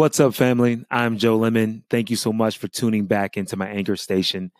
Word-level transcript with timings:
What's 0.00 0.18
up, 0.18 0.34
family? 0.34 0.82
I'm 0.90 1.18
Joe 1.18 1.36
Lemon. 1.36 1.84
Thank 1.90 2.08
you 2.08 2.16
so 2.16 2.32
much 2.32 2.56
for 2.56 2.68
tuning 2.68 3.04
back 3.04 3.36
into 3.36 3.58
my 3.58 3.68
anchor 3.68 3.96
station. 3.96 4.50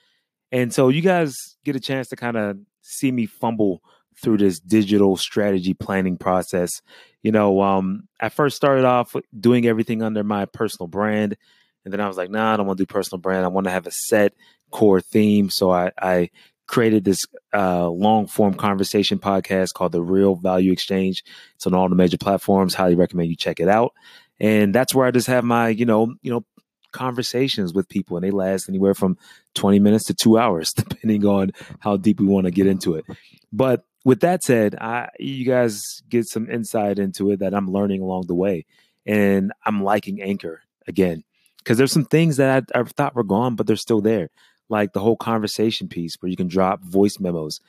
And 0.53 0.71
so, 0.71 0.91
you 0.91 1.01
guys 1.01 1.35
get 1.65 1.75
a 1.75 1.81
chance 1.81 2.09
to 2.09 2.17
kind 2.17 2.37
of 2.37 2.59
see 2.83 3.11
me 3.11 3.25
fumble 3.25 3.81
through 4.23 4.37
this 4.37 4.61
digital 4.61 5.17
strategy 5.17 5.73
planning 5.73 6.19
process. 6.19 6.83
You 7.23 7.33
know, 7.33 7.63
um, 7.63 8.07
I 8.21 8.29
first 8.29 8.55
started 8.55 8.85
off 8.85 9.17
doing 9.35 9.67
everything 9.67 10.03
under 10.03 10.23
my 10.23 10.45
personal 10.45 10.89
brand. 10.89 11.39
And 11.87 11.95
then 11.95 12.03
I 12.03 12.07
was 12.07 12.19
like, 12.19 12.29
nah, 12.29 12.53
I 12.53 12.59
don't 12.59 12.67
want 12.67 12.77
to 12.77 12.85
do 12.85 12.93
personal 12.93 13.21
brand. 13.21 13.43
I 13.43 13.49
want 13.49 13.65
to 13.65 13.71
have 13.71 13.87
a 13.87 13.93
set 13.93 14.35
core 14.71 15.01
theme. 15.01 15.49
So 15.49 15.71
I, 15.71 15.91
I 16.03 16.29
created 16.67 17.07
this 17.07 17.25
uh, 17.55 17.89
long 17.89 18.27
form 18.27 18.53
conversation 18.53 19.19
podcast 19.19 19.69
called 19.75 19.93
The 19.93 20.03
Real 20.03 20.35
Value 20.35 20.71
Exchange. 20.71 21.25
It's 21.55 21.67
on 21.67 21.73
all 21.73 21.89
the 21.89 21.97
major 21.97 22.19
platforms. 22.19 22.75
Highly 22.75 22.95
recommend 22.95 23.31
you 23.31 23.37
check 23.37 23.59
it 23.59 23.69
out. 23.69 23.95
And 24.41 24.75
that's 24.75 24.95
where 24.95 25.07
I 25.07 25.11
just 25.11 25.27
have 25.27 25.45
my, 25.45 25.69
you 25.69 25.85
know, 25.85 26.15
you 26.23 26.31
know, 26.31 26.45
conversations 26.93 27.73
with 27.73 27.89
people 27.89 28.17
and 28.17 28.25
they 28.25 28.31
last 28.31 28.69
anywhere 28.69 28.95
from 28.95 29.17
20 29.55 29.79
minutes 29.79 30.05
to 30.07 30.15
two 30.15 30.39
hours, 30.39 30.73
depending 30.75 31.25
on 31.25 31.53
how 31.81 31.97
deep 31.97 32.21
we 32.21 32.27
want 32.27 32.47
to 32.47 32.51
get 32.51 32.67
into 32.67 32.95
it. 32.95 33.05
But 33.53 33.85
with 34.05 34.21
that 34.21 34.43
said, 34.43 34.77
I 34.77 35.11
you 35.19 35.45
guys 35.45 36.03
get 36.09 36.27
some 36.27 36.49
insight 36.51 36.99
into 36.99 37.31
it 37.31 37.41
that 37.41 37.55
I'm 37.55 37.71
learning 37.71 38.01
along 38.01 38.27
the 38.27 38.35
way. 38.35 38.67
And 39.07 39.53
I'm 39.65 39.83
liking 39.83 40.23
Anchor 40.23 40.63
again. 40.87 41.25
Because 41.59 41.77
there's 41.77 41.93
some 41.93 42.07
things 42.07 42.39
that 42.39 42.65
I, 42.75 42.81
I 42.81 42.85
thought 42.85 43.15
were 43.15 43.23
gone, 43.23 43.55
but 43.55 43.67
they're 43.67 43.77
still 43.77 44.01
there 44.01 44.31
like 44.71 44.93
the 44.93 45.01
whole 45.01 45.17
conversation 45.17 45.89
piece 45.89 46.17
where 46.21 46.31
you 46.31 46.37
can 46.37 46.49
drop 46.49 46.83
voice 46.83 47.19
memos. 47.19 47.61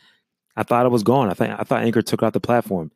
I 0.55 0.63
thought 0.63 0.85
it 0.85 0.91
was 0.91 1.03
gone. 1.03 1.29
I 1.29 1.33
thought 1.33 1.49
I 1.59 1.63
thought 1.63 1.83
Anchor 1.83 2.01
took 2.01 2.23
out 2.23 2.33
the 2.33 2.39
platform. 2.39 2.91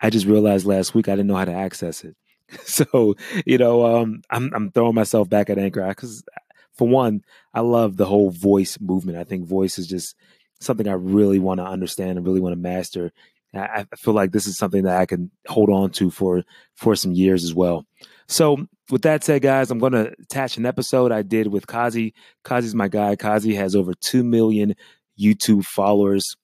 I 0.00 0.10
just 0.10 0.26
realized 0.26 0.66
last 0.66 0.94
week 0.94 1.08
I 1.08 1.12
didn't 1.12 1.26
know 1.26 1.36
how 1.36 1.44
to 1.44 1.52
access 1.52 2.02
it. 2.02 2.16
So 2.64 3.14
you 3.44 3.58
know, 3.58 3.84
um, 3.84 4.22
I'm 4.30 4.52
I'm 4.54 4.70
throwing 4.70 4.94
myself 4.94 5.28
back 5.28 5.50
at 5.50 5.58
Anchor 5.58 5.86
because, 5.88 6.24
for 6.72 6.88
one, 6.88 7.22
I 7.52 7.60
love 7.60 7.96
the 7.96 8.06
whole 8.06 8.30
voice 8.30 8.78
movement. 8.80 9.18
I 9.18 9.24
think 9.24 9.46
voice 9.46 9.78
is 9.78 9.86
just 9.86 10.16
something 10.60 10.88
I 10.88 10.92
really 10.92 11.38
want 11.38 11.58
to 11.60 11.66
understand 11.66 12.16
and 12.16 12.26
really 12.26 12.40
want 12.40 12.54
to 12.54 12.60
master. 12.60 13.12
I, 13.54 13.86
I 13.92 13.96
feel 13.96 14.14
like 14.14 14.32
this 14.32 14.46
is 14.46 14.58
something 14.58 14.84
that 14.84 14.98
I 14.98 15.06
can 15.06 15.30
hold 15.46 15.70
on 15.70 15.90
to 15.92 16.10
for 16.10 16.44
for 16.74 16.94
some 16.94 17.12
years 17.12 17.44
as 17.44 17.54
well. 17.54 17.86
So, 18.28 18.66
with 18.90 19.02
that 19.02 19.24
said, 19.24 19.42
guys, 19.42 19.70
I'm 19.70 19.78
going 19.78 19.92
to 19.92 20.12
attach 20.22 20.56
an 20.58 20.66
episode 20.66 21.12
I 21.12 21.22
did 21.22 21.46
with 21.48 21.66
Qazi. 21.66 22.12
Qazi's 22.44 22.74
my 22.74 22.88
guy. 22.88 23.16
Qazi 23.16 23.54
has 23.56 23.74
over 23.74 23.94
2 23.94 24.22
million 24.22 24.74
YouTube 25.18 25.64
followers. 25.64 26.36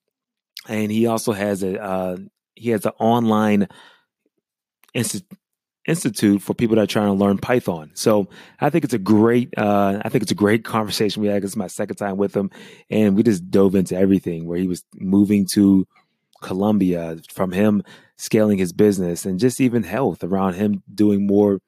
And 0.67 0.91
he 0.91 1.07
also 1.07 1.33
has 1.33 1.63
a 1.63 1.81
uh, 1.81 2.17
he 2.55 2.71
has 2.71 2.87
an 2.87 2.93
online 2.99 3.69
inst- 4.95 5.25
institute 5.87 6.41
for 6.41 6.55
people 6.55 6.77
that 6.77 6.83
are 6.83 6.87
trying 6.87 7.09
to 7.09 7.13
learn 7.13 7.39
Python. 7.39 7.91
So 7.95 8.29
I 8.61 8.71
think 8.71 8.85
it's 8.85 8.95
a 8.95 8.99
great 8.99 9.57
uh, 9.57 10.01
I 10.05 10.09
think 10.09 10.23
it's 10.23 10.33
a 10.33 10.37
great 10.37 10.65
conversation 10.65 11.23
we 11.23 11.29
had. 11.29 11.45
It's 11.45 11.57
my 11.57 11.67
second 11.67 11.97
time 11.97 12.17
with 12.17 12.35
him, 12.35 12.51
and 12.91 13.17
we 13.17 13.23
just 13.23 13.51
dove 13.51 13.75
into 13.75 13.97
everything 13.97 14.47
where 14.47 14.59
he 14.59 14.67
was 14.67 14.85
moving 14.95 15.47
to 15.53 15.87
Colombia, 16.41 17.17
from 17.31 17.53
him 17.53 17.83
scaling 18.17 18.59
his 18.59 18.73
business, 18.73 19.25
and 19.25 19.39
just 19.39 19.61
even 19.61 19.83
health 19.83 20.23
around 20.23 20.55
him 20.55 20.83
doing 20.93 21.27
more 21.27 21.61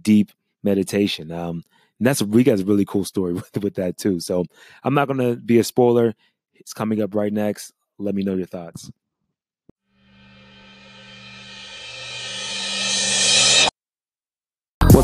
deep 0.00 0.32
meditation. 0.62 1.30
Um, 1.30 1.62
and 1.98 2.06
that's 2.06 2.22
we 2.22 2.42
got 2.42 2.60
a 2.60 2.64
really 2.64 2.84
cool 2.84 3.04
story 3.04 3.32
with, 3.34 3.62
with 3.62 3.74
that 3.74 3.98
too. 3.98 4.20
So 4.20 4.44
I'm 4.82 4.94
not 4.94 5.08
going 5.08 5.20
to 5.20 5.36
be 5.36 5.58
a 5.58 5.64
spoiler. 5.64 6.14
It's 6.54 6.72
coming 6.72 7.00
up 7.02 7.14
right 7.14 7.32
next. 7.32 7.72
Let 7.98 8.14
me 8.14 8.22
know 8.22 8.34
your 8.34 8.46
thoughts. 8.46 8.90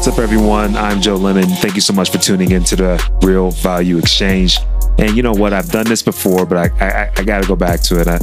What's 0.06 0.18
up, 0.18 0.22
everyone? 0.22 0.76
I'm 0.76 1.00
Joe 1.00 1.16
Lemon. 1.16 1.48
Thank 1.48 1.74
you 1.74 1.80
so 1.80 1.92
much 1.92 2.12
for 2.12 2.18
tuning 2.18 2.52
in 2.52 2.62
to 2.62 2.76
the 2.76 3.18
Real 3.24 3.50
Value 3.50 3.98
Exchange. 3.98 4.56
And 5.00 5.16
you 5.16 5.22
know 5.24 5.32
what? 5.32 5.52
I've 5.52 5.68
done 5.72 5.84
this 5.84 6.00
before, 6.00 6.46
but 6.46 6.58
I 6.80 6.86
I, 6.86 7.12
I 7.16 7.24
got 7.24 7.42
to 7.42 7.48
go 7.48 7.56
back 7.56 7.80
to 7.80 8.00
it. 8.00 8.06
I, 8.06 8.18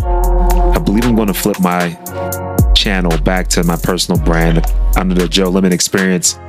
I 0.73 0.79
believe 0.79 1.03
I'm 1.03 1.13
going 1.13 1.27
to 1.27 1.33
flip 1.33 1.59
my 1.59 1.89
channel 2.73 3.11
back 3.23 3.49
to 3.49 3.65
my 3.65 3.75
personal 3.75 4.17
brand 4.23 4.65
under 4.95 5.13
the 5.13 5.27
Joe 5.27 5.49
Lemon 5.49 5.73
Experience. 5.73 6.39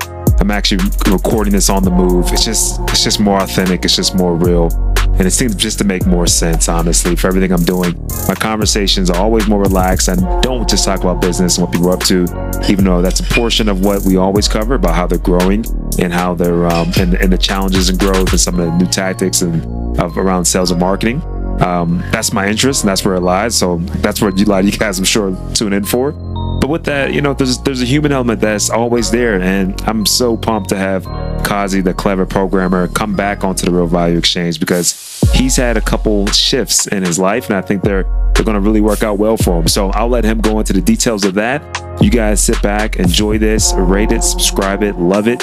I'm 0.44 0.50
actually 0.50 0.84
recording 1.10 1.54
this 1.54 1.70
on 1.70 1.84
the 1.84 1.90
move. 1.90 2.30
It's 2.30 2.44
just 2.44 2.78
it's 2.90 3.02
just 3.02 3.18
more 3.18 3.42
authentic. 3.42 3.82
It's 3.82 3.96
just 3.96 4.14
more 4.14 4.34
real. 4.34 4.68
And 5.14 5.22
it 5.22 5.30
seems 5.30 5.54
just 5.54 5.78
to 5.78 5.84
make 5.84 6.04
more 6.04 6.26
sense, 6.26 6.68
honestly, 6.68 7.16
for 7.16 7.28
everything 7.28 7.50
I'm 7.50 7.64
doing. 7.64 7.94
My 8.28 8.34
conversations 8.34 9.08
are 9.08 9.16
always 9.16 9.48
more 9.48 9.62
relaxed. 9.62 10.10
I 10.10 10.16
don't 10.42 10.68
just 10.68 10.84
talk 10.84 11.00
about 11.00 11.22
business 11.22 11.56
and 11.56 11.66
what 11.66 11.72
people 11.72 11.88
are 11.88 11.94
up 11.94 12.04
to, 12.04 12.26
even 12.68 12.84
though 12.84 13.00
that's 13.00 13.20
a 13.20 13.22
portion 13.22 13.70
of 13.70 13.82
what 13.82 14.02
we 14.02 14.18
always 14.18 14.46
cover 14.46 14.74
about 14.74 14.94
how 14.94 15.06
they're 15.06 15.16
growing 15.16 15.64
and 15.98 16.12
how 16.12 16.34
they're 16.34 16.66
um, 16.66 16.92
and, 16.98 17.14
and 17.14 17.32
the 17.32 17.38
challenges 17.38 17.88
and 17.88 17.98
growth 17.98 18.30
and 18.32 18.40
some 18.40 18.60
of 18.60 18.66
the 18.66 18.76
new 18.76 18.90
tactics 18.90 19.40
and 19.40 19.64
of 19.98 20.18
around 20.18 20.44
sales 20.44 20.70
and 20.70 20.78
marketing. 20.78 21.22
Um, 21.60 22.02
that's 22.10 22.32
my 22.32 22.48
interest 22.48 22.82
and 22.82 22.88
that's 22.88 23.04
where 23.04 23.14
it 23.14 23.20
lies. 23.20 23.56
So 23.56 23.78
that's 23.78 24.20
what 24.20 24.38
you, 24.38 24.44
a 24.44 24.46
lot 24.46 24.60
of 24.60 24.66
you 24.66 24.78
guys, 24.78 24.98
I'm 24.98 25.04
sure, 25.04 25.36
tune 25.54 25.72
in 25.72 25.84
for. 25.84 26.12
But 26.60 26.70
with 26.70 26.84
that, 26.84 27.12
you 27.12 27.20
know, 27.20 27.34
there's 27.34 27.58
there's 27.58 27.82
a 27.82 27.84
human 27.84 28.10
element 28.10 28.40
that's 28.40 28.70
always 28.70 29.10
there, 29.10 29.38
and 29.40 29.78
I'm 29.82 30.06
so 30.06 30.34
pumped 30.36 30.70
to 30.70 30.76
have 30.76 31.04
Qazi, 31.44 31.84
the 31.84 31.92
clever 31.92 32.24
programmer, 32.24 32.88
come 32.88 33.14
back 33.14 33.44
onto 33.44 33.66
the 33.66 33.72
Real 33.72 33.86
Value 33.86 34.16
Exchange 34.16 34.58
because 34.60 35.20
he's 35.34 35.56
had 35.56 35.76
a 35.76 35.82
couple 35.82 36.26
shifts 36.28 36.86
in 36.86 37.02
his 37.02 37.18
life, 37.18 37.50
and 37.50 37.56
I 37.56 37.60
think 37.60 37.82
they're 37.82 38.04
they're 38.34 38.44
going 38.44 38.54
to 38.54 38.60
really 38.60 38.80
work 38.80 39.02
out 39.02 39.18
well 39.18 39.36
for 39.36 39.60
him. 39.60 39.68
So 39.68 39.90
I'll 39.90 40.08
let 40.08 40.24
him 40.24 40.40
go 40.40 40.58
into 40.58 40.72
the 40.72 40.80
details 40.80 41.24
of 41.24 41.34
that. 41.34 41.62
You 42.00 42.10
guys 42.10 42.42
sit 42.42 42.60
back, 42.62 42.96
enjoy 42.96 43.38
this, 43.38 43.72
rate 43.76 44.10
it, 44.10 44.24
subscribe 44.24 44.82
it, 44.82 44.96
love 44.96 45.28
it. 45.28 45.42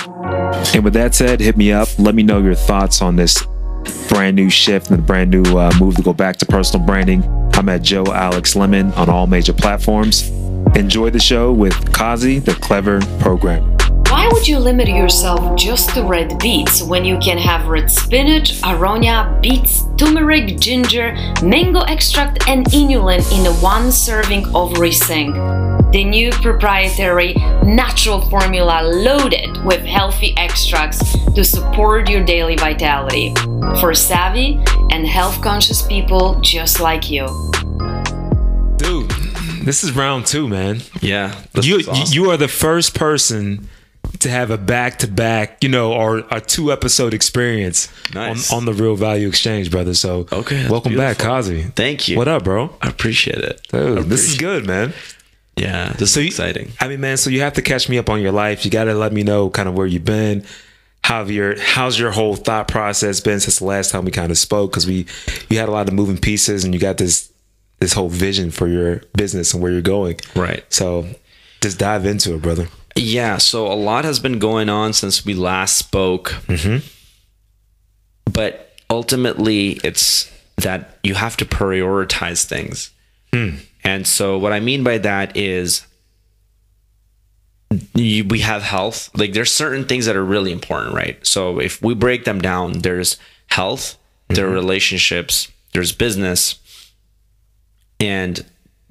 And 0.76 0.84
with 0.84 0.94
that 0.94 1.14
said, 1.16 1.40
hit 1.40 1.56
me 1.56 1.72
up. 1.72 1.88
Let 2.00 2.16
me 2.16 2.24
know 2.24 2.40
your 2.42 2.56
thoughts 2.56 3.02
on 3.02 3.16
this 3.16 3.46
brand 4.08 4.36
new 4.36 4.50
shift 4.50 4.90
and 4.90 5.00
a 5.00 5.02
brand 5.02 5.32
new 5.32 5.44
uh, 5.58 5.72
move 5.80 5.96
to 5.96 6.02
go 6.02 6.14
back 6.14 6.38
to 6.38 6.46
personal 6.46 6.86
branding. 6.86 7.24
I'm 7.54 7.70
at 7.70 7.82
Joe 7.82 8.06
Alex 8.08 8.56
Lemon 8.56 8.92
on 8.94 9.10
all 9.10 9.28
major 9.28 9.54
platforms. 9.54 10.30
Enjoy 10.76 11.10
the 11.10 11.20
show 11.20 11.52
with 11.52 11.74
Qazi, 11.94 12.44
the 12.44 12.54
clever 12.56 13.02
programmer. 13.20 13.81
Why 14.12 14.28
would 14.34 14.46
you 14.46 14.60
limit 14.60 14.90
yourself 14.90 15.56
just 15.58 15.92
to 15.92 16.04
red 16.04 16.38
beets 16.38 16.84
when 16.84 17.06
you 17.06 17.18
can 17.20 17.38
have 17.38 17.68
red 17.68 17.90
spinach, 17.90 18.62
aronia, 18.62 19.42
beets, 19.42 19.86
turmeric, 19.98 20.60
ginger, 20.60 21.14
mango 21.42 21.80
extract, 21.84 22.46
and 22.46 22.66
inulin 22.74 23.20
in 23.32 23.46
the 23.46 23.54
one 23.62 23.90
serving 23.90 24.48
of 24.48 24.74
Rysing? 24.74 25.32
The 25.94 26.04
new 26.04 26.30
proprietary 26.30 27.36
natural 27.64 28.20
formula 28.30 28.82
loaded 28.84 29.64
with 29.64 29.80
healthy 29.86 30.34
extracts 30.36 31.00
to 31.34 31.46
support 31.46 32.10
your 32.10 32.22
daily 32.26 32.58
vitality 32.58 33.34
for 33.80 33.94
savvy 33.94 34.62
and 34.92 35.08
health 35.08 35.42
conscious 35.42 35.88
people 35.88 36.38
just 36.42 36.82
like 36.82 37.10
you. 37.10 37.28
Dude, 38.76 39.10
this 39.64 39.86
is 39.86 39.94
round 39.94 40.26
two, 40.26 40.50
man. 40.50 40.82
Yeah, 41.00 41.34
you 41.62 41.78
awesome. 41.88 42.14
you 42.14 42.30
are 42.30 42.36
the 42.36 42.50
first 42.50 42.94
person 42.94 43.70
to 44.22 44.30
have 44.30 44.52
a 44.52 44.58
back 44.58 45.00
to 45.00 45.08
back, 45.08 45.64
you 45.64 45.70
know, 45.70 45.94
or 45.94 46.24
a 46.32 46.40
two 46.40 46.72
episode 46.72 47.14
experience 47.14 47.92
nice. 48.14 48.52
on, 48.52 48.60
on 48.60 48.66
the 48.66 48.74
Real 48.74 48.96
Value 48.96 49.28
Exchange, 49.28 49.70
brother. 49.70 49.94
So 49.94 50.28
okay, 50.32 50.68
welcome 50.70 50.96
back, 50.96 51.18
Qazi. 51.18 51.74
Thank 51.74 52.08
you. 52.08 52.18
What 52.18 52.28
up, 52.28 52.44
bro? 52.44 52.76
I 52.82 52.90
appreciate 52.90 53.40
it. 53.40 53.62
Dude, 53.70 53.82
appreciate 53.82 54.10
this 54.10 54.32
is 54.32 54.38
good, 54.38 54.66
man. 54.66 54.94
Yeah, 55.58 55.94
this 55.94 56.14
so 56.14 56.20
is 56.22 56.28
exciting. 56.28 56.68
You, 56.68 56.74
I 56.80 56.88
mean, 56.88 57.02
man, 57.02 57.18
so 57.18 57.30
you 57.30 57.42
have 57.42 57.54
to 57.54 57.62
catch 57.62 57.90
me 57.90 57.98
up 57.98 58.10
on 58.10 58.22
your 58.22 58.32
life. 58.32 58.64
You 58.64 58.72
got 58.72 58.86
to 58.86 58.94
let 58.94 59.12
me 59.12 59.24
know 59.24 59.50
kind 59.50 59.68
of 59.68 59.76
where 59.76 59.88
you've 59.88 60.06
been. 60.06 60.46
How 61.04 61.24
your 61.24 61.60
how's 61.60 62.00
your 62.00 62.12
whole 62.12 62.36
thought 62.36 62.68
process 62.68 63.20
been 63.20 63.40
since 63.40 63.60
the 63.60 63.66
last 63.66 63.92
time 63.92 64.06
we 64.06 64.12
kind 64.12 64.32
of 64.32 64.38
spoke? 64.38 64.72
Because 64.72 64.88
we 64.88 65.08
you 65.50 65.58
had 65.58 65.68
a 65.68 65.72
lot 65.72 65.88
of 65.88 65.94
moving 65.94 66.18
pieces, 66.18 66.64
and 66.64 66.74
you 66.74 66.80
got 66.80 66.98
this 66.98 67.32
this 67.80 67.94
whole 67.94 68.10
vision 68.10 68.52
for 68.52 68.68
your 68.68 69.02
business 69.18 69.54
and 69.54 69.64
where 69.64 69.72
you're 69.72 69.82
going. 69.82 70.20
Right. 70.36 70.64
So 70.72 71.08
just 71.60 71.80
dive 71.80 72.06
into 72.06 72.36
it, 72.36 72.42
brother. 72.42 72.68
Yeah. 72.96 73.38
So 73.38 73.72
a 73.72 73.74
lot 73.76 74.06
has 74.06 74.20
been 74.20 74.40
going 74.40 74.70
on 74.70 74.94
since 74.94 75.26
we 75.26 75.34
last 75.34 75.78
spoke. 75.78 76.30
Mm-hmm. 76.48 76.86
But 78.32 78.72
ultimately, 78.90 79.80
it's 79.84 80.32
that 80.58 81.00
you 81.04 81.16
have 81.16 81.38
to 81.38 81.46
prioritize 81.46 82.46
things. 82.46 82.92
Hmm. 83.34 83.56
And 83.84 84.06
so, 84.06 84.38
what 84.38 84.54
I 84.54 84.60
mean 84.60 84.84
by 84.84 85.00
that 85.00 85.36
is 85.36 85.86
you, 87.96 88.26
we 88.26 88.40
have 88.40 88.62
health. 88.62 89.10
Like, 89.18 89.34
there's 89.34 89.52
certain 89.52 89.86
things 89.86 90.06
that 90.06 90.16
are 90.16 90.24
really 90.24 90.52
important, 90.52 90.94
right? 90.94 91.26
So, 91.26 91.60
if 91.60 91.82
we 91.82 91.96
break 91.96 92.26
them 92.26 92.40
down, 92.40 92.80
there's 92.80 93.18
health, 93.48 93.98
mm-hmm. 94.30 94.36
there 94.36 94.48
are 94.48 94.52
relationships, 94.52 95.48
there's 95.74 95.92
business, 95.92 96.60
and 98.00 98.46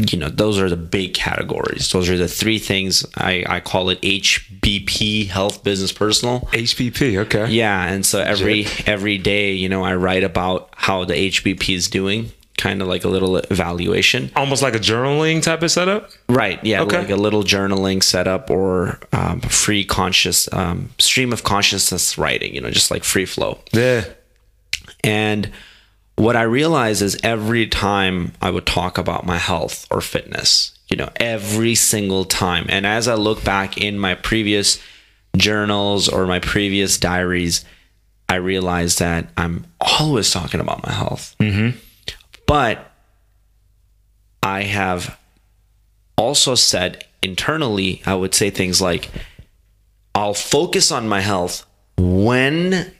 you 0.08 0.18
know 0.18 0.28
those 0.28 0.58
are 0.58 0.68
the 0.68 0.76
big 0.76 1.14
categories 1.14 1.90
those 1.92 2.08
are 2.08 2.16
the 2.16 2.28
three 2.28 2.58
things 2.58 3.04
i 3.16 3.44
i 3.48 3.60
call 3.60 3.90
it 3.90 4.00
hbp 4.00 5.26
health 5.28 5.62
business 5.62 5.92
personal 5.92 6.40
hbp 6.52 7.18
okay 7.18 7.46
yeah 7.50 7.86
and 7.86 8.06
so 8.06 8.20
every 8.20 8.66
every 8.86 9.18
day 9.18 9.52
you 9.52 9.68
know 9.68 9.82
i 9.82 9.94
write 9.94 10.24
about 10.24 10.70
how 10.76 11.04
the 11.04 11.14
hbp 11.14 11.74
is 11.74 11.88
doing 11.88 12.32
kind 12.60 12.82
of 12.82 12.88
like 12.88 13.04
a 13.04 13.08
little 13.08 13.38
evaluation. 13.38 14.30
Almost 14.36 14.62
like 14.62 14.74
a 14.74 14.78
journaling 14.78 15.42
type 15.42 15.62
of 15.62 15.70
setup. 15.70 16.10
Right. 16.28 16.62
Yeah. 16.62 16.82
Okay. 16.82 16.98
Like 16.98 17.10
a 17.10 17.16
little 17.16 17.42
journaling 17.42 18.02
setup 18.02 18.50
or 18.50 19.00
um, 19.12 19.40
free 19.40 19.82
conscious 19.82 20.46
um, 20.52 20.90
stream 20.98 21.32
of 21.32 21.42
consciousness 21.42 22.18
writing. 22.18 22.54
You 22.54 22.60
know, 22.60 22.70
just 22.70 22.90
like 22.90 23.02
free 23.02 23.24
flow. 23.24 23.60
Yeah. 23.72 24.04
And 25.02 25.50
what 26.20 26.36
I 26.36 26.42
realized 26.42 27.00
is 27.00 27.18
every 27.22 27.66
time 27.66 28.32
I 28.42 28.50
would 28.50 28.66
talk 28.66 28.98
about 28.98 29.24
my 29.24 29.38
health 29.38 29.86
or 29.90 30.02
fitness, 30.02 30.78
you 30.88 30.96
know, 30.96 31.08
every 31.16 31.74
single 31.74 32.26
time. 32.26 32.66
And 32.68 32.86
as 32.86 33.08
I 33.08 33.14
look 33.14 33.42
back 33.42 33.78
in 33.78 33.98
my 33.98 34.14
previous 34.14 34.78
journals 35.34 36.10
or 36.10 36.26
my 36.26 36.38
previous 36.38 36.98
diaries, 36.98 37.64
I 38.28 38.34
realized 38.34 38.98
that 38.98 39.30
I'm 39.38 39.64
always 39.80 40.30
talking 40.30 40.60
about 40.60 40.84
my 40.86 40.92
health. 40.92 41.34
Mm-hmm. 41.40 41.78
But 42.46 42.92
I 44.42 44.64
have 44.64 45.18
also 46.18 46.54
said 46.54 47.02
internally, 47.22 48.02
I 48.04 48.14
would 48.14 48.34
say 48.34 48.50
things 48.50 48.78
like, 48.82 49.08
I'll 50.14 50.34
focus 50.34 50.92
on 50.92 51.08
my 51.08 51.20
health 51.20 51.64
when 51.96 52.92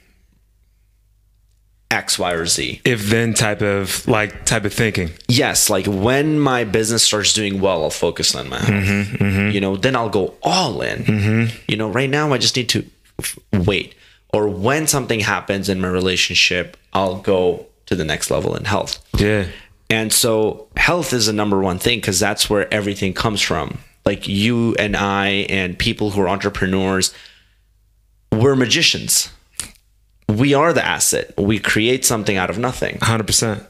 X, 1.91 2.17
Y, 2.17 2.31
or 2.31 2.45
Z. 2.45 2.81
If 2.85 3.09
then 3.09 3.33
type 3.33 3.61
of 3.61 4.07
like 4.07 4.45
type 4.45 4.65
of 4.65 4.73
thinking. 4.73 5.11
Yes, 5.27 5.69
like 5.69 5.85
when 5.85 6.39
my 6.39 6.63
business 6.63 7.03
starts 7.03 7.33
doing 7.33 7.59
well, 7.59 7.83
I'll 7.83 7.89
focus 7.89 8.33
on 8.33 8.49
my 8.49 8.59
health. 8.59 8.69
Mm-hmm, 8.69 9.23
mm-hmm. 9.23 9.51
You 9.51 9.61
know, 9.61 9.75
then 9.75 9.95
I'll 9.95 10.09
go 10.09 10.35
all 10.41 10.81
in. 10.81 11.03
Mm-hmm. 11.03 11.55
You 11.67 11.77
know, 11.77 11.89
right 11.89 12.09
now 12.09 12.31
I 12.31 12.37
just 12.37 12.55
need 12.55 12.69
to 12.69 12.85
f- 13.19 13.37
wait. 13.51 13.93
Or 14.33 14.47
when 14.47 14.87
something 14.87 15.19
happens 15.19 15.67
in 15.67 15.81
my 15.81 15.89
relationship, 15.89 16.77
I'll 16.93 17.17
go 17.17 17.65
to 17.87 17.95
the 17.95 18.05
next 18.05 18.31
level 18.31 18.55
in 18.55 18.63
health. 18.63 18.97
Yeah. 19.17 19.47
And 19.89 20.13
so 20.13 20.69
health 20.77 21.11
is 21.11 21.25
the 21.25 21.33
number 21.33 21.59
one 21.59 21.77
thing 21.77 21.99
because 21.99 22.17
that's 22.17 22.49
where 22.49 22.73
everything 22.73 23.13
comes 23.13 23.41
from. 23.41 23.79
Like 24.05 24.25
you 24.27 24.73
and 24.75 24.95
I 24.95 25.45
and 25.49 25.77
people 25.77 26.11
who 26.11 26.21
are 26.21 26.29
entrepreneurs, 26.29 27.13
we're 28.31 28.55
magicians. 28.55 29.29
We 30.31 30.53
are 30.53 30.73
the 30.73 30.85
asset. 30.85 31.33
We 31.37 31.59
create 31.59 32.05
something 32.05 32.37
out 32.37 32.49
of 32.49 32.57
nothing. 32.57 32.97
Hundred 33.01 33.27
percent. 33.27 33.63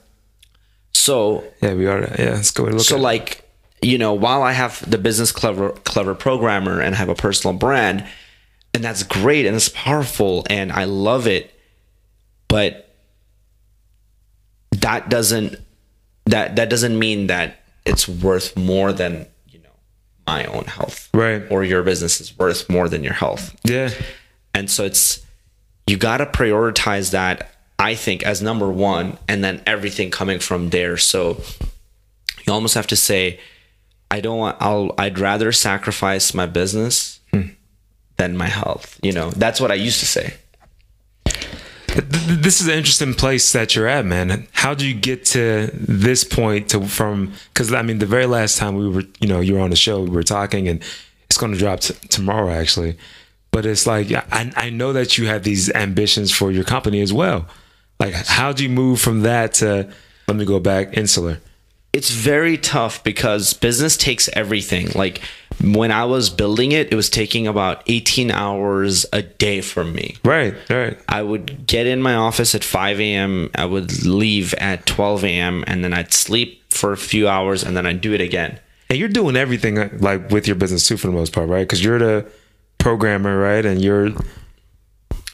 So 0.93 1.43
Yeah, 1.61 1.73
we 1.73 1.87
are. 1.87 2.01
Yeah, 2.01 2.33
let's 2.35 2.51
go 2.51 2.63
look 2.63 2.81
so 2.81 2.97
like 2.97 3.47
you 3.83 3.97
know 3.97 4.13
while 4.13 4.43
i 4.43 4.51
have 4.51 4.87
the 4.87 4.99
business 4.99 5.31
clever 5.31 5.71
clever 5.71 6.13
programmer 6.13 6.79
and 6.79 6.93
have 6.93 7.09
a 7.09 7.15
personal 7.15 7.57
brand 7.57 8.05
and 8.75 8.83
that's 8.83 9.01
great 9.01 9.47
and 9.47 9.55
it's 9.55 9.69
powerful 9.69 10.45
and 10.51 10.71
i 10.71 10.83
love 10.83 11.25
it 11.25 11.51
but 12.47 12.93
that 14.71 15.09
doesn't 15.09 15.59
that 16.25 16.55
that 16.57 16.69
doesn't 16.69 16.97
mean 16.99 17.25
that 17.27 17.59
it's 17.85 18.07
worth 18.07 18.55
more 18.55 18.93
than 18.93 19.25
you 19.49 19.57
know 19.59 19.69
my 20.27 20.45
own 20.45 20.65
health 20.65 21.09
Right. 21.13 21.41
or 21.49 21.63
your 21.63 21.81
business 21.81 22.21
is 22.21 22.37
worth 22.37 22.69
more 22.69 22.87
than 22.87 23.03
your 23.03 23.13
health 23.13 23.55
Yeah. 23.63 23.89
and 24.53 24.69
so 24.69 24.85
it's 24.85 25.25
you 25.87 25.97
got 25.97 26.17
to 26.17 26.25
prioritize 26.25 27.11
that 27.11 27.51
I 27.79 27.95
think 27.95 28.23
as 28.23 28.41
number 28.41 28.69
1 28.69 29.17
and 29.27 29.43
then 29.43 29.61
everything 29.65 30.11
coming 30.11 30.39
from 30.39 30.69
there. 30.69 30.97
So 30.97 31.41
you 32.45 32.53
almost 32.53 32.75
have 32.75 32.87
to 32.87 32.95
say 32.95 33.39
I 34.09 34.19
don't 34.19 34.37
want 34.37 34.57
I'll 34.59 34.93
I'd 34.97 35.17
rather 35.19 35.51
sacrifice 35.51 36.33
my 36.33 36.45
business 36.45 37.19
hmm. 37.31 37.49
than 38.17 38.37
my 38.37 38.47
health. 38.47 38.99
You 39.01 39.13
know, 39.13 39.31
that's 39.31 39.59
what 39.59 39.71
I 39.71 39.75
used 39.75 39.99
to 40.01 40.05
say. 40.05 40.33
Th- 41.87 42.09
th- 42.09 42.39
This 42.39 42.61
is 42.61 42.67
an 42.67 42.73
interesting 42.75 43.13
place 43.13 43.51
that 43.53 43.75
you're 43.75 43.87
at, 43.87 44.05
man. 44.05 44.47
How 44.51 44.73
do 44.73 44.87
you 44.87 44.93
get 44.93 45.25
to 45.25 45.69
this 45.73 46.23
point 46.23 46.69
to 46.69 46.85
from? 46.85 47.33
Because 47.53 47.73
I 47.73 47.81
mean, 47.81 47.99
the 47.99 48.05
very 48.05 48.25
last 48.25 48.57
time 48.57 48.75
we 48.75 48.87
were, 48.89 49.03
you 49.19 49.27
know, 49.27 49.39
you 49.39 49.55
were 49.55 49.59
on 49.61 49.69
the 49.69 49.75
show, 49.75 50.01
we 50.01 50.09
were 50.09 50.23
talking, 50.23 50.67
and 50.67 50.83
it's 51.29 51.37
going 51.37 51.51
to 51.51 51.57
drop 51.57 51.79
t- 51.79 51.93
tomorrow, 52.09 52.51
actually. 52.51 52.97
But 53.51 53.65
it's 53.65 53.85
like 53.85 54.11
I, 54.11 54.51
I 54.55 54.69
know 54.69 54.93
that 54.93 55.17
you 55.17 55.27
have 55.27 55.43
these 55.43 55.69
ambitions 55.73 56.31
for 56.31 56.51
your 56.51 56.63
company 56.63 57.01
as 57.01 57.11
well. 57.11 57.47
Like, 57.99 58.13
how 58.13 58.51
do 58.51 58.63
you 58.63 58.69
move 58.69 58.99
from 59.01 59.21
that 59.21 59.53
to? 59.55 59.91
Let 60.27 60.37
me 60.37 60.45
go 60.45 60.59
back 60.59 60.97
insular. 60.97 61.39
it's 61.93 62.09
very 62.09 62.57
tough 62.57 63.03
because 63.03 63.53
business 63.53 63.97
takes 63.97 64.29
everything. 64.33 64.89
Like 64.95 65.21
when 65.61 65.91
I 65.91 66.05
was 66.05 66.29
building 66.29 66.71
it, 66.71 66.91
it 66.91 66.95
was 66.95 67.09
taking 67.09 67.47
about 67.47 67.83
18 67.87 68.31
hours 68.31 69.05
a 69.11 69.21
day 69.21 69.61
from 69.61 69.93
me. 69.93 70.15
Right, 70.23 70.55
right. 70.69 70.97
I 71.09 71.21
would 71.21 71.67
get 71.67 71.87
in 71.87 72.01
my 72.01 72.15
office 72.15 72.55
at 72.55 72.63
5 72.63 72.99
a.m. 72.99 73.51
I 73.55 73.65
would 73.65 74.05
leave 74.05 74.53
at 74.55 74.85
12 74.85 75.25
a.m. 75.25 75.63
and 75.67 75.83
then 75.83 75.93
I'd 75.93 76.13
sleep 76.13 76.63
for 76.73 76.93
a 76.93 76.97
few 76.97 77.27
hours 77.27 77.63
and 77.63 77.75
then 77.75 77.85
I'd 77.85 78.01
do 78.01 78.13
it 78.13 78.21
again. 78.21 78.59
And 78.89 78.97
you're 78.97 79.09
doing 79.09 79.35
everything 79.35 79.77
uh, 79.77 79.89
like 79.99 80.31
with 80.31 80.47
your 80.47 80.55
business 80.55 80.87
too, 80.87 80.97
for 80.97 81.07
the 81.07 81.13
most 81.13 81.33
part, 81.33 81.49
right? 81.49 81.61
Because 81.61 81.83
you're 81.83 81.99
the 81.99 82.31
programmer, 82.81 83.37
right? 83.39 83.65
And 83.65 83.81
you're 83.81 84.09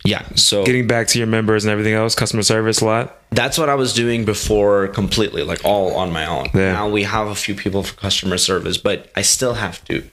Yeah. 0.06 0.24
So 0.36 0.64
getting 0.66 0.88
back 0.88 1.08
to 1.10 1.18
your 1.18 1.28
members 1.28 1.66
and 1.66 1.72
everything 1.72 1.94
else, 1.94 2.16
customer 2.16 2.44
service 2.44 2.80
a 2.82 2.86
lot. 2.86 3.14
that's 3.32 3.58
what 3.58 3.68
I 3.70 3.76
was 3.76 3.94
doing 3.94 4.24
before 4.24 4.88
completely, 4.88 5.44
like 5.44 5.60
all 5.66 5.96
on 5.96 6.14
my 6.14 6.26
own. 6.26 6.48
Yeah. 6.54 6.72
Now 6.74 6.88
we 6.90 7.04
have 7.04 7.28
a 7.28 7.36
few 7.36 7.56
people 7.56 7.84
for 7.84 7.94
customer 7.96 8.38
service, 8.38 8.78
but 8.78 9.12
I 9.18 9.22
still 9.22 9.56
have 9.56 9.84
to 9.86 10.04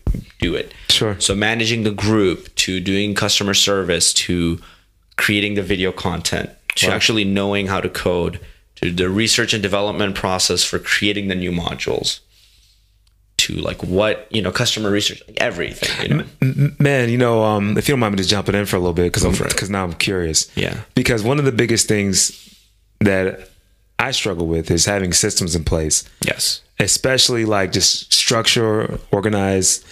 do 0.40 0.54
it. 0.56 0.72
Sure. 0.90 1.14
So 1.20 1.34
managing 1.34 1.84
the 1.84 1.92
group 1.92 2.52
to 2.56 2.80
doing 2.80 3.14
customer 3.14 3.54
service 3.54 4.12
to 4.26 4.58
creating 5.16 5.54
the 5.54 5.62
video 5.62 5.92
content 5.92 6.50
to 6.76 6.88
Wow. 6.88 6.94
actually 6.94 7.24
knowing 7.24 7.68
how 7.68 7.80
to 7.80 7.88
code 7.88 8.40
to 8.76 8.90
the 8.90 9.08
research 9.08 9.54
and 9.54 9.62
development 9.62 10.16
process 10.16 10.64
for 10.64 10.80
creating 10.80 11.28
the 11.28 11.36
new 11.36 11.52
modules 11.52 12.18
to 13.46 13.54
like 13.54 13.82
what 13.82 14.26
you 14.30 14.42
know 14.42 14.50
customer 14.50 14.90
research 14.90 15.22
like 15.26 15.36
everything 15.40 16.10
you 16.10 16.16
know 16.16 16.24
man, 16.78 17.08
you 17.08 17.18
know, 17.18 17.42
um, 17.42 17.76
if 17.76 17.88
you 17.88 17.92
don't 17.92 18.00
mind 18.00 18.12
me 18.12 18.18
just 18.18 18.30
jumping 18.30 18.54
in 18.54 18.66
for 18.66 18.76
a 18.76 18.78
little 18.78 18.94
bit, 18.94 19.12
because 19.12 19.24
I'm 19.24 19.32
because 19.32 19.70
now 19.70 19.84
I'm 19.84 19.94
curious. 19.94 20.50
Yeah. 20.56 20.80
Because 20.94 21.22
one 21.22 21.38
of 21.38 21.44
the 21.44 21.52
biggest 21.52 21.88
things 21.88 22.56
that 23.00 23.48
I 23.98 24.10
struggle 24.10 24.46
with 24.46 24.70
is 24.70 24.84
having 24.84 25.12
systems 25.12 25.54
in 25.54 25.64
place, 25.64 26.04
yes 26.24 26.60
especially 26.78 27.44
like 27.44 27.72
just 27.72 28.12
structure, 28.12 28.98
organize. 29.12 29.84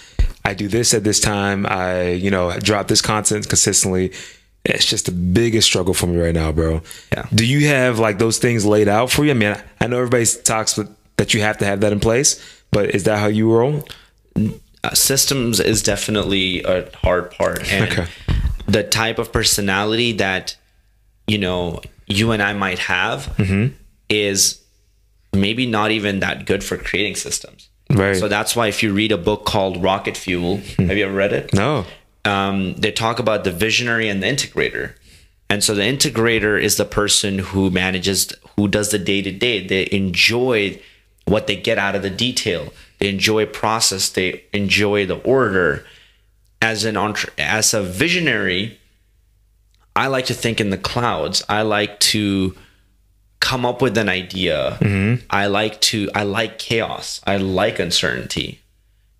I 0.44 0.54
do 0.54 0.68
this 0.68 0.94
at 0.94 1.04
this 1.04 1.20
time. 1.20 1.66
I 1.66 2.10
you 2.10 2.30
know 2.30 2.56
drop 2.58 2.88
this 2.88 3.00
content 3.00 3.48
consistently. 3.48 4.12
It's 4.64 4.84
just 4.84 5.06
the 5.06 5.12
biggest 5.12 5.66
struggle 5.66 5.94
for 5.94 6.06
me 6.06 6.20
right 6.20 6.34
now, 6.34 6.52
bro. 6.52 6.82
Yeah. 7.12 7.26
Do 7.34 7.44
you 7.46 7.66
have 7.68 7.98
like 7.98 8.18
those 8.18 8.38
things 8.38 8.64
laid 8.64 8.88
out 8.88 9.10
for 9.10 9.24
you? 9.24 9.32
I 9.32 9.34
mean, 9.34 9.56
I 9.80 9.86
know 9.88 9.96
everybody 9.96 10.24
talks 10.44 10.76
with, 10.76 10.94
that 11.16 11.34
you 11.34 11.40
have 11.40 11.58
to 11.58 11.64
have 11.64 11.80
that 11.80 11.92
in 11.92 11.98
place, 11.98 12.40
but 12.72 12.90
is 12.94 13.04
that 13.04 13.18
how 13.18 13.26
you 13.28 13.50
roll? 13.52 13.86
uh, 14.84 14.94
systems 14.94 15.60
is 15.60 15.82
definitely 15.82 16.62
a 16.64 16.90
hard 16.96 17.30
part 17.30 17.70
and 17.72 17.84
Okay. 17.92 18.06
the 18.66 18.82
type 18.82 19.18
of 19.20 19.30
personality 19.32 20.10
that 20.12 20.56
you 21.28 21.38
know 21.38 21.80
you 22.06 22.32
and 22.32 22.42
i 22.42 22.52
might 22.52 22.78
have 22.80 23.26
Mm-hmm. 23.36 23.74
is 24.08 24.60
maybe 25.32 25.66
not 25.66 25.90
even 25.92 26.20
that 26.20 26.46
good 26.46 26.64
for 26.64 26.76
creating 26.76 27.14
systems 27.14 27.68
Right. 27.90 28.16
so 28.16 28.26
that's 28.26 28.56
why 28.56 28.66
if 28.68 28.82
you 28.82 28.92
read 28.92 29.12
a 29.12 29.18
book 29.18 29.44
called 29.44 29.82
rocket 29.82 30.16
fuel 30.16 30.56
have 30.78 30.96
you 30.96 31.04
ever 31.04 31.14
read 31.14 31.32
it 31.32 31.52
No. 31.54 31.84
um, 32.24 32.74
they 32.74 32.90
talk 32.90 33.18
about 33.20 33.44
the 33.44 33.52
visionary 33.52 34.08
and 34.08 34.22
the 34.22 34.26
integrator. 34.26 34.94
And 35.50 35.62
so 35.62 35.74
the 35.74 35.82
integrator 35.82 36.58
is 36.60 36.76
the 36.78 36.86
person 36.86 37.38
who 37.40 37.70
manages, 37.70 38.32
who 38.56 38.68
does 38.68 38.88
the 38.90 38.98
day 38.98 39.20
to 39.20 39.30
day. 39.30 39.66
They 39.66 39.86
enjoy 39.92 40.80
what 41.24 41.46
they 41.46 41.56
get 41.56 41.78
out 41.78 41.94
of 41.94 42.02
the 42.02 42.10
detail. 42.10 42.72
They 42.98 43.08
enjoy 43.08 43.46
process. 43.46 44.08
They 44.08 44.44
enjoy 44.52 45.06
the 45.06 45.20
order. 45.20 45.84
As 46.60 46.84
an 46.84 46.96
entre- 46.96 47.32
as 47.38 47.74
a 47.74 47.82
visionary, 47.82 48.78
I 49.96 50.06
like 50.06 50.26
to 50.26 50.34
think 50.34 50.60
in 50.60 50.70
the 50.70 50.78
clouds. 50.78 51.44
I 51.48 51.62
like 51.62 51.98
to 52.00 52.54
come 53.40 53.66
up 53.66 53.82
with 53.82 53.98
an 53.98 54.08
idea. 54.08 54.78
Mm-hmm. 54.80 55.26
I 55.28 55.46
like 55.48 55.80
to 55.82 56.08
I 56.14 56.22
like 56.22 56.58
chaos. 56.58 57.20
I 57.26 57.36
like 57.38 57.78
uncertainty 57.80 58.62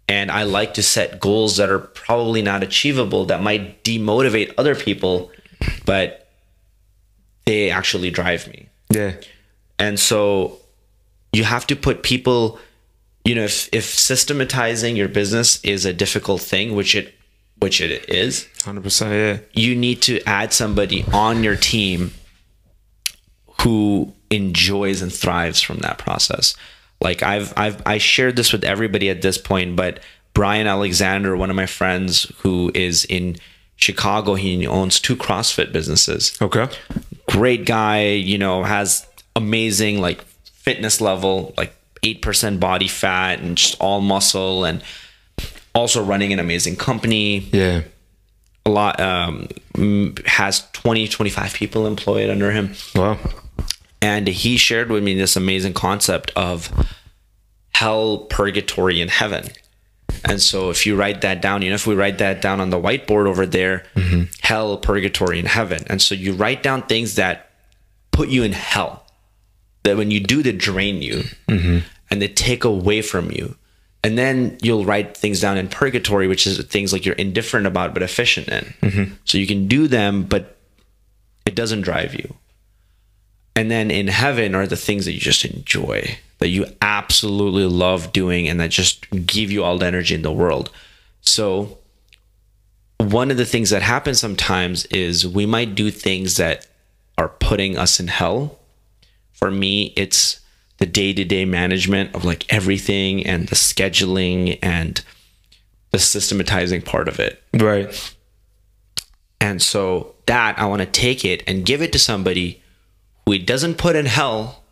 and 0.08 0.30
I 0.30 0.42
like 0.44 0.74
to 0.74 0.82
set 0.82 1.20
goals 1.20 1.56
that 1.56 1.70
are 1.70 1.78
probably 1.78 2.42
not 2.42 2.62
achievable 2.62 3.24
that 3.26 3.42
might 3.42 3.82
demotivate 3.82 4.52
other 4.58 4.74
people, 4.74 5.30
but 5.84 6.28
they 7.46 7.70
actually 7.70 8.10
drive 8.10 8.46
me. 8.48 8.68
Yeah. 8.90 9.14
And 9.78 9.98
so 9.98 10.58
you 11.32 11.44
have 11.44 11.66
to 11.68 11.76
put 11.76 12.02
people, 12.02 12.58
you 13.24 13.34
know, 13.34 13.44
if 13.44 13.68
if 13.72 13.84
systematizing 13.84 14.96
your 14.96 15.08
business 15.08 15.62
is 15.64 15.84
a 15.84 15.92
difficult 15.92 16.40
thing, 16.42 16.74
which 16.74 16.94
it 16.94 17.14
which 17.58 17.80
it 17.80 18.08
is, 18.08 18.48
Hundred 18.64 18.82
percent. 18.82 19.12
Yeah. 19.12 19.62
you 19.62 19.74
need 19.76 20.02
to 20.02 20.20
add 20.26 20.52
somebody 20.52 21.04
on 21.12 21.44
your 21.44 21.56
team 21.56 22.12
who 23.62 24.12
enjoys 24.30 25.02
and 25.02 25.12
thrives 25.12 25.60
from 25.60 25.78
that 25.78 25.98
process. 25.98 26.56
Like 27.00 27.22
I've 27.22 27.52
I've 27.56 27.82
I 27.86 27.98
shared 27.98 28.36
this 28.36 28.52
with 28.52 28.64
everybody 28.64 29.10
at 29.10 29.22
this 29.22 29.38
point, 29.38 29.76
but 29.76 30.00
Brian 30.34 30.66
Alexander, 30.66 31.36
one 31.36 31.50
of 31.50 31.56
my 31.56 31.66
friends 31.66 32.30
who 32.38 32.70
is 32.74 33.04
in 33.04 33.36
Chicago, 33.76 34.34
he 34.34 34.66
owns 34.66 35.00
two 35.00 35.16
CrossFit 35.16 35.72
businesses. 35.72 36.36
Okay. 36.40 36.68
Great 37.28 37.66
guy, 37.66 38.10
you 38.10 38.38
know, 38.38 38.62
has 38.64 39.06
amazing 39.36 40.00
like 40.00 40.24
fitness 40.62 41.00
level, 41.00 41.54
like 41.56 41.74
8% 42.02 42.58
body 42.60 42.88
fat 42.88 43.40
and 43.40 43.56
just 43.56 43.80
all 43.80 44.00
muscle 44.00 44.64
and 44.64 44.82
also 45.74 46.02
running 46.02 46.32
an 46.32 46.38
amazing 46.38 46.76
company. 46.76 47.38
Yeah. 47.52 47.82
A 48.66 48.70
lot 48.70 49.00
um 49.00 49.48
has 50.26 50.68
20 50.72 51.08
25 51.08 51.54
people 51.54 51.86
employed 51.86 52.30
under 52.30 52.52
him 52.52 52.74
Wow. 52.94 53.18
and 54.00 54.28
he 54.28 54.56
shared 54.56 54.88
with 54.90 55.02
me 55.02 55.14
this 55.14 55.34
amazing 55.34 55.74
concept 55.74 56.30
of 56.36 56.70
hell, 57.74 58.18
purgatory, 58.18 59.00
and 59.00 59.10
heaven. 59.10 59.48
And 60.24 60.40
so, 60.40 60.70
if 60.70 60.86
you 60.86 60.94
write 60.94 61.22
that 61.22 61.40
down, 61.42 61.62
you 61.62 61.70
know, 61.70 61.74
if 61.74 61.86
we 61.86 61.94
write 61.96 62.18
that 62.18 62.40
down 62.42 62.60
on 62.60 62.70
the 62.70 62.76
whiteboard 62.80 63.26
over 63.26 63.46
there, 63.46 63.84
hell, 64.42 64.76
purgatory, 64.76 65.38
and 65.40 65.48
heaven. 65.48 65.82
And 65.88 66.00
so, 66.00 66.14
you 66.14 66.34
write 66.34 66.62
down 66.62 66.82
things 66.82 67.16
that 67.16 67.50
put 68.12 68.28
you 68.28 68.42
in 68.44 68.52
hell, 68.52 69.01
that 69.82 69.96
when 69.96 70.10
you 70.10 70.20
do, 70.20 70.42
they 70.42 70.52
drain 70.52 71.02
you 71.02 71.24
mm-hmm. 71.48 71.78
and 72.10 72.22
they 72.22 72.28
take 72.28 72.64
away 72.64 73.02
from 73.02 73.30
you. 73.30 73.56
And 74.04 74.18
then 74.18 74.58
you'll 74.62 74.84
write 74.84 75.16
things 75.16 75.40
down 75.40 75.56
in 75.56 75.68
purgatory, 75.68 76.26
which 76.26 76.46
is 76.46 76.58
things 76.64 76.92
like 76.92 77.06
you're 77.06 77.14
indifferent 77.14 77.66
about 77.66 77.94
but 77.94 78.02
efficient 78.02 78.48
in. 78.48 78.74
Mm-hmm. 78.82 79.14
So, 79.24 79.38
you 79.38 79.46
can 79.46 79.68
do 79.68 79.86
them, 79.86 80.24
but 80.24 80.56
it 81.46 81.54
doesn't 81.54 81.82
drive 81.82 82.14
you. 82.14 82.34
And 83.54 83.70
then 83.70 83.90
in 83.90 84.08
heaven 84.08 84.54
are 84.54 84.66
the 84.66 84.76
things 84.76 85.04
that 85.04 85.12
you 85.12 85.20
just 85.20 85.44
enjoy, 85.44 86.18
that 86.38 86.48
you 86.48 86.66
absolutely 86.80 87.66
love 87.66 88.12
doing, 88.12 88.48
and 88.48 88.58
that 88.60 88.70
just 88.70 89.08
give 89.26 89.50
you 89.50 89.62
all 89.62 89.78
the 89.78 89.86
energy 89.86 90.14
in 90.14 90.22
the 90.22 90.32
world. 90.32 90.70
So, 91.20 91.78
one 92.98 93.30
of 93.30 93.36
the 93.36 93.44
things 93.44 93.70
that 93.70 93.82
happens 93.82 94.20
sometimes 94.20 94.86
is 94.86 95.26
we 95.26 95.44
might 95.44 95.74
do 95.74 95.90
things 95.90 96.36
that 96.36 96.66
are 97.18 97.28
putting 97.28 97.76
us 97.76 98.00
in 98.00 98.08
hell. 98.08 98.58
For 99.42 99.50
me, 99.50 99.92
it's 99.96 100.38
the 100.78 100.86
day 100.86 101.12
to 101.12 101.24
day 101.24 101.44
management 101.44 102.14
of 102.14 102.24
like 102.24 102.46
everything 102.48 103.26
and 103.26 103.48
the 103.48 103.56
scheduling 103.56 104.56
and 104.62 105.02
the 105.90 105.98
systematizing 105.98 106.82
part 106.82 107.08
of 107.08 107.18
it. 107.18 107.42
Right. 107.52 108.14
And 109.40 109.60
so 109.60 110.14
that 110.26 110.60
I 110.60 110.66
want 110.66 110.78
to 110.82 110.86
take 110.86 111.24
it 111.24 111.42
and 111.48 111.66
give 111.66 111.82
it 111.82 111.92
to 111.94 111.98
somebody 111.98 112.62
who 113.26 113.32
it 113.32 113.44
doesn't 113.44 113.78
put 113.78 113.96
in 113.96 114.06
hell, 114.06 114.62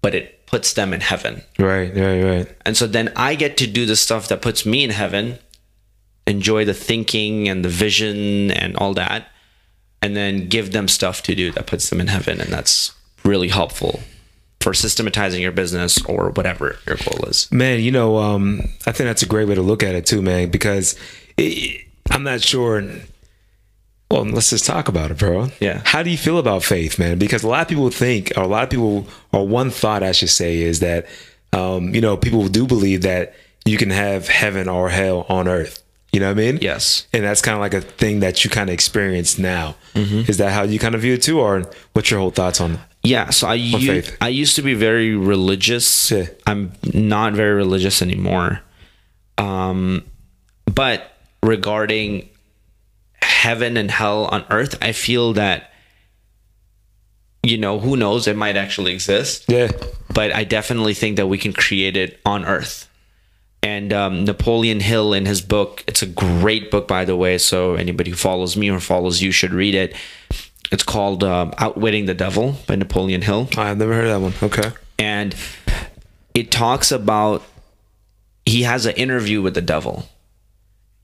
but 0.00 0.14
it 0.14 0.46
puts 0.46 0.72
them 0.72 0.94
in 0.94 1.02
heaven. 1.02 1.42
Right. 1.58 1.94
Right. 1.94 2.22
Right. 2.22 2.56
And 2.64 2.74
so 2.74 2.86
then 2.86 3.12
I 3.16 3.34
get 3.34 3.58
to 3.58 3.66
do 3.66 3.84
the 3.84 3.96
stuff 3.96 4.28
that 4.28 4.40
puts 4.40 4.64
me 4.64 4.82
in 4.82 4.88
heaven, 4.88 5.38
enjoy 6.26 6.64
the 6.64 6.72
thinking 6.72 7.50
and 7.50 7.62
the 7.62 7.68
vision 7.68 8.50
and 8.50 8.74
all 8.76 8.94
that, 8.94 9.28
and 10.00 10.16
then 10.16 10.48
give 10.48 10.72
them 10.72 10.88
stuff 10.88 11.22
to 11.24 11.34
do 11.34 11.52
that 11.52 11.66
puts 11.66 11.90
them 11.90 12.00
in 12.00 12.06
heaven. 12.06 12.40
And 12.40 12.50
that's 12.50 12.94
really 13.24 13.48
helpful 13.48 14.00
for 14.60 14.74
systematizing 14.74 15.40
your 15.40 15.52
business 15.52 16.04
or 16.04 16.30
whatever 16.30 16.76
your 16.86 16.96
goal 16.96 17.28
is. 17.28 17.50
Man, 17.52 17.80
you 17.80 17.92
know, 17.92 18.16
um, 18.16 18.60
I 18.86 18.92
think 18.92 19.06
that's 19.08 19.22
a 19.22 19.26
great 19.26 19.48
way 19.48 19.54
to 19.54 19.62
look 19.62 19.82
at 19.82 19.94
it 19.94 20.06
too, 20.06 20.20
man, 20.20 20.50
because 20.50 20.96
it, 21.36 21.86
I'm 22.10 22.22
not 22.24 22.40
sure. 22.42 22.82
Well, 24.10 24.24
let's 24.24 24.50
just 24.50 24.64
talk 24.64 24.88
about 24.88 25.10
it, 25.10 25.18
bro. 25.18 25.48
Yeah. 25.60 25.82
How 25.84 26.02
do 26.02 26.10
you 26.10 26.16
feel 26.16 26.38
about 26.38 26.64
faith, 26.64 26.98
man? 26.98 27.18
Because 27.18 27.42
a 27.42 27.48
lot 27.48 27.62
of 27.62 27.68
people 27.68 27.90
think, 27.90 28.32
or 28.36 28.42
a 28.42 28.48
lot 28.48 28.64
of 28.64 28.70
people, 28.70 29.06
or 29.32 29.46
one 29.46 29.70
thought 29.70 30.02
I 30.02 30.12
should 30.12 30.30
say 30.30 30.60
is 30.60 30.80
that, 30.80 31.06
um, 31.52 31.94
you 31.94 32.00
know, 32.00 32.16
people 32.16 32.48
do 32.48 32.66
believe 32.66 33.02
that 33.02 33.34
you 33.66 33.76
can 33.76 33.90
have 33.90 34.26
heaven 34.26 34.66
or 34.66 34.88
hell 34.88 35.26
on 35.28 35.46
earth. 35.46 35.82
You 36.10 36.20
know 36.20 36.28
what 36.28 36.40
I 36.40 36.52
mean? 36.52 36.58
Yes. 36.62 37.06
And 37.12 37.22
that's 37.22 37.42
kind 37.42 37.54
of 37.54 37.60
like 37.60 37.74
a 37.74 37.82
thing 37.82 38.20
that 38.20 38.42
you 38.42 38.50
kind 38.50 38.70
of 38.70 38.74
experience 38.74 39.38
now. 39.38 39.76
Is 40.26 40.38
that 40.38 40.52
how 40.52 40.62
you 40.62 40.78
kind 40.78 40.94
of 40.94 41.02
view 41.02 41.14
it 41.14 41.22
too, 41.22 41.38
or 41.40 41.70
what's 41.92 42.10
your 42.10 42.18
whole 42.18 42.30
thoughts 42.30 42.62
on? 42.62 42.80
Yeah, 43.02 43.30
so 43.30 43.48
I 43.48 43.54
u- 43.54 43.78
faith. 43.78 44.16
I 44.20 44.28
used 44.28 44.56
to 44.56 44.62
be 44.62 44.74
very 44.74 45.14
religious. 45.14 46.10
Yeah. 46.10 46.26
I'm 46.46 46.72
not 46.92 47.32
very 47.34 47.54
religious 47.54 48.02
anymore. 48.02 48.60
Um, 49.38 50.04
but 50.66 51.12
regarding 51.42 52.28
heaven 53.22 53.76
and 53.76 53.90
hell 53.90 54.26
on 54.26 54.44
earth, 54.50 54.76
I 54.82 54.92
feel 54.92 55.32
that 55.34 55.72
you 57.42 57.56
know 57.56 57.78
who 57.78 57.96
knows 57.96 58.26
it 58.26 58.36
might 58.36 58.56
actually 58.56 58.92
exist. 58.92 59.44
Yeah. 59.48 59.70
But 60.12 60.34
I 60.34 60.44
definitely 60.44 60.94
think 60.94 61.16
that 61.16 61.28
we 61.28 61.38
can 61.38 61.52
create 61.52 61.96
it 61.96 62.20
on 62.26 62.44
earth. 62.44 62.88
And 63.62 63.92
um, 63.92 64.24
Napoleon 64.24 64.80
Hill 64.80 65.12
in 65.12 65.26
his 65.26 65.40
book, 65.40 65.84
it's 65.86 66.02
a 66.02 66.06
great 66.06 66.70
book 66.70 66.88
by 66.88 67.04
the 67.04 67.16
way. 67.16 67.38
So 67.38 67.74
anybody 67.74 68.10
who 68.10 68.16
follows 68.16 68.56
me 68.56 68.70
or 68.70 68.80
follows 68.80 69.22
you 69.22 69.30
should 69.32 69.52
read 69.52 69.74
it. 69.74 69.94
It's 70.70 70.82
called 70.82 71.24
um, 71.24 71.52
Outwitting 71.58 72.06
the 72.06 72.14
Devil 72.14 72.56
by 72.66 72.76
Napoleon 72.76 73.22
Hill 73.22 73.48
I've 73.56 73.78
never 73.78 73.94
heard 73.94 74.06
of 74.06 74.20
that 74.20 74.20
one. 74.20 74.52
Okay. 74.52 74.70
and 74.98 75.34
it 76.34 76.50
talks 76.50 76.92
about 76.92 77.42
he 78.46 78.62
has 78.62 78.86
an 78.86 78.94
interview 78.94 79.42
with 79.42 79.54
the 79.54 79.62
devil 79.62 80.08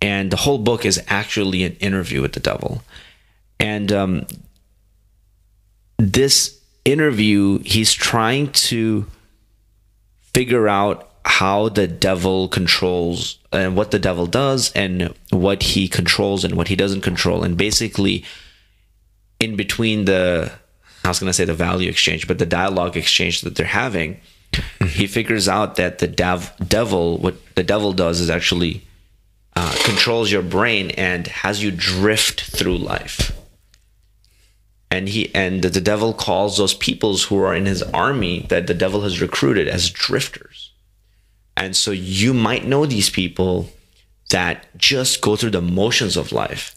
and 0.01 0.31
the 0.31 0.37
whole 0.37 0.59
book 0.59 0.85
is 0.85 1.03
actually 1.09 1.65
an 1.65 1.77
interview 1.77 2.21
with 2.23 2.33
the 2.33 2.41
devil 2.41 2.83
and 3.59 3.91
um, 3.93 4.27
this 5.99 6.61
interview 6.85 7.59
he's 7.61 7.93
trying 7.93 8.51
to 8.53 9.07
figure 10.35 10.69
out 10.69 11.11
how 11.25 11.71
the 11.71 11.87
devil 11.87 12.49
controls 12.49 13.39
and 13.51 13.77
what 13.77 13.91
the 13.91 13.99
devil 13.99 14.27
does 14.27 14.71
and 14.73 15.15
what 15.31 15.63
he 15.63 15.89
controls 15.89 16.45
and 16.45 16.55
what 16.55 16.69
he 16.69 16.77
doesn't 16.77 17.01
control 17.01 17.43
and 17.43 17.57
basically 17.57 18.23
in 19.41 19.57
between 19.57 20.05
the 20.05 20.53
I 21.05 21.09
was 21.09 21.21
going 21.21 21.29
to 21.29 21.35
say 21.35 21.45
the 21.45 21.55
value 21.55 21.91
exchange, 21.91 22.27
but 22.27 22.39
the 22.39 22.47
dialogue 22.47 22.97
exchange 22.97 23.43
that 23.43 23.57
they're 23.57 23.67
having, 23.67 24.21
he 24.87 25.07
figures 25.07 25.49
out 25.49 25.77
that 25.77 25.99
the 25.99 26.07
dev- 26.07 26.55
devil, 26.67 27.19
what 27.19 27.37
the 27.57 27.63
devil 27.63 27.93
does 27.93 28.21
is 28.21 28.31
actually 28.31 28.83
uh, 29.55 29.75
controls 29.85 30.33
your 30.33 30.43
brain 30.43 30.91
and 30.93 31.27
has 31.27 31.63
you 31.63 31.71
drift 31.71 32.41
through 32.41 32.79
life. 32.79 33.33
And 34.91 35.09
he 35.09 35.35
and 35.35 35.63
the 35.63 35.81
devil 35.81 36.15
calls 36.15 36.57
those 36.57 36.75
peoples 36.75 37.25
who 37.25 37.39
are 37.43 37.55
in 37.55 37.67
his 37.67 37.83
army 37.83 38.47
that 38.49 38.67
the 38.67 38.75
devil 38.75 39.03
has 39.03 39.21
recruited 39.21 39.67
as 39.67 39.91
drifters. 39.91 40.73
And 41.57 41.75
so 41.77 41.91
you 41.91 42.33
might 42.33 42.65
know 42.65 42.87
these 42.87 43.11
people 43.11 43.69
that 44.31 44.67
just 44.77 45.21
go 45.21 45.37
through 45.37 45.51
the 45.51 45.61
motions 45.61 46.17
of 46.17 46.33
life 46.33 46.75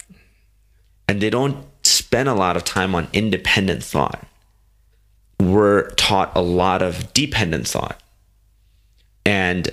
and 1.08 1.20
they 1.20 1.30
don't 1.30 1.64
spend 1.88 2.28
a 2.28 2.34
lot 2.34 2.56
of 2.56 2.64
time 2.64 2.94
on 2.94 3.08
independent 3.12 3.82
thought. 3.82 4.26
We're 5.40 5.90
taught 5.90 6.32
a 6.34 6.42
lot 6.42 6.82
of 6.82 7.12
dependent 7.12 7.68
thought. 7.68 8.00
And 9.24 9.72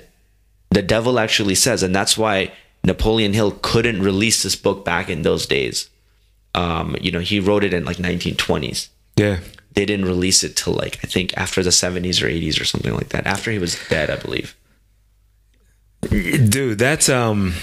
the 0.70 0.82
devil 0.82 1.18
actually 1.18 1.54
says, 1.54 1.82
and 1.82 1.94
that's 1.94 2.16
why 2.18 2.52
Napoleon 2.84 3.32
Hill 3.32 3.58
couldn't 3.62 4.02
release 4.02 4.42
this 4.42 4.56
book 4.56 4.84
back 4.84 5.08
in 5.08 5.22
those 5.22 5.46
days. 5.46 5.88
Um, 6.54 6.96
you 7.00 7.10
know, 7.10 7.20
he 7.20 7.40
wrote 7.40 7.64
it 7.64 7.74
in 7.74 7.84
like 7.84 7.96
1920s. 7.96 8.88
Yeah. 9.16 9.40
They 9.74 9.84
didn't 9.84 10.06
release 10.06 10.42
it 10.42 10.56
till 10.56 10.72
like 10.72 10.98
I 11.04 11.06
think 11.06 11.36
after 11.36 11.62
the 11.62 11.70
70s 11.70 12.22
or 12.22 12.28
80s 12.28 12.60
or 12.60 12.64
something 12.64 12.94
like 12.94 13.10
that. 13.10 13.26
After 13.26 13.50
he 13.50 13.58
was 13.58 13.78
dead, 13.88 14.10
I 14.10 14.16
believe. 14.16 14.56
dude 16.02 16.78
that's 16.78 17.08
um 17.08 17.54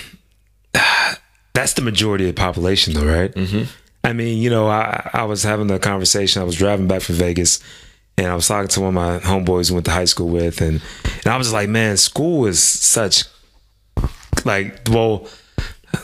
that's 1.53 1.74
the 1.74 1.81
majority 1.81 2.27
of 2.27 2.36
the 2.36 2.39
population 2.39 2.93
though 2.93 3.05
right 3.05 3.33
mm-hmm. 3.33 3.63
I 4.03 4.13
mean 4.13 4.41
you 4.41 4.50
know 4.50 4.67
I, 4.67 5.10
I 5.13 5.24
was 5.24 5.43
having 5.43 5.69
a 5.72 5.79
conversation 5.79 6.41
i 6.41 6.45
was 6.45 6.55
driving 6.55 6.88
back 6.88 7.01
from 7.01 7.15
vegas 7.15 7.60
and 8.17 8.27
i 8.27 8.36
was 8.36 8.48
talking 8.48 8.67
to 8.69 8.81
one 8.81 8.89
of 8.89 8.93
my 8.93 9.19
homeboys 9.19 9.69
who 9.69 9.75
went 9.75 9.86
to 9.86 9.91
high 9.91 10.05
school 10.05 10.29
with 10.29 10.62
and 10.62 10.81
and 11.03 11.27
i 11.27 11.38
was 11.38 11.53
like 11.53 11.69
man 11.69 11.98
school 11.98 12.45
is 12.45 12.62
such 12.62 13.24
like 14.45 14.81
well 14.89 15.27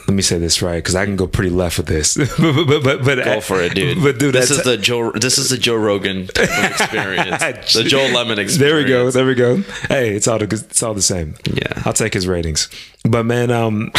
let 0.07 0.13
me 0.13 0.21
say 0.21 0.37
this 0.37 0.61
right 0.61 0.77
because 0.77 0.95
I 0.95 1.05
can 1.05 1.15
go 1.15 1.27
pretty 1.27 1.49
left 1.49 1.77
with 1.77 1.87
this. 1.87 2.15
but, 2.39 2.67
but, 2.67 2.83
but, 2.83 3.03
but 3.03 3.23
Go 3.23 3.41
for 3.41 3.61
it, 3.61 3.73
dude. 3.75 4.01
But 4.01 4.19
dude, 4.19 4.33
this 4.33 4.51
is 4.51 4.63
the 4.63 4.77
Joe. 4.77 5.11
This 5.11 5.37
is 5.37 5.49
the 5.49 5.57
Joe 5.57 5.75
Rogan 5.75 6.27
type 6.33 6.49
of 6.49 6.71
experience. 6.71 7.73
the 7.73 7.83
Joe 7.83 8.09
Lemon 8.13 8.39
experience. 8.39 8.57
There 8.57 8.75
we 8.75 8.85
go. 8.85 9.11
There 9.11 9.25
we 9.25 9.35
go. 9.35 9.57
Hey, 9.87 10.15
it's 10.15 10.27
all 10.27 10.39
the 10.39 10.45
it's 10.45 10.83
all 10.83 10.93
the 10.93 11.01
same. 11.01 11.35
Yeah. 11.45 11.81
I'll 11.85 11.93
take 11.93 12.13
his 12.13 12.27
ratings. 12.27 12.69
But 13.03 13.25
man, 13.25 13.51
um, 13.51 13.91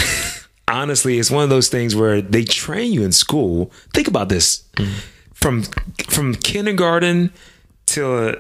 honestly, 0.71 1.19
it's 1.19 1.31
one 1.31 1.45
of 1.45 1.51
those 1.51 1.69
things 1.69 1.95
where 1.97 2.21
they 2.23 2.45
train 2.45 2.93
you 2.93 3.03
in 3.03 3.13
school. 3.13 3.71
Think 3.95 4.09
about 4.09 4.29
this: 4.29 4.65
from 5.35 5.65
from 6.09 6.35
kindergarten 6.35 7.33
till 7.87 8.35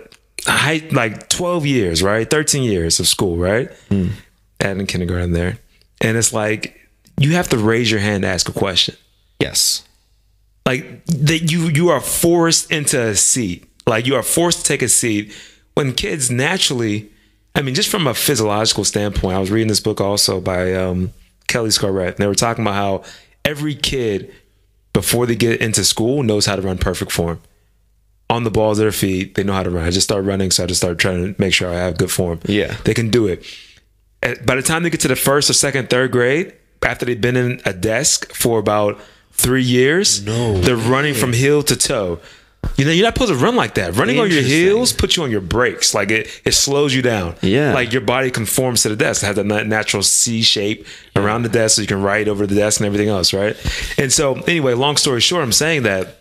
high, 0.47 0.83
like 0.93 1.29
twelve 1.29 1.67
years, 1.67 2.03
right? 2.03 2.29
Thirteen 2.29 2.63
years 2.63 3.01
of 3.01 3.07
school, 3.09 3.37
right? 3.37 3.69
Adding 4.61 4.87
kindergarten 4.87 5.33
there, 5.33 5.59
and 6.01 6.17
it's 6.17 6.33
like 6.33 6.77
you 7.19 7.33
have 7.35 7.49
to 7.49 7.59
raise 7.59 7.91
your 7.91 8.01
hand 8.01 8.23
to 8.23 8.29
ask 8.29 8.49
a 8.49 8.53
question 8.53 8.95
Yes. 9.41 9.85
like 10.67 11.05
that 11.07 11.51
you 11.51 11.69
you 11.69 11.89
are 11.91 12.01
forced 12.01 12.71
into 12.71 12.99
a 13.01 13.15
seat 13.15 13.65
like 13.87 14.07
you 14.07 14.15
are 14.17 14.23
forced 14.23 14.59
to 14.61 14.65
take 14.65 14.83
a 14.83 14.89
seat 14.89 15.33
when 15.75 15.93
kids 15.95 16.31
naturally 16.31 17.11
i 17.55 17.61
mean 17.63 17.75
just 17.75 17.89
from 17.91 18.07
a 18.07 18.15
physiological 18.15 18.85
standpoint 18.85 19.35
i 19.37 19.39
was 19.39 19.51
reading 19.51 19.69
this 19.69 19.81
book 19.81 20.01
also 20.01 20.41
by 20.41 20.75
um, 20.75 21.11
kelly 21.50 21.71
starrett 21.71 22.14
and 22.14 22.19
they 22.19 22.26
were 22.26 22.35
talking 22.35 22.62
about 22.62 22.75
how 22.75 23.02
every 23.45 23.75
kid 23.75 24.33
before 24.92 25.26
they 25.26 25.37
get 25.37 25.61
into 25.61 25.85
school 25.85 26.23
knows 26.23 26.47
how 26.47 26.57
to 26.57 26.62
run 26.62 26.78
perfect 26.78 27.12
form 27.12 27.40
on 28.30 28.45
the 28.45 28.50
balls 28.50 28.78
of 28.78 28.85
their 28.85 28.92
feet. 28.92 29.35
They 29.35 29.42
know 29.42 29.52
how 29.52 29.64
to 29.64 29.71
run. 29.71 29.85
I 29.85 29.90
just 29.90 30.07
start 30.07 30.25
running, 30.25 30.50
so 30.52 30.62
I 30.62 30.66
just 30.66 30.80
start 30.80 30.99
trying 30.99 31.35
to 31.35 31.40
make 31.40 31.52
sure 31.52 31.69
I 31.69 31.75
have 31.75 31.99
good 31.99 32.11
form. 32.11 32.40
Yeah. 32.45 32.76
they 32.85 32.95
can 32.95 33.11
do 33.11 33.26
it. 33.26 33.45
By 34.47 34.54
the 34.54 34.62
time 34.62 34.83
they 34.83 34.90
get 34.90 35.00
to 35.00 35.09
the 35.09 35.16
first 35.16 35.50
or 35.50 35.52
second, 35.52 35.90
third 35.90 36.12
grade, 36.12 36.54
after 36.83 37.04
they've 37.04 37.21
been 37.21 37.37
in 37.37 37.61
a 37.64 37.73
desk 37.73 38.33
for 38.33 38.59
about 38.59 39.00
three 39.33 39.62
years, 39.62 40.25
No 40.25 40.61
they're 40.61 40.76
running 40.76 41.14
from 41.14 41.33
heel 41.33 41.62
to 41.64 41.76
toe. 41.76 42.21
You 42.76 42.85
know, 42.87 42.93
you're 42.93 43.05
not 43.05 43.14
supposed 43.14 43.33
to 43.33 43.38
run 43.38 43.57
like 43.57 43.75
that. 43.75 43.97
Running 43.97 44.19
on 44.19 44.31
your 44.31 44.43
heels 44.43 44.93
puts 44.93 45.17
you 45.17 45.23
on 45.23 45.31
your 45.31 45.40
brakes. 45.40 45.95
Like 45.95 46.11
it, 46.11 46.40
it 46.45 46.52
slows 46.52 46.95
you 46.95 47.02
down. 47.02 47.35
Yeah. 47.43 47.75
Like 47.75 47.93
your 47.93 48.00
body 48.02 48.31
conforms 48.31 48.83
to 48.83 48.88
the 48.88 48.97
desk. 48.97 49.23
It 49.23 49.26
has 49.26 49.38
a 49.38 49.45
nat- 49.45 49.67
natural 49.67 50.02
C 50.02 50.43
shape 50.43 50.87
around 51.17 51.43
the 51.43 51.49
desk 51.50 51.76
so 51.76 51.83
you 51.83 51.88
can 51.88 52.02
write 52.02 52.26
over 52.29 52.47
the 52.47 52.55
desk 52.55 52.81
and 52.81 52.87
everything 52.87 53.09
else, 53.09 53.33
right? 53.35 53.55
And 53.99 54.12
so, 54.12 54.35
anyway, 54.43 54.75
long 54.75 54.97
story 54.97 55.21
short, 55.21 55.43
I'm 55.43 55.52
saying 55.52 55.83
that 55.83 56.21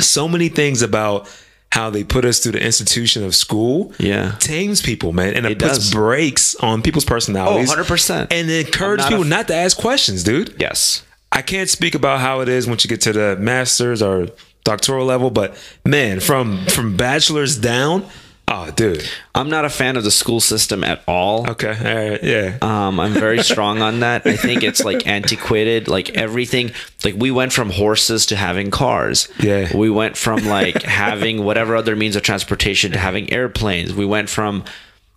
so 0.00 0.26
many 0.26 0.48
things 0.48 0.82
about 0.82 1.28
how 1.72 1.90
they 1.90 2.02
put 2.02 2.24
us 2.24 2.40
through 2.40 2.52
the 2.52 2.64
institution 2.64 3.22
of 3.24 3.34
school 3.34 3.92
Yeah. 3.98 4.32
tames 4.40 4.82
people, 4.82 5.12
man. 5.12 5.34
And 5.34 5.46
it, 5.46 5.52
It 5.52 5.58
puts 5.60 5.74
does. 5.78 5.90
brakes 5.92 6.56
on 6.56 6.82
people's 6.82 7.04
oh, 7.04 7.08
personalities. 7.08 7.70
100%. 7.72 8.28
And 8.32 8.50
it 8.50 8.66
encourages 8.66 9.04
not 9.04 9.08
people 9.10 9.24
not 9.24 9.46
to 9.48 9.54
ask 9.54 9.76
questions, 9.76 10.24
dude. 10.24 10.56
Yes. 10.58 11.04
I 11.30 11.42
can't 11.42 11.68
speak 11.70 11.94
about 11.94 12.18
how 12.18 12.40
it 12.40 12.48
is 12.48 12.66
once 12.66 12.82
you 12.84 12.88
get 12.88 13.00
to 13.02 13.12
the 13.12 13.36
masters 13.38 14.02
or 14.02 14.26
doctoral 14.64 15.06
level, 15.06 15.30
but 15.30 15.56
man, 15.84 16.20
from 16.20 16.64
from 16.66 16.96
bachelor's 16.96 17.56
down, 17.56 18.06
oh, 18.48 18.70
dude. 18.72 19.08
I'm 19.34 19.48
not 19.48 19.64
a 19.64 19.70
fan 19.70 19.96
of 19.96 20.04
the 20.04 20.10
school 20.10 20.40
system 20.40 20.84
at 20.84 21.02
all. 21.06 21.48
Okay, 21.50 21.68
all 21.68 22.10
right, 22.10 22.22
yeah. 22.22 22.58
Um, 22.60 23.00
I'm 23.00 23.12
very 23.12 23.42
strong 23.42 23.80
on 23.80 24.00
that. 24.00 24.26
I 24.26 24.36
think 24.36 24.62
it's 24.62 24.84
like 24.84 25.06
antiquated. 25.06 25.88
Like 25.88 26.10
everything, 26.10 26.72
like 27.04 27.14
we 27.16 27.30
went 27.30 27.52
from 27.52 27.70
horses 27.70 28.26
to 28.26 28.36
having 28.36 28.70
cars. 28.70 29.28
Yeah. 29.40 29.74
We 29.76 29.90
went 29.90 30.16
from 30.16 30.44
like 30.44 30.82
having 30.82 31.44
whatever 31.44 31.76
other 31.76 31.96
means 31.96 32.16
of 32.16 32.22
transportation 32.22 32.92
to 32.92 32.98
having 32.98 33.32
airplanes. 33.32 33.94
We 33.94 34.06
went 34.06 34.28
from 34.28 34.64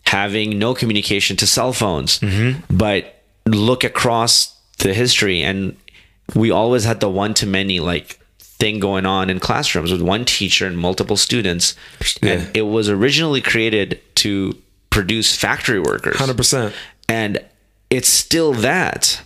having 0.06 0.60
no 0.60 0.74
communication 0.74 1.36
to 1.38 1.48
cell 1.48 1.74
phones. 1.74 2.20
But 2.70 3.22
look 3.46 3.84
across 3.84 4.56
the 4.80 4.94
history, 4.94 5.42
and 5.42 5.76
we 6.36 6.52
always 6.52 6.84
had 6.84 7.00
the 7.00 7.10
one 7.10 7.34
to 7.36 7.46
many 7.48 7.80
like 7.80 8.20
thing 8.60 8.80
going 8.80 9.06
on 9.06 9.30
in 9.30 9.40
classrooms 9.40 9.92
with 9.92 10.02
one 10.02 10.26
teacher 10.26 10.66
and 10.68 10.78
multiple 10.78 11.18
students. 11.18 11.76
Yeah. 12.22 12.32
And 12.34 12.58
it 12.58 12.62
was 12.64 12.88
originally 12.90 13.42
created 13.42 14.00
to 14.16 14.56
produce 14.90 15.36
factory 15.36 15.80
workers. 15.80 16.18
Hundred 16.18 16.38
percent. 16.38 16.74
and 17.10 17.40
it's 17.90 18.08
still 18.08 18.54
that. 18.54 19.22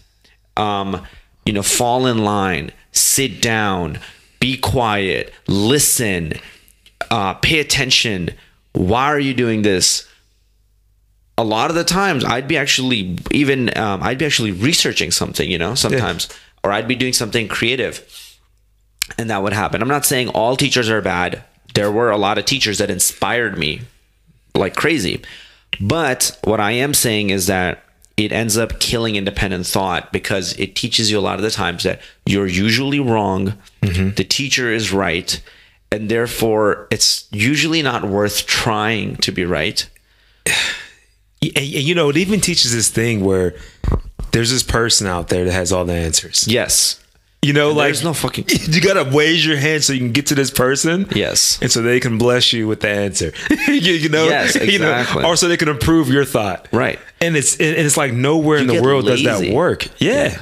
Um 0.56 1.06
you 1.46 1.54
know 1.54 1.62
fall 1.64 2.08
in 2.08 2.26
line 2.26 2.72
sit 2.92 3.42
down 3.42 4.00
be 4.42 4.58
quiet 4.58 5.34
listen 5.48 6.34
uh 7.12 7.34
pay 7.36 7.60
attention. 7.60 8.32
Why 8.74 9.06
are 9.06 9.20
you 9.20 9.34
doing 9.34 9.62
this? 9.62 10.08
A 11.38 11.44
lot 11.44 11.70
of 11.70 11.76
the 11.76 11.84
times 11.84 12.26
i'd 12.26 12.48
be 12.48 12.58
actually 12.58 13.18
even 13.32 13.78
um, 13.78 14.02
i'd 14.04 14.18
be 14.18 14.26
actually 14.26 14.52
researching 14.52 15.12
something 15.12 15.50
you 15.52 15.58
know 15.60 15.76
sometimes. 15.76 16.28
Or 16.64 16.72
i'd 16.72 16.88
be 16.88 16.96
doing 16.96 17.14
something 17.14 17.48
creative 17.48 18.02
and 19.18 19.30
that 19.30 19.42
would 19.42 19.54
happen 19.54 19.82
i'm 19.82 19.88
not 19.88 20.06
saying 20.06 20.30
all 20.30 20.56
teachers 20.56 20.90
are 20.90 21.02
bad 21.02 21.44
there 21.74 21.92
were 21.92 22.10
a 22.10 22.18
lot 22.18 22.40
of 22.40 22.46
teachers 22.46 22.80
that 22.80 22.90
inspired 22.90 23.58
me 23.58 23.82
like 24.56 24.76
crazy. 24.76 25.22
But 25.80 26.38
what 26.44 26.60
I 26.60 26.72
am 26.72 26.94
saying 26.94 27.30
is 27.30 27.48
that 27.48 27.84
it 28.18 28.32
ends 28.32 28.58
up 28.58 28.80
killing 28.80 29.16
independent 29.16 29.68
thought 29.68 30.12
because 30.12 30.58
it 30.58 30.76
teaches 30.76 31.12
you 31.12 31.20
a 31.20 31.22
lot 31.22 31.36
of 31.36 31.44
the 31.44 31.52
times 31.52 31.84
that 31.84 32.02
you're 32.26 32.48
usually 32.48 33.00
wrong, 33.00 33.54
mm-hmm. 33.84 34.16
the 34.16 34.24
teacher 34.24 34.72
is 34.72 34.92
right, 34.92 35.40
and 35.92 36.10
therefore 36.10 36.88
it's 36.90 37.28
usually 37.32 37.84
not 37.84 38.06
worth 38.06 38.48
trying 38.48 39.16
to 39.18 39.32
be 39.32 39.46
right. 39.46 39.88
You 41.40 41.94
know, 41.94 42.10
it 42.10 42.18
even 42.18 42.42
teaches 42.42 42.74
this 42.74 42.90
thing 42.90 43.24
where 43.24 43.54
there's 44.32 44.50
this 44.50 44.64
person 44.64 45.06
out 45.06 45.30
there 45.30 45.46
that 45.46 45.52
has 45.52 45.72
all 45.72 45.86
the 45.86 45.94
answers. 45.94 46.48
Yes. 46.48 47.00
You 47.48 47.54
know, 47.54 47.72
like 47.72 47.86
There's 47.88 48.04
no 48.04 48.14
fucking 48.14 48.46
you 48.68 48.82
gotta 48.82 49.10
raise 49.10 49.46
your 49.46 49.56
hand 49.56 49.82
so 49.84 49.94
you 49.94 50.00
can 50.00 50.12
get 50.12 50.28
to 50.28 50.36
this 50.36 50.52
person. 50.52 51.08
Yes. 51.16 51.60
And 51.62 51.72
so 51.72 51.82
they 51.82 52.02
can 52.02 52.18
bless 52.18 52.52
you 52.52 52.68
with 52.68 52.82
the 52.82 52.90
answer. 52.90 53.32
you, 53.68 53.94
you 53.94 54.10
know, 54.10 54.26
Yes, 54.26 54.56
you 54.62 54.80
know, 54.80 54.92
exactly. 55.00 55.24
or 55.24 55.38
so 55.38 55.48
they 55.48 55.56
can 55.56 55.70
improve 55.70 56.10
your 56.10 56.26
thought. 56.26 56.68
Right. 56.74 57.00
And 57.22 57.38
it's 57.38 57.54
and 57.54 57.76
it's 57.78 57.96
like 57.96 58.12
nowhere 58.12 58.58
in 58.58 58.68
the 58.68 58.82
world 58.82 59.06
does 59.06 59.24
that 59.24 59.54
work. 59.54 59.88
Yeah. 59.98 60.42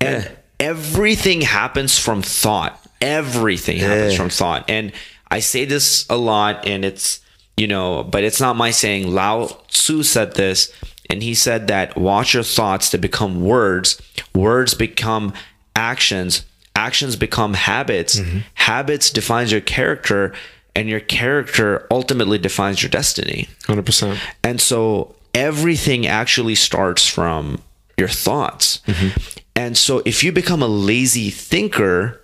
And 0.00 0.30
everything 0.60 1.40
happens 1.40 1.98
from 1.98 2.22
thought. 2.22 2.80
Everything 3.00 3.78
happens 3.78 4.12
Yeah. 4.12 4.18
from 4.18 4.30
thought. 4.30 4.70
And 4.70 4.92
I 5.30 5.40
say 5.40 5.64
this 5.64 6.06
a 6.08 6.16
lot, 6.16 6.66
and 6.68 6.84
it's, 6.84 7.20
you 7.56 7.66
know, 7.66 8.04
but 8.04 8.22
it's 8.22 8.40
not 8.40 8.54
my 8.56 8.70
saying. 8.70 9.12
Lao 9.12 9.46
Tzu 9.68 10.04
said 10.04 10.34
this, 10.36 10.72
and 11.10 11.22
he 11.22 11.34
said 11.34 11.66
that 11.66 11.96
watch 11.96 12.34
your 12.34 12.44
thoughts 12.44 12.90
to 12.90 12.98
become 12.98 13.42
words, 13.42 14.00
words 14.34 14.74
become 14.74 15.32
actions, 15.76 16.44
actions 16.74 17.14
become 17.14 17.54
habits, 17.54 18.18
mm-hmm. 18.18 18.38
habits 18.54 19.10
defines 19.10 19.52
your 19.52 19.60
character, 19.60 20.34
and 20.74 20.88
your 20.88 21.00
character 21.00 21.86
ultimately 21.90 22.38
defines 22.38 22.82
your 22.82 22.90
destiny. 22.90 23.48
Hundred 23.66 23.86
percent. 23.86 24.18
And 24.42 24.60
so 24.60 25.14
everything 25.34 26.06
actually 26.06 26.54
starts 26.56 27.06
from 27.06 27.62
your 27.96 28.08
thoughts. 28.08 28.80
Mm-hmm. 28.86 29.38
And 29.54 29.78
so 29.78 30.02
if 30.04 30.24
you 30.24 30.32
become 30.32 30.62
a 30.62 30.68
lazy 30.68 31.30
thinker, 31.30 32.20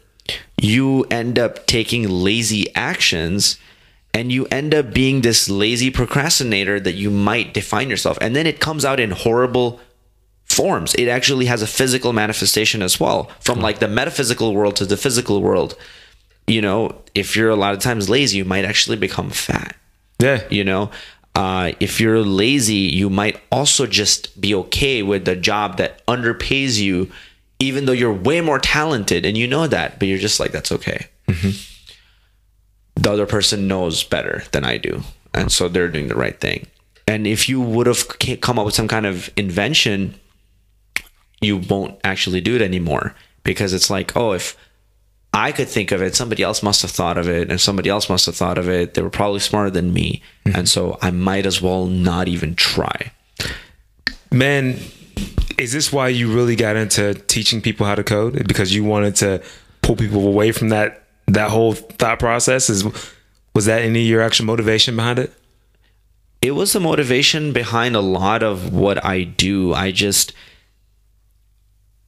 you 0.60 1.04
end 1.04 1.38
up 1.38 1.66
taking 1.66 2.08
lazy 2.08 2.74
actions 2.74 3.58
and 4.14 4.30
you 4.30 4.46
end 4.46 4.74
up 4.74 4.92
being 4.92 5.22
this 5.22 5.48
lazy 5.48 5.90
procrastinator 5.90 6.78
that 6.78 6.92
you 6.92 7.10
might 7.10 7.54
define 7.54 7.88
yourself. 7.88 8.18
And 8.20 8.36
then 8.36 8.46
it 8.46 8.60
comes 8.60 8.84
out 8.84 9.00
in 9.00 9.10
horrible 9.10 9.80
forms. 10.52 10.94
It 10.94 11.08
actually 11.08 11.46
has 11.46 11.62
a 11.62 11.66
physical 11.66 12.12
manifestation 12.12 12.82
as 12.82 12.98
well, 13.00 13.30
from 13.40 13.60
like 13.60 13.78
the 13.78 13.88
metaphysical 13.88 14.54
world 14.54 14.76
to 14.76 14.86
the 14.86 14.96
physical 14.96 15.40
world. 15.42 15.76
You 16.46 16.60
know, 16.60 17.02
if 17.14 17.36
you're 17.36 17.50
a 17.50 17.56
lot 17.56 17.74
of 17.74 17.80
times 17.80 18.08
lazy, 18.08 18.38
you 18.38 18.44
might 18.44 18.64
actually 18.64 18.96
become 18.96 19.30
fat 19.30 19.76
Yeah. 20.18 20.42
you 20.50 20.64
know 20.64 20.90
uh, 21.34 21.72
if 21.80 21.98
you're 22.00 22.20
lazy 22.20 22.74
you 23.00 23.08
might 23.08 23.40
also 23.50 23.86
just 23.86 24.38
be 24.40 24.54
okay 24.54 25.02
with 25.02 25.24
the 25.24 25.34
job 25.34 25.76
that 25.78 26.04
underpays 26.06 26.78
you 26.80 27.10
even 27.58 27.86
though 27.86 27.92
you're 27.96 28.12
way 28.12 28.40
more 28.42 28.58
talented 28.58 29.24
and 29.24 29.36
you 29.38 29.46
know 29.48 29.66
that 29.66 29.98
but 29.98 30.08
you're 30.08 30.18
just 30.28 30.38
like 30.40 30.52
that's 30.52 30.70
okay 30.72 31.06
the 32.96 33.10
other 33.10 33.26
person 33.26 33.66
knows 33.66 34.04
better 34.04 34.42
than 34.52 34.64
i 34.64 34.76
do 34.76 35.02
and 35.34 35.50
so 35.50 35.68
they're 35.68 35.88
doing 35.88 36.08
the 36.08 36.14
right 36.14 36.38
thing 36.40 36.66
and 37.08 37.26
if 37.26 37.48
you 37.48 37.60
would 37.60 37.86
have 37.86 38.06
come 38.40 38.58
up 38.58 38.66
with 38.66 38.74
some 38.74 38.88
kind 38.88 39.06
of 39.06 39.30
invention 39.36 40.14
you 41.42 41.57
won't 41.59 41.98
actually 42.05 42.40
do 42.40 42.57
it 42.57 42.62
anymore 42.62 43.14
because 43.44 43.72
it's 43.72 43.90
like 43.90 44.16
oh 44.16 44.33
if 44.33 44.57
I 45.35 45.50
could 45.52 45.68
think 45.68 45.92
of 45.92 46.02
it. 46.02 46.14
Somebody 46.14 46.42
else 46.42 46.62
must 46.62 46.83
have 46.83 46.90
thought 46.90 47.16
of 47.16 47.26
it, 47.26 47.50
and 47.50 47.59
somebody 47.59 47.88
else 47.88 48.11
must 48.11 48.26
have 48.26 48.37
thought 48.37 48.59
of 48.59 48.68
it. 48.68 48.94
They 48.94 49.02
were 49.02 49.11
probably 49.11 49.40
smarter 49.40 49.70
than 49.70 49.92
me, 49.92 50.22
mm-hmm. 50.44 50.59
and 50.59 50.68
so 50.68 50.98
I 51.00 51.11
might 51.11 51.46
as 51.46 51.62
well 51.62 51.87
not 51.87 52.28
even 52.28 52.55
try. 52.55 53.12
Man, 54.31 54.78
is 55.57 55.72
this 55.72 55.92
why 55.92 56.09
you 56.09 56.33
really 56.33 56.57
got 56.57 56.76
into 56.76 57.14
teaching 57.14 57.62
people 57.62 57.87
how 57.87 57.94
to 57.94 58.05
code? 58.05 58.46
Because 58.46 58.74
you 58.74 58.85
wanted 58.85 59.16
to 59.16 59.42
pull 59.81 59.96
people 59.96 60.26
away 60.26 60.52
from 60.52 60.68
that 60.68 61.05
that 61.28 61.50
whole 61.50 61.72
thought 61.72 62.18
process? 62.18 62.68
Is 62.68 62.85
was 63.55 63.64
that 63.64 63.83
any 63.83 64.02
of 64.02 64.09
your 64.09 64.22
actual 64.22 64.46
motivation 64.46 64.96
behind 64.96 65.18
it? 65.18 65.33
It 66.42 66.52
was 66.52 66.72
the 66.72 66.81
motivation 66.81 67.52
behind 67.52 67.94
a 67.94 68.00
lot 68.00 68.42
of 68.42 68.72
what 68.74 69.02
I 69.05 69.22
do. 69.24 69.72
I 69.72 69.92
just 69.92 70.35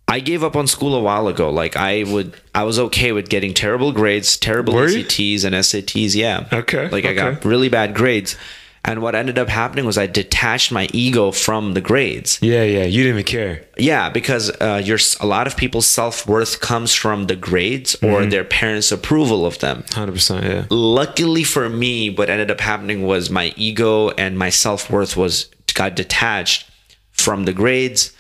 I 0.07 0.21
gave 0.21 0.45
up 0.45 0.55
on 0.55 0.67
school 0.67 0.95
a 0.95 1.01
while 1.03 1.29
ago. 1.29 1.51
Like 1.51 1.77
I 1.77 2.05
would, 2.05 2.35
I 2.55 2.65
was 2.65 2.79
okay 2.79 3.13
with 3.13 3.29
getting 3.29 3.55
terrible 3.55 3.93
grades, 3.93 4.37
terrible 4.37 4.75
Were? 4.75 4.87
ACTs 4.87 5.45
and 5.45 5.55
SATs. 5.55 6.15
Yeah. 6.15 6.47
Okay, 6.53 6.89
Like 6.89 7.05
I 7.05 7.15
got 7.15 7.45
really 7.45 7.69
bad 7.69 7.95
grades, 7.95 8.37
and 8.85 9.01
what 9.01 9.15
ended 9.15 9.39
up 9.39 9.49
happening 9.49 9.87
was 9.87 9.97
I 9.97 10.07
detached 10.07 10.71
my 10.71 10.89
ego 10.93 11.31
from 11.33 11.73
the 11.73 11.81
grades. 11.81 12.39
Yeah, 12.43 12.65
yeah. 12.65 12.85
You 12.85 13.05
didn't 13.05 13.19
even 13.21 13.25
care. 13.25 13.65
Yeah, 13.79 14.11
because 14.11 14.51
uh, 14.61 14.83
your 14.85 14.99
a 15.21 15.27
lot 15.27 15.47
of 15.47 15.57
people's 15.57 15.87
self 15.87 16.27
worth 16.27 16.61
comes 16.61 16.93
from 16.93 17.27
the 17.27 17.37
grades 17.37 17.97
or 18.03 18.27
their 18.27 18.45
parents' 18.45 18.93
approval 18.93 19.47
of 19.47 19.59
them. 19.61 19.85
Hundred 19.93 20.13
percent. 20.13 20.45
Yeah. 20.45 20.67
Luckily 20.69 21.45
for 21.45 21.71
me, 21.71 22.11
what 22.11 22.29
ended 22.29 22.51
up 22.51 22.61
happening 22.61 23.05
was 23.07 23.31
my 23.31 23.55
ego 23.57 24.11
and 24.11 24.39
my 24.39 24.51
self 24.51 24.91
worth 24.91 25.17
was 25.17 25.47
got 25.73 25.97
detached 25.97 26.71
from 27.11 27.47
the 27.47 27.53
grades 27.53 28.14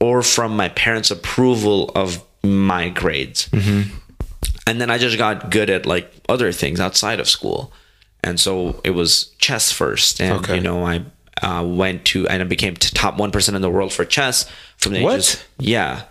or 0.00 0.22
from 0.22 0.56
my 0.56 0.68
parents' 0.70 1.10
approval 1.10 1.90
of 1.94 2.22
my 2.42 2.88
grades. 2.88 3.48
And 4.66 4.80
then 4.80 4.90
I 4.90 4.98
just 4.98 5.16
got 5.18 5.50
good 5.50 5.70
at 5.70 5.86
like 5.86 6.12
other 6.28 6.52
things 6.52 6.78
outside 6.80 7.20
of 7.20 7.28
school, 7.28 7.72
and 8.22 8.38
so 8.38 8.80
it 8.84 8.90
was 8.90 9.32
chess 9.38 9.72
first, 9.72 10.20
and 10.20 10.38
Okay. 10.44 10.56
you 10.56 10.60
know 10.60 10.84
I. 10.84 11.04
Uh, 11.40 11.62
went 11.62 12.04
to 12.04 12.26
and 12.26 12.42
I 12.42 12.44
became 12.44 12.74
top 12.74 13.16
one 13.16 13.30
percent 13.30 13.54
in 13.54 13.62
the 13.62 13.70
world 13.70 13.92
for 13.92 14.04
chess 14.04 14.50
from 14.76 14.92
the 14.92 15.04
What? 15.04 15.14
ages 15.14 15.44
yeah 15.60 16.02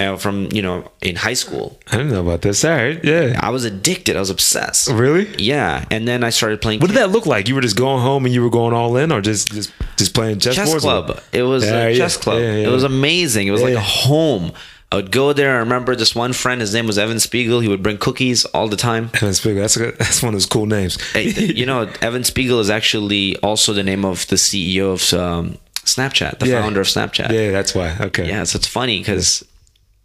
uh, 0.00 0.16
from 0.16 0.48
you 0.52 0.62
know 0.62 0.90
in 1.02 1.16
high 1.16 1.34
school. 1.34 1.78
I 1.92 1.96
didn't 1.98 2.12
know 2.12 2.20
about 2.22 2.42
this. 2.42 2.64
All 2.64 2.70
right, 2.70 3.02
yeah. 3.04 3.38
I 3.42 3.50
was 3.50 3.64
addicted. 3.64 4.16
I 4.16 4.20
was 4.20 4.30
obsessed. 4.30 4.88
Really? 4.90 5.26
Yeah, 5.38 5.84
and 5.90 6.08
then 6.08 6.24
I 6.24 6.30
started 6.30 6.60
playing 6.60 6.80
What 6.80 6.88
did 6.88 6.96
that 6.96 7.10
look 7.10 7.26
like? 7.26 7.48
You 7.48 7.54
were 7.54 7.60
just 7.60 7.76
going 7.76 8.02
home 8.02 8.24
and 8.24 8.34
you 8.34 8.42
were 8.42 8.50
going 8.50 8.74
all 8.74 8.96
in, 8.96 9.12
or 9.12 9.20
just 9.20 9.52
just 9.52 9.72
just 9.96 10.14
playing 10.14 10.38
chess, 10.40 10.54
chess 10.56 10.74
club. 10.80 11.20
It 11.32 11.42
was 11.42 11.64
Yeah, 11.64 11.84
a 11.86 11.90
yeah, 11.90 11.96
chess 11.98 12.16
club. 12.16 12.40
yeah. 12.40 12.68
It 12.68 12.70
was 12.70 12.84
amazing. 12.84 13.46
It 13.48 13.52
was 13.52 13.62
like 13.62 13.74
a 13.74 13.80
home. 13.80 14.52
I 14.92 14.96
would 14.96 15.12
go 15.12 15.32
there. 15.32 15.54
I 15.54 15.58
remember 15.58 15.94
this 15.94 16.16
one 16.16 16.32
friend. 16.32 16.60
His 16.60 16.74
name 16.74 16.88
was 16.88 16.98
Evan 16.98 17.20
Spiegel. 17.20 17.60
He 17.60 17.68
would 17.68 17.80
bring 17.80 17.96
cookies 17.96 18.44
all 18.46 18.66
the 18.66 18.76
time. 18.76 19.10
Evan 19.14 19.34
Spiegel. 19.34 19.60
That's 19.62 19.76
a, 19.76 19.92
that's 19.92 20.20
one 20.20 20.30
of 20.30 20.34
those 20.34 20.46
cool 20.46 20.66
names. 20.66 20.98
Hey, 21.12 21.28
you 21.30 21.64
know, 21.64 21.88
Evan 22.02 22.24
Spiegel 22.24 22.58
is 22.58 22.70
actually 22.70 23.36
also 23.36 23.72
the 23.72 23.84
name 23.84 24.04
of 24.04 24.26
the 24.26 24.34
CEO 24.36 24.92
of 24.94 25.14
um, 25.20 25.58
Snapchat, 25.84 26.40
the 26.40 26.48
Yeah. 26.48 26.60
founder 26.62 26.80
of 26.80 26.88
Snapchat. 26.88 27.30
Yeah, 27.30 27.52
that's 27.52 27.72
why. 27.72 27.96
Okay. 28.00 28.26
Yeah, 28.28 28.42
so 28.42 28.56
it's 28.56 28.66
funny 28.66 28.98
because 28.98 29.44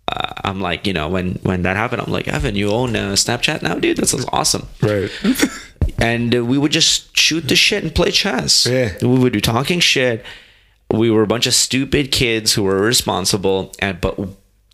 I'm 0.08 0.62
like, 0.62 0.86
you 0.88 0.94
know, 0.94 1.10
when 1.10 1.39
when 1.44 1.63
that 1.63 1.76
happened, 1.76 2.02
I'm 2.06 2.12
like, 2.12 2.28
Evan, 2.28 2.56
you 2.56 2.70
own 2.72 2.96
uh, 2.96 3.13
Snapchat 3.13 3.62
now, 3.63 3.76
dude. 3.76 3.98
That's 3.98 4.13
awesome. 4.32 4.68
Right. 4.82 5.10
And 6.00 6.36
uh, 6.36 6.44
we 6.44 6.58
would 6.58 6.72
just 6.72 7.15
shoot 7.15 7.48
the 7.48 7.56
shit 7.56 7.84
and 7.84 7.94
play 7.94 8.12
chess. 8.12 8.65
Yeah. 8.65 8.91
we 9.02 9.18
would 9.20 9.32
be 9.32 9.39
talking 9.39 9.80
shit. 9.80 10.26
We 10.91 11.10
were 11.12 11.22
a 11.24 11.28
bunch 11.28 11.48
of 11.48 11.54
stupid 11.54 12.12
kids 12.12 12.54
who 12.54 12.63
were 12.63 12.78
irresponsible, 12.80 13.72
and 13.80 14.02
but 14.02 14.20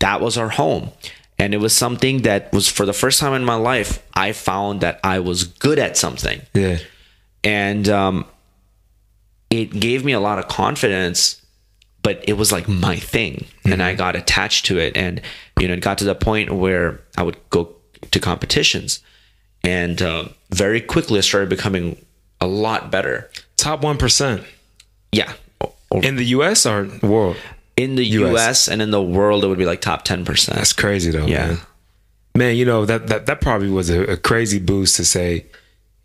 that 0.00 0.20
was 0.20 0.36
our 0.38 0.48
home. 0.48 0.90
And 1.38 1.54
it 1.54 1.58
was 1.58 1.74
something 1.76 2.22
that 2.22 2.50
was 2.52 2.66
for 2.68 2.86
the 2.86 2.92
first 2.94 3.20
time 3.20 3.34
in 3.34 3.44
my 3.44 3.54
life, 3.56 4.02
I 4.14 4.32
found 4.32 4.80
that 4.80 5.00
I 5.04 5.18
was 5.20 5.44
good 5.44 5.78
at 5.78 5.96
something 5.96 6.40
Yeah. 6.54 6.78
and 7.44 7.88
um, 7.88 8.24
it 9.50 9.78
gave 9.78 10.04
me 10.04 10.12
a 10.12 10.20
lot 10.20 10.38
of 10.38 10.48
confidence 10.48 11.41
but 12.02 12.22
it 12.26 12.34
was 12.34 12.50
like 12.52 12.68
my 12.68 12.96
thing 12.96 13.46
and 13.64 13.82
i 13.82 13.94
got 13.94 14.16
attached 14.16 14.66
to 14.66 14.78
it 14.78 14.96
and 14.96 15.20
you 15.60 15.68
know 15.68 15.74
it 15.74 15.80
got 15.80 15.98
to 15.98 16.04
the 16.04 16.14
point 16.14 16.50
where 16.50 17.00
i 17.16 17.22
would 17.22 17.36
go 17.50 17.68
to 18.10 18.18
competitions 18.20 19.00
and 19.64 20.02
uh, 20.02 20.24
very 20.50 20.80
quickly 20.80 21.18
i 21.18 21.20
started 21.22 21.48
becoming 21.48 21.96
a 22.40 22.46
lot 22.46 22.90
better 22.90 23.30
Top 23.56 23.82
one 23.84 23.96
percent 23.98 24.42
yeah 25.12 25.32
O- 25.60 25.72
o- 25.92 26.00
in 26.00 26.16
the 26.16 26.24
U.S. 26.36 26.66
or 26.66 26.88
world. 27.02 27.36
in 27.76 27.94
the 27.94 28.04
US. 28.04 28.36
us 28.48 28.68
and 28.68 28.82
in 28.82 28.90
the 28.90 29.00
world 29.02 29.44
it 29.44 29.46
would 29.46 29.58
be 29.58 29.64
like 29.66 29.80
top 29.80 30.04
10% 30.04 30.46
That's 30.46 30.72
crazy 30.72 31.10
though. 31.12 31.26
Yeah. 31.26 31.46
Man. 31.46 31.58
Man, 32.34 32.56
you 32.56 32.64
know 32.64 32.86
that 32.86 33.06
that 33.08 33.26
that 33.26 33.40
probably 33.42 33.68
was 33.68 33.90
a, 33.90 34.02
a 34.12 34.16
crazy 34.16 34.58
boost 34.58 34.96
to 34.96 35.04
say, 35.04 35.44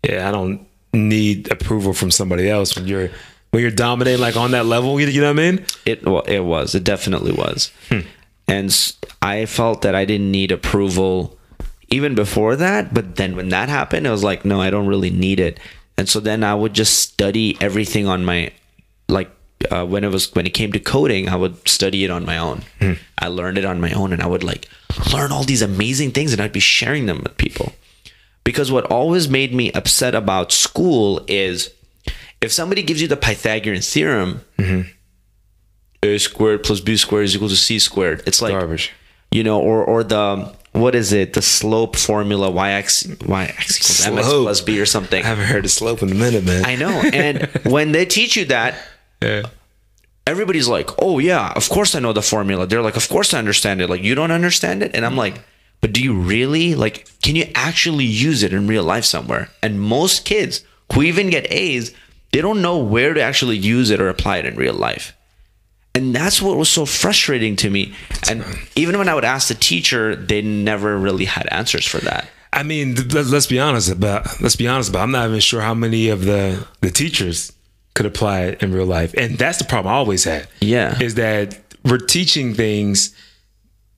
yeah, 0.06 0.28
I 0.28 0.30
don't 0.30 0.60
need 0.92 1.50
approval 1.50 1.94
from 1.94 2.10
somebody 2.10 2.48
else 2.50 2.76
when 2.76 2.86
you're 2.86 3.08
when 3.50 3.62
you're 3.62 3.70
dominating 3.70 4.20
like 4.20 4.36
on 4.36 4.50
that 4.52 4.66
level. 4.66 5.00
You, 5.00 5.20
know 5.20 5.32
what 5.32 5.40
I 5.40 5.50
mean? 5.50 5.66
It 5.86 6.04
wa- 6.06 6.24
it 6.26 6.40
was. 6.40 6.74
It 6.74 6.84
definitely 6.84 7.32
was. 7.32 7.70
And 8.46 8.94
I 9.20 9.46
felt 9.46 9.82
that 9.82 9.94
I 9.94 10.04
didn't 10.04 10.30
need 10.30 10.52
approval 10.52 11.38
even 11.90 12.14
before 12.14 12.56
that. 12.56 12.94
But 12.94 13.16
then 13.16 13.36
when 13.36 13.50
that 13.50 13.68
happened, 13.68 14.06
it 14.06 14.10
was 14.10 14.24
like, 14.24 14.44
no, 14.44 14.60
I 14.60 14.70
don't 14.70 14.86
really 14.86 15.10
need 15.10 15.38
it. 15.40 15.60
And 15.98 16.08
so 16.08 16.20
then 16.20 16.44
I 16.44 16.54
would 16.54 16.72
just 16.74 16.98
study 17.00 17.56
everything 17.60 18.06
on 18.06 18.24
my 18.24 18.52
like 19.08 19.30
uh, 19.70 19.84
when 19.84 20.04
it 20.04 20.12
was 20.12 20.32
when 20.34 20.46
it 20.46 20.54
came 20.54 20.70
to 20.72 20.78
coding, 20.78 21.28
I 21.28 21.36
would 21.36 21.68
study 21.68 22.04
it 22.04 22.10
on 22.10 22.24
my 22.24 22.38
own. 22.38 22.62
I 23.18 23.26
learned 23.28 23.58
it 23.58 23.64
on 23.64 23.80
my 23.80 23.92
own, 23.92 24.12
and 24.12 24.22
I 24.22 24.26
would 24.26 24.44
like 24.44 24.68
learn 25.12 25.32
all 25.32 25.42
these 25.42 25.62
amazing 25.62 26.12
things, 26.12 26.32
and 26.32 26.40
I'd 26.40 26.52
be 26.52 26.60
sharing 26.60 27.06
them 27.06 27.20
with 27.24 27.36
people. 27.36 27.72
Because 28.44 28.70
what 28.70 28.84
always 28.86 29.28
made 29.28 29.52
me 29.52 29.72
upset 29.72 30.14
about 30.14 30.52
school 30.52 31.22
is 31.26 31.70
if 32.40 32.52
somebody 32.52 32.82
gives 32.82 33.00
you 33.02 33.08
the 33.08 33.16
Pythagorean 33.16 33.82
theorem, 33.82 34.42
mm-hmm. 34.58 34.88
a 36.02 36.18
squared 36.18 36.62
plus 36.62 36.80
b 36.80 36.96
squared 36.96 37.24
is 37.24 37.34
equal 37.36 37.48
to 37.48 37.56
c 37.56 37.78
squared. 37.78 38.22
It's 38.26 38.40
like 38.40 38.52
Garbage. 38.52 38.92
you 39.30 39.42
know, 39.42 39.60
or 39.60 39.84
or 39.84 40.04
the 40.04 40.52
what 40.72 40.94
is 40.94 41.12
it? 41.12 41.32
The 41.32 41.42
slope 41.42 41.96
formula 41.96 42.50
y 42.50 42.72
x 42.72 43.06
y 43.26 43.44
x 43.44 43.76
equals 43.78 44.16
mx 44.18 44.24
Slope. 44.24 44.44
plus 44.44 44.60
b 44.60 44.80
or 44.80 44.86
something. 44.86 45.24
I 45.24 45.26
haven't 45.26 45.46
heard 45.46 45.64
of 45.64 45.70
slope 45.70 46.02
in 46.02 46.10
a 46.12 46.14
minute, 46.14 46.44
man. 46.44 46.64
I 46.64 46.76
know. 46.76 47.02
And 47.12 47.48
when 47.64 47.92
they 47.92 48.04
teach 48.04 48.36
you 48.36 48.44
that, 48.46 48.76
yeah. 49.22 49.42
everybody's 50.26 50.68
like, 50.68 50.90
"Oh 51.02 51.18
yeah, 51.18 51.52
of 51.56 51.68
course 51.68 51.94
I 51.94 52.00
know 52.00 52.12
the 52.12 52.22
formula." 52.22 52.66
They're 52.66 52.82
like, 52.82 52.96
"Of 52.96 53.08
course 53.08 53.34
I 53.34 53.38
understand 53.38 53.80
it." 53.80 53.90
Like, 53.90 54.02
you 54.02 54.14
don't 54.14 54.30
understand 54.30 54.82
it, 54.82 54.92
and 54.94 55.04
I'm 55.04 55.16
like, 55.16 55.40
"But 55.80 55.92
do 55.92 56.00
you 56.02 56.14
really? 56.14 56.74
Like, 56.76 57.08
can 57.22 57.34
you 57.34 57.46
actually 57.54 58.04
use 58.04 58.42
it 58.42 58.52
in 58.52 58.68
real 58.68 58.84
life 58.84 59.04
somewhere?" 59.04 59.50
And 59.62 59.80
most 59.80 60.24
kids 60.24 60.62
who 60.92 61.02
even 61.02 61.30
get 61.30 61.50
A's, 61.50 61.92
they 62.32 62.40
don't 62.40 62.62
know 62.62 62.78
where 62.78 63.14
to 63.14 63.20
actually 63.20 63.56
use 63.56 63.90
it 63.90 64.00
or 64.00 64.08
apply 64.08 64.38
it 64.38 64.46
in 64.46 64.56
real 64.56 64.74
life. 64.74 65.14
And 65.94 66.14
that's 66.14 66.40
what 66.40 66.56
was 66.56 66.68
so 66.68 66.86
frustrating 66.86 67.56
to 67.56 67.70
me. 67.70 67.94
And 68.30 68.44
even 68.76 68.98
when 68.98 69.08
I 69.08 69.14
would 69.14 69.24
ask 69.24 69.48
the 69.48 69.54
teacher, 69.54 70.14
they 70.14 70.42
never 70.42 70.96
really 70.96 71.24
had 71.24 71.48
answers 71.50 71.86
for 71.86 71.98
that. 71.98 72.28
I 72.52 72.62
mean, 72.62 72.94
let's 73.10 73.46
be 73.46 73.58
honest 73.58 73.90
about. 73.90 74.40
Let's 74.40 74.56
be 74.56 74.68
honest 74.68 74.90
about. 74.90 75.02
I'm 75.02 75.10
not 75.10 75.28
even 75.28 75.40
sure 75.40 75.60
how 75.60 75.74
many 75.74 76.08
of 76.08 76.24
the 76.24 76.66
the 76.80 76.90
teachers 76.90 77.52
could 77.94 78.06
apply 78.06 78.42
it 78.42 78.62
in 78.62 78.72
real 78.72 78.86
life, 78.86 79.14
and 79.18 79.36
that's 79.36 79.58
the 79.58 79.64
problem 79.64 79.92
I 79.92 79.96
always 79.96 80.24
had. 80.24 80.48
Yeah. 80.60 80.96
is 81.00 81.16
that 81.16 81.58
we're 81.84 81.98
teaching 81.98 82.54
things 82.54 83.14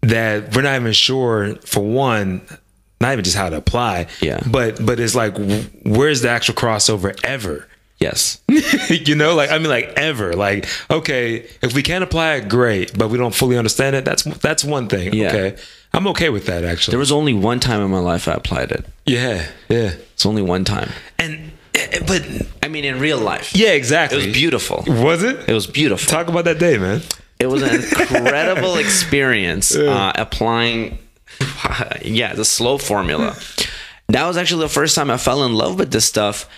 that 0.02 0.54
we're 0.54 0.62
not 0.62 0.80
even 0.80 0.92
sure. 0.92 1.54
For 1.64 1.80
one, 1.80 2.42
not 3.00 3.12
even 3.12 3.24
just 3.24 3.36
how 3.36 3.50
to 3.50 3.56
apply. 3.56 4.08
Yeah. 4.20 4.40
but 4.50 4.84
but 4.84 4.98
it's 4.98 5.14
like, 5.14 5.36
where's 5.84 6.22
the 6.22 6.30
actual 6.30 6.54
crossover 6.54 7.18
ever? 7.24 7.66
Yes. 8.00 8.40
you 8.88 9.14
know, 9.14 9.34
like 9.34 9.50
I 9.50 9.58
mean, 9.58 9.68
like 9.68 9.92
ever. 9.96 10.32
Like, 10.32 10.66
okay, 10.90 11.46
if 11.62 11.74
we 11.74 11.82
can't 11.82 12.02
apply 12.02 12.36
it, 12.36 12.48
great, 12.48 12.96
but 12.96 13.10
we 13.10 13.18
don't 13.18 13.34
fully 13.34 13.58
understand 13.58 13.94
it. 13.94 14.04
That's 14.06 14.22
that's 14.24 14.64
one 14.64 14.88
thing. 14.88 15.12
Yeah. 15.12 15.28
Okay, 15.28 15.56
I'm 15.92 16.06
okay 16.08 16.30
with 16.30 16.46
that 16.46 16.64
actually. 16.64 16.92
There 16.92 16.98
was 16.98 17.12
only 17.12 17.34
one 17.34 17.60
time 17.60 17.82
in 17.82 17.90
my 17.90 17.98
life 17.98 18.26
I 18.26 18.32
applied 18.32 18.72
it. 18.72 18.86
yeah, 19.06 19.46
yeah, 19.68 19.92
It's 20.14 20.24
only 20.24 20.40
one 20.42 20.64
time. 20.64 20.90
and 21.18 21.52
eh, 21.74 22.00
but 22.06 22.22
I 22.62 22.68
mean, 22.68 22.84
in 22.86 23.00
real 23.00 23.18
life. 23.18 23.54
yeah, 23.54 23.72
exactly. 23.72 24.18
It 24.22 24.26
was 24.28 24.34
beautiful. 24.34 24.82
Was 24.86 25.22
it? 25.22 25.46
It 25.48 25.52
was 25.52 25.66
beautiful. 25.66 26.08
Talk 26.08 26.28
about 26.28 26.44
that 26.46 26.58
day, 26.58 26.78
man. 26.78 27.02
It 27.38 27.46
was 27.48 27.62
an 27.62 27.74
incredible 27.74 28.76
experience 28.84 29.74
uh, 29.76 30.12
applying, 30.14 30.98
yeah, 32.02 32.34
the 32.34 32.44
slope 32.44 32.80
formula. 32.82 33.36
That 34.08 34.26
was 34.26 34.36
actually 34.36 34.62
the 34.64 34.68
first 34.70 34.94
time 34.94 35.10
I 35.10 35.16
fell 35.18 35.44
in 35.44 35.54
love 35.54 35.78
with 35.78 35.90
this 35.92 36.04
stuff. 36.06 36.48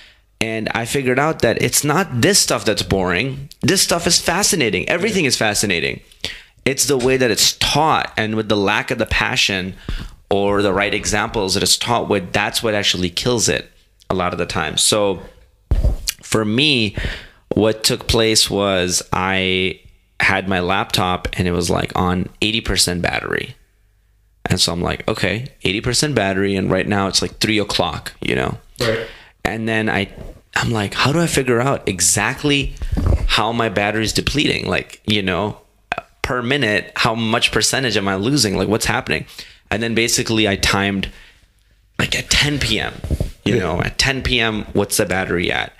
And 0.42 0.68
I 0.74 0.86
figured 0.86 1.20
out 1.20 1.42
that 1.42 1.62
it's 1.62 1.84
not 1.84 2.20
this 2.20 2.36
stuff 2.36 2.64
that's 2.64 2.82
boring. 2.82 3.48
This 3.60 3.80
stuff 3.80 4.08
is 4.08 4.20
fascinating. 4.20 4.88
Everything 4.88 5.24
is 5.24 5.36
fascinating. 5.36 6.00
It's 6.64 6.86
the 6.86 6.98
way 6.98 7.16
that 7.16 7.30
it's 7.30 7.56
taught 7.58 8.12
and 8.16 8.34
with 8.34 8.48
the 8.48 8.56
lack 8.56 8.90
of 8.90 8.98
the 8.98 9.06
passion 9.06 9.76
or 10.30 10.60
the 10.60 10.72
right 10.72 10.92
examples 10.92 11.54
that 11.54 11.62
it's 11.62 11.76
taught 11.76 12.08
with, 12.08 12.32
that's 12.32 12.60
what 12.60 12.74
actually 12.74 13.08
kills 13.08 13.48
it 13.48 13.70
a 14.10 14.16
lot 14.16 14.32
of 14.32 14.38
the 14.40 14.46
time. 14.46 14.76
So 14.76 15.22
for 16.24 16.44
me, 16.44 16.96
what 17.54 17.84
took 17.84 18.08
place 18.08 18.50
was 18.50 19.00
I 19.12 19.80
had 20.18 20.48
my 20.48 20.58
laptop 20.58 21.28
and 21.34 21.46
it 21.46 21.52
was 21.52 21.70
like 21.70 21.92
on 21.94 22.28
80% 22.40 23.00
battery. 23.00 23.54
And 24.46 24.60
so 24.60 24.72
I'm 24.72 24.82
like, 24.82 25.06
okay, 25.06 25.52
80% 25.64 26.16
battery. 26.16 26.56
And 26.56 26.68
right 26.68 26.88
now 26.88 27.06
it's 27.06 27.22
like 27.22 27.38
three 27.38 27.60
o'clock, 27.60 28.12
you 28.20 28.34
know? 28.34 28.58
Right. 28.80 29.06
And 29.44 29.68
then 29.68 29.88
I, 29.88 30.12
I'm 30.56 30.70
like, 30.70 30.94
how 30.94 31.12
do 31.12 31.20
I 31.20 31.26
figure 31.26 31.60
out 31.60 31.88
exactly 31.88 32.74
how 33.26 33.52
my 33.52 33.68
battery 33.68 34.04
is 34.04 34.12
depleting? 34.12 34.68
Like, 34.68 35.00
you 35.06 35.22
know, 35.22 35.58
per 36.22 36.42
minute, 36.42 36.92
how 36.96 37.14
much 37.14 37.52
percentage 37.52 37.96
am 37.96 38.08
I 38.08 38.16
losing? 38.16 38.56
Like, 38.56 38.68
what's 38.68 38.86
happening? 38.86 39.26
And 39.70 39.82
then 39.82 39.94
basically 39.94 40.46
I 40.48 40.56
timed 40.56 41.10
like 41.98 42.16
at 42.16 42.30
10 42.30 42.58
p.m. 42.58 42.94
You 43.44 43.58
know, 43.58 43.80
at 43.80 43.98
10 43.98 44.22
p.m., 44.22 44.66
what's 44.72 44.96
the 44.96 45.06
battery 45.06 45.50
at? 45.50 45.72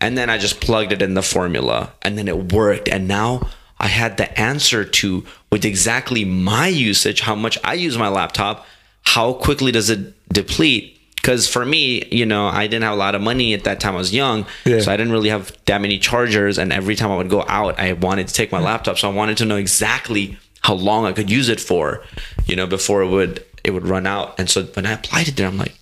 And 0.00 0.16
then 0.16 0.30
I 0.30 0.38
just 0.38 0.60
plugged 0.60 0.92
it 0.92 1.02
in 1.02 1.14
the 1.14 1.22
formula 1.22 1.92
and 2.02 2.16
then 2.16 2.26
it 2.26 2.52
worked. 2.52 2.88
And 2.88 3.06
now 3.06 3.50
I 3.78 3.88
had 3.88 4.16
the 4.16 4.38
answer 4.40 4.84
to 4.84 5.24
with 5.50 5.64
exactly 5.64 6.24
my 6.24 6.68
usage, 6.68 7.20
how 7.20 7.34
much 7.34 7.58
I 7.62 7.74
use 7.74 7.98
my 7.98 8.08
laptop, 8.08 8.66
how 9.02 9.34
quickly 9.34 9.72
does 9.72 9.90
it 9.90 10.14
deplete? 10.28 10.98
Because 11.22 11.48
for 11.48 11.64
me, 11.64 12.04
you 12.10 12.26
know, 12.26 12.48
I 12.48 12.66
didn't 12.66 12.82
have 12.82 12.94
a 12.94 12.96
lot 12.96 13.14
of 13.14 13.22
money 13.22 13.54
at 13.54 13.62
that 13.64 13.78
time. 13.78 13.94
I 13.94 13.98
was 13.98 14.12
young, 14.12 14.44
Yeah. 14.64 14.80
so 14.80 14.90
I 14.90 14.96
didn't 14.96 15.12
really 15.12 15.28
have 15.28 15.56
that 15.66 15.80
many 15.80 15.98
chargers. 16.00 16.58
And 16.58 16.72
every 16.72 16.96
time 16.96 17.12
I 17.12 17.16
would 17.16 17.30
go 17.30 17.44
out, 17.48 17.78
I 17.78 17.92
wanted 17.92 18.26
to 18.26 18.34
take 18.34 18.50
my 18.50 18.60
laptop, 18.60 18.98
so 18.98 19.08
I 19.08 19.12
wanted 19.12 19.36
to 19.38 19.44
know 19.44 19.54
exactly 19.56 20.36
how 20.62 20.74
long 20.74 21.06
I 21.06 21.12
could 21.12 21.30
use 21.30 21.48
it 21.48 21.60
for, 21.60 22.02
you 22.46 22.56
know, 22.56 22.66
before 22.66 23.02
it 23.02 23.08
would 23.08 23.44
it 23.64 23.70
would 23.70 23.86
run 23.86 24.06
out. 24.08 24.34
And 24.40 24.50
so 24.50 24.64
when 24.64 24.84
I 24.84 24.92
applied 24.92 25.28
it 25.28 25.36
there, 25.36 25.46
I'm 25.46 25.56
like, 25.58 25.76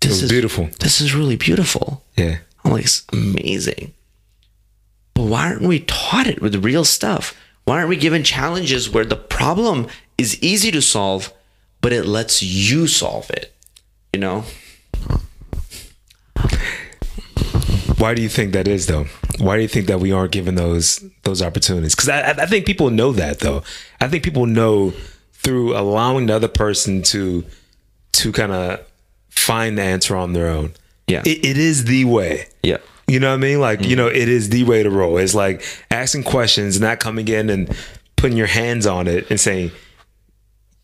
this 0.00 0.22
is 0.22 0.30
beautiful. 0.30 0.68
This 0.80 1.00
is 1.00 1.14
really 1.14 1.36
beautiful. 1.36 2.04
Yeah. 2.16 2.36
I'm 2.62 2.72
like, 2.72 2.84
it's 2.84 3.04
amazing. 3.14 3.94
But 5.14 5.24
why 5.24 5.46
aren't 5.46 5.62
we 5.62 5.80
taught 5.80 6.26
it 6.26 6.42
with 6.42 6.62
real 6.62 6.84
stuff? 6.84 7.34
Why 7.64 7.76
aren't 7.78 7.88
we 7.88 7.96
given 7.96 8.22
challenges 8.22 8.90
where 8.90 9.06
the 9.06 9.16
problem 9.16 9.86
is 10.18 10.38
easy 10.42 10.70
to 10.72 10.82
solve, 10.82 11.32
but 11.80 11.94
it 11.94 12.04
lets 12.04 12.42
you 12.42 12.86
solve 12.86 13.30
it? 13.30 13.54
You 14.16 14.20
know? 14.20 14.44
Why 17.98 18.14
do 18.14 18.22
you 18.22 18.30
think 18.30 18.54
that 18.54 18.66
is, 18.66 18.86
though? 18.86 19.04
Why 19.40 19.56
do 19.56 19.62
you 19.62 19.68
think 19.68 19.88
that 19.88 20.00
we 20.00 20.10
aren't 20.10 20.32
given 20.32 20.54
those 20.54 21.04
those 21.24 21.42
opportunities? 21.42 21.94
Because 21.94 22.08
I, 22.08 22.30
I- 22.30 22.46
think 22.46 22.64
people 22.64 22.88
know 22.88 23.12
that, 23.12 23.40
though. 23.40 23.62
I 24.00 24.08
think 24.08 24.24
people 24.24 24.46
know 24.46 24.94
through 25.34 25.76
allowing 25.76 26.24
the 26.26 26.34
other 26.34 26.48
person 26.48 27.02
to 27.12 27.44
to 28.12 28.32
kind 28.32 28.52
of 28.52 28.80
find 29.28 29.76
the 29.76 29.82
answer 29.82 30.16
on 30.16 30.32
their 30.32 30.48
own. 30.48 30.72
Yeah. 31.06 31.20
It, 31.26 31.44
it 31.44 31.58
is 31.58 31.84
the 31.84 32.06
way. 32.06 32.46
Yeah. 32.62 32.78
You 33.06 33.20
know 33.20 33.28
what 33.28 33.34
I 33.34 33.36
mean? 33.36 33.60
Like, 33.60 33.82
you 33.82 33.88
mm-hmm. 33.88 33.96
know, 33.96 34.06
it 34.06 34.30
is 34.30 34.48
the 34.48 34.64
way 34.64 34.82
to 34.82 34.88
roll. 34.88 35.18
It's 35.18 35.34
like 35.34 35.62
asking 35.90 36.22
questions, 36.22 36.80
not 36.80 37.00
coming 37.00 37.28
in 37.28 37.50
and 37.50 37.76
putting 38.16 38.38
your 38.38 38.46
hands 38.46 38.86
on 38.86 39.08
it 39.08 39.30
and 39.30 39.38
saying 39.38 39.72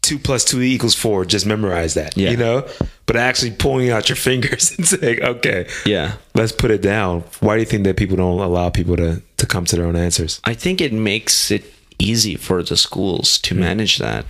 two 0.03 0.19
plus 0.19 0.45
two 0.45 0.61
equals 0.61 0.95
four. 0.95 1.25
Just 1.25 1.47
memorize 1.47 1.95
that. 1.95 2.17
Yeah. 2.17 2.31
You 2.31 2.37
know? 2.37 2.69
But 3.07 3.17
actually 3.17 3.53
pulling 3.53 3.91
out 3.91 4.09
your 4.09 4.17
fingers 4.31 4.77
and 4.77 4.87
saying, 4.87 5.23
okay, 5.23 5.67
Yeah. 5.87 6.17
let's 6.35 6.53
put 6.53 6.71
it 6.71 6.83
down. 6.83 7.25
Why 7.41 7.55
do 7.57 7.61
you 7.61 7.67
think 7.67 7.85
that 7.85 7.97
people 7.97 8.17
don't 8.17 8.41
allow 8.41 8.69
people 8.71 8.97
to 8.97 9.23
to 9.39 9.47
come 9.47 9.65
to 9.67 9.77
their 9.77 9.87
own 9.87 9.97
answers? 9.97 10.41
I 10.45 10.55
think 10.55 10.81
it 10.81 10.93
makes 10.93 11.51
it 11.51 11.65
easy 11.99 12.37
for 12.37 12.63
the 12.63 12.77
schools 12.77 13.39
to 13.39 13.55
manage 13.55 13.99
that 13.99 14.25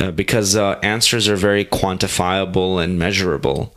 uh, 0.00 0.10
because 0.10 0.56
uh, 0.56 0.78
answers 0.82 1.28
are 1.28 1.36
very 1.36 1.64
quantifiable 1.64 2.82
and 2.82 2.98
measurable. 2.98 3.74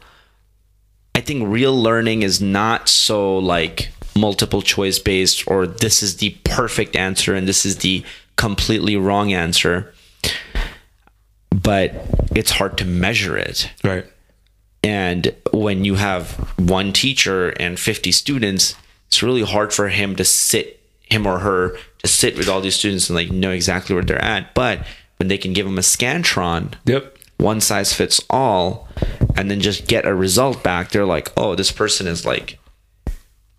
I 1.16 1.22
think 1.22 1.48
real 1.48 1.80
learning 1.80 2.24
is 2.24 2.42
not 2.42 2.90
so 2.90 3.38
like 3.38 3.90
multiple 4.16 4.62
choice 4.62 5.00
based 5.00 5.44
or 5.48 5.66
this 5.68 6.02
is 6.04 6.18
the 6.18 6.32
perfect 6.44 6.96
answer 6.96 7.34
and 7.36 7.48
this 7.48 7.66
is 7.66 7.78
the 7.78 8.04
completely 8.36 8.96
wrong 8.96 9.34
answer. 9.34 9.94
But 11.64 11.94
it's 12.36 12.52
hard 12.52 12.78
to 12.80 12.86
measure 12.86 13.38
it. 13.38 13.72
Right. 13.84 14.06
And 14.84 15.34
when 15.54 15.86
you 15.86 15.96
have 15.96 16.32
one 16.60 16.92
teacher 16.92 17.50
and 17.52 17.80
50 17.80 18.12
students, 18.12 18.76
it's 19.08 19.24
really 19.24 19.44
hard 19.44 19.72
for 19.74 19.88
him 19.88 20.16
to 20.18 20.26
sit, 20.26 20.82
him 21.10 21.26
or 21.26 21.40
her, 21.40 21.78
to 22.00 22.08
sit 22.08 22.38
with 22.38 22.50
all 22.50 22.60
these 22.60 22.76
students 22.76 23.10
and 23.10 23.16
like 23.16 23.32
know 23.32 23.52
exactly 23.52 23.96
where 23.96 24.04
they're 24.04 24.22
at. 24.22 24.54
But 24.54 24.86
when 25.18 25.30
they 25.30 25.38
can 25.38 25.54
give 25.54 25.66
them 25.66 25.78
a 25.78 25.82
Scantron, 25.82 26.74
Yep. 26.86 27.18
one 27.38 27.62
size 27.62 27.94
fits 27.94 28.20
all, 28.30 28.90
and 29.38 29.50
then 29.50 29.62
just 29.62 29.88
get 29.88 30.06
a 30.06 30.14
result 30.14 30.64
back, 30.64 30.90
they're 30.90 31.06
like, 31.06 31.32
oh, 31.38 31.56
this 31.56 31.72
person 31.72 32.08
is 32.08 32.26
like, 32.26 32.60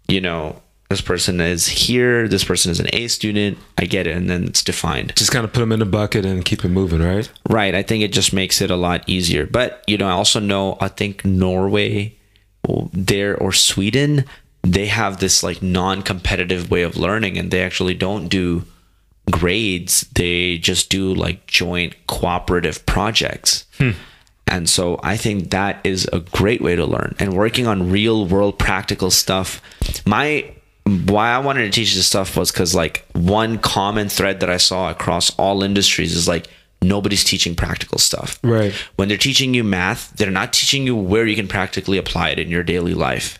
you 0.08 0.20
know, 0.20 0.60
this 0.94 1.00
person 1.00 1.40
is 1.40 1.66
here, 1.66 2.28
this 2.28 2.44
person 2.44 2.70
is 2.70 2.78
an 2.78 2.86
A 2.92 3.08
student. 3.08 3.58
I 3.76 3.84
get 3.84 4.06
it. 4.06 4.16
And 4.16 4.30
then 4.30 4.44
it's 4.44 4.62
defined. 4.62 5.12
Just 5.16 5.32
kind 5.32 5.44
of 5.44 5.52
put 5.52 5.58
them 5.58 5.72
in 5.72 5.82
a 5.82 5.86
bucket 5.86 6.24
and 6.24 6.44
keep 6.44 6.64
it 6.64 6.68
moving, 6.68 7.02
right? 7.02 7.28
Right. 7.48 7.74
I 7.74 7.82
think 7.82 8.04
it 8.04 8.12
just 8.12 8.32
makes 8.32 8.60
it 8.60 8.70
a 8.70 8.76
lot 8.76 9.02
easier. 9.08 9.44
But, 9.44 9.82
you 9.88 9.98
know, 9.98 10.06
I 10.06 10.12
also 10.12 10.38
know, 10.38 10.78
I 10.80 10.86
think 10.86 11.24
Norway 11.24 12.16
there 12.92 13.36
or 13.36 13.52
Sweden, 13.52 14.24
they 14.62 14.86
have 14.86 15.18
this 15.18 15.42
like 15.42 15.60
non 15.62 16.02
competitive 16.02 16.70
way 16.70 16.82
of 16.82 16.96
learning 16.96 17.38
and 17.38 17.50
they 17.50 17.64
actually 17.64 17.94
don't 17.94 18.28
do 18.28 18.62
grades. 19.32 20.02
They 20.14 20.58
just 20.58 20.90
do 20.90 21.12
like 21.12 21.48
joint 21.48 21.96
cooperative 22.06 22.86
projects. 22.86 23.66
Hmm. 23.78 23.90
And 24.46 24.68
so 24.68 25.00
I 25.02 25.16
think 25.16 25.50
that 25.50 25.80
is 25.82 26.08
a 26.12 26.20
great 26.20 26.60
way 26.60 26.76
to 26.76 26.86
learn 26.86 27.16
and 27.18 27.34
working 27.34 27.66
on 27.66 27.90
real 27.90 28.26
world 28.26 28.60
practical 28.60 29.10
stuff. 29.10 29.60
My 30.06 30.54
why 30.86 31.30
I 31.30 31.38
wanted 31.38 31.62
to 31.62 31.70
teach 31.70 31.94
this 31.94 32.06
stuff 32.06 32.36
was 32.36 32.52
because 32.52 32.74
like 32.74 33.06
one 33.12 33.58
common 33.58 34.08
thread 34.08 34.40
that 34.40 34.50
I 34.50 34.58
saw 34.58 34.90
across 34.90 35.34
all 35.38 35.62
industries 35.62 36.14
is 36.14 36.28
like 36.28 36.48
nobody's 36.82 37.24
teaching 37.24 37.54
practical 37.54 37.98
stuff. 37.98 38.38
Right. 38.42 38.72
When 38.96 39.08
they're 39.08 39.16
teaching 39.16 39.54
you 39.54 39.64
math, 39.64 40.14
they're 40.16 40.30
not 40.30 40.52
teaching 40.52 40.84
you 40.84 40.94
where 40.94 41.26
you 41.26 41.36
can 41.36 41.48
practically 41.48 41.96
apply 41.96 42.30
it 42.30 42.38
in 42.38 42.50
your 42.50 42.62
daily 42.62 42.94
life. 42.94 43.38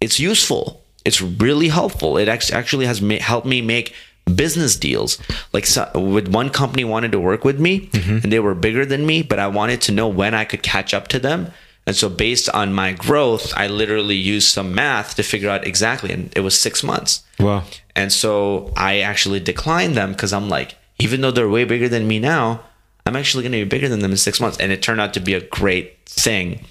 It's 0.00 0.20
useful. 0.20 0.82
It's 1.04 1.20
really 1.20 1.68
helpful. 1.68 2.16
It 2.16 2.28
actually 2.28 2.86
has 2.86 3.02
ma- 3.02 3.18
helped 3.20 3.46
me 3.46 3.62
make 3.62 3.94
business 4.34 4.76
deals. 4.76 5.18
Like 5.52 5.66
so, 5.66 5.90
with 5.94 6.28
one 6.28 6.50
company 6.50 6.84
wanted 6.84 7.12
to 7.12 7.20
work 7.20 7.44
with 7.44 7.58
me, 7.58 7.88
mm-hmm. 7.88 8.18
and 8.22 8.32
they 8.32 8.38
were 8.38 8.54
bigger 8.54 8.86
than 8.86 9.06
me, 9.06 9.22
but 9.22 9.38
I 9.38 9.48
wanted 9.48 9.80
to 9.82 9.92
know 9.92 10.08
when 10.08 10.34
I 10.34 10.44
could 10.44 10.62
catch 10.62 10.94
up 10.94 11.08
to 11.08 11.18
them. 11.18 11.52
And 11.90 11.96
so, 11.96 12.08
based 12.08 12.48
on 12.50 12.72
my 12.72 12.92
growth, 12.92 13.52
I 13.56 13.66
literally 13.66 14.14
used 14.14 14.46
some 14.46 14.72
math 14.72 15.16
to 15.16 15.24
figure 15.24 15.50
out 15.50 15.66
exactly, 15.66 16.12
and 16.12 16.32
it 16.36 16.40
was 16.40 16.56
six 16.56 16.84
months. 16.84 17.24
Wow. 17.40 17.64
And 17.96 18.12
so 18.12 18.72
I 18.76 19.00
actually 19.00 19.40
declined 19.40 19.96
them 19.96 20.12
because 20.12 20.32
I'm 20.32 20.48
like, 20.48 20.76
even 21.00 21.20
though 21.20 21.32
they're 21.32 21.48
way 21.48 21.64
bigger 21.64 21.88
than 21.88 22.06
me 22.06 22.20
now, 22.20 22.60
I'm 23.06 23.16
actually 23.16 23.42
going 23.42 23.58
to 23.58 23.64
be 23.64 23.68
bigger 23.68 23.88
than 23.88 23.98
them 23.98 24.12
in 24.12 24.16
six 24.16 24.40
months. 24.40 24.58
And 24.60 24.70
it 24.70 24.82
turned 24.82 25.00
out 25.00 25.14
to 25.14 25.20
be 25.20 25.34
a 25.34 25.40
great 25.40 26.06
thing. 26.06 26.64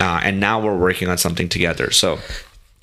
Uh, 0.00 0.22
and 0.24 0.40
now 0.40 0.58
we're 0.58 0.78
working 0.78 1.08
on 1.08 1.18
something 1.18 1.50
together. 1.50 1.90
So 1.90 2.18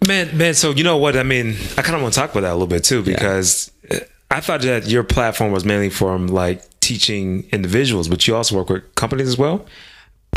Man, 0.08 0.38
man. 0.38 0.54
So 0.54 0.72
you 0.72 0.84
know 0.84 0.98
what? 0.98 1.18
I 1.18 1.24
mean, 1.24 1.56
I 1.78 1.82
kind 1.82 1.96
of 1.96 2.02
want 2.02 2.14
to 2.14 2.20
talk 2.20 2.32
about 2.32 2.42
that 2.42 2.52
a 2.52 2.54
little 2.54 2.68
bit 2.68 2.84
too 2.84 3.04
because 3.04 3.72
uh, 3.92 3.98
I 4.32 4.40
thought 4.40 4.62
that 4.62 4.88
your 4.88 5.04
platform 5.04 5.52
was 5.52 5.66
mainly 5.66 5.90
for 5.90 6.18
like 6.18 6.64
teaching 6.80 7.48
individuals, 7.52 8.08
but 8.08 8.28
you 8.28 8.36
also 8.36 8.56
work 8.56 8.70
with 8.70 8.96
companies 8.96 9.28
as 9.28 9.38
well. 9.38 9.66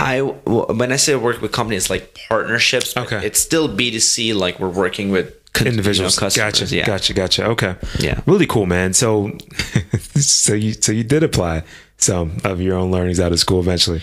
I, 0.03 0.21
when 0.21 0.91
I 0.93 0.97
say 0.97 1.15
work 1.15 1.41
with 1.41 1.53
companies, 1.53 1.88
like 1.88 2.19
partnerships, 2.29 2.97
Okay. 2.97 3.25
it's 3.25 3.38
still 3.41 3.69
B2C, 3.69 4.35
like 4.35 4.59
we're 4.59 4.69
working 4.69 5.11
with 5.11 5.27
con- 5.53 5.67
you 5.67 5.71
know, 5.73 5.79
Individuals. 5.79 6.19
customers. 6.19 6.59
gotcha. 6.61 6.75
Yeah. 6.77 6.85
Gotcha. 6.87 7.15
Gotcha. 7.15 7.45
Okay. 7.47 7.77
Yeah. 8.01 8.21
Really 8.27 8.47
cool, 8.47 8.67
man. 8.67 8.93
So, 8.95 9.37
so 10.17 10.55
you 10.55 10.73
so 10.73 10.91
you 10.93 11.05
did 11.05 11.23
apply 11.23 11.62
some 11.99 12.38
of 12.45 12.61
your 12.61 12.77
own 12.77 12.91
learnings 12.91 13.21
out 13.21 13.33
of 13.33 13.38
school 13.38 13.61
eventually. 13.61 14.01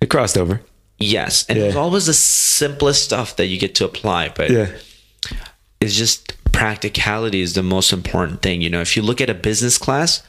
It 0.00 0.08
crossed 0.08 0.38
over. 0.38 0.60
Yes. 0.98 1.44
And 1.48 1.58
Yeah. 1.58 1.64
it's 1.66 1.76
always 1.76 2.06
the 2.06 2.14
simplest 2.14 3.02
stuff 3.04 3.36
that 3.36 3.46
you 3.46 3.58
get 3.58 3.74
to 3.76 3.84
apply. 3.84 4.28
But 4.28 4.50
Yeah. 4.50 4.68
it's 5.80 5.96
just 5.96 6.32
practicality 6.52 7.40
is 7.40 7.54
the 7.54 7.62
most 7.62 7.92
important 7.92 8.42
thing. 8.42 8.60
You 8.62 8.70
know, 8.70 8.80
if 8.82 8.96
you 8.96 9.02
look 9.02 9.20
at 9.20 9.30
a 9.30 9.34
business 9.34 9.78
class, 9.78 10.22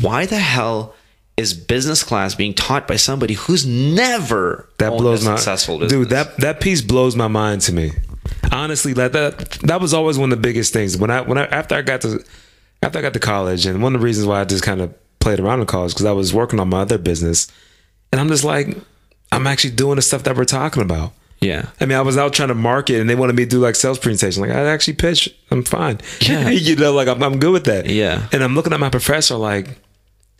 why 0.00 0.26
the 0.26 0.38
hell 0.38 0.94
is 1.36 1.52
business 1.52 2.02
class 2.02 2.34
being 2.34 2.54
taught 2.54 2.88
by 2.88 2.96
somebody 2.96 3.34
who's 3.34 3.66
never 3.66 4.68
That 4.78 4.90
blows 4.90 5.24
my 5.24 5.36
successful 5.36 5.78
business? 5.78 6.00
dude. 6.00 6.10
That 6.10 6.36
that 6.38 6.60
piece 6.60 6.80
blows 6.80 7.14
my 7.16 7.28
mind 7.28 7.60
to 7.62 7.72
me. 7.72 7.92
Honestly, 8.52 8.92
that 8.94 9.12
that 9.12 9.38
that 9.64 9.80
was 9.80 9.92
always 9.94 10.18
one 10.18 10.32
of 10.32 10.38
the 10.38 10.42
biggest 10.42 10.72
things. 10.72 10.96
When 10.96 11.10
I 11.10 11.20
when 11.20 11.38
I 11.38 11.44
after 11.46 11.74
I 11.74 11.82
got 11.82 12.00
to 12.02 12.24
after 12.82 12.98
I 12.98 13.02
got 13.02 13.12
to 13.14 13.20
college, 13.20 13.66
and 13.66 13.82
one 13.82 13.94
of 13.94 14.00
the 14.00 14.04
reasons 14.04 14.26
why 14.26 14.40
I 14.40 14.44
just 14.44 14.62
kind 14.64 14.80
of 14.80 14.94
played 15.18 15.40
around 15.40 15.60
in 15.60 15.66
college 15.66 15.92
because 15.92 16.06
I 16.06 16.12
was 16.12 16.32
working 16.32 16.60
on 16.60 16.68
my 16.68 16.80
other 16.82 16.98
business, 16.98 17.50
and 18.12 18.20
I'm 18.20 18.28
just 18.28 18.44
like, 18.44 18.76
I'm 19.32 19.46
actually 19.46 19.70
doing 19.70 19.96
the 19.96 20.02
stuff 20.02 20.22
that 20.24 20.36
we're 20.36 20.44
talking 20.44 20.82
about. 20.82 21.12
yeah. 21.40 21.66
I 21.80 21.86
mean, 21.86 21.98
I 21.98 22.02
was 22.02 22.16
out 22.16 22.32
trying 22.32 22.48
to 22.48 22.54
market, 22.54 23.00
and 23.00 23.10
they 23.10 23.14
wanted 23.14 23.36
me 23.36 23.44
to 23.44 23.50
do 23.50 23.58
like 23.58 23.74
sales 23.74 23.98
presentation. 23.98 24.40
Like, 24.42 24.52
I 24.52 24.60
actually 24.70 24.94
pitch. 24.94 25.34
I'm 25.50 25.64
fine. 25.64 26.00
Yeah. 26.20 26.48
you 26.50 26.76
know, 26.76 26.92
like 26.92 27.08
I'm, 27.08 27.22
I'm 27.22 27.38
good 27.38 27.52
with 27.52 27.64
that. 27.64 27.86
Yeah. 27.86 28.28
And 28.32 28.42
I'm 28.44 28.54
looking 28.54 28.72
at 28.72 28.80
my 28.80 28.90
professor 28.90 29.34
like, 29.36 29.78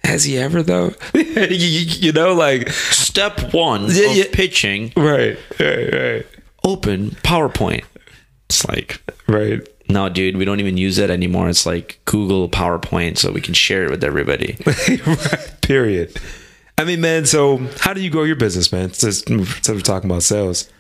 has 0.05 0.25
he 0.25 0.39
ever 0.39 0.63
though? 0.63 0.93
you, 1.15 2.13
know, 2.13 2.33
like, 2.35 2.69
Step 2.71 3.53
one 3.53 3.87
Yeah, 3.89 4.11
of 4.11 4.17
yeah. 4.17 4.25
pitching, 4.33 4.93
right, 4.97 5.39
right, 5.59 5.93
right, 5.93 6.27
open 6.65 7.11
PowerPoint. 7.23 7.85
It's 8.49 8.67
like, 8.69 9.03
right. 9.27 9.67
no, 9.89 10.09
dude, 10.09 10.37
we 10.37 10.45
don't 10.45 10.61
even 10.61 10.77
use 10.77 10.99
it 10.99 11.11
anymore. 11.11 11.49
It's 11.49 11.67
like 11.67 12.01
Google 12.05 12.49
PowerPoint 12.49 13.19
so 13.19 13.33
we 13.33 13.41
can 13.41 13.55
share 13.55 13.85
it 13.85 13.91
with 13.91 14.05
everybody. 14.05 14.57
right. 14.67 15.57
Period. 15.63 16.17
I 16.79 16.85
mean, 16.85 17.01
man. 17.01 17.25
So, 17.27 17.59
how 17.81 17.93
do 17.95 18.01
you 18.01 18.11
grow 18.11 18.23
your 18.23 18.37
business, 18.37 18.71
man? 18.71 18.85
Instead 18.85 19.77
of 19.77 19.83
talking 19.83 20.09
about 20.11 20.23
sales. 20.23 20.71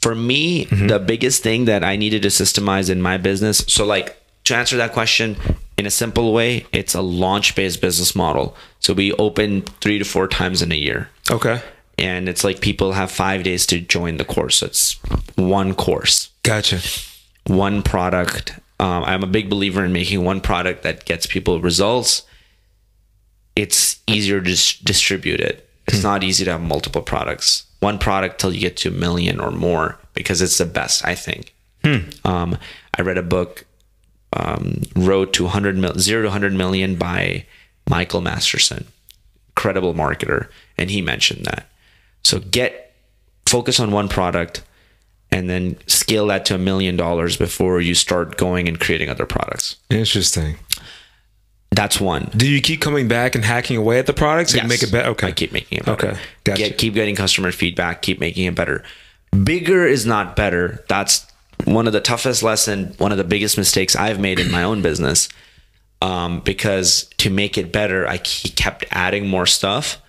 for 0.00 0.14
me, 0.14 0.66
mm-hmm. 0.66 0.86
the 0.86 0.98
biggest 0.98 1.42
thing 1.42 1.64
that 1.66 1.82
I 1.82 1.96
needed 1.96 2.22
to 2.22 2.28
systemize 2.28 2.88
in 2.88 3.02
my 3.02 3.16
business. 3.18 3.58
So, 3.66 3.84
like, 3.84 4.16
to 4.44 4.54
answer 4.54 4.76
that 4.76 4.92
question 4.92 5.36
in 5.76 5.86
a 5.86 5.90
simple 5.90 6.32
way, 6.32 6.66
it's 6.72 6.94
a 6.94 7.02
launch 7.02 7.54
based 7.54 7.80
business 7.80 8.14
model. 8.14 8.56
So, 8.80 8.92
we 8.94 9.12
open 9.14 9.62
three 9.80 9.98
to 9.98 10.04
four 10.04 10.28
times 10.28 10.62
in 10.62 10.70
a 10.72 10.76
year. 10.76 11.08
Okay. 11.30 11.60
And 11.98 12.28
it's 12.28 12.42
like 12.44 12.60
people 12.60 12.92
have 12.92 13.10
five 13.10 13.44
days 13.44 13.66
to 13.66 13.80
join 13.80 14.16
the 14.16 14.24
course. 14.24 14.56
So, 14.58 14.66
it's 14.66 14.92
one 15.36 15.74
course, 15.74 16.30
Gotcha. 16.42 16.80
one 17.46 17.82
product. 17.82 18.52
Um, 18.80 19.04
I'm 19.04 19.22
a 19.22 19.26
big 19.28 19.48
believer 19.48 19.84
in 19.84 19.92
making 19.92 20.24
one 20.24 20.40
product 20.40 20.82
that 20.82 21.04
gets 21.04 21.26
people 21.26 21.60
results. 21.60 22.22
It's 23.56 24.00
easier 24.06 24.40
to 24.40 24.44
dis- 24.50 24.78
distribute 24.80 25.40
it. 25.40 25.68
It's 25.86 26.02
not 26.02 26.24
easy 26.24 26.44
to 26.44 26.52
have 26.52 26.60
multiple 26.62 27.02
products. 27.02 27.66
One 27.80 27.98
product 27.98 28.40
till 28.40 28.52
you 28.52 28.60
get 28.60 28.76
to 28.78 28.88
a 28.88 28.92
million 28.92 29.38
or 29.38 29.50
more 29.50 29.98
because 30.14 30.40
it's 30.42 30.58
the 30.58 30.64
best, 30.64 31.04
I 31.04 31.14
think. 31.14 31.54
Um, 32.24 32.56
I 32.96 33.02
read 33.02 33.18
a 33.18 33.22
book, 33.22 33.66
um, 34.34 34.82
Road 34.96 35.32
to 35.34 35.44
100 35.44 35.76
mil- 35.78 35.98
Zero 35.98 36.22
to 36.22 36.28
100 36.28 36.52
Million 36.52 36.96
by 36.96 37.44
Michael 37.88 38.20
Masterson, 38.20 38.86
credible 39.54 39.94
marketer, 39.94 40.48
and 40.78 40.90
he 40.90 41.00
mentioned 41.00 41.44
that. 41.46 41.68
So 42.22 42.40
get 42.40 42.92
focus 43.46 43.78
on 43.80 43.90
one 43.92 44.08
product 44.08 44.62
and 45.30 45.48
then 45.50 45.76
scale 45.86 46.26
that 46.28 46.44
to 46.46 46.54
a 46.54 46.58
million 46.58 46.96
dollars 46.96 47.36
before 47.36 47.80
you 47.80 47.94
start 47.94 48.36
going 48.36 48.68
and 48.68 48.78
creating 48.80 49.08
other 49.10 49.26
products. 49.26 49.76
Interesting. 49.90 50.56
That's 51.70 52.00
one. 52.00 52.30
Do 52.36 52.46
you 52.48 52.60
keep 52.60 52.80
coming 52.80 53.08
back 53.08 53.34
and 53.34 53.44
hacking 53.44 53.76
away 53.76 53.98
at 53.98 54.06
the 54.06 54.12
product 54.12 54.50
so 54.50 54.56
you 54.56 54.62
Yes. 54.62 54.68
make 54.70 54.82
it 54.84 54.92
better? 54.92 55.08
Okay. 55.10 55.26
I 55.28 55.32
keep 55.32 55.52
making 55.52 55.78
it 55.78 55.84
better. 55.84 56.08
Okay. 56.10 56.20
Gotcha. 56.44 56.58
Get, 56.62 56.78
keep 56.78 56.94
getting 56.94 57.16
customer 57.16 57.50
feedback. 57.50 58.00
Keep 58.00 58.20
making 58.20 58.44
it 58.46 58.54
better. 58.54 58.84
Bigger 59.42 59.84
is 59.84 60.06
not 60.06 60.36
better. 60.36 60.84
That's 60.88 61.26
one 61.64 61.86
of 61.86 61.92
the 61.92 62.00
toughest 62.00 62.42
lesson. 62.42 62.94
One 62.98 63.12
of 63.12 63.18
the 63.18 63.24
biggest 63.24 63.56
mistakes 63.58 63.96
I've 63.96 64.20
made 64.20 64.38
in 64.38 64.50
my 64.50 64.62
own 64.62 64.82
business. 64.82 65.28
Um, 66.02 66.40
because 66.40 67.04
to 67.18 67.30
make 67.30 67.56
it 67.56 67.72
better, 67.72 68.06
I 68.06 68.18
kept 68.18 68.84
adding 68.90 69.26
more 69.26 69.46
stuff, 69.46 70.02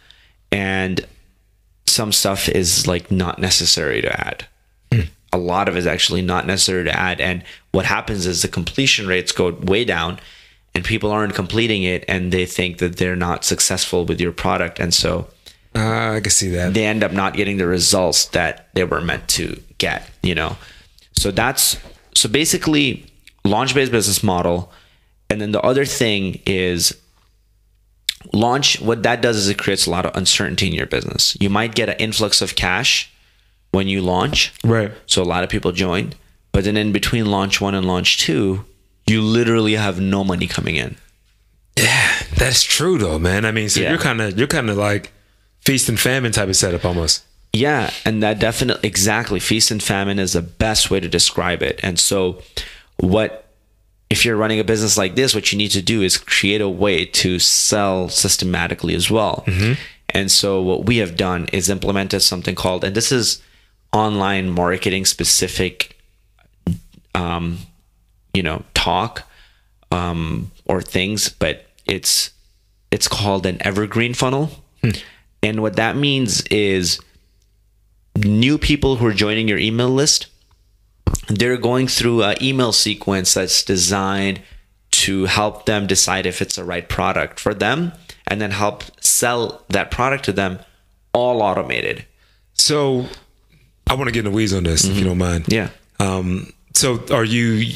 and 0.52 1.06
some 1.86 2.12
stuff 2.12 2.50
is 2.50 2.86
like 2.86 3.12
not 3.12 3.40
necessary 3.40 4.02
to 4.02 4.20
add. 4.28 4.46
A 5.32 5.38
lot 5.38 5.68
of 5.68 5.76
it 5.76 5.80
is 5.80 5.88
actually 5.88 6.22
not 6.22 6.48
necessary 6.48 6.86
to 6.86 6.98
add. 6.98 7.20
And 7.22 7.44
what 7.72 7.86
happens 7.86 8.26
is 8.26 8.42
the 8.42 8.48
completion 8.48 9.06
rates 9.06 9.34
go 9.34 9.52
way 9.52 9.84
down 9.84 10.18
and 10.74 10.84
people 10.86 11.12
aren't 11.12 11.34
completing 11.36 11.84
it 11.84 12.06
and 12.08 12.32
they 12.32 12.46
think 12.46 12.78
that 12.78 12.96
they're 12.98 13.18
not 13.18 13.44
successful 13.44 14.06
with 14.06 14.22
your 14.22 14.32
product. 14.32 14.80
And 14.80 14.94
so 14.94 15.28
Uh, 15.76 16.14
I 16.16 16.20
can 16.22 16.32
see 16.32 16.50
that. 16.52 16.74
they 16.74 16.86
end 16.86 17.04
up 17.04 17.12
not 17.12 17.34
getting 17.34 17.58
the 17.58 17.68
results 17.68 18.26
that 18.28 18.70
they 18.76 18.86
were 18.86 19.02
meant 19.02 19.28
to 19.30 19.62
get, 19.78 20.10
you 20.24 20.36
know. 20.36 20.58
So 21.18 21.32
that's 21.32 21.78
so 22.14 22.30
basically 22.30 23.06
launch 23.44 23.74
based 23.74 23.92
business 23.92 24.24
model. 24.24 24.72
And 25.30 25.42
then 25.42 25.52
the 25.52 25.62
other 25.62 25.86
thing 25.86 26.42
is 26.46 26.96
launch 28.34 28.82
what 28.82 29.04
that 29.04 29.22
does 29.22 29.38
is 29.38 29.48
it 29.50 29.58
creates 29.58 29.86
a 29.86 29.92
lot 29.92 30.06
of 30.06 30.16
uncertainty 30.16 30.68
in 30.68 30.74
your 30.74 30.86
business. 30.88 31.38
You 31.40 31.50
might 31.50 31.76
get 31.76 31.90
an 31.90 31.96
influx 31.98 32.42
of 32.42 32.56
cash 32.56 33.12
when 33.72 33.88
you 33.88 34.02
launch. 34.02 34.54
Right. 34.64 34.92
So 35.06 35.22
a 35.22 35.26
lot 35.26 35.44
of 35.44 35.50
people 35.50 35.72
join, 35.72 36.14
but 36.52 36.64
then 36.64 36.78
in 36.78 36.92
between 36.92 37.26
launch 37.26 37.60
1 37.62 37.76
and 37.76 37.86
launch 37.86 38.18
2, 38.20 38.64
you 39.08 39.22
literally 39.22 39.74
have 39.74 40.00
no 40.00 40.24
money 40.24 40.48
coming 40.48 40.76
in. 40.76 40.96
Yeah, 41.78 42.12
that's 42.38 42.64
true 42.64 42.98
though, 42.98 43.20
man. 43.20 43.46
I 43.46 43.52
mean, 43.52 43.70
so 43.70 43.82
Yeah. 43.82 43.90
you're 43.90 44.00
kind 44.00 44.22
of 44.22 44.38
you're 44.38 44.48
kind 44.48 44.70
of 44.70 44.78
like 44.78 45.12
feast 45.62 45.90
and 45.90 46.00
famine 46.00 46.32
type 46.32 46.48
of 46.50 46.56
setup 46.56 46.86
almost. 46.86 47.24
Yeah, 47.56 47.90
and 48.04 48.22
that 48.22 48.40
definitely 48.40 48.86
exactly 48.86 49.40
feast 49.40 49.72
and 49.72 49.82
famine 49.82 50.20
is 50.20 50.34
the 50.34 50.42
best 50.42 50.92
way 50.92 51.00
to 51.00 51.08
describe 51.08 51.64
it. 51.64 51.80
And 51.82 51.98
so 51.98 52.42
what 52.98 53.48
if 54.10 54.26
you're 54.26 54.36
running 54.36 54.60
a 54.60 54.64
business 54.66 54.98
like 54.98 55.16
this, 55.16 55.34
what 55.34 55.52
you 55.54 55.58
need 55.58 55.72
to 55.72 55.82
do 55.82 56.02
is 56.02 56.18
create 56.18 56.60
a 56.60 56.68
way 56.68 57.06
to 57.06 57.40
sell 57.40 58.10
systematically 58.10 58.94
as 58.94 59.10
well. 59.10 59.44
And 60.10 60.30
so 60.30 60.62
what 60.62 60.86
we 60.86 60.98
have 60.98 61.16
done 61.16 61.48
is 61.54 61.70
implemented 61.70 62.22
something 62.22 62.56
called 62.56 62.84
and 62.84 62.94
this 62.94 63.12
is 63.12 63.42
online 63.94 64.50
marketing 64.50 65.06
specific 65.06 65.98
um 67.14 67.60
you 68.34 68.44
know 68.44 68.64
talk 68.74 69.24
um 69.92 70.52
or 70.66 70.82
things, 70.82 71.30
but 71.30 71.66
it's 71.86 72.32
it's 72.92 73.08
called 73.08 73.46
an 73.46 73.58
evergreen 73.62 74.14
funnel. 74.14 74.52
And 75.42 75.62
what 75.62 75.78
that 75.78 75.96
means 75.96 76.42
is 76.48 77.00
new 78.16 78.58
people 78.58 78.98
who 78.98 79.06
are 79.06 79.14
joining 79.14 79.48
your 79.48 79.58
email 79.58 79.90
list, 79.90 80.28
they're 81.28 81.58
going 81.58 81.88
through 81.88 82.24
an 82.24 82.36
email 82.42 82.72
sequence 82.72 83.34
that's 83.34 83.64
designed 83.64 84.42
to 84.92 85.26
help 85.26 85.66
them 85.66 85.88
decide 85.88 86.26
if 86.26 86.42
it's 86.42 86.56
the 86.56 86.64
right 86.64 86.88
product 86.88 87.40
for 87.40 87.54
them 87.54 87.92
and 88.28 88.40
then 88.40 88.52
help 88.52 88.84
sell 89.04 89.64
that 89.70 89.92
product 89.92 90.26
to 90.26 90.32
them 90.32 90.60
all 91.14 91.42
automated. 91.42 92.06
So 92.54 93.06
I 93.88 93.94
want 93.96 94.08
to 94.08 94.12
get 94.12 94.20
in 94.26 94.32
the 94.32 94.36
weeds 94.36 94.54
on 94.54 94.64
this 94.64 94.86
if 94.86 94.98
you 94.98 95.04
don't 95.04 95.18
mind. 95.18 95.46
Yeah. 95.48 95.70
Um, 96.00 96.52
so 96.74 97.04
are 97.12 97.24
you 97.26 97.74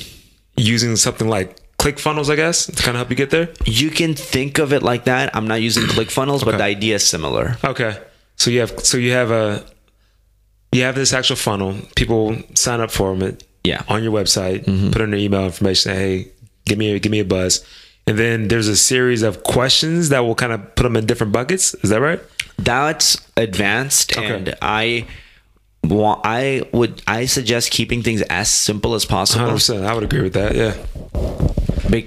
using 0.58 0.96
something 0.96 1.28
like 1.28 1.58
ClickFunnels, 1.78 2.30
I 2.30 2.36
guess, 2.36 2.66
to 2.66 2.72
kind 2.74 2.90
of 2.90 2.96
help 2.98 3.10
you 3.10 3.16
get 3.16 3.30
there? 3.30 3.50
You 3.66 3.90
can 3.90 4.14
think 4.16 4.58
of 4.60 4.74
it 4.74 4.82
like 4.84 5.06
that. 5.06 5.36
I'm 5.36 5.48
not 5.48 5.62
using 5.62 5.84
ClickFunnels, 5.88 6.40
but 6.44 6.50
Okay. 6.50 6.58
the 6.58 6.64
idea 6.64 6.96
is 6.96 7.08
similar. 7.08 7.58
Okay. 7.64 7.98
So 8.38 8.50
you 8.52 8.62
have 8.62 8.80
so 8.86 8.98
you 8.98 9.12
have 9.12 9.32
a 9.32 9.66
you 10.72 10.84
have 10.84 10.96
this 10.96 11.14
actual 11.14 11.36
funnel. 11.36 11.76
People 11.96 12.38
sign 12.56 12.80
up 12.82 12.92
for 12.92 13.16
it. 13.24 13.44
Yeah. 13.64 13.84
On 13.88 14.02
your 14.04 14.12
website, 14.12 14.64
put 14.92 15.02
in 15.02 15.12
their 15.12 15.20
email 15.20 15.46
information. 15.46 15.92
Say, 15.92 15.96
hey, 15.96 16.32
give 16.66 16.78
me 16.78 16.92
a, 16.94 17.00
give 17.00 17.12
me 17.12 17.20
a 17.20 17.26
buzz. 17.26 17.66
And 18.08 18.18
then 18.18 18.48
there's 18.48 18.68
a 18.68 18.76
series 18.78 19.22
of 19.22 19.44
questions 19.44 20.10
that 20.10 20.20
will 20.20 20.36
kind 20.36 20.52
of 20.54 20.76
put 20.76 20.84
them 20.84 20.96
in 20.96 21.06
different 21.06 21.32
buckets. 21.34 21.76
Is 21.76 21.90
that 21.92 22.02
right? 22.02 22.20
That's 22.58 23.18
advanced 23.38 24.18
Okay. 24.18 24.34
and 24.36 24.56
I 24.62 25.06
want 25.84 26.22
I 26.24 26.64
would 26.74 27.02
I 27.08 27.26
suggest 27.26 27.72
keeping 27.72 28.02
things 28.04 28.22
as 28.24 28.50
simple 28.50 28.96
as 28.96 29.06
possible. 29.06 29.46
100. 29.46 29.84
I 29.86 29.94
would 29.94 30.04
agree 30.04 30.22
with 30.22 30.34
that. 30.34 30.56
Yeah. 30.56 30.76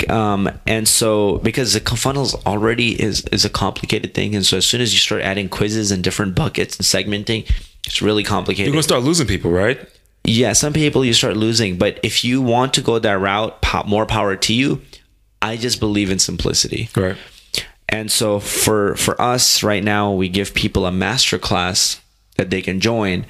Um, 0.08 0.48
and 0.66 0.86
so 0.86 1.38
because 1.38 1.72
the 1.72 1.80
funnels 1.80 2.34
already 2.46 3.00
is 3.02 3.24
is 3.32 3.44
a 3.44 3.50
complicated 3.50 4.14
thing, 4.14 4.34
and 4.34 4.46
so 4.46 4.56
as 4.56 4.66
soon 4.66 4.80
as 4.80 4.92
you 4.92 4.98
start 4.98 5.22
adding 5.22 5.48
quizzes 5.48 5.90
and 5.90 6.04
different 6.04 6.34
buckets 6.36 6.76
and 6.76 6.84
segmenting, 6.84 7.50
it's 7.86 8.02
really 8.02 8.24
complicated. 8.24 8.66
You're 8.66 8.74
gonna 8.74 8.82
start 8.82 9.02
losing 9.02 9.26
people, 9.26 9.50
right? 9.50 9.88
yeah, 10.24 10.52
some 10.52 10.72
people 10.72 11.04
you 11.04 11.12
start 11.12 11.36
losing, 11.36 11.76
but 11.76 11.98
if 12.02 12.24
you 12.24 12.40
want 12.40 12.74
to 12.74 12.80
go 12.80 12.98
that 12.98 13.18
route, 13.18 13.60
po- 13.60 13.84
more 13.84 14.06
power 14.06 14.36
to 14.36 14.54
you. 14.54 14.80
I 15.40 15.56
just 15.56 15.80
believe 15.80 16.10
in 16.10 16.20
simplicity. 16.20 16.88
Right. 16.96 17.16
And 17.88 18.10
so 18.10 18.38
for 18.38 18.94
for 18.94 19.20
us 19.20 19.62
right 19.62 19.82
now, 19.82 20.12
we 20.12 20.28
give 20.28 20.54
people 20.54 20.86
a 20.86 20.92
master 20.92 21.38
class 21.38 22.00
that 22.36 22.50
they 22.50 22.62
can 22.62 22.78
join, 22.80 23.26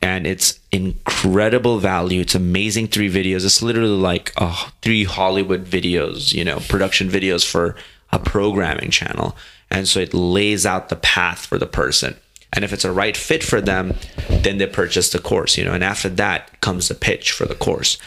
and 0.00 0.26
it's 0.26 0.58
incredible 0.72 1.78
value. 1.78 2.20
It's 2.20 2.34
amazing 2.34 2.88
three 2.88 3.10
videos. 3.10 3.44
It's 3.44 3.62
literally 3.62 3.96
like 3.96 4.32
uh, 4.36 4.70
three 4.82 5.04
Hollywood 5.04 5.64
videos, 5.64 6.34
you 6.34 6.44
know, 6.44 6.58
production 6.68 7.08
videos 7.08 7.48
for 7.48 7.76
a 8.10 8.18
programming 8.18 8.90
channel. 8.90 9.36
And 9.70 9.88
so 9.88 10.00
it 10.00 10.12
lays 10.12 10.66
out 10.66 10.90
the 10.90 10.96
path 10.96 11.46
for 11.46 11.56
the 11.56 11.66
person. 11.66 12.16
And 12.52 12.64
if 12.64 12.72
it's 12.72 12.84
a 12.84 12.92
right 12.92 13.16
fit 13.16 13.42
for 13.42 13.60
them, 13.60 13.94
then 14.28 14.58
they 14.58 14.66
purchase 14.66 15.10
the 15.10 15.18
course, 15.18 15.56
you 15.56 15.64
know. 15.64 15.72
And 15.72 15.82
after 15.82 16.08
that 16.10 16.60
comes 16.60 16.88
the 16.88 16.94
pitch 16.94 17.32
for 17.32 17.46
the 17.46 17.54
course. 17.54 17.98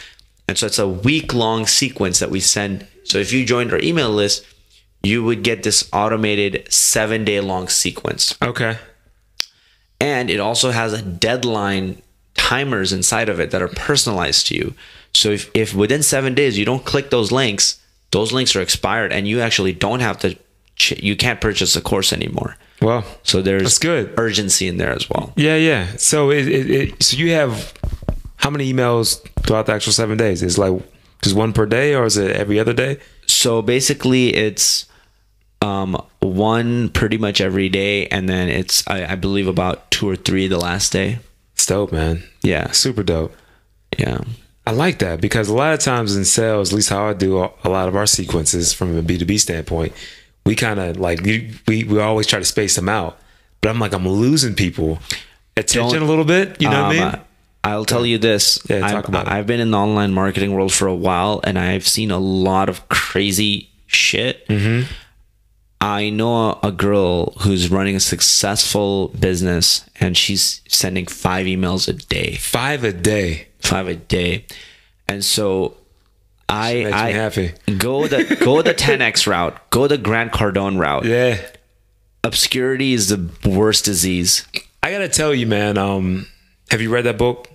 And 0.48 0.56
so 0.56 0.66
it's 0.66 0.78
a 0.78 0.88
week 0.88 1.34
long 1.34 1.66
sequence 1.66 2.20
that 2.20 2.30
we 2.30 2.40
send. 2.40 2.86
So 3.04 3.18
if 3.18 3.32
you 3.32 3.44
joined 3.44 3.72
our 3.72 3.80
email 3.80 4.10
list, 4.10 4.44
you 5.02 5.24
would 5.24 5.42
get 5.42 5.62
this 5.62 5.88
automated 5.92 6.72
seven 6.72 7.24
day 7.24 7.40
long 7.40 7.68
sequence. 7.68 8.36
Okay. 8.40 8.78
And 10.00 10.30
it 10.30 10.40
also 10.40 10.70
has 10.70 10.92
a 10.92 11.02
deadline 11.02 12.02
timers 12.34 12.92
inside 12.92 13.28
of 13.28 13.40
it 13.40 13.50
that 13.50 13.62
are 13.62 13.68
personalized 13.68 14.46
to 14.48 14.54
you. 14.54 14.74
So 15.14 15.30
if, 15.30 15.50
if 15.54 15.74
within 15.74 16.02
seven 16.02 16.34
days 16.34 16.58
you 16.58 16.64
don't 16.64 16.84
click 16.84 17.10
those 17.10 17.32
links, 17.32 17.80
those 18.10 18.32
links 18.32 18.54
are 18.54 18.60
expired 18.60 19.12
and 19.12 19.26
you 19.26 19.40
actually 19.40 19.72
don't 19.72 20.00
have 20.00 20.18
to, 20.18 20.36
ch- 20.76 21.02
you 21.02 21.16
can't 21.16 21.40
purchase 21.40 21.74
the 21.74 21.80
course 21.80 22.12
anymore. 22.12 22.56
Well. 22.82 23.04
So 23.22 23.42
there's 23.42 23.62
That's 23.62 23.78
good. 23.78 24.14
urgency 24.18 24.66
in 24.68 24.76
there 24.76 24.92
as 24.92 25.08
well. 25.08 25.32
Yeah, 25.36 25.56
yeah. 25.56 25.96
So 25.96 26.30
it, 26.30 26.46
it, 26.48 26.70
it 26.70 27.02
so 27.02 27.16
you 27.16 27.32
have 27.32 27.72
how 28.36 28.50
many 28.50 28.72
emails 28.72 29.20
throughout 29.42 29.66
the 29.66 29.72
actual 29.72 29.92
seven 29.92 30.16
days? 30.18 30.42
Is 30.42 30.58
like 30.58 30.80
just 31.22 31.34
one 31.34 31.52
per 31.52 31.66
day, 31.66 31.94
or 31.94 32.04
is 32.04 32.16
it 32.16 32.36
every 32.36 32.60
other 32.60 32.72
day? 32.74 32.98
So 33.26 33.62
basically, 33.62 34.34
it's 34.34 34.86
um, 35.62 36.00
one 36.20 36.90
pretty 36.90 37.16
much 37.18 37.40
every 37.40 37.68
day, 37.68 38.06
and 38.08 38.28
then 38.28 38.48
it's 38.48 38.86
I, 38.86 39.12
I 39.12 39.14
believe 39.14 39.48
about 39.48 39.90
two 39.90 40.08
or 40.08 40.16
three 40.16 40.46
the 40.46 40.58
last 40.58 40.92
day. 40.92 41.18
It's 41.54 41.64
dope, 41.66 41.92
man. 41.92 42.22
Yeah, 42.42 42.70
Super 42.72 43.02
dope. 43.02 43.34
yeah, 43.98 44.18
I 44.66 44.72
like 44.72 44.98
that 44.98 45.22
because 45.22 45.48
a 45.48 45.54
lot 45.54 45.72
of 45.72 45.80
times 45.80 46.14
in 46.14 46.26
sales, 46.26 46.70
at 46.72 46.76
least 46.76 46.90
how 46.90 47.08
I 47.08 47.14
do 47.14 47.38
a 47.42 47.50
a 47.64 47.70
lot 47.70 47.88
of 47.88 47.96
our 47.96 48.06
sequences 48.06 48.74
from 48.74 48.96
a 48.98 49.02
B2B 49.02 49.40
standpoint, 49.40 49.94
we 50.46 50.54
kind 50.54 50.80
of 50.80 50.96
like 50.98 51.20
we, 51.20 51.52
we 51.68 51.84
we 51.84 52.00
always 52.00 52.26
try 52.26 52.38
to 52.38 52.44
space 52.44 52.74
them 52.76 52.88
out. 52.88 53.18
But 53.60 53.68
I'm 53.70 53.78
like 53.78 53.92
I'm 53.92 54.08
losing 54.08 54.54
people 54.54 54.98
attention 55.56 55.98
Don't- 55.98 56.02
a 56.08 56.10
little 56.10 56.24
bit. 56.24 56.60
You 56.62 56.70
know 56.70 56.82
what 56.84 56.96
I 56.96 56.98
Um, 56.98 57.12
mean? 57.12 57.20
I'll 57.64 57.84
tell 57.84 58.06
you 58.06 58.16
this. 58.18 58.60
Yeah, 58.70 58.80
talk 58.80 59.04
I've, 59.04 59.08
about 59.08 59.26
it. 59.26 59.32
I've 59.32 59.46
been 59.46 59.58
in 59.58 59.72
the 59.72 59.78
online 59.78 60.12
marketing 60.14 60.52
world 60.54 60.72
for 60.72 60.86
a 60.86 60.94
while, 60.94 61.40
and 61.42 61.58
I've 61.58 61.86
seen 61.86 62.12
a 62.12 62.18
lot 62.18 62.68
of 62.68 62.88
crazy 62.88 63.70
shit. 63.88 64.46
Mm-hmm. 64.46 64.86
I 65.80 66.10
know 66.10 66.58
a 66.62 66.70
girl 66.72 67.32
who's 67.40 67.68
running 67.70 67.96
a 67.96 68.00
successful 68.00 69.08
business, 69.08 69.84
and 70.00 70.16
she's 70.16 70.62
sending 70.68 71.06
five 71.06 71.46
emails 71.46 71.88
a 71.88 71.92
day. 71.94 72.36
Five 72.36 72.84
a 72.84 72.92
day. 72.92 73.48
five 73.60 73.88
a 73.88 73.96
day, 73.96 74.46
and 75.08 75.24
so 75.24 75.76
I 76.48 76.74
Makes 76.74 76.86
me 76.86 76.92
I 76.92 77.10
happy. 77.12 77.52
go 77.78 78.06
the 78.06 78.36
go 78.40 78.62
the 78.62 78.72
10x 78.74 79.26
route, 79.26 79.70
go 79.70 79.86
the 79.88 79.98
Grant 79.98 80.32
Cardone 80.32 80.78
route. 80.78 81.04
Yeah. 81.04 81.38
Obscurity 82.24 82.92
is 82.92 83.08
the 83.08 83.30
worst 83.48 83.84
disease. 83.84 84.46
I 84.82 84.90
gotta 84.90 85.08
tell 85.08 85.34
you, 85.34 85.46
man. 85.46 85.78
Um, 85.78 86.26
have 86.70 86.80
you 86.80 86.90
read 86.92 87.02
that 87.04 87.18
book? 87.18 87.48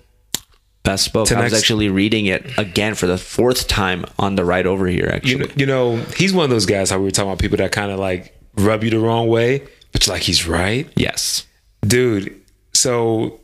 Best 0.82 1.12
book. 1.12 1.30
I 1.30 1.36
10X. 1.36 1.42
was 1.44 1.54
actually 1.54 1.88
reading 1.88 2.26
it 2.26 2.58
again 2.58 2.94
for 2.94 3.06
the 3.06 3.16
fourth 3.18 3.68
time 3.68 4.04
on 4.18 4.34
the 4.34 4.44
ride 4.44 4.66
over 4.66 4.86
here. 4.86 5.04
You 5.06 5.10
Actually, 5.12 5.46
know, 5.46 5.52
you 5.56 5.66
know, 5.66 5.96
he's 6.16 6.32
one 6.32 6.44
of 6.44 6.50
those 6.50 6.66
guys. 6.66 6.90
How 6.90 6.98
we 6.98 7.04
were 7.04 7.10
talking 7.10 7.30
about 7.30 7.38
people 7.40 7.58
that 7.58 7.70
kind 7.72 7.92
of 7.92 7.98
like 8.00 8.36
rub 8.56 8.82
you 8.82 8.90
the 8.90 8.98
wrong 8.98 9.28
way, 9.28 9.62
but 9.92 10.06
you're 10.06 10.14
like 10.14 10.22
he's 10.22 10.46
right. 10.46 10.88
yes, 10.96 11.46
dude. 11.82 12.38
So 12.74 13.40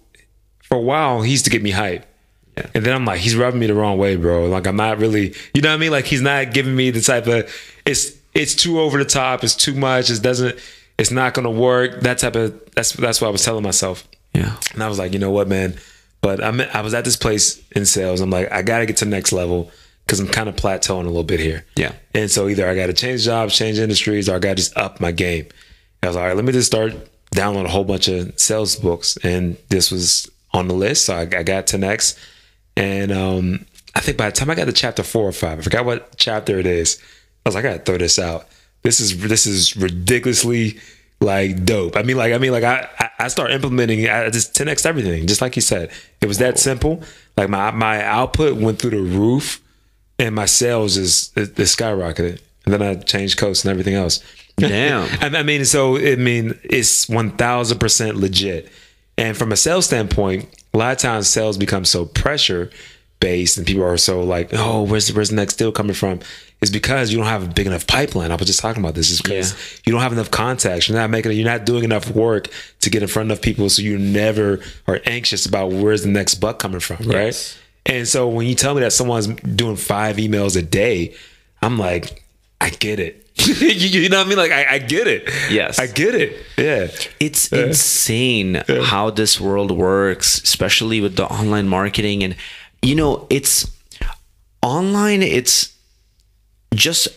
for 0.65 0.77
a 0.77 0.81
while, 0.81 1.23
he 1.23 1.31
used 1.31 1.45
to 1.45 1.51
get 1.51 1.63
me 1.63 1.71
hype. 1.71 2.05
And 2.75 2.85
then 2.85 2.95
I'm 2.95 3.05
like, 3.05 3.21
he's 3.21 3.37
rubbing 3.37 3.61
me 3.61 3.67
the 3.67 3.75
wrong 3.75 3.99
way, 3.99 4.17
bro. 4.17 4.47
Like 4.47 4.67
I'm 4.67 4.77
not 4.77 4.99
really, 4.99 5.35
you 5.55 5.63
know 5.63 5.71
what 5.71 5.75
I 5.75 5.79
mean? 5.79 5.91
Like 5.91 6.07
he's 6.07 6.23
not 6.23 6.53
giving 6.53 6.75
me 6.75 6.91
the 6.91 7.01
type 7.01 7.27
of 7.27 7.53
it's 7.85 8.17
it's 8.35 8.55
too 8.55 8.81
over 8.81 8.99
the 8.99 9.05
top, 9.05 9.45
it's 9.45 9.55
too 9.55 9.75
much, 9.75 10.11
it 10.11 10.23
doesn't 10.23 10.59
it's 10.99 11.11
not 11.11 11.35
gonna 11.35 11.51
work. 11.51 12.01
That 12.01 12.19
type 12.19 12.37
of 12.37 12.61
that's 12.75 12.93
that's 12.93 13.21
what 13.21 13.29
I 13.29 13.31
was 13.31 13.45
telling 13.45 13.63
myself. 13.63 14.07
yeah, 14.35 14.57
And 14.73 14.83
I 14.83 14.89
was 14.89 14.99
like, 14.99 15.13
you 15.13 15.19
know 15.19 15.31
what, 15.31 15.49
man? 15.49 15.77
But 16.21 16.43
I'm 16.43 16.61
I 16.61 16.81
was 16.81 16.95
at 16.95 17.05
this 17.05 17.17
place 17.17 17.63
in 17.73 17.87
sales. 17.87 18.21
I'm 18.21 18.31
like, 18.31 18.51
I 18.51 18.63
gotta 18.63 18.87
get 18.87 18.97
to 18.99 19.05
the 19.05 19.11
next 19.11 19.33
level 19.33 19.71
because 20.05 20.21
I'm 20.21 20.27
kind 20.29 20.49
of 20.49 20.57
plateauing 20.57 21.03
a 21.05 21.09
little 21.09 21.23
bit 21.23 21.39
here. 21.39 21.65
Yeah. 21.77 21.93
And 22.15 22.31
so 22.31 22.49
either 22.49 22.69
I 22.69 22.75
gotta 22.75 22.93
change 22.93 23.25
jobs, 23.25 23.57
change 23.57 23.79
industries, 23.79 24.29
or 24.29 24.37
I 24.37 24.39
gotta 24.39 24.57
just 24.57 24.77
up 24.77 25.01
my 25.01 25.13
game. 25.13 25.47
I 26.03 26.07
was 26.07 26.17
like, 26.17 26.23
all 26.23 26.29
right, 26.29 26.37
let 26.37 26.45
me 26.45 26.53
just 26.53 26.67
start 26.67 26.95
download 27.33 27.67
a 27.67 27.69
whole 27.69 27.85
bunch 27.85 28.09
of 28.09 28.39
sales 28.39 28.77
books, 28.77 29.17
and 29.23 29.57
this 29.69 29.91
was 29.91 30.29
on 30.53 30.67
the 30.69 30.75
list. 30.75 31.07
So 31.07 31.15
I, 31.15 31.21
I 31.21 31.43
got 31.43 31.67
10x, 31.67 32.19
and 32.79 33.11
um, 33.13 33.67
I 33.95 34.01
think 34.01 34.17
by 34.17 34.27
the 34.27 34.33
time 34.33 34.49
I 34.51 34.55
got 34.55 34.67
to 34.67 34.73
chapter 34.73 35.03
four 35.03 35.25
or 35.25 35.33
five, 35.33 35.59
I 35.59 35.63
forgot 35.63 35.85
what 35.85 36.17
chapter 36.17 36.59
it 36.59 36.67
is. 36.67 37.03
I 37.45 37.49
was 37.49 37.55
like, 37.57 37.65
I 37.65 37.73
gotta 37.73 37.83
throw 37.83 37.99
this 37.99 38.19
out. 38.19 38.47
This 38.83 39.01
is 39.01 39.19
this 39.21 39.47
is 39.47 39.77
ridiculously 39.77 40.79
like 41.21 41.65
dope. 41.65 41.97
I 41.97 42.03
mean, 42.03 42.17
like 42.17 42.33
I 42.33 42.39
mean, 42.39 42.53
like 42.53 42.63
I 42.65 42.89
I- 43.19 43.29
start 43.29 43.51
implementing. 43.51 44.09
I 44.09 44.31
just 44.31 44.55
10x 44.55 44.87
everything, 44.87 45.27
just 45.27 45.41
like 45.41 45.57
you 45.57 45.63
said. 45.63 45.91
It 46.21 46.27
was 46.27 46.39
that 46.39 46.59
simple. 46.59 47.03
Like 47.37 47.49
my 47.49 47.73
my 47.73 48.05
output 48.05 48.57
went 48.57 48.79
through 48.79 48.91
the 48.91 49.01
roof, 49.01 49.61
and 50.21 50.35
my 50.35 50.47
sales 50.47 50.97
is 50.97 51.33
it, 51.35 51.59
it 51.59 51.63
skyrocketed. 51.63 52.41
And 52.65 52.75
then 52.75 52.83
I 52.83 52.95
changed 52.95 53.39
coats 53.39 53.65
and 53.65 53.71
everything 53.73 53.95
else. 53.95 54.23
Damn. 54.57 55.09
I 55.35 55.39
I 55.39 55.43
mean, 55.43 55.65
so 55.65 55.97
I 55.97 56.15
mean, 56.15 56.57
it's 56.63 57.09
one 57.09 57.33
thousand 57.33 57.79
percent 57.81 58.17
legit. 58.17 58.71
And 59.17 59.37
from 59.37 59.51
a 59.51 59.57
sales 59.57 59.87
standpoint, 59.87 60.49
a 60.75 60.79
lot 60.79 60.93
of 60.93 60.99
times 60.99 61.29
sales 61.29 61.57
become 61.57 61.85
so 61.85 62.05
pressure 62.05 62.71
based, 63.21 63.59
and 63.59 63.67
people 63.67 63.83
are 63.83 63.97
so 63.97 64.23
like, 64.23 64.51
"Oh, 64.53 64.83
where's 64.83 65.13
where's 65.13 65.31
the 65.31 65.37
next 65.37 65.57
deal 65.57 65.73
coming 65.73 65.95
from?" 65.95 66.21
It's 66.61 66.71
because 66.73 67.11
you 67.13 67.19
don't 67.19 67.27
have 67.27 67.45
a 67.45 67.49
big 67.49 67.67
enough 67.69 67.87
pipeline. 67.87 68.33
I 68.33 68.35
was 68.35 68.47
just 68.49 68.59
talking 68.61 68.83
about 68.83 68.95
this. 68.97 69.11
Is 69.11 69.21
because 69.23 69.53
Yeah. 69.53 69.59
you 69.87 69.93
don't 69.93 70.03
have 70.03 70.13
enough 70.13 70.31
contacts. 70.31 70.89
You're 70.89 70.99
not 70.99 71.09
making. 71.11 71.33
You're 71.33 71.45
not 71.45 71.65
doing 71.67 71.85
enough 71.85 72.11
work 72.11 72.49
to 72.81 72.91
get 72.91 73.03
in 73.03 73.09
front 73.09 73.31
of 73.31 73.41
people, 73.41 73.69
so 73.71 73.81
you 73.83 73.97
never 73.99 74.61
are 74.87 75.01
anxious 75.07 75.47
about 75.47 75.71
where's 75.73 76.03
the 76.03 76.09
next 76.09 76.37
buck 76.37 76.59
coming 76.59 76.81
from, 76.81 76.97
right? 77.09 77.27
Yes. 77.27 77.57
And 77.87 78.07
so 78.07 78.29
when 78.29 78.47
you 78.47 78.55
tell 78.55 78.75
me 78.75 78.81
that 78.81 78.93
someone's 78.93 79.29
doing 79.29 79.77
five 79.77 80.17
emails 80.17 80.57
a 80.57 80.63
day, 80.63 81.15
I'm 81.63 81.79
like, 81.79 82.25
I 82.61 82.71
get 82.71 82.99
it. 83.01 83.28
you, 83.47 84.03
you 84.03 84.09
know 84.09 84.19
what 84.19 84.27
I 84.27 84.29
mean? 84.29 84.39
Like 84.39 84.53
I, 84.53 84.75
I 84.75 84.79
get 84.79 85.07
it. 85.07 85.29
Yes. 85.51 85.79
I 85.79 85.87
get 85.87 86.15
it. 86.15 86.37
Yeah. 86.57 86.89
It's 87.21 87.53
insane 87.53 88.63
how 88.67 89.11
this 89.11 89.41
world 89.41 89.71
works, 89.71 90.43
especially 90.43 91.01
with 91.01 91.17
the 91.17 91.27
online 91.27 91.69
marketing. 91.69 92.23
And, 92.25 92.37
you 92.83 92.95
know, 92.95 93.27
it's 93.31 93.71
online, 94.63 95.23
it's 95.23 95.75
just 96.75 97.09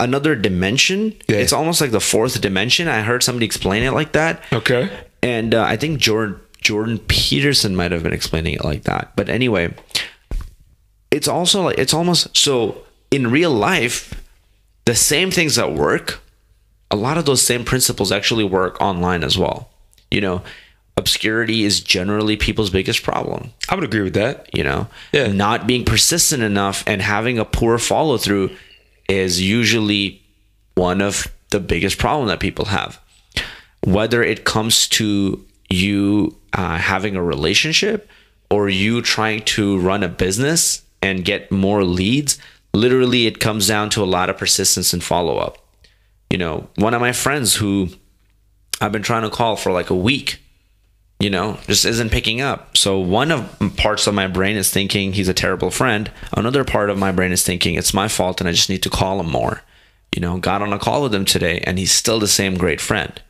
another 0.00 0.34
dimension. 0.34 1.14
Yeah. 1.28 1.36
It's 1.36 1.52
almost 1.52 1.80
like 1.80 1.90
the 1.90 2.00
fourth 2.00 2.40
dimension. 2.40 2.88
I 2.88 3.02
heard 3.02 3.22
somebody 3.22 3.46
explain 3.46 3.82
it 3.82 3.92
like 3.92 4.12
that. 4.12 4.42
Okay. 4.52 4.90
And 5.22 5.54
uh, 5.54 5.62
I 5.62 5.76
think 5.76 5.98
Jordan 5.98 6.40
Jordan 6.60 6.98
Peterson 6.98 7.76
might 7.76 7.92
have 7.92 8.02
been 8.02 8.12
explaining 8.12 8.54
it 8.54 8.64
like 8.64 8.82
that. 8.84 9.12
But 9.16 9.28
anyway, 9.28 9.74
it's 11.10 11.28
also 11.28 11.62
like 11.62 11.78
it's 11.78 11.94
almost 11.94 12.36
so 12.36 12.82
in 13.10 13.30
real 13.30 13.50
life, 13.50 14.17
the 14.88 14.94
same 14.94 15.30
things 15.30 15.54
that 15.56 15.72
work, 15.74 16.20
a 16.90 16.96
lot 16.96 17.18
of 17.18 17.24
those 17.26 17.42
same 17.42 17.64
principles 17.64 18.10
actually 18.10 18.44
work 18.44 18.80
online 18.80 19.22
as 19.22 19.36
well. 19.36 19.68
You 20.10 20.22
know, 20.22 20.42
obscurity 20.96 21.64
is 21.64 21.80
generally 21.80 22.36
people's 22.36 22.70
biggest 22.70 23.02
problem 23.04 23.52
I 23.68 23.74
would 23.76 23.84
agree 23.84 24.02
with 24.02 24.14
that. 24.14 24.34
you 24.58 24.64
know 24.64 24.88
Yeah. 25.12 25.28
not 25.28 25.66
being 25.66 25.84
persistent 25.84 26.42
enough 26.42 26.82
and 26.90 27.00
having 27.00 27.38
a 27.38 27.44
poor 27.44 27.78
follow 27.78 28.18
through 28.18 28.50
is 29.08 29.40
usually 29.40 30.20
one 30.74 31.00
of 31.00 31.14
the 31.50 31.60
biggest 31.60 31.98
problem 31.98 32.26
that 32.28 32.40
people 32.40 32.64
have 32.66 32.98
whether 33.84 34.20
it 34.32 34.44
comes 34.44 34.88
to 34.98 35.44
you 35.70 36.34
uh, 36.52 36.78
having 36.78 37.14
a 37.14 37.22
relationship 37.22 38.08
or 38.50 38.68
you 38.68 39.00
trying 39.00 39.42
to 39.56 39.78
run 39.78 40.02
a 40.02 40.08
business 40.08 40.82
and 41.00 41.24
get 41.24 41.52
more 41.52 41.84
leads 41.84 42.38
literally 42.78 43.26
it 43.26 43.40
comes 43.40 43.66
down 43.66 43.90
to 43.90 44.02
a 44.02 44.06
lot 44.06 44.30
of 44.30 44.36
persistence 44.36 44.92
and 44.92 45.02
follow 45.02 45.38
up 45.38 45.58
you 46.30 46.38
know 46.38 46.68
one 46.76 46.94
of 46.94 47.00
my 47.00 47.12
friends 47.12 47.56
who 47.56 47.88
i've 48.80 48.92
been 48.92 49.02
trying 49.02 49.22
to 49.22 49.30
call 49.30 49.56
for 49.56 49.72
like 49.72 49.90
a 49.90 49.94
week 49.94 50.40
you 51.20 51.30
know, 51.30 51.58
just 51.66 51.84
isn't 51.84 52.12
picking 52.12 52.40
up. 52.40 52.76
So 52.76 52.98
one 52.98 53.32
of 53.32 53.76
parts 53.76 54.06
of 54.06 54.14
my 54.14 54.28
brain 54.28 54.56
is 54.56 54.70
thinking 54.70 55.12
he's 55.12 55.28
a 55.28 55.34
terrible 55.34 55.70
friend. 55.70 56.10
Another 56.32 56.64
part 56.64 56.90
of 56.90 56.98
my 56.98 57.10
brain 57.10 57.32
is 57.32 57.42
thinking 57.42 57.74
it's 57.74 57.94
my 57.94 58.06
fault 58.06 58.40
and 58.40 58.48
I 58.48 58.52
just 58.52 58.70
need 58.70 58.84
to 58.84 58.90
call 58.90 59.20
him 59.20 59.30
more. 59.30 59.62
You 60.14 60.22
know, 60.22 60.38
got 60.38 60.62
on 60.62 60.72
a 60.72 60.78
call 60.78 61.02
with 61.02 61.14
him 61.14 61.24
today 61.24 61.60
and 61.64 61.78
he's 61.78 61.92
still 61.92 62.20
the 62.20 62.28
same 62.28 62.56
great 62.56 62.80
friend. 62.80 63.20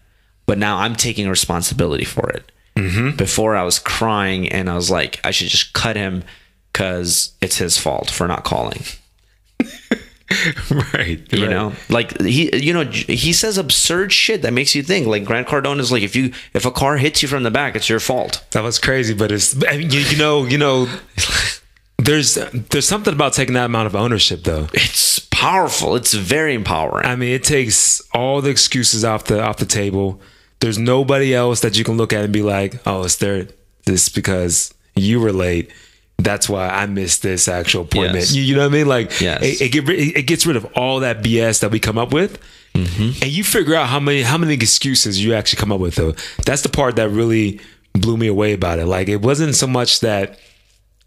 But 0.46 0.59
now 0.59 0.78
I'm 0.78 0.96
taking 0.96 1.28
responsibility 1.28 2.05
for 2.05 2.28
it. 2.30 2.53
Mm-hmm. 2.76 3.16
Before 3.16 3.57
I 3.57 3.64
was 3.64 3.78
crying 3.78 4.49
and 4.51 4.70
I 4.70 4.74
was 4.74 4.90
like, 4.90 5.20
I 5.24 5.30
should 5.30 5.49
just 5.49 5.72
cut 5.72 5.96
him 5.96 6.24
because 6.72 7.32
it's 7.40 7.57
his 7.57 7.78
fault 7.78 8.11
for 8.11 8.28
not 8.28 8.44
calling. 8.44 8.82
right. 10.94 11.20
You 11.32 11.48
know, 11.48 11.72
like 11.88 12.20
he, 12.20 12.54
you 12.56 12.72
know, 12.74 12.84
he 12.84 13.32
says 13.32 13.56
absurd 13.56 14.12
shit 14.12 14.42
that 14.42 14.52
makes 14.52 14.74
you 14.74 14.82
think. 14.82 15.06
Like 15.06 15.24
Grant 15.24 15.48
Cardone 15.48 15.78
is 15.78 15.90
like, 15.90 16.02
if 16.02 16.14
you, 16.14 16.32
if 16.52 16.66
a 16.66 16.70
car 16.70 16.96
hits 16.96 17.22
you 17.22 17.28
from 17.28 17.42
the 17.42 17.50
back, 17.50 17.74
it's 17.74 17.88
your 17.88 18.00
fault. 18.00 18.44
That 18.50 18.62
was 18.62 18.78
crazy, 18.78 19.14
but 19.14 19.32
it's 19.32 19.56
I 19.66 19.78
mean, 19.78 19.90
you, 19.90 20.00
you 20.00 20.18
know, 20.18 20.44
you 20.44 20.59
know, 20.59 20.86
there's 21.98 22.34
there's 22.34 22.86
something 22.86 23.12
about 23.12 23.32
taking 23.32 23.54
that 23.54 23.66
amount 23.66 23.86
of 23.86 23.96
ownership 23.96 24.44
though. 24.44 24.68
It's 24.74 25.18
powerful. 25.18 25.96
It's 25.96 26.12
very 26.12 26.54
empowering. 26.54 27.06
I 27.06 27.16
mean, 27.16 27.32
it 27.32 27.44
takes 27.44 28.02
all 28.12 28.42
the 28.42 28.50
excuses 28.50 29.04
off 29.04 29.24
the 29.24 29.42
off 29.42 29.56
the 29.56 29.66
table. 29.66 30.20
There's 30.61 30.78
nobody 30.78 31.34
else 31.34 31.61
that 31.61 31.78
you 31.78 31.84
can 31.84 31.96
look 31.96 32.12
at 32.12 32.24
and 32.24 32.32
be 32.32 32.42
like, 32.42 32.86
"Oh, 32.86 33.04
it's 33.04 33.16
their 33.16 33.48
this 33.84 34.09
because 34.09 34.74
you 34.94 35.20
were 35.20 35.32
late. 35.32 35.70
That's 36.18 36.48
why 36.48 36.68
I 36.68 36.86
missed 36.86 37.22
this 37.22 37.48
actual 37.48 37.82
appointment." 37.82 38.16
Yes. 38.26 38.34
You, 38.34 38.42
you 38.42 38.54
know 38.54 38.62
what 38.62 38.74
I 38.74 38.76
mean? 38.78 38.88
Like, 38.88 39.20
Yes. 39.20 39.42
it, 39.42 39.60
it, 39.60 39.68
get, 39.70 39.88
it 39.88 40.26
gets 40.26 40.46
rid 40.46 40.56
of 40.56 40.66
all 40.74 41.00
that 41.00 41.22
BS 41.22 41.60
that 41.60 41.70
we 41.70 41.80
come 41.80 41.98
up 41.98 42.12
with, 42.12 42.40
mm-hmm. 42.74 43.22
and 43.22 43.30
you 43.30 43.44
figure 43.44 43.74
out 43.74 43.88
how 43.88 44.00
many 44.00 44.22
how 44.22 44.38
many 44.38 44.54
excuses 44.54 45.22
you 45.22 45.34
actually 45.34 45.60
come 45.60 45.72
up 45.72 45.80
with. 45.80 45.94
Though 45.94 46.14
that's 46.44 46.62
the 46.62 46.68
part 46.68 46.96
that 46.96 47.10
really 47.10 47.60
blew 47.94 48.16
me 48.16 48.26
away 48.26 48.52
about 48.52 48.78
it. 48.78 48.86
Like, 48.86 49.08
it 49.08 49.22
wasn't 49.22 49.54
so 49.54 49.66
much 49.66 50.00
that 50.00 50.38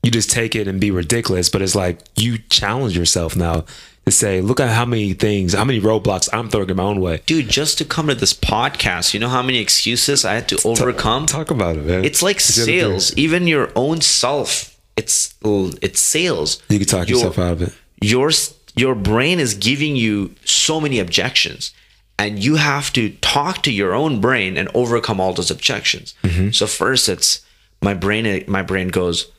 you 0.03 0.11
just 0.11 0.31
take 0.31 0.55
it 0.55 0.67
and 0.67 0.79
be 0.79 0.91
ridiculous, 0.91 1.49
but 1.49 1.61
it's 1.61 1.75
like 1.75 1.99
you 2.15 2.37
challenge 2.49 2.97
yourself 2.97 3.35
now 3.35 3.65
to 4.05 4.11
say, 4.11 4.41
look 4.41 4.59
at 4.59 4.69
how 4.69 4.85
many 4.85 5.13
things, 5.13 5.53
how 5.53 5.63
many 5.63 5.79
roadblocks 5.79 6.27
I'm 6.33 6.49
throwing 6.49 6.69
in 6.69 6.77
my 6.77 6.83
own 6.83 7.01
way. 7.01 7.21
Dude, 7.25 7.49
just 7.49 7.77
to 7.77 7.85
come 7.85 8.07
to 8.07 8.15
this 8.15 8.33
podcast, 8.33 9.13
you 9.13 9.19
know 9.19 9.29
how 9.29 9.43
many 9.43 9.59
excuses 9.59 10.25
I 10.25 10.33
had 10.33 10.49
to 10.49 10.67
overcome? 10.67 11.27
Talk 11.27 11.51
about 11.51 11.77
it, 11.77 11.85
man. 11.85 12.03
It's 12.03 12.23
like 12.23 12.37
thing. 12.37 12.65
sales. 12.65 13.15
Even 13.15 13.45
your 13.45 13.71
own 13.75 14.01
self, 14.01 14.70
it's 15.01 15.33
it's 15.81 15.99
sales. 15.99 16.61
You 16.69 16.79
can 16.79 16.87
talk 16.87 17.09
Your- 17.09 17.17
yourself 17.17 17.39
out 17.39 17.53
of 17.53 17.61
it. 17.63 17.73
Your 18.01 18.31
your 18.75 18.95
brain 18.95 19.39
is 19.39 19.53
giving 19.53 19.95
you 19.95 20.33
so 20.45 20.79
many 20.79 20.99
objections, 20.99 21.71
and 22.17 22.39
you 22.43 22.55
have 22.55 22.93
to 22.93 23.09
talk 23.21 23.63
to 23.63 23.71
your 23.71 23.93
own 23.93 24.21
brain 24.21 24.57
and 24.57 24.69
overcome 24.73 25.19
all 25.19 25.33
those 25.33 25.51
objections. 25.51 26.15
Mm-hmm. 26.23 26.51
So 26.51 26.67
first, 26.67 27.09
it's 27.09 27.45
my 27.81 27.93
brain. 27.93 28.43
My 28.47 28.61
brain 28.61 28.87
goes, 28.89 29.31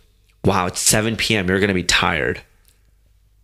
"Wow, 0.45 0.67
it's 0.67 0.81
7 0.81 1.17
p.m. 1.17 1.49
You're 1.49 1.61
gonna 1.61 1.75
be 1.75 1.85
tired." 1.85 2.43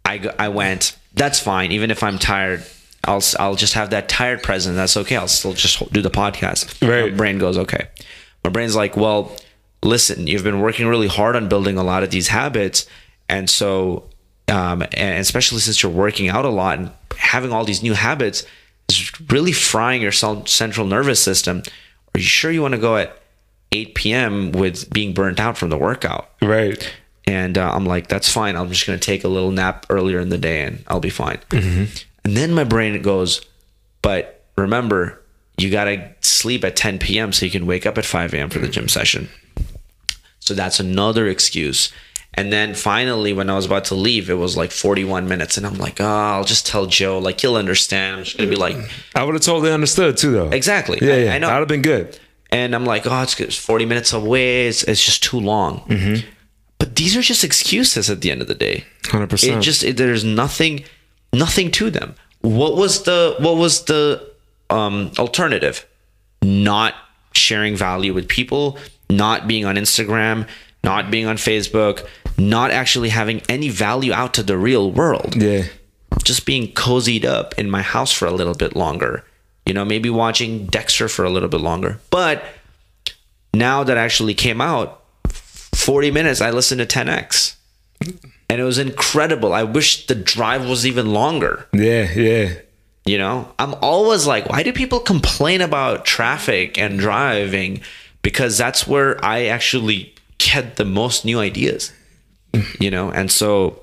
I 0.05 0.15
I 0.39 0.49
went. 0.49 0.97
That's 1.15 1.41
fine. 1.41 1.73
Even 1.73 1.91
if 1.91 2.03
I'm 2.03 2.19
tired, 2.19 2.65
I'll 3.05 3.23
I'll 3.39 3.57
just 3.57 3.75
have 3.75 3.91
that 3.91 4.09
tired 4.09 4.43
present. 4.43 4.77
That's 4.77 4.97
okay. 4.97 5.17
I'll 5.17 5.29
still 5.29 5.55
just 5.55 5.93
do 5.93 6.03
the 6.03 6.11
podcast. 6.11 6.87
Right. 6.87 7.11
My 7.11 7.17
brain 7.17 7.39
goes 7.39 7.59
okay. 7.59 7.89
My 8.45 8.51
brain's 8.51 8.77
like, 8.77 8.97
well, 8.97 9.37
listen. 9.83 10.27
You've 10.27 10.45
been 10.45 10.61
working 10.61 10.87
really 10.87 11.09
hard 11.09 11.37
on 11.37 11.49
building 11.49 11.77
a 11.77 11.83
lot 11.83 12.03
of 12.03 12.11
these 12.11 12.29
habits, 12.29 12.87
and 13.29 13.49
so, 13.49 14.09
um, 14.49 14.83
and 14.93 15.19
especially 15.21 15.61
since 15.61 15.83
you're 15.83 15.93
working 15.93 16.29
out 16.29 16.45
a 16.45 16.51
lot 16.51 16.79
and 16.79 16.91
having 17.17 17.53
all 17.53 17.65
these 17.65 17.83
new 17.83 17.95
habits 17.95 18.45
is 18.89 19.13
really 19.31 19.53
frying 19.53 20.03
your 20.03 20.13
central 20.13 20.87
nervous 20.87 21.21
system. 21.21 21.63
Are 22.15 22.19
you 22.19 22.25
sure 22.25 22.51
you 22.51 22.63
want 22.63 22.73
to 22.73 22.81
go 22.81 22.97
at 22.97 23.21
8 23.73 23.95
p.m. 23.95 24.53
with 24.53 24.91
being 24.91 25.13
burnt 25.13 25.39
out 25.39 25.59
from 25.59 25.69
the 25.69 25.77
workout? 25.77 26.31
Right. 26.41 26.91
And 27.27 27.59
uh, 27.59 27.71
I'm 27.71 27.85
like, 27.85 28.09
that's 28.09 28.31
fine. 28.33 28.57
I'm 28.57 28.71
just 28.71 28.87
going 28.87 28.99
to 28.99 29.05
take 29.05 29.25
a 29.25 29.29
little 29.29 29.51
nap 29.51 29.85
earlier 29.91 30.19
in 30.19 30.31
the 30.31 30.39
day 30.39 30.63
and 30.63 30.83
I'll 30.89 31.01
be 31.01 31.11
fine. 31.11 31.39
And 32.25 32.37
then 32.37 32.55
my 32.55 32.65
brain 32.65 33.01
goes, 33.03 33.43
but 34.01 34.43
remember, 34.57 35.21
you 35.59 35.71
got 35.71 35.85
to 35.85 36.11
sleep 36.21 36.65
at 36.65 36.77
10 36.77 36.99
p.m. 36.99 37.33
so 37.33 37.45
you 37.45 37.51
can 37.51 37.67
wake 37.67 37.85
up 37.85 37.99
at 37.99 38.07
5 38.07 38.33
a.m. 38.33 38.49
for 38.49 38.59
the 38.61 38.69
gym 38.69 38.89
session. 38.89 39.29
So 40.49 40.55
that's 40.55 40.81
another 40.81 41.29
excuse. 41.29 41.93
And 42.35 42.53
then 42.53 42.75
finally, 42.75 43.33
when 43.33 43.51
I 43.51 43.57
was 43.57 43.67
about 43.67 43.85
to 43.87 43.95
leave, 43.95 44.31
it 44.31 44.35
was 44.35 44.57
like 44.57 44.71
41 44.71 45.27
minutes. 45.29 45.57
And 45.57 45.67
I'm 45.67 45.75
like, 45.79 46.01
oh, 46.01 46.05
I'll 46.07 46.45
just 46.45 46.67
tell 46.67 46.87
Joe, 46.87 47.19
like, 47.19 47.41
he'll 47.41 47.57
understand. 47.57 48.17
I'm 48.19 48.25
just 48.25 48.37
going 48.37 48.49
to 48.49 48.55
be 48.55 48.61
like, 48.61 48.77
I 49.15 49.25
would 49.25 49.35
have 49.35 49.43
totally 49.43 49.73
understood 49.73 50.17
too, 50.17 50.33
though. 50.33 50.49
exactly. 50.51 50.99
Yeah, 51.03 51.15
I- 51.15 51.17
yeah. 51.19 51.35
I 51.35 51.39
know. 51.39 51.49
That 51.49 51.55
would 51.55 51.61
have 51.61 51.69
been 51.69 51.83
good. 51.83 52.19
And 52.51 52.75
I'm 52.75 52.85
like, 52.85 53.07
oh, 53.07 53.23
it's, 53.23 53.39
it's 53.41 53.57
40 53.57 53.87
minutes 53.87 54.13
away. 54.13 54.69
It's, 54.69 54.83
it's 54.85 55.05
just 55.05 55.23
too 55.23 55.39
long. 55.41 55.83
But 56.79 56.95
these 56.97 57.17
are 57.17 57.23
just 57.23 57.43
excuses 57.45 58.09
at 58.09 58.21
the 58.21 58.31
end 58.31 58.41
of 58.41 58.47
the 58.49 58.55
day. 58.55 58.85
100%. 59.05 59.59
It 59.59 59.61
just 59.61 59.83
it, 59.85 59.97
there's 59.97 60.25
nothing, 60.25 60.85
nothing 61.33 61.71
to 61.73 61.91
them. 61.91 62.15
What 62.43 62.77
was 62.77 63.03
the 63.03 63.35
what 63.41 63.57
was 63.57 63.85
the 63.87 64.25
um, 64.71 65.11
alternative? 65.19 65.85
Not 66.41 66.95
sharing 67.33 67.75
value 67.77 68.15
with 68.15 68.29
people, 68.29 68.79
not 69.11 69.47
being 69.49 69.65
on 69.65 69.77
Instagram, 69.77 70.47
not 70.85 71.11
being 71.11 71.27
on 71.27 71.37
Facebook, 71.37 72.07
not 72.37 72.71
actually 72.71 73.09
having 73.09 73.43
any 73.49 73.69
value 73.69 74.13
out 74.13 74.35
to 74.35 74.43
the 74.43 74.57
real 74.57 74.91
world 74.93 75.35
Yeah. 75.37 75.65
just 76.25 76.47
being 76.47 76.73
cozied 76.73 77.25
up 77.25 77.55
in 77.59 77.71
my 77.71 77.83
house 77.83 78.13
for 78.13 78.27
a 78.27 78.31
little 78.33 78.55
bit 78.55 78.77
longer. 78.77 79.25
You 79.67 79.75
know, 79.75 79.85
maybe 79.85 80.09
watching 80.11 80.67
Dexter 80.67 81.09
for 81.09 81.25
a 81.25 81.31
little 81.31 81.49
bit 81.49 81.61
longer. 81.61 81.99
But 82.11 82.43
now 83.55 83.83
that 83.85 83.97
actually 83.97 84.35
came 84.35 84.61
out, 84.61 85.03
40 85.75 86.11
minutes, 86.11 86.41
I 86.41 86.51
listened 86.51 86.79
to 86.81 86.87
10x. 86.87 87.55
And 88.51 88.61
it 88.61 88.65
was 88.65 88.79
incredible. 88.79 89.53
I 89.53 89.63
wish 89.65 90.07
the 90.07 90.15
drive 90.15 90.67
was 90.67 90.87
even 90.87 91.13
longer. 91.13 91.67
Yeah, 91.73 92.11
yeah. 92.15 92.55
You 93.05 93.19
know, 93.19 93.53
I'm 93.59 93.75
always 93.83 94.27
like, 94.27 94.49
why 94.49 94.63
do 94.63 94.73
people 94.73 95.01
complain 95.01 95.61
about 95.61 96.05
traffic 96.05 96.79
and 96.79 96.99
driving? 96.99 97.81
Because 98.29 98.59
that's 98.59 98.87
where 98.87 99.25
I 99.25 99.47
actually 99.47 100.15
get 100.37 100.77
the 100.77 100.85
most 100.85 101.25
new 101.25 101.41
ideas. 101.41 101.93
You 102.79 102.91
know, 102.91 103.11
and 103.11 103.31
so 103.33 103.81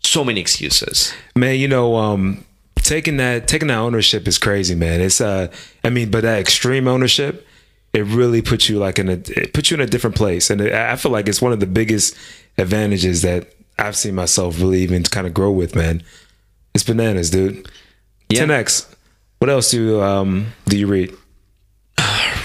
so 0.00 0.24
many 0.24 0.40
excuses. 0.40 1.12
Man, 1.34 1.56
you 1.56 1.68
know, 1.68 1.96
um, 1.96 2.46
taking 2.76 3.18
that 3.18 3.46
taking 3.46 3.68
that 3.68 3.76
ownership 3.76 4.26
is 4.26 4.38
crazy, 4.38 4.74
man. 4.74 5.02
It's 5.02 5.20
uh 5.20 5.48
I 5.84 5.90
mean, 5.90 6.10
but 6.10 6.22
that 6.22 6.38
extreme 6.38 6.88
ownership, 6.88 7.46
it 7.92 8.04
really 8.06 8.40
puts 8.40 8.70
you 8.70 8.78
like 8.78 8.98
in 8.98 9.10
a 9.10 9.20
it 9.26 9.52
puts 9.52 9.70
you 9.70 9.74
in 9.74 9.82
a 9.82 9.86
different 9.86 10.16
place. 10.16 10.48
And 10.48 10.62
I 10.62 10.96
feel 10.96 11.12
like 11.12 11.28
it's 11.28 11.42
one 11.42 11.52
of 11.52 11.60
the 11.60 11.66
biggest 11.66 12.16
advantages 12.56 13.20
that 13.20 13.52
I've 13.78 13.96
seen 13.96 14.14
myself 14.14 14.58
really 14.58 14.80
even 14.80 15.02
kind 15.02 15.26
of 15.26 15.34
grow 15.34 15.50
with, 15.50 15.74
man. 15.76 16.02
It's 16.74 16.84
bananas, 16.84 17.28
dude. 17.28 17.70
Yeah. 18.30 18.44
10x. 18.46 18.94
What 19.40 19.50
else 19.50 19.70
do 19.70 19.82
you, 19.82 20.02
um 20.02 20.52
do 20.66 20.78
you 20.78 20.86
read? 20.86 21.14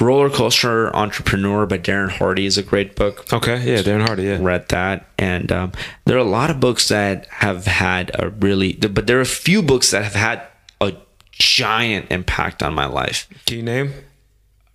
Roller 0.01 0.31
Coaster 0.31 0.93
Entrepreneur 0.95 1.67
by 1.67 1.77
Darren 1.77 2.09
Hardy 2.09 2.47
is 2.47 2.57
a 2.57 2.63
great 2.63 2.95
book. 2.95 3.31
Okay, 3.31 3.63
yeah, 3.63 3.81
Darren 3.83 4.05
Hardy, 4.05 4.23
yeah. 4.23 4.39
Read 4.41 4.67
that, 4.69 5.05
and 5.17 5.51
um, 5.51 5.71
there 6.05 6.15
are 6.17 6.19
a 6.19 6.23
lot 6.23 6.49
of 6.49 6.59
books 6.59 6.87
that 6.87 7.27
have 7.27 7.65
had 7.65 8.11
a 8.15 8.29
really, 8.29 8.73
but 8.73 9.05
there 9.05 9.19
are 9.19 9.21
a 9.21 9.25
few 9.25 9.61
books 9.61 9.91
that 9.91 10.03
have 10.03 10.15
had 10.15 10.41
a 10.81 10.95
giant 11.31 12.07
impact 12.11 12.63
on 12.63 12.73
my 12.73 12.87
life. 12.87 13.27
Can 13.45 13.57
you 13.57 13.63
name? 13.63 13.93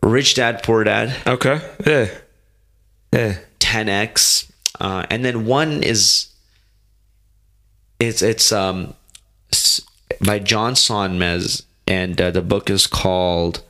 Rich 0.00 0.34
Dad 0.34 0.62
Poor 0.62 0.84
Dad, 0.84 1.16
Okay, 1.26 1.60
yeah, 1.84 2.06
yeah. 3.12 3.38
10x, 3.58 4.50
uh, 4.80 5.06
and 5.10 5.24
then 5.24 5.44
one 5.44 5.82
is 5.82 6.28
it's 7.98 8.22
it's 8.22 8.52
um 8.52 8.94
by 10.24 10.38
John 10.38 10.74
Sonmez, 10.74 11.64
and 11.88 12.20
uh, 12.20 12.30
the 12.30 12.42
book 12.42 12.70
is 12.70 12.86
called 12.86 13.62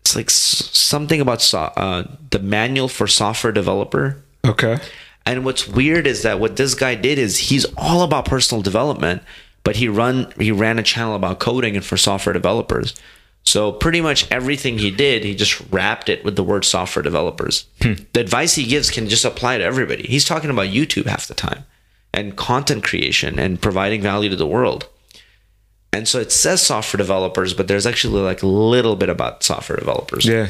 it's 0.00 0.16
like 0.16 0.30
something 0.30 1.20
about 1.20 1.42
so- 1.42 1.72
uh, 1.76 2.04
the 2.30 2.38
manual 2.38 2.88
for 2.88 3.06
software 3.06 3.52
developer. 3.52 4.22
Okay. 4.44 4.78
And 5.26 5.44
what's 5.44 5.68
weird 5.68 6.06
is 6.06 6.22
that 6.22 6.40
what 6.40 6.56
this 6.56 6.74
guy 6.74 6.94
did 6.94 7.18
is 7.18 7.36
he's 7.36 7.66
all 7.76 8.02
about 8.02 8.24
personal 8.24 8.62
development, 8.62 9.22
but 9.64 9.76
he 9.76 9.88
run 9.88 10.32
he 10.38 10.50
ran 10.50 10.78
a 10.78 10.82
channel 10.82 11.14
about 11.14 11.38
coding 11.38 11.76
and 11.76 11.84
for 11.84 11.96
software 11.96 12.32
developers. 12.32 12.94
So 13.42 13.72
pretty 13.72 14.00
much 14.00 14.30
everything 14.30 14.78
he 14.78 14.90
did, 14.90 15.24
he 15.24 15.34
just 15.34 15.60
wrapped 15.70 16.08
it 16.08 16.24
with 16.24 16.36
the 16.36 16.44
word 16.44 16.64
software 16.64 17.02
developers. 17.02 17.66
The 17.80 18.20
advice 18.20 18.54
he 18.54 18.66
gives 18.66 18.90
can 18.90 19.08
just 19.08 19.24
apply 19.24 19.58
to 19.58 19.64
everybody. 19.64 20.02
He's 20.02 20.24
talking 20.26 20.50
about 20.50 20.68
YouTube 20.68 21.06
half 21.06 21.26
the 21.26 21.34
time 21.34 21.64
and 22.12 22.36
content 22.36 22.84
creation 22.84 23.38
and 23.38 23.60
providing 23.60 24.02
value 24.02 24.30
to 24.30 24.36
the 24.36 24.46
world. 24.46 24.88
And 25.92 26.06
so 26.06 26.20
it 26.20 26.30
says 26.32 26.62
software 26.62 26.98
developers, 26.98 27.52
but 27.54 27.66
there's 27.68 27.86
actually 27.86 28.20
like 28.22 28.42
a 28.42 28.46
little 28.46 28.94
bit 28.96 29.08
about 29.08 29.42
software 29.42 29.76
developers 29.78 30.24
Yeah. 30.26 30.48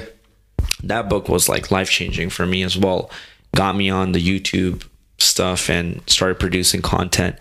that 0.82 1.09
book 1.09 1.28
was 1.28 1.49
like 1.49 1.70
life 1.70 1.91
changing 1.91 2.30
for 2.30 2.45
me 2.47 2.62
as 2.62 2.76
well. 2.76 3.11
Got 3.57 3.76
me 3.76 3.88
on 3.91 4.12
the 4.12 4.20
YouTube 4.20 4.84
stuff 5.18 5.68
and 5.70 6.03
started 6.07 6.38
producing 6.38 6.82
content. 6.82 7.36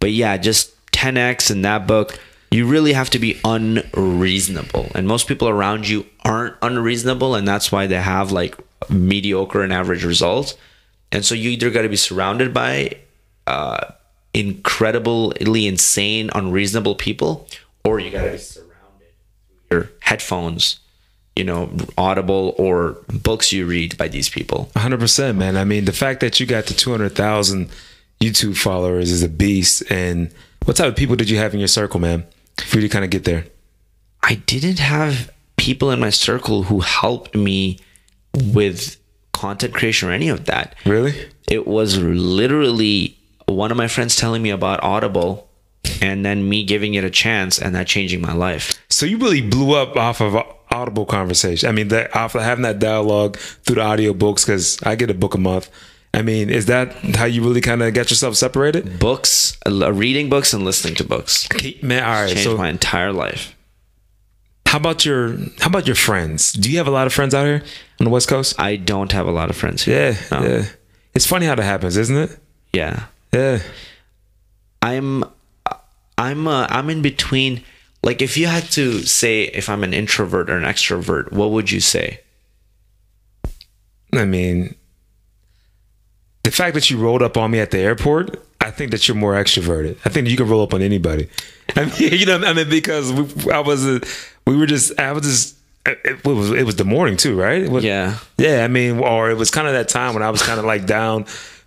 But 0.00 0.12
yeah, 0.12 0.36
just 0.36 0.72
10x 0.92 1.50
in 1.50 1.62
that 1.62 1.86
book, 1.86 2.18
you 2.50 2.66
really 2.66 2.92
have 2.94 3.10
to 3.10 3.18
be 3.18 3.38
unreasonable. 3.44 4.90
And 4.94 5.06
most 5.06 5.26
people 5.28 5.48
around 5.48 5.88
you 5.88 6.06
aren't 6.24 6.54
unreasonable. 6.62 7.34
And 7.34 7.46
that's 7.46 7.70
why 7.72 7.86
they 7.86 8.00
have 8.00 8.32
like 8.32 8.56
mediocre 8.88 9.62
and 9.62 9.72
average 9.72 10.04
results. 10.04 10.54
And 11.12 11.24
so 11.24 11.34
you 11.34 11.50
either 11.50 11.70
got 11.70 11.82
to 11.82 11.88
be 11.88 11.96
surrounded 11.96 12.52
by 12.52 12.92
uh, 13.46 13.92
incredibly 14.38 15.66
insane, 15.66 16.30
unreasonable 16.34 16.94
people, 16.94 17.48
or 17.84 17.98
you 17.98 18.10
got 18.10 18.24
to 18.24 18.32
be 18.32 18.38
surrounded 18.38 19.08
through 19.68 19.78
your 19.78 19.90
headphones 20.00 20.80
you 21.36 21.44
know, 21.44 21.70
Audible 21.98 22.54
or 22.56 22.96
books 23.22 23.52
you 23.52 23.66
read 23.66 23.96
by 23.98 24.08
these 24.08 24.28
people. 24.28 24.70
100%, 24.74 25.36
man. 25.36 25.56
I 25.56 25.64
mean, 25.64 25.84
the 25.84 25.92
fact 25.92 26.20
that 26.20 26.40
you 26.40 26.46
got 26.46 26.64
the 26.64 26.74
200,000 26.74 27.68
YouTube 28.20 28.56
followers 28.56 29.12
is 29.12 29.22
a 29.22 29.28
beast. 29.28 29.82
And 29.90 30.32
what 30.64 30.78
type 30.78 30.88
of 30.88 30.96
people 30.96 31.14
did 31.14 31.28
you 31.28 31.36
have 31.36 31.52
in 31.52 31.60
your 31.60 31.68
circle, 31.68 32.00
man, 32.00 32.24
for 32.58 32.76
you 32.76 32.82
to 32.82 32.88
kind 32.88 33.04
of 33.04 33.10
get 33.10 33.24
there? 33.24 33.44
I 34.22 34.36
didn't 34.46 34.78
have 34.78 35.30
people 35.58 35.90
in 35.90 36.00
my 36.00 36.10
circle 36.10 36.64
who 36.64 36.80
helped 36.80 37.34
me 37.34 37.78
with 38.34 38.96
content 39.32 39.74
creation 39.74 40.08
or 40.08 40.12
any 40.12 40.30
of 40.30 40.46
that. 40.46 40.74
Really? 40.86 41.28
It 41.48 41.66
was 41.66 41.98
literally 41.98 43.18
one 43.46 43.70
of 43.70 43.76
my 43.76 43.88
friends 43.88 44.16
telling 44.16 44.42
me 44.42 44.50
about 44.50 44.82
Audible 44.82 45.48
and 46.02 46.24
then 46.24 46.48
me 46.48 46.64
giving 46.64 46.94
it 46.94 47.04
a 47.04 47.10
chance 47.10 47.58
and 47.60 47.74
that 47.74 47.86
changing 47.86 48.20
my 48.20 48.32
life. 48.32 48.74
So 48.90 49.06
you 49.06 49.18
really 49.18 49.40
blew 49.42 49.74
up 49.76 49.96
off 49.96 50.20
of 50.20 50.36
Audible 50.70 51.06
conversation. 51.06 51.68
I 51.68 51.72
mean, 51.72 51.88
that 51.88 52.14
off 52.14 52.34
of 52.34 52.42
having 52.42 52.62
that 52.62 52.78
dialogue 52.80 53.36
through 53.36 53.76
the 53.76 53.82
audiobooks 53.82 54.44
because 54.44 54.78
I 54.82 54.94
get 54.96 55.10
a 55.10 55.14
book 55.14 55.34
a 55.34 55.38
month. 55.38 55.70
I 56.12 56.22
mean, 56.22 56.50
is 56.50 56.66
that 56.66 56.92
how 57.14 57.26
you 57.26 57.42
really 57.42 57.60
kind 57.60 57.82
of 57.82 57.92
get 57.94 58.10
yourself 58.10 58.36
separated? 58.36 58.98
Books, 58.98 59.56
uh, 59.66 59.92
reading 59.92 60.28
books 60.28 60.52
and 60.52 60.64
listening 60.64 60.94
to 60.96 61.04
books 61.04 61.46
Man, 61.82 62.02
all 62.02 62.10
right. 62.22 62.28
changed 62.28 62.42
So 62.44 62.56
my 62.56 62.68
entire 62.70 63.12
life. 63.12 63.54
how 64.66 64.78
about 64.78 65.04
your 65.04 65.36
how 65.60 65.66
about 65.68 65.86
your 65.86 65.94
friends? 65.96 66.52
Do 66.52 66.70
you 66.70 66.78
have 66.78 66.88
a 66.88 66.90
lot 66.90 67.06
of 67.06 67.12
friends 67.12 67.34
out 67.34 67.44
here 67.44 67.62
on 68.00 68.04
the 68.04 68.10
West 68.10 68.28
Coast? 68.28 68.58
I 68.58 68.76
don't 68.76 69.12
have 69.12 69.26
a 69.28 69.30
lot 69.30 69.50
of 69.50 69.56
friends 69.56 69.84
here. 69.84 70.16
Yeah, 70.30 70.40
No. 70.40 70.46
yeah. 70.48 70.64
It's 71.14 71.26
funny 71.26 71.46
how 71.46 71.54
that 71.54 71.62
happens, 71.62 71.96
isn't 71.96 72.16
it? 72.16 72.38
Yeah. 72.72 73.04
Yeah. 73.32 73.60
I'm 74.82 75.24
I'm 76.18 76.46
uh, 76.48 76.66
I'm 76.70 76.90
in 76.90 77.02
between. 77.02 77.62
Like 78.02 78.22
if 78.22 78.36
you 78.36 78.46
had 78.46 78.64
to 78.72 79.00
say 79.02 79.42
if 79.44 79.68
I'm 79.68 79.82
an 79.82 79.92
introvert 79.92 80.48
or 80.48 80.56
an 80.56 80.62
extrovert, 80.64 81.32
what 81.32 81.50
would 81.50 81.70
you 81.72 81.80
say? 81.80 82.20
I 84.12 84.24
mean, 84.24 84.76
the 86.44 86.50
fact 86.50 86.74
that 86.74 86.88
you 86.90 86.98
rolled 86.98 87.22
up 87.22 87.36
on 87.36 87.50
me 87.50 87.58
at 87.58 87.70
the 87.72 87.78
airport, 87.78 88.40
I 88.60 88.70
think 88.70 88.92
that 88.92 89.08
you're 89.08 89.16
more 89.16 89.34
extroverted. 89.34 89.98
I 90.04 90.08
think 90.10 90.28
you 90.28 90.36
can 90.36 90.48
roll 90.48 90.62
up 90.62 90.72
on 90.72 90.82
anybody. 90.82 91.28
I 91.74 91.84
mean, 91.86 91.92
you 92.12 92.26
know, 92.26 92.38
I 92.44 92.52
mean, 92.52 92.68
because 92.70 93.12
we, 93.12 93.50
I 93.52 93.58
was, 93.60 93.84
uh, 93.84 93.98
we 94.46 94.56
were 94.56 94.66
just, 94.66 94.98
I 95.00 95.12
was 95.12 95.24
just, 95.24 95.56
it, 95.84 95.98
it 96.04 96.24
was, 96.24 96.52
it 96.52 96.64
was 96.64 96.76
the 96.76 96.84
morning 96.84 97.16
too, 97.16 97.36
right? 97.38 97.68
Was- 97.68 97.84
Yeah. 97.84 98.18
yeah. 98.38 98.64
I 98.64 98.68
mean, 98.68 98.98
or 99.00 99.30
it 99.30 99.36
was 99.36 99.50
kind 99.50 99.66
of 99.66 99.74
that 99.74 99.88
time 99.88 100.14
when 100.14 100.22
I 100.22 100.30
was 100.30 100.42
kind 100.42 100.58
of 100.60 100.64
like 100.64 100.86
down. 100.86 101.26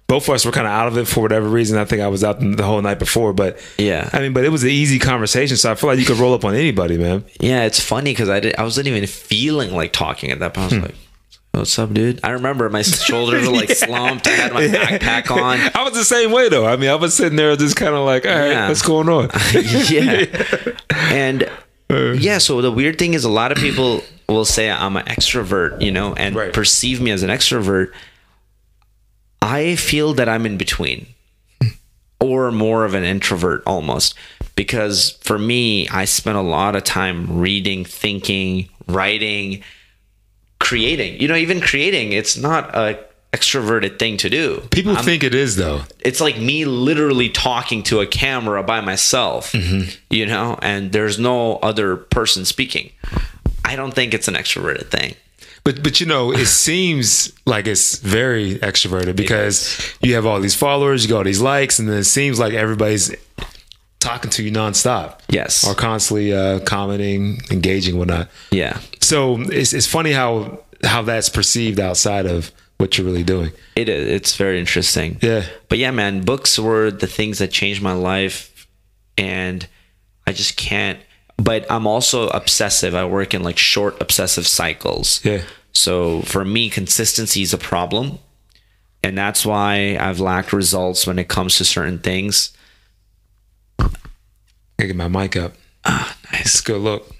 Both 0.10 0.28
of 0.28 0.34
us 0.34 0.43
were 0.43 0.51
kind 0.51 0.66
of 0.66 0.74
out 0.74 0.88
of 0.88 0.97
it 0.97 1.07
for 1.07 1.22
whatever 1.22 1.47
reason. 1.47 1.78
I 1.78 1.86
think 1.86 2.01
I 2.01 2.07
was 2.07 2.24
out 2.24 2.39
the 2.39 2.64
whole 2.64 2.82
night 2.82 2.97
before, 2.97 3.32
but 3.32 3.60
Yeah. 3.78 4.10
I 4.12 4.20
mean, 4.22 4.34
but 4.34 4.43
it 4.43 4.49
was 4.49 4.64
an 4.64 4.72
easy 4.72 4.97
conversation, 4.97 5.55
so 5.55 5.72
I 5.72 5.76
feel 5.76 5.88
like 5.88 5.99
you 5.99 6.05
could 6.05 6.18
roll 6.18 6.34
up 6.34 6.43
on 6.43 6.55
anybody, 6.55 6.97
man. 6.97 7.24
Yeah, 7.39 7.66
it's 7.66 7.80
funny 7.80 8.12
because 8.12 8.28
I 8.28 8.39
did, 8.39 8.55
I 8.57 8.64
wasn't 8.64 8.88
even 8.88 9.05
feeling 9.05 9.72
like 9.72 9.93
talking 9.93 10.32
at 10.32 10.39
that 10.39 10.55
point. 10.55 10.64
I 10.64 10.66
was 10.66 10.74
hmm. 10.74 10.82
like, 10.86 10.95
"What's 11.51 11.78
up, 11.78 11.93
dude?" 11.93 12.20
I 12.24 12.32
remember 12.32 12.68
my 12.72 12.82
shoulders 12.82 13.47
were 13.47 13.53
like 13.53 13.70
slumped. 13.86 14.26
I 14.26 14.32
had 14.32 14.51
my 14.51 14.66
backpack 14.68 15.30
on. 15.30 15.60
I 15.76 15.84
was 15.84 15.93
the 15.93 16.03
same 16.03 16.32
way 16.32 16.49
though. 16.49 16.66
I 16.66 16.76
mean, 16.76 16.89
I 16.89 16.95
was 16.95 17.14
sitting 17.14 17.36
there 17.36 17.55
just 17.55 17.76
kind 17.76 17.93
of 17.93 18.03
like, 18.03 18.26
all 18.26 18.32
right, 18.34 18.49
Yeah. 18.49 18.68
what's 18.68 18.82
going 18.82 19.10
on? 19.10 19.30
yeah. 19.53 20.26
And 21.12 21.43
uh. 21.91 22.14
yeah, 22.14 22.39
so 22.39 22.62
the 22.64 22.72
weird 22.72 22.97
thing 22.97 23.14
is 23.14 23.26
a 23.26 23.30
lot 23.30 23.51
of 23.51 23.60
people 23.60 24.01
will 24.28 24.45
say 24.45 24.72
I'm 24.72 24.95
an 24.97 25.05
extrovert, 25.05 25.82
you 25.82 25.91
know, 25.91 26.14
and 26.16 26.36
Right. 26.36 26.53
perceive 26.53 26.99
me 26.99 27.12
as 27.12 27.22
an 27.22 27.30
extrovert. 27.30 27.91
I 29.41 29.75
feel 29.75 30.13
that 30.15 30.29
I'm 30.29 30.45
in 30.45 30.57
between 30.57 31.07
or 32.19 32.51
more 32.51 32.85
of 32.85 32.93
an 32.93 33.03
introvert 33.03 33.63
almost 33.65 34.13
because 34.55 35.11
for 35.21 35.39
me, 35.39 35.87
I 35.87 36.05
spend 36.05 36.37
a 36.37 36.41
lot 36.41 36.75
of 36.75 36.83
time 36.83 37.39
reading, 37.39 37.85
thinking, 37.85 38.69
writing, 38.87 39.63
creating. 40.59 41.21
You 41.21 41.29
know, 41.29 41.35
even 41.35 41.61
creating, 41.61 42.11
it's 42.11 42.37
not 42.37 42.75
a 42.75 42.99
extroverted 43.31 43.99
thing 43.99 44.17
to 44.17 44.29
do. 44.29 44.61
People 44.71 44.95
think 44.95 45.23
it 45.23 45.35
is 45.35 45.55
though. 45.55 45.81
it's 45.99 46.19
like 46.19 46.37
me 46.37 46.65
literally 46.65 47.29
talking 47.29 47.83
to 47.83 47.99
a 47.99 48.07
camera 48.07 48.63
by 48.63 48.81
myself, 48.81 49.51
mm-hmm. 49.51 49.89
you 50.09 50.25
know, 50.25 50.57
and 50.61 50.91
there's 50.91 51.19
no 51.19 51.57
other 51.57 51.95
person 51.95 52.43
speaking. 52.43 52.91
I 53.63 53.75
don't 53.75 53.93
think 53.93 54.13
it's 54.13 54.27
an 54.27 54.33
extroverted 54.33 54.89
thing. 54.89 55.15
But 55.64 55.84
but 55.84 55.99
you 55.99 56.05
know, 56.05 56.32
it 56.32 56.45
seems 56.66 57.34
like 57.45 57.68
it's 57.68 57.97
very 57.99 58.55
extroverted 58.55 59.16
because 59.16 59.80
you 60.01 60.16
have 60.16 60.26
all 60.26 60.39
these 60.39 60.55
followers, 60.55 61.03
you 61.03 61.10
got 61.10 61.18
all 61.18 61.24
these 61.24 61.41
likes, 61.41 61.80
and 61.80 61.88
then 61.88 61.97
it 61.97 62.05
seems 62.05 62.39
like 62.39 62.53
everybody's 62.53 63.16
talking 63.99 64.30
to 64.32 64.43
you 64.43 64.51
nonstop. 64.51 65.20
Yes. 65.30 65.68
Or 65.68 65.76
constantly 65.76 66.34
uh, 66.34 66.60
commenting, 66.62 67.41
engaging, 67.51 67.97
whatnot. 67.97 68.30
Yeah. 68.51 68.80
So 69.01 69.39
it's 69.39 69.74
it's 69.74 69.88
funny 69.88 70.12
how 70.12 70.64
how 70.84 71.01
that's 71.01 71.30
perceived 71.30 71.80
outside 71.80 72.26
of 72.26 72.51
what 72.78 72.97
you're 72.97 73.05
really 73.05 73.24
doing. 73.24 73.51
It 73.76 73.89
is. 73.89 74.07
It's 74.07 74.36
very 74.38 74.60
interesting. 74.60 75.20
Yeah. 75.22 75.45
But 75.68 75.78
yeah, 75.78 75.91
man, 75.91 76.22
books 76.22 76.57
were 76.57 76.89
the 76.91 77.07
things 77.07 77.39
that 77.39 77.51
changed 77.51 77.82
my 77.82 77.93
life. 77.93 78.68
And 79.18 79.68
I 80.26 80.32
just 80.32 80.55
can't. 80.55 80.99
But 81.39 81.69
I'm 81.71 81.87
also 81.87 82.27
obsessive. 82.29 82.93
I 82.95 83.05
work 83.05 83.33
in 83.33 83.43
like 83.43 83.57
short 83.57 83.99
obsessive 84.01 84.47
cycles. 84.47 85.23
Yeah. 85.23 85.41
So 85.73 86.21
for 86.23 86.43
me, 86.43 86.69
consistency 86.69 87.41
is 87.41 87.53
a 87.53 87.57
problem. 87.57 88.19
And 89.01 89.17
that's 89.17 89.45
why 89.45 89.97
I've 89.99 90.19
lacked 90.19 90.51
results 90.51 91.07
when 91.07 91.17
it 91.19 91.29
comes 91.29 91.55
to 91.57 91.65
certain 91.65 91.99
things. 91.99 92.51
I 93.79 94.85
get 94.85 94.95
my 94.95 95.07
mic 95.07 95.35
up. 95.35 95.53
Ah, 95.85 96.17
nice. 96.33 96.59
A 96.59 96.63
good 96.63 96.81
look. 96.81 97.15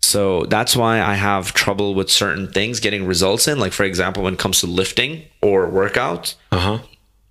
So 0.00 0.44
that's 0.46 0.74
why 0.76 1.00
I 1.00 1.14
have 1.14 1.52
trouble 1.54 1.94
with 1.94 2.10
certain 2.10 2.50
things 2.50 2.80
getting 2.80 3.06
results 3.06 3.46
in. 3.48 3.58
Like, 3.58 3.72
for 3.72 3.84
example, 3.84 4.22
when 4.22 4.34
it 4.34 4.38
comes 4.40 4.60
to 4.60 4.66
lifting 4.66 5.24
or 5.42 5.68
workout, 5.68 6.34
Uh 6.50 6.58
huh. 6.58 6.78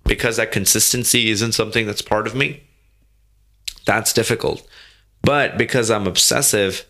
because 0.04 0.36
that 0.36 0.52
consistency 0.52 1.30
isn't 1.30 1.52
something 1.52 1.86
that's 1.86 2.02
part 2.02 2.26
of 2.26 2.34
me, 2.34 2.62
that's 3.86 4.12
difficult. 4.12 4.66
But 5.22 5.56
because 5.56 5.90
I'm 5.90 6.06
obsessive, 6.06 6.84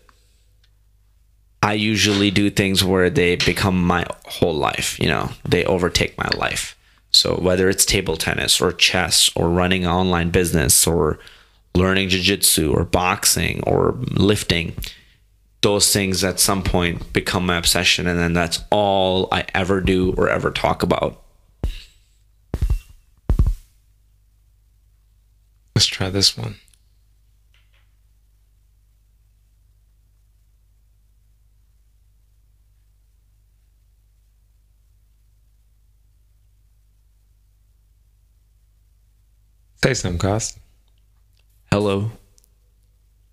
I 1.61 1.73
usually 1.73 2.31
do 2.31 2.49
things 2.49 2.83
where 2.83 3.09
they 3.09 3.35
become 3.37 3.81
my 3.81 4.05
whole 4.25 4.53
life, 4.53 4.99
you 4.99 5.07
know, 5.07 5.29
they 5.47 5.63
overtake 5.63 6.17
my 6.17 6.29
life. 6.35 6.75
So 7.11 7.35
whether 7.35 7.69
it's 7.69 7.85
table 7.85 8.17
tennis 8.17 8.59
or 8.59 8.73
chess 8.73 9.29
or 9.35 9.49
running 9.49 9.85
an 9.85 9.91
online 9.91 10.29
business 10.31 10.85
or 10.87 11.19
learning 11.75 12.09
jiu-jitsu 12.09 12.73
or 12.73 12.83
boxing 12.83 13.63
or 13.63 13.97
lifting, 14.11 14.75
those 15.61 15.93
things 15.93 16.23
at 16.23 16.39
some 16.39 16.63
point 16.63 17.13
become 17.13 17.45
my 17.45 17.55
obsession 17.55 18.07
and 18.07 18.19
then 18.19 18.33
that's 18.33 18.59
all 18.69 19.29
I 19.31 19.45
ever 19.53 19.79
do 19.79 20.13
or 20.17 20.27
ever 20.27 20.51
talk 20.51 20.83
about. 20.83 21.21
Let's 25.75 25.85
try 25.85 26.09
this 26.09 26.37
one. 26.37 26.55
Say 39.83 39.93
something, 39.95 40.17
Cost. 40.17 40.57
Hello. 41.69 42.11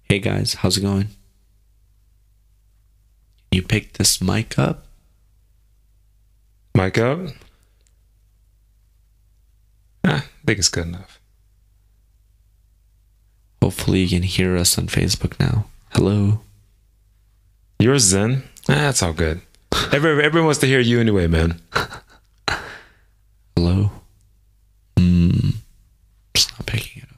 Hey 0.09 0.18
guys, 0.18 0.55
how's 0.55 0.76
it 0.76 0.80
going? 0.80 1.07
You 3.53 3.62
picked 3.62 3.98
this 3.98 4.20
mic 4.20 4.59
up? 4.59 4.84
Mic 6.74 6.98
up. 6.98 7.20
Ah, 10.03 10.24
I 10.26 10.44
think 10.44 10.59
it's 10.59 10.68
good 10.68 10.88
enough. 10.88 11.20
Hopefully 13.62 14.01
you 14.01 14.09
can 14.09 14.24
hear 14.24 14.57
us 14.57 14.76
on 14.76 14.88
Facebook 14.88 15.38
now. 15.38 15.66
Hello. 15.90 16.40
Yours, 17.78 18.03
Zen. 18.03 18.42
Ah, 18.68 18.90
that's 18.90 19.05
all 19.05 19.12
good. 19.12 19.40
Every, 19.92 20.20
everyone 20.20 20.46
wants 20.46 20.59
to 20.59 20.66
hear 20.66 20.80
you 20.80 20.98
anyway, 20.98 21.28
man. 21.28 21.61
Hello. 23.55 23.92
Hmm. 24.98 25.51
Just 26.34 26.53
not 26.59 26.66
picking 26.66 27.03
it 27.03 27.09
up. 27.11 27.16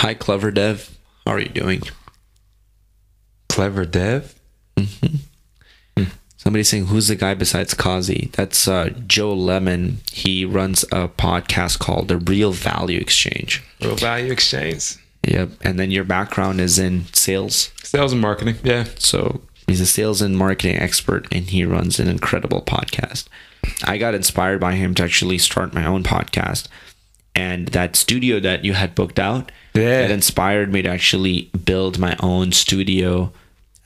Hi, 0.00 0.14
Clever 0.14 0.50
Dev. 0.50 0.96
How 1.26 1.32
are 1.32 1.40
you 1.40 1.50
doing? 1.50 1.82
Clever 3.50 3.84
Dev. 3.84 4.34
Somebody 6.38 6.64
saying, 6.64 6.86
"Who's 6.86 7.08
the 7.08 7.16
guy 7.16 7.34
besides 7.34 7.74
Qazi?" 7.74 8.32
That's 8.32 8.66
uh, 8.66 8.94
Joe 9.06 9.34
Lemon. 9.34 10.00
He 10.10 10.46
runs 10.46 10.84
a 10.84 11.08
podcast 11.08 11.80
called 11.80 12.08
The 12.08 12.16
Real 12.16 12.52
Value 12.52 12.98
Exchange. 12.98 13.62
Real 13.82 13.94
Value 13.94 14.32
Exchange. 14.32 14.96
Yep. 15.28 15.50
And 15.60 15.78
then 15.78 15.90
your 15.90 16.04
background 16.04 16.62
is 16.62 16.78
in 16.78 17.04
sales. 17.12 17.70
Sales 17.82 18.12
and 18.12 18.22
marketing. 18.22 18.56
Yeah. 18.64 18.86
So 18.96 19.42
he's 19.66 19.82
a 19.82 19.86
sales 19.86 20.22
and 20.22 20.34
marketing 20.34 20.76
expert, 20.76 21.28
and 21.30 21.44
he 21.44 21.66
runs 21.66 22.00
an 22.00 22.08
incredible 22.08 22.62
podcast. 22.62 23.26
I 23.84 23.98
got 23.98 24.14
inspired 24.14 24.60
by 24.60 24.76
him 24.76 24.94
to 24.94 25.02
actually 25.02 25.36
start 25.36 25.74
my 25.74 25.84
own 25.84 26.04
podcast, 26.04 26.68
and 27.34 27.68
that 27.68 27.96
studio 27.96 28.40
that 28.40 28.64
you 28.64 28.72
had 28.74 28.94
booked 28.94 29.18
out, 29.18 29.50
Yeah. 29.74 30.02
that 30.02 30.10
inspired 30.10 30.72
me 30.72 30.82
to 30.82 30.88
actually 30.88 31.50
build 31.64 31.98
my 31.98 32.16
own 32.20 32.52
studio 32.52 33.32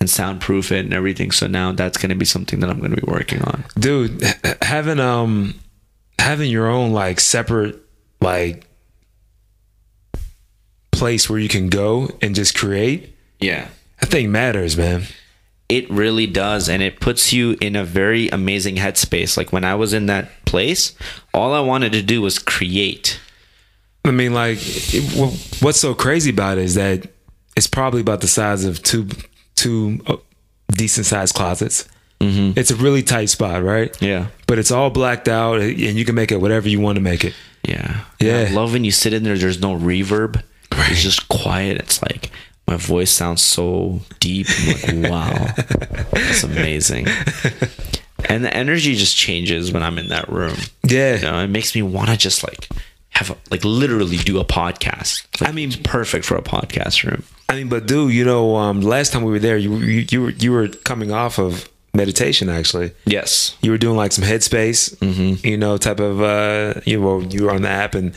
and 0.00 0.08
soundproof 0.10 0.72
it 0.72 0.84
and 0.84 0.92
everything. 0.94 1.30
So 1.30 1.46
now 1.46 1.72
that's 1.72 1.98
going 1.98 2.10
to 2.10 2.14
be 2.16 2.24
something 2.24 2.60
that 2.60 2.70
I'm 2.70 2.78
going 2.78 2.94
to 2.94 3.00
be 3.00 3.10
working 3.10 3.42
on. 3.42 3.64
dude 3.78 4.22
having 4.62 4.98
um 5.00 5.54
having 6.18 6.50
your 6.50 6.68
own 6.68 6.92
like 6.92 7.20
separate 7.20 7.78
like 8.20 8.66
place 10.92 11.28
where 11.28 11.38
you 11.38 11.48
can 11.48 11.68
go 11.68 12.08
and 12.22 12.34
just 12.34 12.54
create 12.56 13.14
Yeah. 13.40 13.68
i 14.00 14.06
think 14.06 14.30
matters 14.30 14.76
man 14.76 15.04
It 15.68 15.88
really 15.90 16.26
does. 16.26 16.68
And 16.68 16.82
it 16.82 17.00
puts 17.00 17.32
you 17.32 17.56
in 17.60 17.74
a 17.74 17.84
very 17.84 18.28
amazing 18.28 18.76
headspace. 18.76 19.36
Like 19.38 19.50
when 19.50 19.64
I 19.64 19.74
was 19.74 19.94
in 19.94 20.04
that 20.06 20.28
place, 20.44 20.94
all 21.32 21.54
I 21.54 21.60
wanted 21.60 21.92
to 21.92 22.02
do 22.02 22.20
was 22.20 22.38
create. 22.38 23.18
I 24.04 24.10
mean 24.10 24.32
like 24.34 24.58
it, 24.60 25.02
wh- 25.12 25.62
what's 25.62 25.80
so 25.80 25.94
crazy 25.94 26.30
about 26.30 26.58
it 26.58 26.64
is 26.64 26.74
that 26.74 27.06
it's 27.56 27.66
probably 27.66 28.00
about 28.00 28.20
the 28.20 28.26
size 28.28 28.64
of 28.64 28.82
two 28.82 29.08
two 29.54 30.00
uh, 30.06 30.16
decent 30.72 31.06
sized 31.06 31.34
closets 31.34 31.88
it's 32.26 32.70
a 32.70 32.76
really 32.76 33.02
tight 33.02 33.28
spot 33.28 33.62
right 33.62 33.94
Yeah. 34.00 34.28
but 34.46 34.58
it's 34.58 34.70
all 34.70 34.88
blacked 34.88 35.28
out 35.28 35.60
and 35.60 35.78
you 35.78 36.06
can 36.06 36.14
make 36.14 36.32
it 36.32 36.40
whatever 36.40 36.66
you 36.70 36.80
want 36.80 36.96
to 36.96 37.02
make 37.02 37.22
it 37.22 37.34
Yeah. 37.68 38.00
Yeah. 38.18 38.46
I 38.48 38.52
love 38.52 38.72
when 38.72 38.82
you 38.84 38.92
sit 38.92 39.12
in 39.12 39.24
there, 39.24 39.36
there's 39.36 39.60
no 39.60 39.74
reverb. 39.76 40.36
Right. 40.72 40.90
It's 40.90 41.02
just 41.02 41.28
quiet. 41.28 41.76
It's 41.78 42.00
like 42.02 42.30
my 42.66 42.76
voice 42.76 43.10
sounds 43.10 43.42
so 43.42 44.00
deep. 44.20 44.46
I'm 44.88 45.02
like, 45.02 45.10
wow. 45.10 45.46
That's 46.12 46.44
amazing. 46.44 47.08
And 48.26 48.42
the 48.42 48.54
energy 48.56 48.94
just 48.94 49.16
changes 49.16 49.70
when 49.72 49.82
I'm 49.82 49.98
in 49.98 50.08
that 50.08 50.28
room. 50.30 50.56
yeah 50.82 51.16
You 51.16 51.22
know, 51.22 51.40
it 51.40 51.48
makes 51.48 51.74
me 51.74 51.82
want 51.82 52.08
to 52.08 52.16
just 52.16 52.42
like 52.42 52.68
have 53.14 53.30
a, 53.30 53.36
like 53.50 53.64
literally 53.64 54.16
do 54.16 54.38
a 54.40 54.44
podcast. 54.44 55.26
Like, 55.40 55.50
I 55.50 55.52
mean- 55.52 55.68
it's 55.68 55.76
perfect 55.78 56.24
for 56.24 56.36
a 56.36 56.42
podcast 56.42 57.04
room. 57.08 57.22
I 57.48 57.54
mean, 57.56 57.68
but 57.68 57.86
dude, 57.86 58.12
you 58.12 58.24
know, 58.24 58.56
um, 58.56 58.80
last 58.80 59.12
time 59.12 59.22
we 59.22 59.30
were 59.30 59.38
there, 59.38 59.56
you 59.58 59.76
you, 59.76 60.06
you 60.10 60.22
were 60.22 60.30
you 60.30 60.52
were 60.52 60.68
coming 60.68 61.12
off 61.12 61.38
of 61.38 61.68
meditation. 61.92 62.48
Actually, 62.48 62.92
Yes. 63.04 63.56
you 63.60 63.70
were 63.70 63.78
doing 63.78 63.96
like 63.96 64.12
some 64.12 64.24
Headspace, 64.24 65.44
you 65.44 65.56
know, 65.56 65.76
type 65.76 66.00
of 66.00 66.20
uh, 66.22 66.80
you 66.86 66.98
know, 67.00 67.20
you 67.20 67.44
were 67.44 67.50
on 67.52 67.62
the 67.62 67.68
app. 67.68 67.94
And 67.94 68.14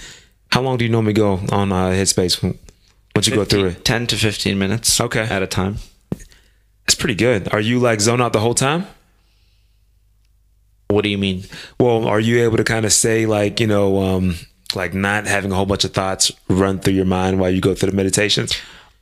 how 0.52 0.62
long 0.62 0.78
do 0.78 0.86
you 0.86 0.90
normally 0.92 1.14
go 1.14 1.34
on 1.52 1.72
uh, 1.74 1.90
Headspace 1.90 2.42
once 3.16 3.28
you 3.28 3.36
go 3.36 3.44
through 3.44 3.66
it? 3.66 3.84
10 3.86 4.08
to 4.08 4.16
15 4.16 4.58
minutes 4.58 5.00
Okay. 5.02 5.22
at 5.30 5.44
a 5.44 5.48
time. 5.48 5.78
That's 6.86 6.96
pretty 6.96 7.16
good. 7.16 7.54
Are 7.54 7.60
you 7.60 7.80
like 7.80 8.00
zone 8.00 8.22
out 8.22 8.32
the 8.32 8.40
whole 8.40 8.56
time? 8.56 8.88
What 10.90 11.04
do 11.04 11.10
you 11.10 11.18
mean? 11.18 11.44
Well, 11.80 12.08
are 12.08 12.20
you 12.20 12.44
able 12.46 12.58
to 12.58 12.64
kind 12.64 12.86
of 12.86 12.94
say 12.94 13.26
like 13.26 13.60
you 13.60 13.68
know, 13.68 14.02
um, 14.02 14.36
like 14.76 14.94
not 14.94 15.26
having 15.28 15.52
a 15.52 15.56
whole 15.56 15.66
bunch 15.66 15.84
of 15.84 15.94
thoughts 15.94 16.32
run 16.50 16.80
through 16.80 16.94
your 16.94 17.06
mind 17.06 17.40
while 17.40 17.50
you 17.50 17.62
go 17.62 17.74
through 17.74 17.92
the 17.92 17.96
meditations? 17.98 18.54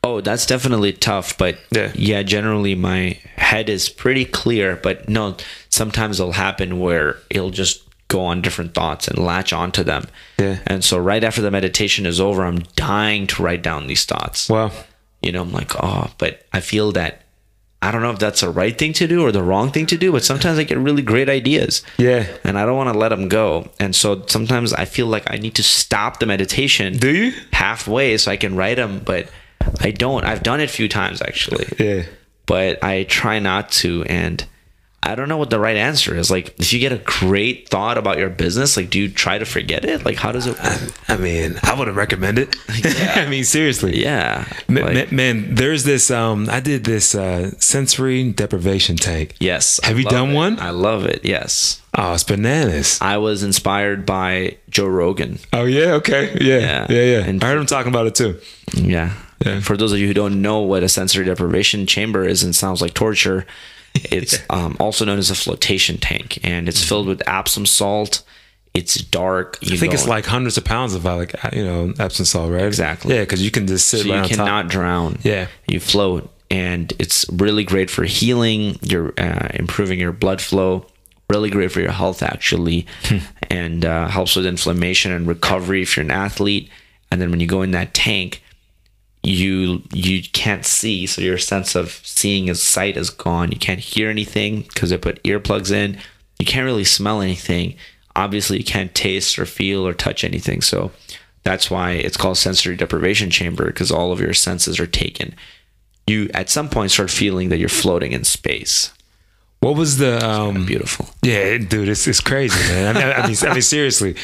Oh, 0.04 0.20
that's 0.20 0.46
definitely 0.46 0.92
tough, 0.92 1.36
but 1.36 1.58
Yeah. 1.70 1.90
yeah. 1.94 2.22
generally 2.22 2.74
my 2.76 3.18
head 3.36 3.68
is 3.68 3.88
pretty 3.88 4.24
clear, 4.24 4.76
but 4.76 5.08
no, 5.08 5.36
sometimes 5.68 6.20
it'll 6.20 6.32
happen 6.32 6.78
where 6.78 7.16
it'll 7.30 7.50
just 7.50 7.82
go 8.08 8.20
on 8.24 8.40
different 8.40 8.72
thoughts 8.72 9.08
and 9.08 9.18
latch 9.18 9.52
onto 9.52 9.82
them. 9.82 10.06
Yeah. 10.38 10.58
And 10.66 10.84
so 10.84 10.96
right 10.98 11.24
after 11.24 11.42
the 11.42 11.50
meditation 11.50 12.06
is 12.06 12.20
over, 12.20 12.44
I'm 12.44 12.60
dying 12.76 13.26
to 13.28 13.42
write 13.42 13.62
down 13.62 13.88
these 13.88 14.04
thoughts. 14.04 14.48
Well, 14.48 14.72
You 15.22 15.32
know, 15.32 15.42
I'm 15.42 15.50
like, 15.52 15.72
oh, 15.82 16.10
but 16.18 16.46
I 16.52 16.60
feel 16.60 16.92
that 16.92 17.22
I 17.82 17.90
don't 17.92 18.02
know 18.02 18.10
if 18.10 18.18
that's 18.18 18.40
the 18.40 18.48
right 18.50 18.76
thing 18.76 18.92
to 18.94 19.06
do 19.06 19.22
or 19.22 19.30
the 19.30 19.42
wrong 19.42 19.70
thing 19.70 19.86
to 19.86 19.96
do, 19.98 20.10
but 20.10 20.24
sometimes 20.24 20.58
I 20.58 20.64
get 20.64 20.78
really 20.78 21.02
great 21.02 21.28
ideas. 21.28 21.82
yeah. 21.98 22.26
And 22.42 22.58
I 22.58 22.64
don't 22.66 22.76
want 22.76 22.92
to 22.92 22.98
let 22.98 23.10
them 23.10 23.28
go. 23.28 23.68
And 23.78 23.94
so 23.94 24.24
sometimes 24.26 24.72
I 24.72 24.86
feel 24.86 25.06
like 25.06 25.30
I 25.30 25.36
need 25.36 25.54
to 25.56 25.62
stop 25.62 26.18
the 26.18 26.26
meditation 26.26 26.96
Do 26.96 27.14
you? 27.14 27.32
halfway 27.52 28.16
so 28.16 28.30
I 28.30 28.36
can 28.38 28.56
write 28.56 28.76
them, 28.76 29.02
but 29.04 29.28
I 29.80 29.90
don't. 29.90 30.24
I've 30.24 30.42
done 30.42 30.60
it 30.60 30.64
a 30.64 30.68
few 30.72 30.88
times 30.88 31.20
actually, 31.20 31.66
Yeah. 31.78 32.04
but 32.46 32.82
I 32.82 33.04
try 33.04 33.38
not 33.40 33.70
to. 33.82 34.04
And 34.04 34.44
I 35.06 35.14
don't 35.14 35.28
know 35.28 35.36
what 35.38 35.50
the 35.50 35.58
right 35.60 35.76
answer 35.76 36.16
is. 36.16 36.30
Like, 36.30 36.54
if 36.58 36.72
you 36.72 36.78
get 36.80 36.92
a 36.92 36.98
great 36.98 37.68
thought 37.68 37.96
about 37.98 38.18
your 38.18 38.28
business, 38.28 38.76
like, 38.76 38.90
do 38.90 38.98
you 38.98 39.08
try 39.08 39.38
to 39.38 39.44
forget 39.44 39.84
it? 39.84 40.04
Like, 40.04 40.16
how 40.16 40.32
does 40.32 40.46
it? 40.46 40.56
I 41.08 41.16
mean, 41.16 41.58
I 41.62 41.74
wouldn't 41.78 41.96
recommend 41.96 42.38
it. 42.38 42.56
I 43.16 43.26
mean, 43.28 43.44
seriously. 43.44 44.02
Yeah. 44.02 44.46
Ma- 44.68 44.80
like- 44.82 45.10
ma- 45.12 45.16
man, 45.16 45.54
there's 45.54 45.84
this. 45.84 46.10
Um, 46.10 46.48
I 46.50 46.60
did 46.60 46.84
this 46.84 47.14
uh, 47.14 47.52
sensory 47.58 48.32
deprivation 48.32 48.96
tank. 48.96 49.34
yes. 49.40 49.80
I 49.82 49.88
Have 49.88 49.98
you 49.98 50.04
done 50.04 50.30
it. 50.30 50.34
one? 50.34 50.58
I 50.60 50.70
love 50.70 51.04
it. 51.06 51.24
Yes. 51.24 51.80
Oh, 51.98 52.12
it's 52.12 52.24
bananas. 52.24 52.98
I 53.00 53.16
was 53.18 53.42
inspired 53.42 54.04
by 54.04 54.58
Joe 54.68 54.86
Rogan. 54.86 55.38
Oh 55.52 55.64
yeah, 55.64 55.92
okay, 55.94 56.36
yeah, 56.40 56.58
Yeah. 56.58 56.86
yeah, 56.90 57.02
yeah. 57.04 57.24
And- 57.24 57.42
I 57.42 57.48
heard 57.48 57.58
him 57.58 57.66
talking 57.66 57.90
about 57.90 58.06
it 58.06 58.14
too. 58.14 58.38
Yeah. 58.74 59.14
Yeah. 59.44 59.60
For 59.60 59.76
those 59.76 59.92
of 59.92 59.98
you 59.98 60.06
who 60.06 60.14
don't 60.14 60.40
know 60.42 60.60
what 60.60 60.82
a 60.82 60.88
sensory 60.88 61.24
deprivation 61.24 61.86
chamber 61.86 62.24
is 62.26 62.42
and 62.42 62.54
sounds 62.56 62.80
like 62.82 62.92
torture, 62.94 63.46
it's 64.04 64.38
um, 64.50 64.76
also 64.80 65.04
known 65.04 65.18
as 65.18 65.30
a 65.30 65.34
flotation 65.34 65.98
tank, 65.98 66.38
and 66.42 66.68
it's 66.68 66.82
filled 66.82 67.06
with 67.06 67.22
Epsom 67.28 67.66
salt 67.66 68.22
It's 68.74 68.96
dark. 68.96 69.58
You 69.62 69.74
I 69.74 69.78
think 69.78 69.94
it's 69.94 70.06
like 70.06 70.26
hundreds 70.26 70.58
of 70.58 70.64
pounds 70.64 70.94
of 70.94 71.04
like 71.04 71.34
you 71.52 71.64
know 71.64 71.92
Epsom 71.98 72.24
salt, 72.26 72.50
right? 72.52 72.64
Exactly. 72.66 73.14
Yeah, 73.14 73.22
because 73.22 73.42
you 73.42 73.50
can 73.50 73.66
just 73.66 73.88
sit 73.88 74.02
so 74.04 74.10
right 74.12 74.22
you 74.30 74.36
cannot 74.36 74.62
top. 74.62 74.70
drown. 74.70 75.18
Yeah. 75.22 75.46
you 75.66 75.80
float, 75.80 76.30
and 76.50 76.92
it's 76.98 77.24
really 77.32 77.64
great 77.64 77.90
for 77.90 78.04
healing. 78.04 78.78
You're 78.82 79.12
uh, 79.18 79.48
improving 79.54 79.98
your 79.98 80.12
blood 80.12 80.40
flow. 80.40 80.86
Really 81.28 81.50
great 81.50 81.72
for 81.72 81.80
your 81.80 81.90
health, 81.90 82.22
actually, 82.22 82.86
Hmm. 83.04 83.18
and 83.50 83.84
uh, 83.84 84.06
helps 84.08 84.36
with 84.36 84.46
inflammation 84.46 85.10
and 85.10 85.26
recovery 85.26 85.82
if 85.82 85.96
you're 85.96 86.04
an 86.04 86.12
athlete. 86.12 86.68
And 87.10 87.20
then 87.20 87.30
when 87.32 87.40
you 87.40 87.46
go 87.48 87.62
in 87.62 87.72
that 87.72 87.94
tank, 87.94 88.42
you 89.26 89.82
you 89.92 90.22
can't 90.22 90.64
see, 90.64 91.06
so 91.06 91.20
your 91.20 91.38
sense 91.38 91.74
of 91.74 92.00
seeing 92.04 92.48
is 92.48 92.62
sight 92.62 92.96
is 92.96 93.10
gone. 93.10 93.50
You 93.50 93.58
can't 93.58 93.80
hear 93.80 94.08
anything 94.08 94.62
because 94.62 94.90
they 94.90 94.98
put 94.98 95.22
earplugs 95.24 95.72
in. 95.72 95.98
You 96.38 96.46
can't 96.46 96.64
really 96.64 96.84
smell 96.84 97.20
anything. 97.20 97.76
Obviously, 98.14 98.58
you 98.58 98.64
can't 98.64 98.94
taste 98.94 99.38
or 99.38 99.44
feel 99.44 99.86
or 99.86 99.94
touch 99.94 100.22
anything. 100.22 100.62
So 100.62 100.92
that's 101.42 101.70
why 101.70 101.92
it's 101.92 102.16
called 102.16 102.38
sensory 102.38 102.76
deprivation 102.76 103.30
chamber 103.30 103.66
because 103.66 103.90
all 103.90 104.12
of 104.12 104.20
your 104.20 104.34
senses 104.34 104.78
are 104.78 104.86
taken. 104.86 105.34
You 106.06 106.30
at 106.32 106.48
some 106.48 106.68
point 106.68 106.92
start 106.92 107.10
feeling 107.10 107.48
that 107.48 107.58
you're 107.58 107.68
floating 107.68 108.12
in 108.12 108.22
space. 108.22 108.92
What 109.58 109.74
was 109.74 109.98
the 109.98 110.24
um 110.24 110.66
Beautiful. 110.66 111.08
Yeah, 111.22 111.58
dude, 111.58 111.88
it's 111.88 112.06
it's 112.06 112.20
crazy, 112.20 112.58
man. 112.72 112.96
I 112.96 113.00
mean, 113.00 113.12
I 113.12 113.26
mean, 113.26 113.36
I 113.42 113.52
mean 113.54 113.62
seriously, 113.62 114.14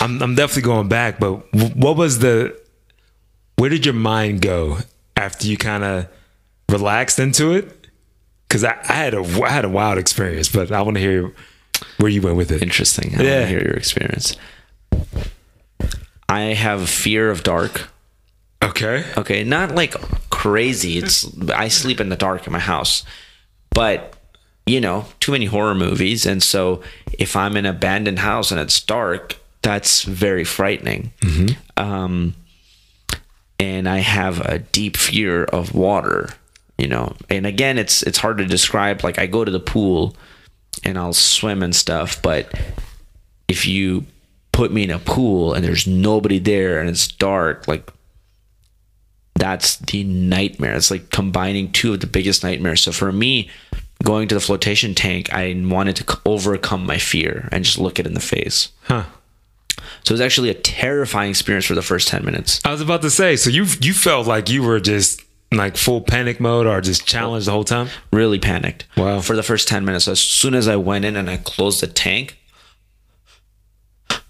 I'm 0.00 0.22
I'm 0.22 0.34
definitely 0.34 0.62
going 0.62 0.88
back. 0.88 1.20
But 1.20 1.52
what 1.52 1.96
was 1.96 2.20
the? 2.20 2.58
Where 3.60 3.68
did 3.68 3.84
your 3.84 3.94
mind 3.94 4.40
go 4.40 4.78
after 5.18 5.46
you 5.46 5.58
kind 5.58 5.84
of 5.84 6.06
relaxed 6.70 7.18
into 7.18 7.52
it? 7.52 7.86
Because 8.48 8.64
I, 8.64 8.78
I 8.88 8.94
had 8.94 9.12
a 9.12 9.20
I 9.44 9.50
had 9.50 9.66
a 9.66 9.68
wild 9.68 9.98
experience, 9.98 10.48
but 10.48 10.72
I 10.72 10.80
want 10.80 10.96
to 10.96 11.00
hear 11.02 11.30
where 11.98 12.08
you 12.10 12.22
went 12.22 12.36
with 12.38 12.50
it. 12.50 12.62
Interesting. 12.62 13.10
I 13.12 13.16
want 13.18 13.28
Yeah. 13.28 13.40
to 13.40 13.46
hear 13.46 13.62
your 13.62 13.74
experience. 13.74 14.34
I 16.26 16.40
have 16.54 16.88
fear 16.88 17.30
of 17.30 17.42
dark. 17.42 17.90
Okay. 18.62 19.04
Okay, 19.18 19.44
not 19.44 19.74
like 19.74 19.92
crazy. 20.30 20.96
It's 20.96 21.26
I 21.50 21.68
sleep 21.68 22.00
in 22.00 22.08
the 22.08 22.16
dark 22.16 22.46
in 22.46 22.54
my 22.54 22.60
house, 22.60 23.04
but 23.74 24.14
you 24.64 24.80
know, 24.80 25.04
too 25.20 25.32
many 25.32 25.44
horror 25.46 25.74
movies, 25.74 26.24
and 26.24 26.42
so 26.42 26.82
if 27.12 27.36
I'm 27.36 27.56
in 27.58 27.66
an 27.66 27.74
abandoned 27.76 28.20
house 28.20 28.50
and 28.50 28.58
it's 28.58 28.80
dark, 28.80 29.36
that's 29.60 30.02
very 30.04 30.44
frightening. 30.44 31.12
Um, 31.76 32.34
and 33.60 33.86
I 33.88 33.98
have 33.98 34.40
a 34.40 34.58
deep 34.58 34.96
fear 34.96 35.44
of 35.44 35.74
water. 35.74 36.30
You 36.78 36.88
know, 36.88 37.14
and 37.28 37.46
again, 37.46 37.76
it's 37.76 38.02
it's 38.02 38.18
hard 38.18 38.38
to 38.38 38.46
describe. 38.46 39.04
Like 39.04 39.18
I 39.18 39.26
go 39.26 39.44
to 39.44 39.50
the 39.50 39.60
pool 39.60 40.16
and 40.82 40.96
I'll 40.96 41.12
swim 41.12 41.62
and 41.62 41.76
stuff, 41.76 42.22
but 42.22 42.52
if 43.48 43.66
you 43.66 44.06
put 44.52 44.72
me 44.72 44.84
in 44.84 44.90
a 44.90 44.98
pool 44.98 45.52
and 45.52 45.62
there's 45.62 45.86
nobody 45.86 46.38
there 46.38 46.80
and 46.80 46.88
it's 46.88 47.06
dark, 47.06 47.68
like 47.68 47.92
that's 49.34 49.76
the 49.76 50.04
nightmare. 50.04 50.74
It's 50.74 50.90
like 50.90 51.10
combining 51.10 51.70
two 51.70 51.92
of 51.92 52.00
the 52.00 52.06
biggest 52.06 52.42
nightmares. 52.42 52.80
So 52.80 52.92
for 52.92 53.12
me, 53.12 53.50
going 54.02 54.28
to 54.28 54.34
the 54.34 54.40
flotation 54.40 54.94
tank, 54.94 55.32
I 55.34 55.54
wanted 55.66 55.96
to 55.96 56.18
overcome 56.24 56.86
my 56.86 56.96
fear 56.96 57.48
and 57.52 57.62
just 57.62 57.78
look 57.78 57.98
it 57.98 58.06
in 58.06 58.14
the 58.14 58.20
face. 58.20 58.70
Huh. 58.84 59.04
So 60.04 60.12
it 60.12 60.12
was 60.12 60.20
actually 60.20 60.50
a 60.50 60.54
terrifying 60.54 61.30
experience 61.30 61.66
for 61.66 61.74
the 61.74 61.82
first 61.82 62.08
10 62.08 62.24
minutes. 62.24 62.60
I 62.64 62.72
was 62.72 62.80
about 62.80 63.02
to 63.02 63.10
say. 63.10 63.36
So 63.36 63.50
you 63.50 63.66
you 63.80 63.92
felt 63.92 64.26
like 64.26 64.48
you 64.50 64.62
were 64.62 64.80
just 64.80 65.22
like 65.52 65.76
full 65.76 66.00
panic 66.00 66.38
mode 66.40 66.66
or 66.66 66.80
just 66.80 67.06
challenged 67.06 67.46
the 67.48 67.52
whole 67.52 67.64
time? 67.64 67.88
Really 68.12 68.38
panicked. 68.38 68.86
Wow. 68.96 69.20
For 69.20 69.34
the 69.36 69.42
first 69.42 69.66
10 69.68 69.84
minutes. 69.84 70.06
As 70.08 70.20
soon 70.20 70.54
as 70.54 70.68
I 70.68 70.76
went 70.76 71.04
in 71.04 71.16
and 71.16 71.28
I 71.28 71.36
closed 71.38 71.80
the 71.82 71.86
tank, 71.88 72.38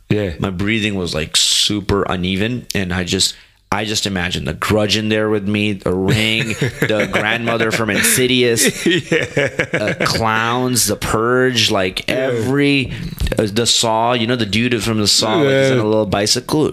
Yeah. 0.09 0.35
my 0.39 0.51
breathing 0.51 0.95
was 0.97 1.15
like 1.15 1.37
super 1.37 2.03
uneven 2.05 2.67
and 2.75 2.93
i 2.93 3.05
just 3.05 3.37
i 3.73 3.85
just 3.85 4.05
imagine 4.07 4.45
the 4.45 4.53
grudge 4.55 4.97
in 4.97 5.09
there 5.09 5.29
with 5.31 5.47
me 5.49 5.73
the 5.73 5.95
ring 5.95 6.49
the 6.49 7.09
grandmother 7.13 7.71
from 7.71 7.89
insidious 7.91 8.87
uh, 8.87 9.95
clowns 10.07 10.87
the 10.87 10.97
purge 10.97 11.71
like 11.71 12.09
every 12.11 12.93
uh, 13.39 13.47
the 13.53 13.67
saw 13.67 14.13
you 14.13 14.27
know 14.27 14.37
the 14.37 14.47
dude 14.47 14.83
from 14.83 14.99
the 14.99 15.07
saw 15.07 15.37
like 15.37 15.47
he's 15.47 15.71
on 15.71 15.79
a 15.79 15.85
little 15.85 16.07
bicycle 16.07 16.73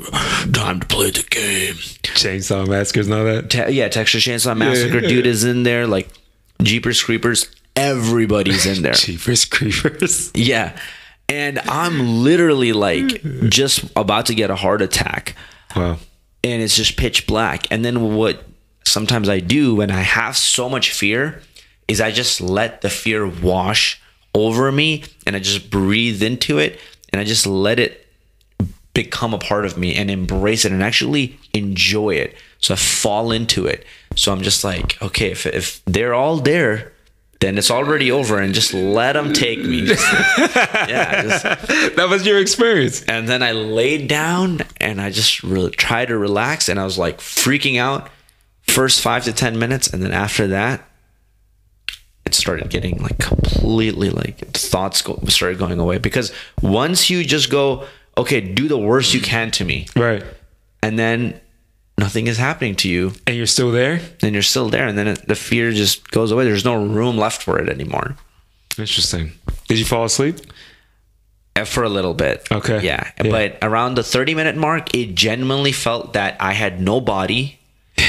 time 0.53 0.79
to 0.79 0.87
play 0.87 1.11
the 1.11 1.23
game 1.29 1.75
Chainsaw 2.03 2.67
massacres 2.67 3.07
and 3.07 3.15
all 3.15 3.25
that. 3.25 3.49
Te- 3.49 3.71
yeah 3.73 3.87
texas 3.89 4.23
chainsaw 4.23 4.57
massacre 4.57 5.01
dude 5.01 5.27
is 5.27 5.43
in 5.43 5.63
there 5.63 5.85
like 5.85 6.09
jeepers 6.63 7.03
creepers 7.03 7.49
everybody's 7.75 8.65
in 8.65 8.81
there 8.81 8.93
Jeepers 8.93 9.45
creepers. 9.45 10.31
yeah. 10.33 10.75
And 11.29 11.59
I'm 11.59 12.23
literally 12.23 12.71
like 12.73 13.21
just 13.49 13.83
about 13.97 14.25
to 14.27 14.33
get 14.33 14.49
a 14.49 14.55
heart 14.55 14.81
attack. 14.81 15.35
Wow. 15.75 15.97
And 16.53 16.61
it's 16.61 16.75
just 16.75 16.97
pitch 16.97 17.27
black. 17.27 17.67
And 17.71 17.83
then 17.83 18.15
what 18.15 18.43
sometimes 18.85 19.29
I 19.29 19.39
do 19.39 19.75
when 19.75 19.91
I 19.91 20.01
have 20.01 20.37
so 20.37 20.69
much 20.69 20.91
fear 20.91 21.41
is 21.87 22.01
I 22.01 22.11
just 22.11 22.41
let 22.41 22.81
the 22.81 22.89
fear 22.89 23.27
wash 23.27 24.01
over 24.33 24.71
me 24.71 25.03
and 25.25 25.35
I 25.35 25.39
just 25.39 25.69
breathe 25.69 26.21
into 26.21 26.57
it 26.57 26.79
and 27.11 27.19
I 27.19 27.23
just 27.23 27.47
let 27.47 27.79
it 27.79 28.07
become 28.93 29.33
a 29.33 29.37
part 29.37 29.65
of 29.65 29.77
me 29.77 29.95
and 29.95 30.09
embrace 30.09 30.65
it 30.65 30.71
and 30.71 30.81
actually 30.81 31.37
enjoy 31.53 32.15
it. 32.15 32.35
So 32.59 32.73
I 32.73 32.77
fall 32.77 33.31
into 33.31 33.65
it. 33.65 33.85
So 34.15 34.31
I'm 34.31 34.41
just 34.41 34.63
like, 34.63 34.99
okay, 35.01 35.31
if, 35.31 35.45
if 35.45 35.83
they're 35.85 36.13
all 36.13 36.37
there, 36.37 36.93
then 37.39 37.57
it's 37.57 37.69
already 37.69 38.11
over 38.11 38.39
and 38.39 38.53
just 38.53 38.73
let 38.73 39.13
them 39.13 39.31
take 39.33 39.59
me. 39.63 39.81
Yeah, 40.87 41.21
just, 41.23 41.43
That 41.95 42.07
was 42.09 42.25
your 42.25 42.39
experience. 42.39 43.03
and 43.03 43.27
then 43.27 43.43
I 43.43 43.51
laid 43.51 44.07
down 44.07 44.61
and 44.79 44.99
I 45.01 45.09
just 45.11 45.43
really 45.43 45.71
tried 45.71 46.07
to 46.07 46.17
relax 46.17 46.69
and 46.69 46.79
I 46.79 46.83
was 46.85 46.97
like 46.97 47.19
freaking 47.19 47.79
out 47.79 48.09
first 48.63 49.01
five 49.01 49.23
to 49.25 49.33
10 49.33 49.59
minutes. 49.59 49.87
And 49.87 50.01
then 50.01 50.11
after 50.13 50.47
that, 50.47 50.83
it 52.25 52.33
started 52.33 52.69
getting 52.69 52.97
like 53.01 53.19
completely 53.19 54.09
like 54.09 54.39
thoughts 54.51 55.01
go, 55.01 55.19
started 55.27 55.57
going 55.59 55.79
away 55.79 55.97
because 55.97 56.31
once 56.61 57.09
you 57.09 57.23
just 57.23 57.49
go, 57.49 57.85
okay, 58.17 58.41
do 58.41 58.67
the 58.67 58.77
worst 58.77 59.13
you 59.13 59.21
can 59.21 59.51
to 59.51 59.63
me. 59.65 59.87
Right. 59.95 60.23
And 60.81 60.97
then 60.97 61.39
nothing 61.97 62.27
is 62.27 62.37
happening 62.37 62.75
to 62.75 62.89
you 62.89 63.13
And 63.25 63.35
you're 63.35 63.47
still 63.47 63.71
there? 63.71 63.99
and 64.21 64.33
you're 64.33 64.41
still 64.43 64.69
there. 64.69 64.87
And 64.87 64.97
then 64.97 65.07
it, 65.07 65.27
the 65.27 65.35
fear 65.35 65.71
just 65.71 66.09
goes 66.11 66.31
away. 66.31 66.43
There's 66.45 66.65
no 66.65 66.75
room 66.85 67.17
left 67.17 67.41
for 67.43 67.59
it 67.59 67.69
anymore. 67.69 68.15
Interesting. 68.77 69.31
Did 69.67 69.79
you 69.79 69.85
fall 69.85 70.05
asleep? 70.05 70.37
Uh, 71.55 71.65
for 71.65 71.83
a 71.83 71.89
little 71.89 72.13
bit. 72.13 72.47
Okay. 72.51 72.81
Yeah. 72.83 73.09
Yeah. 73.23 73.31
But 73.31 73.57
around 73.63 73.95
the 73.95 74.03
30 74.03 74.35
minute 74.35 74.55
mark, 74.55 74.93
it 74.93 75.15
genuinely 75.15 75.71
felt 75.71 76.13
that 76.13 76.37
I 76.39 76.53
had 76.53 76.79
no 76.81 77.01
body. 77.01 77.59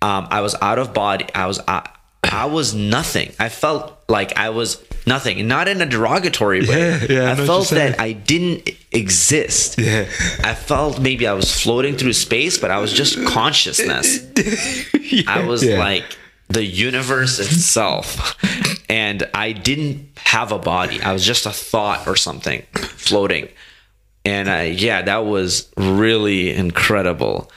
Um, 0.00 0.28
I 0.30 0.42
was 0.42 0.54
out 0.62 0.78
of 0.78 0.94
body. 0.94 1.26
I 1.34 1.46
was 1.46 1.58
I, 1.66 1.90
I 2.22 2.46
was 2.46 2.72
nothing. 2.72 3.32
I 3.40 3.48
felt 3.48 3.98
like 4.08 4.38
I 4.38 4.50
was 4.50 4.76
nothing, 5.08 5.46
not 5.48 5.66
in 5.68 5.80
a 5.80 5.86
derogatory 5.86 6.60
way. 6.66 6.90
Yeah, 6.90 7.06
yeah, 7.08 7.22
I 7.30 7.32
I 7.32 7.46
felt 7.46 7.70
that 7.70 7.98
I 8.00 8.12
didn't 8.12 8.70
exist. 8.92 9.78
Yeah. 9.78 10.06
I 10.44 10.54
felt 10.54 11.00
maybe 11.00 11.26
I 11.26 11.32
was 11.32 11.50
floating 11.62 11.96
through 11.96 12.12
space, 12.12 12.58
but 12.58 12.70
I 12.70 12.78
was 12.78 12.92
just 12.92 13.14
consciousness. 13.26 14.20
I 15.26 15.44
was 15.46 15.64
Yeah. 15.64 15.78
like 15.78 16.04
the 16.48 16.64
universe 16.64 17.38
itself. 17.38 18.36
And 18.90 19.28
I 19.34 19.52
didn't 19.52 20.08
have 20.18 20.50
a 20.52 20.58
body. 20.58 21.02
I 21.02 21.12
was 21.12 21.24
just 21.24 21.44
a 21.46 21.50
thought 21.50 22.06
or 22.06 22.16
something 22.16 22.62
floating. 22.96 23.48
And 24.24 24.48
I, 24.50 24.62
yeah, 24.64 25.02
that 25.02 25.26
was 25.26 25.70
really 25.76 26.54
incredible. 26.54 27.50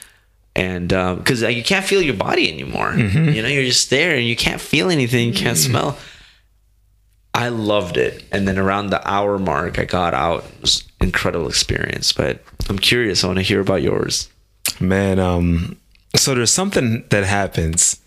And 0.54 0.92
um, 0.92 1.18
because 1.18 1.42
uh, 1.42 1.48
you 1.48 1.62
can't 1.64 1.84
feel 1.86 2.02
your 2.02 2.14
body 2.16 2.52
anymore, 2.52 2.92
you 2.94 3.40
know, 3.42 3.48
you're 3.48 3.64
just 3.64 3.88
there 3.88 4.14
and 4.16 4.26
you 4.26 4.36
can't 4.36 4.60
feel 4.60 4.90
anything, 4.90 5.28
you 5.28 5.34
can't 5.34 5.56
smell. 5.56 5.96
I 7.34 7.48
loved 7.48 7.96
it. 7.96 8.24
And 8.30 8.46
then 8.46 8.58
around 8.58 8.88
the 8.88 9.06
hour 9.08 9.38
mark, 9.38 9.78
I 9.78 9.84
got 9.84 10.12
out. 10.14 10.44
It 10.44 10.60
was 10.60 10.84
an 11.00 11.06
incredible 11.06 11.48
experience. 11.48 12.12
But 12.12 12.42
I'm 12.68 12.78
curious. 12.78 13.24
I 13.24 13.28
want 13.28 13.38
to 13.38 13.42
hear 13.42 13.60
about 13.60 13.82
yours. 13.82 14.28
Man, 14.80 15.18
um, 15.18 15.76
so 16.14 16.34
there's 16.34 16.50
something 16.50 17.04
that 17.10 17.24
happens 17.24 17.98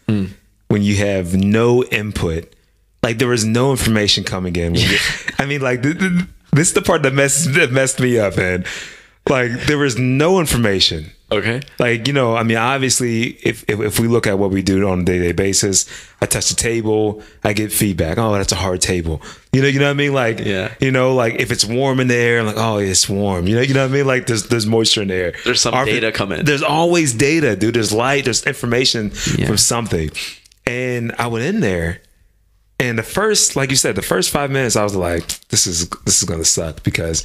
when 0.68 0.84
you 0.84 0.96
have 0.98 1.34
no 1.36 1.84
input. 1.86 2.54
Like 3.02 3.18
there 3.18 3.28
was 3.28 3.44
no 3.46 3.72
information 3.72 4.24
coming 4.24 4.56
in. 4.56 4.76
You- 4.76 4.98
I 5.40 5.46
mean, 5.46 5.62
like 5.62 5.82
th- 5.84 5.98
th- 5.98 6.12
this 6.54 6.68
is 6.70 6.74
the 6.74 6.82
part 6.82 7.02
that 7.04 7.14
messed 7.14 7.54
that 7.56 7.72
messed 7.72 8.00
me 8.00 8.18
up, 8.20 8.38
man. 8.38 8.64
Like 9.28 9.52
there 9.66 9.78
was 9.80 9.98
no 9.98 10.40
information. 10.40 11.12
Okay. 11.36 11.62
Like 11.80 12.08
you 12.08 12.14
know, 12.14 12.36
I 12.36 12.44
mean, 12.44 12.58
obviously, 12.58 13.38
if 13.44 13.64
if, 13.70 13.80
if 13.80 14.00
we 14.00 14.08
look 14.08 14.28
at 14.28 14.38
what 14.40 14.52
we 14.52 14.62
do 14.62 14.88
on 14.90 15.02
a 15.02 15.04
day 15.04 15.18
to 15.18 15.24
day 15.26 15.32
basis, 15.32 15.86
I 16.22 16.26
touch 16.26 16.50
the 16.50 16.56
table, 16.56 17.22
I 17.44 17.54
get 17.54 17.72
feedback. 17.72 18.18
Oh, 18.18 18.34
that's 18.34 18.52
a 18.52 18.56
hard 18.56 18.82
table. 18.82 19.22
You 19.54 19.62
know, 19.62 19.68
you 19.68 19.80
know 19.80 19.86
what 19.86 19.92
I 19.92 19.94
mean? 19.94 20.14
Like, 20.14 20.40
Yeah. 20.40 20.74
you 20.80 20.92
know, 20.92 21.16
like 21.16 21.36
if 21.36 21.52
it's 21.52 21.64
warm 21.66 22.00
in 22.00 22.08
the 22.08 22.16
air, 22.16 22.40
I'm 22.40 22.46
like, 22.46 22.58
oh, 22.58 22.78
it's 22.78 23.08
warm. 23.08 23.48
You 23.48 23.56
know, 23.56 23.62
you 23.62 23.74
know 23.74 23.84
what 23.84 23.92
I 23.92 23.98
mean? 23.98 24.08
Like 24.08 24.28
there's 24.28 24.44
there's 24.48 24.66
moisture 24.66 25.02
in 25.02 25.08
the 25.10 25.16
air. 25.16 25.34
There's 25.46 25.62
some 25.62 25.74
if 25.74 25.86
data 25.86 26.12
coming. 26.12 26.44
There's 26.46 26.64
always 26.64 27.14
data, 27.14 27.56
dude. 27.56 27.74
There's 27.76 27.92
light. 27.94 28.26
There's 28.26 28.44
information 28.46 29.12
Yeah. 29.38 29.48
from 29.48 29.58
something. 29.58 30.12
And 30.68 31.14
I 31.20 31.28
went 31.28 31.46
in 31.46 31.60
there, 31.60 32.02
and 32.80 32.98
the 32.98 33.04
first, 33.04 33.56
like 33.56 33.70
you 33.70 33.76
said, 33.76 33.96
the 33.96 34.02
first 34.02 34.32
five 34.32 34.50
minutes, 34.52 34.76
I 34.76 34.84
was 34.84 34.96
like, 34.96 35.28
this 35.50 35.68
is 35.68 35.88
this 36.06 36.22
is 36.22 36.28
gonna 36.28 36.44
suck 36.46 36.82
because 36.84 37.24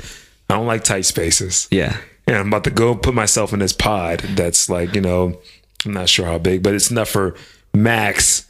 I 0.49 0.55
don't 0.55 0.67
like 0.67 0.85
tight 0.85 1.07
spaces. 1.07 1.67
Yeah. 1.71 1.97
And 2.31 2.39
I'm 2.39 2.47
about 2.47 2.62
to 2.62 2.70
go 2.70 2.95
put 2.95 3.12
myself 3.12 3.53
in 3.53 3.59
this 3.59 3.72
pod 3.72 4.20
that's 4.20 4.70
like, 4.70 4.95
you 4.95 5.01
know, 5.01 5.37
I'm 5.85 5.93
not 5.93 6.09
sure 6.09 6.26
how 6.26 6.39
big, 6.39 6.62
but 6.62 6.74
it's 6.74 6.89
enough 6.89 7.09
for 7.09 7.35
max 7.74 8.47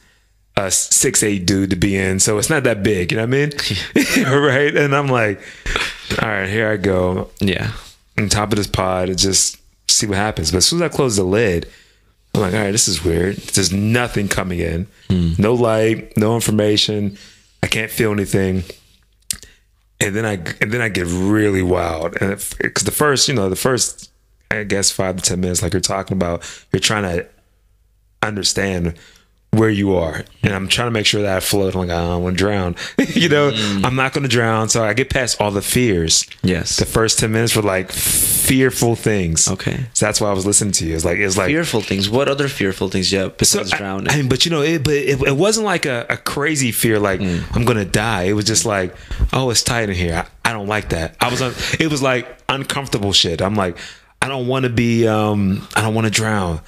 a 0.55 0.71
six 0.71 1.23
eight 1.23 1.47
dude 1.47 1.71
to 1.71 1.77
be 1.77 1.97
in. 1.97 2.21
So 2.21 2.37
it's 2.37 2.51
not 2.51 2.65
that 2.65 2.83
big, 2.83 3.11
you 3.11 3.17
know 3.17 3.23
what 3.23 3.35
I 3.35 3.39
mean? 3.39 3.53
right. 4.27 4.77
And 4.77 4.95
I'm 4.95 5.09
like, 5.09 5.41
all 6.21 6.29
right, 6.29 6.47
here 6.47 6.71
I 6.71 6.77
go. 6.77 7.31
Yeah. 7.41 7.73
On 8.19 8.29
top 8.29 8.53
of 8.53 8.59
this 8.59 8.67
pod 8.67 9.09
and 9.09 9.19
just 9.19 9.57
see 9.89 10.07
what 10.07 10.19
happens. 10.19 10.51
But 10.51 10.59
as 10.59 10.67
soon 10.67 10.83
as 10.83 10.93
I 10.93 10.95
close 10.95 11.17
the 11.17 11.25
lid, 11.25 11.67
I'm 12.35 12.43
like, 12.43 12.53
all 12.53 12.61
right, 12.61 12.73
this 12.73 12.87
is 12.87 13.03
weird. 13.03 13.37
There's 13.39 13.73
nothing 13.73 14.29
coming 14.29 14.59
in. 14.59 14.89
Hmm. 15.09 15.33
No 15.39 15.55
light, 15.55 16.15
no 16.19 16.35
information. 16.35 17.17
I 17.63 17.67
can't 17.67 17.91
feel 17.91 18.13
anything. 18.13 18.65
And 20.01 20.17
then 20.17 20.25
I 20.25 20.33
and 20.61 20.73
then 20.73 20.81
I 20.81 20.89
get 20.89 21.07
really 21.07 21.63
wild. 21.63 22.17
And 22.21 22.31
because 22.59 22.85
the 22.85 22.91
first, 22.91 23.29
you 23.29 23.35
know, 23.35 23.49
the 23.49 23.57
first 23.57 24.11
I 24.51 24.65
guess 24.65 24.91
five 24.91 25.17
to 25.17 25.23
ten 25.23 25.41
minutes, 25.41 25.63
like 25.63 25.73
you're 25.73 25.81
talking 25.81 26.17
about, 26.17 26.43
you're 26.73 26.81
trying 26.81 27.03
to 27.05 27.29
understand 28.23 28.95
where 29.53 29.69
you 29.71 29.95
are. 29.97 30.25
And 30.45 30.55
I'm 30.55 30.69
trying 30.69 30.87
to 30.87 30.93
make 30.93 31.07
sure 31.07 31.23
that 31.23 31.37
I 31.37 31.41
float. 31.41 31.75
I'm 31.75 31.81
like, 31.81 31.91
I 31.91 32.01
don't 32.01 32.23
want 32.23 32.39
to 32.39 32.45
drown. 32.45 32.77
you 33.15 33.29
know, 33.29 33.51
I'm 33.83 33.97
not 33.97 34.13
going 34.13 34.23
to 34.23 34.29
drown. 34.29 34.69
So 34.69 34.85
I 34.85 34.95
get 34.95 35.11
past 35.11 35.41
all 35.41 35.51
the 35.51 35.61
fears. 35.61 36.25
Yes. 36.43 36.77
The 36.77 36.87
first 36.87 37.19
10 37.19 37.33
minutes 37.33 37.57
were 37.57 37.63
like 37.63 37.91
fearful 37.91 38.95
things. 38.95 39.49
Okay. 39.49 39.87
So 39.93 40.07
that's 40.07 40.21
why 40.21 40.31
I 40.31 40.33
was 40.33 40.47
listening 40.47 40.73
to 40.75 40.87
you. 40.87 40.95
It's 40.95 41.05
like, 41.05 41.19
it's 41.19 41.37
like, 41.37 41.49
fearful 41.49 41.81
things. 41.81 42.09
What 42.09 42.29
other 42.29 42.47
fearful 42.49 42.89
things 42.91 43.11
have 43.11 43.37
besides 43.39 43.73
I- 43.73 43.79
drowning? 43.79 44.09
I, 44.09 44.17
mean, 44.19 44.29
but 44.29 44.45
you 44.45 44.53
know, 44.53 44.63
it, 44.63 44.85
but 44.85 44.95
it, 44.95 45.21
it 45.21 45.37
wasn't 45.37 45.67
like 45.67 45.85
a, 45.85 46.07
a 46.09 46.17
crazy 46.17 46.71
fear, 46.73 46.99
like 46.99 47.21
Mm. 47.21 47.45
I'm 47.57 47.65
gonna 47.65 47.85
die. 47.85 48.25
It 48.25 48.33
was 48.35 48.45
just 48.47 48.65
like, 48.65 48.95
oh, 49.33 49.51
it's 49.51 49.63
tight 49.63 49.89
in 49.91 49.95
here. 49.97 50.15
I, 50.45 50.51
I 50.51 50.53
don't 50.55 50.69
like 50.69 50.91
that. 50.91 51.17
I 51.21 51.29
was 51.29 51.43
on. 51.43 51.53
It 51.79 51.91
was 51.91 52.01
like 52.03 52.27
uncomfortable 52.49 53.13
shit. 53.13 53.43
I'm 53.43 53.55
like, 53.57 53.77
I 54.23 54.29
don't 54.29 54.47
want 54.47 54.63
to 54.63 54.71
be. 54.71 55.07
Um, 55.07 55.67
I 55.77 55.83
don't 55.83 55.95
want 55.95 56.07
to 56.07 56.11
drown. 56.11 56.61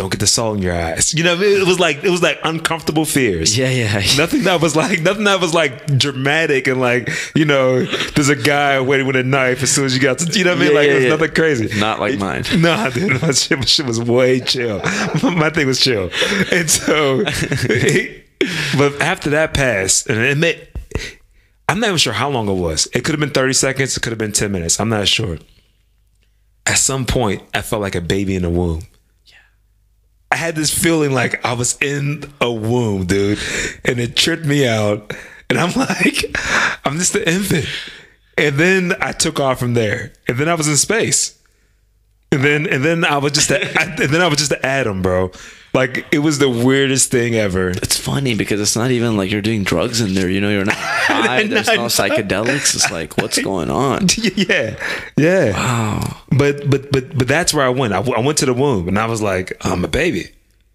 Don't 0.00 0.08
get 0.08 0.18
the 0.18 0.26
salt 0.26 0.56
in 0.56 0.62
your 0.62 0.74
eyes. 0.74 1.12
You 1.12 1.24
know, 1.24 1.36
what 1.36 1.44
I 1.44 1.48
mean? 1.50 1.60
it 1.60 1.66
was 1.66 1.78
like 1.78 2.02
it 2.02 2.08
was 2.08 2.22
like 2.22 2.40
uncomfortable 2.42 3.04
fears. 3.04 3.58
yeah, 3.58 3.68
yeah. 3.68 3.92
Nothing 4.16 4.44
that 4.44 4.62
was 4.62 4.74
like 4.74 5.02
nothing 5.02 5.24
that 5.24 5.42
was 5.42 5.52
like 5.52 5.98
dramatic 5.98 6.68
and 6.68 6.80
like 6.80 7.10
you 7.34 7.44
know 7.44 7.84
there's 7.84 8.30
a 8.30 8.34
guy 8.34 8.80
waiting 8.80 9.06
with 9.06 9.16
a 9.16 9.22
knife 9.22 9.62
as 9.62 9.70
soon 9.70 9.84
as 9.84 9.94
you 9.94 10.00
got 10.00 10.18
to 10.20 10.38
you 10.38 10.42
know 10.42 10.52
what 10.52 10.56
I 10.56 10.60
mean 10.62 10.70
Yeah, 10.70 10.78
like 10.78 10.86
yeah, 10.88 10.94
it's 10.94 11.04
yeah. 11.04 11.10
nothing 11.10 11.34
crazy 11.34 11.78
Not 11.78 12.00
like 12.00 12.18
mine. 12.18 12.44
Nah, 12.56 12.88
dude, 12.88 13.20
my 13.20 13.32
shit, 13.32 13.58
my 13.58 13.64
shit 13.66 13.84
was 13.84 14.00
way 14.00 14.40
chill. 14.40 14.78
My 15.22 15.50
thing 15.50 15.66
was 15.66 15.78
chill, 15.78 16.08
and 16.50 16.70
so, 16.70 17.22
but 18.78 19.02
after 19.02 19.28
that 19.30 19.52
passed, 19.52 20.08
and 20.08 20.42
it 20.42 20.74
I'm 21.68 21.78
not 21.78 21.88
even 21.88 21.98
sure 21.98 22.14
how 22.14 22.30
long 22.30 22.48
it 22.48 22.54
was. 22.54 22.88
It 22.94 23.04
could 23.04 23.12
have 23.12 23.20
been 23.20 23.32
30 23.32 23.52
seconds. 23.52 23.98
It 23.98 24.00
could 24.00 24.12
have 24.12 24.18
been 24.18 24.32
10 24.32 24.50
minutes. 24.50 24.80
I'm 24.80 24.88
not 24.88 25.08
sure. 25.08 25.36
At 26.64 26.78
some 26.78 27.04
point, 27.04 27.42
I 27.52 27.60
felt 27.60 27.82
like 27.82 27.94
a 27.94 28.00
baby 28.00 28.34
in 28.34 28.46
a 28.46 28.50
womb. 28.50 28.80
I 30.30 30.36
had 30.36 30.54
this 30.54 30.70
feeling 30.76 31.12
like 31.12 31.44
I 31.44 31.54
was 31.54 31.76
in 31.82 32.32
a 32.40 32.50
womb, 32.50 33.06
dude, 33.06 33.38
and 33.84 33.98
it 33.98 34.16
tripped 34.16 34.44
me 34.44 34.66
out. 34.66 35.12
And 35.48 35.58
I'm 35.58 35.72
like, 35.76 36.36
I'm 36.84 36.98
just 36.98 37.14
an 37.16 37.24
infant. 37.24 37.66
And 38.38 38.56
then 38.56 38.94
I 39.00 39.12
took 39.12 39.40
off 39.40 39.58
from 39.58 39.74
there, 39.74 40.12
and 40.28 40.38
then 40.38 40.48
I 40.48 40.54
was 40.54 40.68
in 40.68 40.76
space. 40.76 41.36
And 42.32 42.44
then 42.44 42.66
and 42.68 42.84
then 42.84 43.04
I 43.04 43.18
was 43.18 43.32
just 43.32 43.50
a, 43.50 43.60
I, 43.80 43.84
and 43.84 44.14
then 44.14 44.20
I 44.20 44.28
was 44.28 44.38
just 44.38 44.52
an 44.52 44.64
atom, 44.64 45.02
bro. 45.02 45.32
Like 45.72 46.06
it 46.10 46.18
was 46.18 46.38
the 46.38 46.48
weirdest 46.48 47.10
thing 47.10 47.36
ever. 47.36 47.70
It's 47.70 47.96
funny 47.96 48.34
because 48.34 48.60
it's 48.60 48.74
not 48.74 48.90
even 48.90 49.16
like 49.16 49.30
you're 49.30 49.40
doing 49.40 49.62
drugs 49.62 50.00
in 50.00 50.14
there. 50.14 50.28
You 50.28 50.40
know, 50.40 50.50
you're 50.50 50.64
not 50.64 50.74
high. 50.76 51.46
There's 51.46 51.68
no 51.68 51.86
psychedelics. 51.86 52.74
It's 52.74 52.90
like, 52.90 53.16
what's 53.18 53.40
going 53.40 53.70
on? 53.70 54.08
yeah, 54.34 54.76
yeah. 55.16 55.52
Wow. 55.52 56.16
But 56.36 56.68
but 56.68 56.90
but 56.90 57.16
but 57.16 57.28
that's 57.28 57.54
where 57.54 57.64
I 57.64 57.68
went. 57.68 57.92
I, 57.92 57.96
w- 57.98 58.16
I 58.16 58.20
went 58.20 58.38
to 58.38 58.46
the 58.46 58.54
womb, 58.54 58.88
and 58.88 58.98
I 58.98 59.06
was 59.06 59.22
like, 59.22 59.52
I'm 59.60 59.84
a 59.84 59.88
baby. 59.88 60.30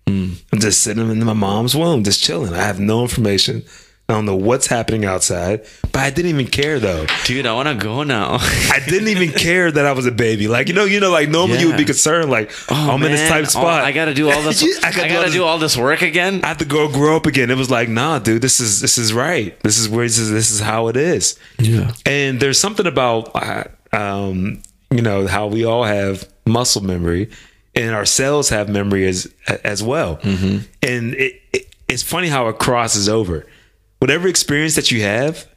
Mm. 0.08 0.42
I'm 0.54 0.60
just 0.60 0.82
sitting 0.82 1.10
in 1.10 1.26
my 1.26 1.34
mom's 1.34 1.76
womb, 1.76 2.04
just 2.04 2.24
chilling. 2.24 2.54
I 2.54 2.62
have 2.62 2.80
no 2.80 3.02
information. 3.02 3.64
I 4.08 4.14
don't 4.14 4.26
know 4.26 4.36
what's 4.36 4.68
happening 4.68 5.04
outside, 5.04 5.66
but 5.92 5.96
I 5.96 6.12
didn't 6.12 6.30
even 6.30 6.46
care 6.46 6.80
though. 6.80 7.08
Dude, 7.26 7.48
I 7.48 7.54
want 7.54 7.68
to 7.70 7.74
go 7.84 8.04
now. 8.04 8.34
I 8.40 8.80
didn't 8.88 9.08
even 9.08 9.30
care 9.32 9.72
that 9.72 9.84
I 9.84 9.94
was 9.94 10.06
a 10.06 10.12
baby. 10.12 10.48
Like 10.48 10.68
you 10.68 10.76
know, 10.76 10.86
you 10.86 11.00
know, 11.00 11.10
like 11.10 11.28
normally 11.28 11.58
you 11.60 11.68
would 11.70 11.78
be 11.78 11.86
concerned, 11.86 12.30
like 12.30 12.52
Oh, 12.70 12.92
I'm 12.92 13.02
in 13.02 13.12
this 13.12 13.22
man. 13.22 13.30
type 13.32 13.46
Oh, 13.46 13.50
spot. 13.50 13.84
I 13.84 13.92
got 13.92 14.06
to 14.06 14.14
do 14.14 14.30
all 14.30 14.42
this. 14.44 14.62
I 14.84 14.90
I 14.90 14.92
gotta 14.92 15.08
got 15.08 15.10
do 15.10 15.16
all 15.18 15.24
this- 15.24 15.34
do 15.34 15.44
all 15.44 15.58
this 15.58 15.76
work 15.78 16.02
again. 16.04 16.42
I 16.44 16.48
have 16.50 16.60
to 16.60 16.66
go 16.66 16.88
grow 16.88 17.16
up 17.16 17.26
again. 17.26 17.50
It 17.50 17.58
was 17.58 17.72
like, 17.72 17.90
nah, 17.90 18.20
dude, 18.20 18.44
this 18.44 18.60
is 18.60 18.80
this 18.80 19.00
is 19.00 19.12
right. 19.12 19.60
This 19.62 19.80
is 19.80 19.90
where 19.90 20.06
this 20.06 20.20
is 20.20 20.30
this 20.30 20.52
is 20.52 20.60
how 20.60 20.88
it 20.88 20.98
is. 20.98 21.40
Yeah. 21.58 21.92
And 22.06 22.40
there's 22.40 22.60
something 22.60 22.86
about 22.86 23.32
uh, 23.34 23.64
um, 23.92 24.62
you 24.92 25.02
know, 25.02 25.26
how 25.26 25.48
we 25.48 25.66
all 25.66 25.84
have 25.84 26.30
muscle 26.46 26.84
memory 26.84 27.32
and 27.74 27.96
our 27.96 28.06
cells 28.06 28.50
have 28.50 28.70
memory 28.70 29.08
as 29.08 29.34
as 29.64 29.82
well. 29.82 30.18
Mm-hmm. 30.18 30.60
And 30.84 31.16
it, 31.16 31.42
it 31.52 31.68
it's 31.88 32.04
funny 32.04 32.28
how 32.28 32.50
it 32.50 32.60
crosses 32.60 33.10
over. 33.10 33.48
Whatever 34.06 34.28
experience 34.28 34.76
that 34.76 34.92
you 34.92 35.02
have, 35.02 35.48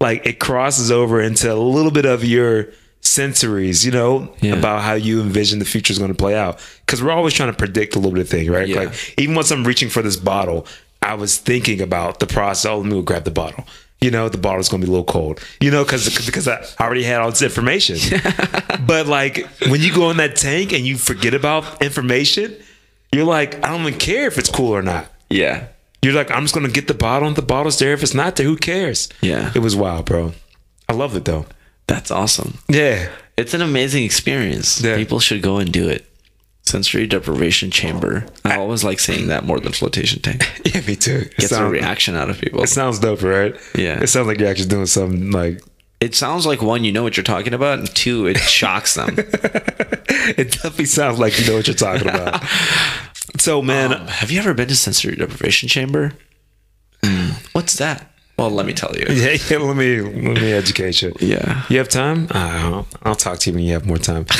like 0.00 0.26
it 0.26 0.40
crosses 0.40 0.90
over 0.90 1.20
into 1.20 1.52
a 1.52 1.54
little 1.54 1.92
bit 1.92 2.04
of 2.04 2.24
your 2.24 2.66
sensories, 3.00 3.84
you 3.84 3.92
know, 3.92 4.34
Yeah. 4.40 4.54
about 4.54 4.82
how 4.82 4.94
you 4.94 5.20
envision 5.20 5.60
the 5.60 5.64
future 5.64 5.92
is 5.92 6.00
going 6.00 6.10
to 6.10 6.16
play 6.16 6.34
out. 6.34 6.58
Because 6.84 7.00
we're 7.00 7.12
always 7.12 7.32
trying 7.32 7.52
to 7.52 7.56
predict 7.56 7.94
a 7.94 8.00
little 8.00 8.10
bit 8.10 8.22
of 8.22 8.28
thing, 8.28 8.50
right? 8.50 8.66
Yeah. 8.66 8.80
Like 8.80 9.14
even 9.18 9.36
once 9.36 9.52
I'm 9.52 9.62
reaching 9.62 9.88
for 9.88 10.02
this 10.02 10.16
bottle, 10.16 10.66
I 11.00 11.14
was 11.14 11.38
thinking 11.38 11.80
about 11.80 12.18
the 12.18 12.26
process. 12.26 12.66
Oh, 12.68 12.78
let 12.78 12.86
me 12.86 12.90
go 12.92 13.02
grab 13.02 13.22
the 13.22 13.30
bottle. 13.30 13.64
You 14.00 14.10
know, 14.10 14.28
the 14.28 14.36
bottle's 14.36 14.68
gonna 14.68 14.80
be 14.82 14.88
a 14.88 14.90
little 14.90 15.04
cold. 15.04 15.38
You 15.60 15.70
know, 15.70 15.84
because 15.84 16.12
because 16.26 16.48
I 16.48 16.60
already 16.80 17.04
had 17.04 17.20
all 17.20 17.30
this 17.30 17.42
information. 17.42 17.98
but 18.84 19.06
like 19.06 19.46
when 19.68 19.80
you 19.80 19.94
go 19.94 20.10
in 20.10 20.16
that 20.16 20.34
tank 20.34 20.72
and 20.72 20.84
you 20.84 20.98
forget 20.98 21.34
about 21.34 21.80
information, 21.80 22.56
you're 23.12 23.26
like, 23.26 23.64
I 23.64 23.68
don't 23.70 23.82
even 23.86 24.00
care 24.00 24.26
if 24.26 24.38
it's 24.38 24.50
cool 24.50 24.72
or 24.74 24.82
not. 24.82 25.06
Yeah. 25.30 25.68
You're 26.02 26.14
like, 26.14 26.30
I'm 26.32 26.42
just 26.42 26.54
gonna 26.54 26.68
get 26.68 26.88
the 26.88 26.94
bottle, 26.94 27.28
and 27.28 27.36
the 27.36 27.42
bottle's 27.42 27.78
there. 27.78 27.92
If 27.92 28.02
it's 28.02 28.14
not 28.14 28.36
there, 28.36 28.46
who 28.46 28.56
cares? 28.56 29.08
Yeah. 29.20 29.52
It 29.54 29.60
was 29.60 29.76
wild, 29.76 30.06
bro. 30.06 30.32
I 30.88 30.94
loved 30.94 31.16
it 31.16 31.24
though. 31.24 31.46
That's 31.86 32.10
awesome. 32.10 32.58
Yeah. 32.68 33.08
It's 33.36 33.54
an 33.54 33.62
amazing 33.62 34.04
experience. 34.04 34.80
Yeah. 34.82 34.96
People 34.96 35.20
should 35.20 35.42
go 35.42 35.58
and 35.58 35.72
do 35.72 35.88
it. 35.88 36.06
Sensory 36.64 37.06
deprivation 37.06 37.70
chamber. 37.70 38.24
I 38.44 38.56
always 38.56 38.84
like 38.84 39.00
saying 39.00 39.28
that 39.28 39.44
more 39.44 39.58
than 39.58 39.72
flotation 39.72 40.20
tank. 40.22 40.42
Yeah, 40.64 40.80
me 40.82 40.96
too. 40.96 41.16
It 41.30 41.36
Gets 41.36 41.52
a 41.52 41.64
reaction 41.66 42.14
out 42.14 42.30
of 42.30 42.40
people. 42.40 42.62
It 42.62 42.68
sounds 42.68 42.98
dope, 42.98 43.22
right? 43.22 43.54
Yeah. 43.74 44.00
It 44.00 44.06
sounds 44.08 44.26
like 44.26 44.38
you're 44.38 44.48
actually 44.48 44.68
doing 44.68 44.86
something 44.86 45.30
like 45.32 45.60
It 46.00 46.14
sounds 46.14 46.46
like 46.46 46.62
one, 46.62 46.84
you 46.84 46.92
know 46.92 47.02
what 47.02 47.16
you're 47.16 47.24
talking 47.24 47.52
about, 47.52 47.78
and 47.80 47.94
two, 47.94 48.26
it 48.26 48.38
shocks 48.38 48.94
them. 48.94 49.14
it 49.18 50.52
definitely 50.52 50.84
sounds 50.86 51.18
like 51.18 51.38
you 51.40 51.46
know 51.46 51.56
what 51.56 51.66
you're 51.66 51.74
talking 51.76 52.08
about. 52.08 52.42
so 53.38 53.62
man, 53.62 53.92
Um, 53.92 54.06
have 54.08 54.30
you 54.30 54.38
ever 54.40 54.54
been 54.54 54.68
to 54.68 54.74
sensory 54.76 55.16
deprivation 55.16 55.68
chamber? 55.68 56.12
What's 57.52 57.74
that? 57.76 58.08
Well, 58.38 58.50
let 58.50 58.64
me 58.66 58.72
tell 58.72 58.96
you. 58.96 59.04
yeah, 59.10 59.36
yeah, 59.50 59.58
let 59.58 59.76
me 59.76 60.00
let 60.00 60.40
me 60.42 60.52
educate 60.52 61.02
you. 61.02 61.12
Yeah. 61.20 61.62
You 61.68 61.78
have 61.78 61.88
time? 61.88 62.28
Uh, 62.30 62.82
I'll 63.02 63.14
talk 63.14 63.38
to 63.40 63.50
you 63.50 63.54
when 63.56 63.64
you 63.64 63.72
have 63.74 63.86
more 63.86 63.98
time. 63.98 64.24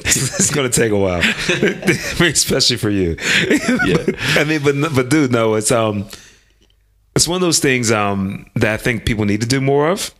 it's 0.00 0.50
gonna 0.50 0.70
take 0.70 0.90
a 0.90 0.96
while, 0.98 1.20
especially 2.20 2.76
for 2.76 2.90
you. 2.90 3.16
Yeah. 3.84 4.04
I 4.36 4.44
mean, 4.44 4.62
but 4.62 4.74
but 4.94 5.08
dude, 5.10 5.32
no, 5.32 5.54
it's 5.54 5.70
um, 5.70 6.06
it's 7.14 7.28
one 7.28 7.36
of 7.36 7.42
those 7.42 7.58
things 7.60 7.92
um 7.92 8.46
that 8.56 8.72
I 8.74 8.76
think 8.78 9.04
people 9.04 9.24
need 9.26 9.40
to 9.42 9.46
do 9.46 9.60
more 9.60 9.90
of, 9.90 10.12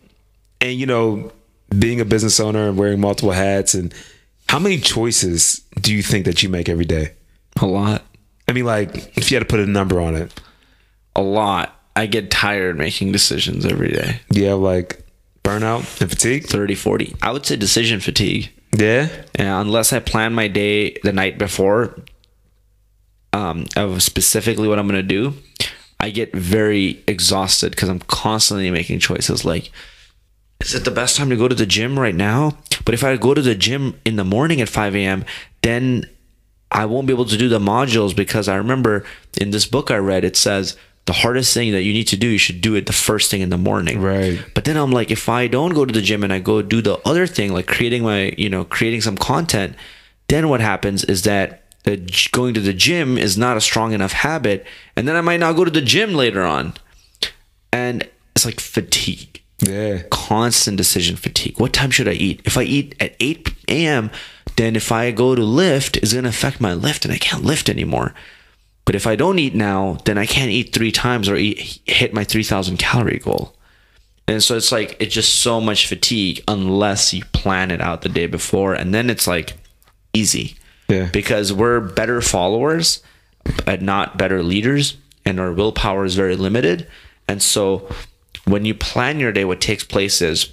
and 0.61 0.79
you 0.79 0.87
know, 0.87 1.33
being 1.77 2.01
a 2.01 2.05
business 2.05 2.39
owner 2.39 2.69
and 2.69 2.77
wearing 2.79 3.01
multiple 3.01 3.33
hats, 3.33 3.75
and 3.75 3.95
how 4.49 4.59
many 4.59 4.79
choices 4.79 5.63
do 5.81 5.95
you 5.95 6.03
think 6.03 6.25
that 6.27 6.43
you 6.43 6.49
make 6.49 6.69
every 6.69 6.85
day? 6.85 7.13
A 7.61 7.67
lot. 7.67 8.03
I 8.49 8.53
mean, 8.53 8.65
like 8.65 9.17
if 9.17 9.31
you 9.31 9.37
had 9.37 9.47
to 9.47 9.51
put 9.51 9.61
a 9.61 9.67
number 9.67 10.01
on 10.01 10.15
it, 10.15 10.33
A 11.17 11.23
lot. 11.23 11.81
I 11.97 12.07
get 12.07 12.31
tired 12.31 12.77
making 12.77 13.13
decisions 13.13 13.65
every 13.65 13.93
day. 13.93 14.21
do 14.31 14.41
you 14.41 14.49
have 14.49 14.59
like 14.59 15.05
burnout 15.45 16.01
and 16.01 16.11
fatigue? 16.11 16.45
30, 16.47 16.75
40. 16.75 17.17
I 17.23 17.31
would 17.31 17.47
say 17.47 17.55
decision 17.57 18.01
fatigue. 18.01 18.51
Yeah, 18.77 19.09
And 19.37 19.49
unless 19.49 19.93
I 19.93 20.01
plan 20.01 20.35
my 20.35 20.49
day 20.49 20.97
the 21.05 21.13
night 21.13 21.39
before 21.39 21.95
um, 23.33 23.67
of 23.77 24.03
specifically 24.03 24.67
what 24.67 24.81
I'm 24.81 24.89
going 24.89 25.01
to 25.01 25.07
do, 25.07 25.35
I 26.01 26.11
get 26.11 26.35
very 26.35 27.01
exhausted 27.07 27.71
because 27.71 27.89
I'm 27.89 28.01
constantly 28.01 28.71
making 28.73 28.99
choices 28.99 29.45
like, 29.45 29.71
is 30.65 30.75
it 30.75 30.85
the 30.85 30.91
best 30.91 31.17
time 31.17 31.31
to 31.31 31.37
go 31.37 31.49
to 31.49 31.55
the 31.55 31.67
gym 31.67 31.99
right 31.99 32.15
now? 32.15 32.57
But 32.85 32.95
if 32.95 33.05
I 33.05 33.17
go 33.17 33.35
to 33.35 33.43
the 33.43 33.55
gym 33.55 34.01
in 34.05 34.17
the 34.17 34.25
morning 34.25 34.61
at 34.61 34.69
5 34.69 34.97
a.m., 34.97 35.25
then 35.63 36.09
I 36.71 36.87
won't 36.87 37.07
be 37.07 37.13
able 37.13 37.27
to 37.27 37.37
do 37.37 37.49
the 37.49 37.59
modules 37.59 38.17
because 38.17 38.49
I 38.49 38.57
remember 38.57 39.05
in 39.41 39.51
this 39.51 39.67
book 39.67 39.91
I 39.91 39.97
read, 39.97 40.25
it 40.25 40.37
says 40.37 40.77
the 41.07 41.13
hardest 41.13 41.53
thing 41.53 41.73
that 41.73 41.83
you 41.83 41.93
need 41.93 42.09
to 42.09 42.17
do, 42.17 42.27
you 42.27 42.39
should 42.39 42.61
do 42.61 42.75
it 42.75 42.87
the 42.87 42.93
first 42.93 43.31
thing 43.31 43.43
in 43.43 43.51
the 43.51 43.59
morning. 43.59 44.01
Right. 44.01 44.43
But 44.55 44.65
then 44.65 44.77
I'm 44.77 44.91
like, 44.91 45.11
if 45.11 45.29
I 45.29 45.47
don't 45.47 45.75
go 45.75 45.85
to 45.85 45.93
the 45.93 46.03
gym 46.03 46.25
and 46.25 46.33
I 46.33 46.39
go 46.39 46.63
do 46.63 46.81
the 46.81 46.99
other 47.07 47.27
thing, 47.27 47.53
like 47.53 47.67
creating 47.67 48.03
my, 48.03 48.35
you 48.39 48.49
know, 48.49 48.65
creating 48.65 49.03
some 49.03 49.17
content, 49.17 49.77
then 50.29 50.49
what 50.49 50.61
happens 50.61 51.05
is 51.05 51.23
that 51.23 51.63
the 51.85 51.99
going 52.33 52.55
to 52.55 52.61
the 52.61 52.73
gym 52.73 53.19
is 53.19 53.37
not 53.37 53.59
a 53.59 53.61
strong 53.61 53.93
enough 53.93 54.13
habit, 54.13 54.67
and 54.97 55.07
then 55.07 55.17
I 55.17 55.21
might 55.21 55.41
not 55.41 55.55
go 55.55 55.65
to 55.65 55.71
the 55.71 55.83
gym 55.83 56.15
later 56.15 56.43
on, 56.43 56.73
and 57.73 58.09
it's 58.35 58.47
like 58.47 58.59
fatigue. 58.59 59.43
Yeah. 59.69 60.03
constant 60.11 60.77
decision 60.77 61.17
fatigue. 61.17 61.59
What 61.59 61.73
time 61.73 61.91
should 61.91 62.09
I 62.09 62.13
eat? 62.13 62.41
If 62.45 62.57
I 62.59 62.63
eat 62.63 62.95
at 63.01 63.15
8 63.21 63.49
a.m., 63.69 64.11
then 64.57 64.77
if 64.77 64.93
I 64.93 65.11
go 65.11 65.35
to 65.35 65.43
lift, 65.43 65.97
it's 65.97 66.13
going 66.13 66.25
to 66.25 66.31
affect 66.31 66.61
my 66.61 66.75
lift 66.75 67.05
and 67.05 67.13
I 67.13 67.19
can't 67.19 67.43
lift 67.45 67.69
anymore. 67.69 68.15
But 68.85 68.95
if 68.95 69.07
I 69.07 69.17
don't 69.17 69.39
eat 69.39 69.55
now, 69.55 69.99
then 70.05 70.19
I 70.19 70.27
can't 70.27 70.51
eat 70.51 70.73
three 70.75 70.93
times 70.93 71.29
or 71.29 71.37
eat, 71.37 71.81
hit 71.87 72.13
my 72.15 72.23
3,000 72.25 72.77
calorie 72.77 73.19
goal. 73.19 73.55
And 74.29 74.43
so 74.43 74.57
it's 74.57 74.71
like, 74.73 74.97
it's 75.01 75.15
just 75.15 75.41
so 75.41 75.61
much 75.61 75.87
fatigue 75.87 76.43
unless 76.49 77.13
you 77.13 77.25
plan 77.33 77.71
it 77.71 77.81
out 77.81 78.03
the 78.03 78.09
day 78.09 78.27
before. 78.27 78.75
And 78.75 78.95
then 78.95 79.11
it's 79.11 79.27
like 79.27 79.55
easy 80.13 80.57
Yeah. 80.89 81.09
because 81.13 81.53
we're 81.53 81.81
better 81.81 82.21
followers, 82.21 83.03
but 83.67 83.83
not 83.83 84.17
better 84.17 84.43
leaders, 84.43 84.97
and 85.27 85.41
our 85.41 85.53
willpower 85.53 86.05
is 86.05 86.15
very 86.15 86.37
limited. 86.37 86.87
And 87.29 87.43
so, 87.43 87.89
when 88.45 88.65
you 88.65 88.75
plan 88.75 89.21
your 89.21 89.33
day, 89.33 89.45
what 89.45 89.61
takes 89.61 89.85
place 89.85 90.21
is 90.23 90.51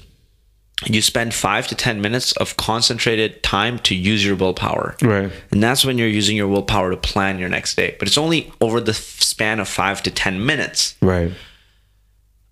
you 0.88 1.02
spend 1.02 1.34
five 1.34 1.68
to 1.68 1.76
10 1.76 2.02
minutes 2.02 2.32
of 2.34 2.58
concentrated 2.58 3.44
time 3.44 3.78
to 3.80 3.96
use 3.96 4.26
your 4.26 4.36
willpower. 4.36 4.96
Right. 5.02 5.32
And 5.52 5.62
that's 5.62 5.86
when 5.86 5.98
you're 5.98 6.08
using 6.08 6.36
your 6.36 6.48
willpower 6.48 6.90
to 6.92 6.98
plan 6.98 7.38
your 7.38 7.50
next 7.50 7.76
day. 7.76 7.96
But 8.00 8.08
it's 8.08 8.18
only 8.18 8.52
over 8.62 8.82
the 8.82 8.94
span 8.94 9.60
of 9.60 9.68
five 9.68 10.02
to 10.04 10.12
10 10.12 10.44
minutes. 10.44 10.96
Right. 11.02 11.32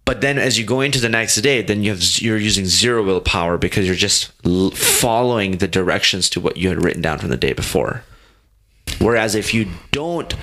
But 0.06 0.22
then 0.22 0.38
as 0.40 0.58
you 0.58 0.66
go 0.66 0.82
into 0.82 1.00
the 1.00 1.10
next 1.10 1.36
day, 1.38 1.62
then 1.62 1.84
you 1.84 1.92
have 1.92 2.02
you're 2.20 2.38
using 2.38 2.66
zero 2.66 3.04
willpower 3.04 3.58
because 3.58 3.86
you're 3.86 3.96
just 3.96 4.32
l- 4.44 4.72
following 4.72 5.58
the 5.58 5.68
directions 5.68 6.30
to 6.32 6.40
what 6.40 6.58
you 6.58 6.70
had 6.70 6.84
written 6.84 7.02
down 7.02 7.20
from 7.20 7.30
the 7.30 7.38
day 7.38 7.54
before. 7.54 8.04
Whereas 9.00 9.36
if 9.36 9.54
you 9.54 9.68
don't 9.92 10.36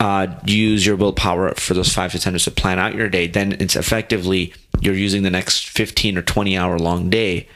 uh, 0.00 0.26
use 0.44 0.84
your 0.84 0.96
willpower 0.96 1.54
for 1.54 1.74
those 1.74 1.92
five 1.92 2.12
to 2.12 2.18
ten 2.18 2.32
minutes 2.32 2.44
to 2.44 2.50
plan 2.50 2.78
out 2.78 2.94
your 2.94 3.08
day, 3.08 3.26
then 3.26 3.52
it's 3.52 3.76
effectively 3.76 4.52
you're 4.80 4.94
using 4.94 5.22
the 5.22 5.30
next 5.30 5.68
fifteen 5.68 6.18
or 6.18 6.22
twenty 6.22 6.56
hour 6.56 6.78
long 6.78 7.08
day, 7.10 7.48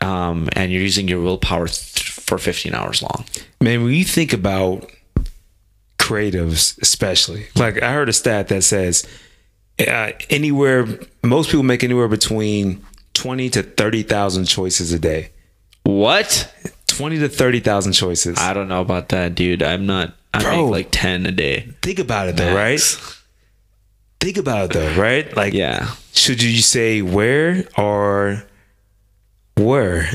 um, 0.00 0.48
and 0.52 0.72
you're 0.72 0.82
using 0.82 1.08
your 1.08 1.20
willpower 1.20 1.68
th- 1.68 2.10
for 2.10 2.38
fifteen 2.38 2.74
hours 2.74 3.02
long. 3.02 3.24
Man, 3.60 3.84
when 3.84 3.92
you 3.92 4.04
think 4.04 4.32
about 4.32 4.90
creatives, 5.98 6.80
especially, 6.80 7.46
like 7.56 7.82
I 7.82 7.92
heard 7.92 8.08
a 8.08 8.12
stat 8.12 8.48
that 8.48 8.62
says 8.62 9.06
uh, 9.78 10.12
anywhere, 10.30 10.86
most 11.22 11.50
people 11.50 11.62
make 11.62 11.84
anywhere 11.84 12.08
between 12.08 12.84
20 13.14 13.50
to 13.50 13.62
30,000 13.62 14.44
choices 14.46 14.92
a 14.92 14.98
day. 14.98 15.30
What? 15.84 16.52
20 16.88 17.18
to 17.20 17.28
30,000 17.28 17.92
choices. 17.92 18.38
I 18.38 18.52
don't 18.52 18.68
know 18.68 18.80
about 18.80 19.10
that, 19.10 19.34
dude. 19.34 19.62
I'm 19.62 19.86
not. 19.86 20.14
I 20.34 20.42
Bro. 20.42 20.62
make 20.64 20.70
like 20.70 20.88
ten 20.90 21.26
a 21.26 21.32
day. 21.32 21.68
Think 21.82 21.98
about 21.98 22.28
it 22.28 22.36
though, 22.36 22.54
right? 22.54 22.80
Think 24.20 24.36
about 24.36 24.66
it 24.66 24.72
though, 24.72 24.94
right? 25.00 25.34
Like, 25.36 25.52
Yeah. 25.52 25.90
should 26.14 26.42
you 26.42 26.62
say 26.62 27.02
where 27.02 27.66
or 27.76 28.44
where? 29.56 30.10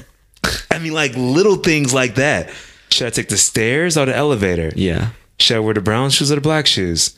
I 0.71 0.79
mean, 0.79 0.93
like 0.93 1.13
little 1.15 1.57
things 1.57 1.93
like 1.93 2.15
that. 2.15 2.49
Should 2.89 3.07
I 3.07 3.09
take 3.09 3.29
the 3.29 3.37
stairs 3.37 3.97
or 3.97 4.05
the 4.05 4.15
elevator? 4.15 4.71
Yeah. 4.75 5.09
Should 5.39 5.57
I 5.57 5.59
wear 5.59 5.73
the 5.73 5.81
brown 5.81 6.09
shoes 6.09 6.31
or 6.31 6.35
the 6.35 6.41
black 6.41 6.65
shoes? 6.67 7.17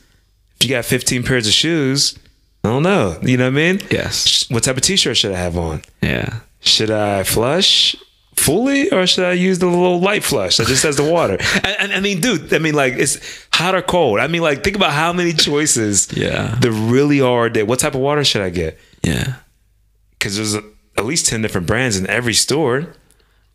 If 0.60 0.68
you 0.68 0.74
got 0.74 0.84
15 0.84 1.22
pairs 1.22 1.46
of 1.46 1.52
shoes, 1.54 2.18
I 2.64 2.68
don't 2.68 2.82
know. 2.82 3.18
You 3.22 3.36
know 3.36 3.44
what 3.44 3.52
I 3.52 3.72
mean? 3.72 3.80
Yes. 3.90 4.50
What 4.50 4.64
type 4.64 4.76
of 4.76 4.82
t 4.82 4.96
shirt 4.96 5.16
should 5.16 5.32
I 5.32 5.38
have 5.38 5.56
on? 5.56 5.82
Yeah. 6.02 6.40
Should 6.60 6.90
I 6.90 7.22
flush 7.22 7.96
fully 8.40 8.90
or 8.90 9.06
should 9.06 9.24
I 9.24 9.32
use 9.32 9.58
the 9.58 9.66
little 9.66 10.00
light 10.00 10.24
flush 10.24 10.56
that 10.56 10.66
just 10.66 10.82
has 10.82 10.96
the 10.96 11.04
water? 11.10 11.36
I, 11.40 11.76
I- 11.80 11.94
I 11.96 12.00
mean, 12.00 12.20
dude, 12.20 12.52
I 12.54 12.58
mean, 12.58 12.74
like, 12.74 12.94
it's 12.94 13.18
hot 13.52 13.74
or 13.74 13.82
cold. 13.82 14.18
I 14.20 14.26
mean, 14.26 14.42
like, 14.42 14.64
think 14.64 14.76
about 14.76 14.92
how 14.92 15.12
many 15.12 15.32
choices 15.32 16.08
Yeah. 16.16 16.56
there 16.60 16.72
really 16.72 17.20
are. 17.20 17.48
That 17.50 17.66
what 17.66 17.78
type 17.80 17.94
of 17.94 18.00
water 18.00 18.24
should 18.24 18.42
I 18.42 18.50
get? 18.50 18.78
Yeah. 19.02 19.34
Because 20.12 20.36
there's 20.36 20.54
a, 20.54 20.62
at 20.96 21.04
least 21.04 21.26
10 21.26 21.42
different 21.42 21.66
brands 21.66 21.96
in 21.98 22.06
every 22.08 22.34
store. 22.34 22.94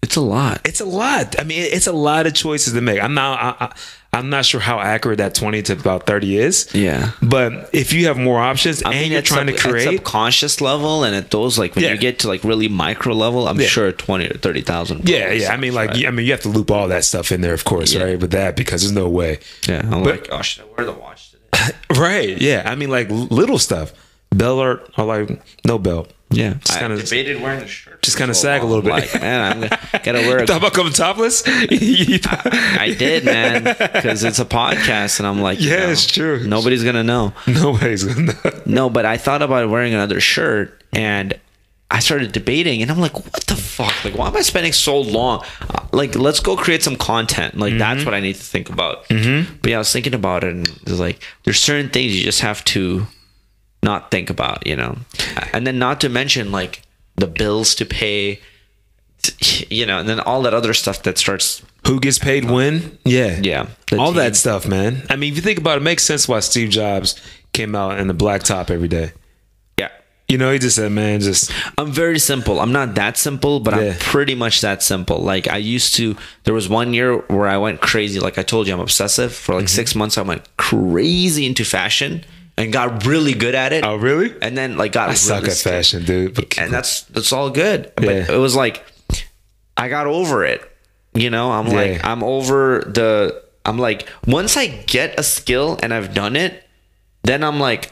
It's 0.03 0.15
a 0.15 0.21
lot. 0.21 0.61
It's 0.65 0.81
a 0.81 0.85
lot. 0.85 1.39
I 1.39 1.43
mean, 1.43 1.61
it's 1.61 1.87
a 1.87 1.91
lot 1.93 2.27
of 2.27 2.33
choices 2.35 2.73
to 2.73 2.81
make. 2.81 3.01
I'm 3.01 3.13
not. 3.15 3.39
I, 3.39 3.65
I, 3.65 3.75
I'm 4.15 4.29
not 4.29 4.45
sure 4.45 4.59
how 4.61 4.79
accurate 4.79 5.17
that 5.19 5.35
20 5.35 5.61
to 5.63 5.73
about 5.73 6.05
30 6.05 6.37
is. 6.37 6.73
Yeah. 6.73 7.11
But 7.21 7.69
if 7.73 7.93
you 7.93 8.07
have 8.07 8.17
more 8.17 8.39
options 8.39 8.81
I 8.83 8.93
and 8.93 9.11
you're 9.11 9.21
trying 9.21 9.47
sub- 9.47 9.57
to 9.57 9.61
create, 9.69 9.87
at 9.87 9.93
subconscious 9.95 10.61
level, 10.61 11.03
and 11.03 11.15
at 11.15 11.31
those 11.31 11.59
like 11.59 11.75
when 11.75 11.83
Yeah. 11.85 11.91
you 11.93 11.97
get 11.97 12.19
to 12.19 12.27
like 12.27 12.43
really 12.43 12.67
micro 12.69 13.13
level, 13.13 13.47
I'm 13.47 13.59
Yeah. 13.59 13.67
sure 13.67 13.91
twenty 13.91 14.25
or 14.27 14.37
thirty 14.37 14.61
thousand. 14.61 15.07
yeah, 15.09 15.31
yeah. 15.31 15.51
I 15.53 15.57
mean, 15.57 15.73
like, 15.73 15.91
I 16.05 16.09
mean, 16.11 16.25
you 16.25 16.31
have 16.31 16.41
to 16.41 16.49
loop 16.49 16.71
all 16.71 16.87
that 16.87 17.03
stuff 17.05 17.31
in 17.31 17.41
there, 17.41 17.53
of 17.53 17.65
course, 17.65 17.93
Yeah. 17.93 18.03
right? 18.03 18.19
With 18.19 18.31
that, 18.31 18.55
because 18.55 18.81
there's 18.81 18.93
no 18.93 19.09
way. 19.09 19.39
yeah. 19.67 19.81
I'm 19.83 20.03
But- 20.03 20.21
like, 20.21 20.27
oh, 20.31 20.41
should 20.41 20.63
I 20.63 20.67
wear 20.77 20.85
the 20.85 20.93
watch 20.93 21.31
today? 21.31 21.75
Right. 21.95 22.41
Yeah. 22.41 22.63
I 22.65 22.75
mean, 22.75 22.89
like 22.89 23.07
little 23.09 23.59
stuff. 23.59 23.93
Belt 24.31 24.59
or, 24.59 24.81
or 24.97 25.05
like 25.05 25.41
no 25.65 25.77
belt. 25.77 26.11
Yeah, 26.31 26.55
Just 26.55 26.79
kinda- 26.79 26.97
debated 26.97 27.41
wearing 27.41 27.59
the 27.61 27.67
shirt. 27.67 28.01
just 28.01 28.17
kinda 28.17 28.33
so 28.33 28.41
sag 28.41 28.61
a 28.63 28.65
little 28.65 28.81
bit. 28.81 28.89
Like, 28.91 29.21
man, 29.21 29.41
I'm 29.51 29.61
gonna 29.61 29.79
gotta 30.03 30.19
wear. 30.27 30.45
Thought 30.45 30.57
about 30.57 30.73
coming 30.73 30.91
topless? 30.91 31.43
I 31.47 32.95
did, 32.97 33.25
man, 33.25 33.63
because 33.77 34.23
it's 34.23 34.39
a 34.39 34.45
podcast, 34.45 35.19
and 35.19 35.27
I'm 35.27 35.41
like, 35.41 35.61
you 35.61 35.69
Yeah, 35.69 35.85
know, 35.85 35.89
it's 35.91 36.05
true. 36.07 36.45
Nobody's 36.45 36.83
gonna 36.83 37.03
know. 37.03 37.33
Nobody's 37.47 38.03
gonna 38.03 38.33
know. 38.33 38.61
No, 38.65 38.89
but 38.89 39.05
I 39.05 39.17
thought 39.17 39.41
about 39.41 39.69
wearing 39.69 39.93
another 39.93 40.19
shirt 40.19 40.83
and 40.93 41.39
I 41.91 41.99
started 41.99 42.31
debating 42.31 42.81
and 42.81 42.89
I'm 42.91 42.99
like, 42.99 43.13
what 43.13 43.45
the 43.45 43.55
fuck? 43.55 43.93
Like, 44.03 44.15
why 44.17 44.27
am 44.27 44.35
I 44.35 44.41
spending 44.41 44.73
so 44.73 44.99
long? 44.99 45.45
Uh, 45.69 45.85
like, 45.93 46.15
let's 46.15 46.39
go 46.39 46.57
create 46.57 46.81
some 46.83 46.95
content. 46.95 47.57
Like, 47.57 47.77
that's 47.77 47.99
Mm-hmm. 47.99 48.05
what 48.05 48.13
I 48.15 48.19
need 48.19 48.35
to 48.35 48.41
think 48.43 48.69
about. 48.69 49.07
Mm-hmm. 49.09 49.57
But 49.61 49.69
yeah, 49.69 49.75
I 49.77 49.79
was 49.79 49.93
thinking 49.93 50.15
about 50.15 50.43
it 50.43 50.51
and 50.51 50.67
it's 50.67 50.91
like, 50.99 51.21
there's 51.43 51.59
certain 51.59 51.89
things 51.91 52.15
you 52.17 52.23
just 52.23 52.41
have 52.41 52.65
to 52.65 53.05
not 53.85 54.11
think 54.11 54.29
about, 54.29 54.67
you 54.67 54.75
know? 54.75 54.97
And 55.53 55.65
then 55.65 55.79
not 55.79 56.01
to 56.01 56.09
mention 56.09 56.51
like 56.51 56.81
the 57.15 57.27
bills 57.27 57.73
to 57.75 57.85
pay, 57.85 58.41
you 59.69 59.85
know, 59.85 59.99
and 59.99 60.07
then 60.09 60.19
all 60.19 60.41
that 60.43 60.53
other 60.53 60.73
stuff 60.73 61.03
that 61.03 61.17
starts. 61.17 61.63
Who 61.87 61.99
gets 61.99 62.19
paid 62.19 62.45
when? 62.49 62.97
Yeah. 63.05 63.39
Yeah, 63.41 63.67
All 63.97 64.07
team. 64.11 64.15
that 64.17 64.35
stuff, 64.35 64.67
man. 64.67 65.03
I 65.09 65.15
mean, 65.15 65.31
if 65.31 65.37
you 65.37 65.41
think 65.41 65.59
about 65.59 65.77
it, 65.77 65.81
it 65.81 65.83
makes 65.83 66.03
sense 66.03 66.27
why 66.27 66.39
Steve 66.41 66.69
Jobs 66.69 67.19
came 67.53 67.75
out 67.75 67.99
in 67.99 68.07
the 68.07 68.13
black 68.13 68.43
top 68.43 68.69
every 68.69 68.87
day. 68.87 69.11
Yeah. 69.79 69.89
You 70.27 70.37
know, 70.39 70.51
he 70.51 70.57
just 70.59 70.75
said, 70.75 70.91
man, 70.91 71.19
just 71.21 71.51
I'm 71.77 71.91
very 71.91 72.17
simple. 72.19 72.59
I'm 72.59 72.71
not 72.71 72.95
that 72.95 73.17
simple, 73.17 73.59
but 73.59 73.75
Yeah. 73.75 73.91
I'm 73.91 73.99
pretty 73.99 74.35
much 74.35 74.61
that 74.61 74.81
simple. 74.83 75.19
Like 75.19 75.47
I 75.47 75.57
used 75.57 75.95
to 75.95 76.15
there 76.43 76.53
was 76.55 76.67
one 76.67 76.93
year 76.93 77.17
where 77.29 77.47
I 77.47 77.57
went 77.57 77.81
crazy. 77.81 78.19
Like 78.19 78.37
I 78.39 78.43
told 78.43 78.67
you, 78.67 78.73
I'm 78.73 78.79
obsessive. 78.79 79.33
For 79.33 79.53
like 79.55 79.65
Mm-hmm. 79.65 79.75
six 79.81 79.95
months 79.95 80.17
I 80.17 80.23
went 80.23 80.43
crazy 80.57 81.45
into 81.45 81.63
fashion 81.63 82.23
and 82.57 82.71
got 82.71 83.05
really 83.05 83.33
good 83.33 83.55
at 83.55 83.73
it. 83.73 83.83
Oh, 83.85 83.95
really? 83.95 84.33
And 84.41 84.57
then 84.57 84.77
like 84.77 84.91
got 84.93 85.03
I 85.03 85.07
really 85.07 85.15
suck 85.17 85.43
at 85.45 85.51
scared. 85.53 85.75
fashion, 85.75 86.05
dude. 86.05 86.33
But 86.35 86.57
And 86.57 86.71
that's 86.73 87.01
that's 87.03 87.31
all 87.33 87.49
good. 87.49 87.91
But 87.95 88.05
Yeah. 88.05 88.31
it 88.31 88.37
was 88.37 88.55
like 88.55 88.83
I 89.77 89.89
got 89.89 90.07
over 90.07 90.45
it. 90.45 90.61
You 91.13 91.29
know, 91.29 91.51
I'm 91.51 91.67
like 91.67 92.03
I'm 92.05 92.23
over 92.23 92.79
the 92.85 93.41
I'm 93.65 93.77
like 93.77 94.07
once 94.27 94.57
I 94.57 94.67
get 94.67 95.19
a 95.19 95.23
skill 95.23 95.79
and 95.81 95.93
I've 95.93 96.13
done 96.13 96.35
it, 96.35 96.63
then 97.23 97.43
I'm 97.43 97.59
like 97.59 97.91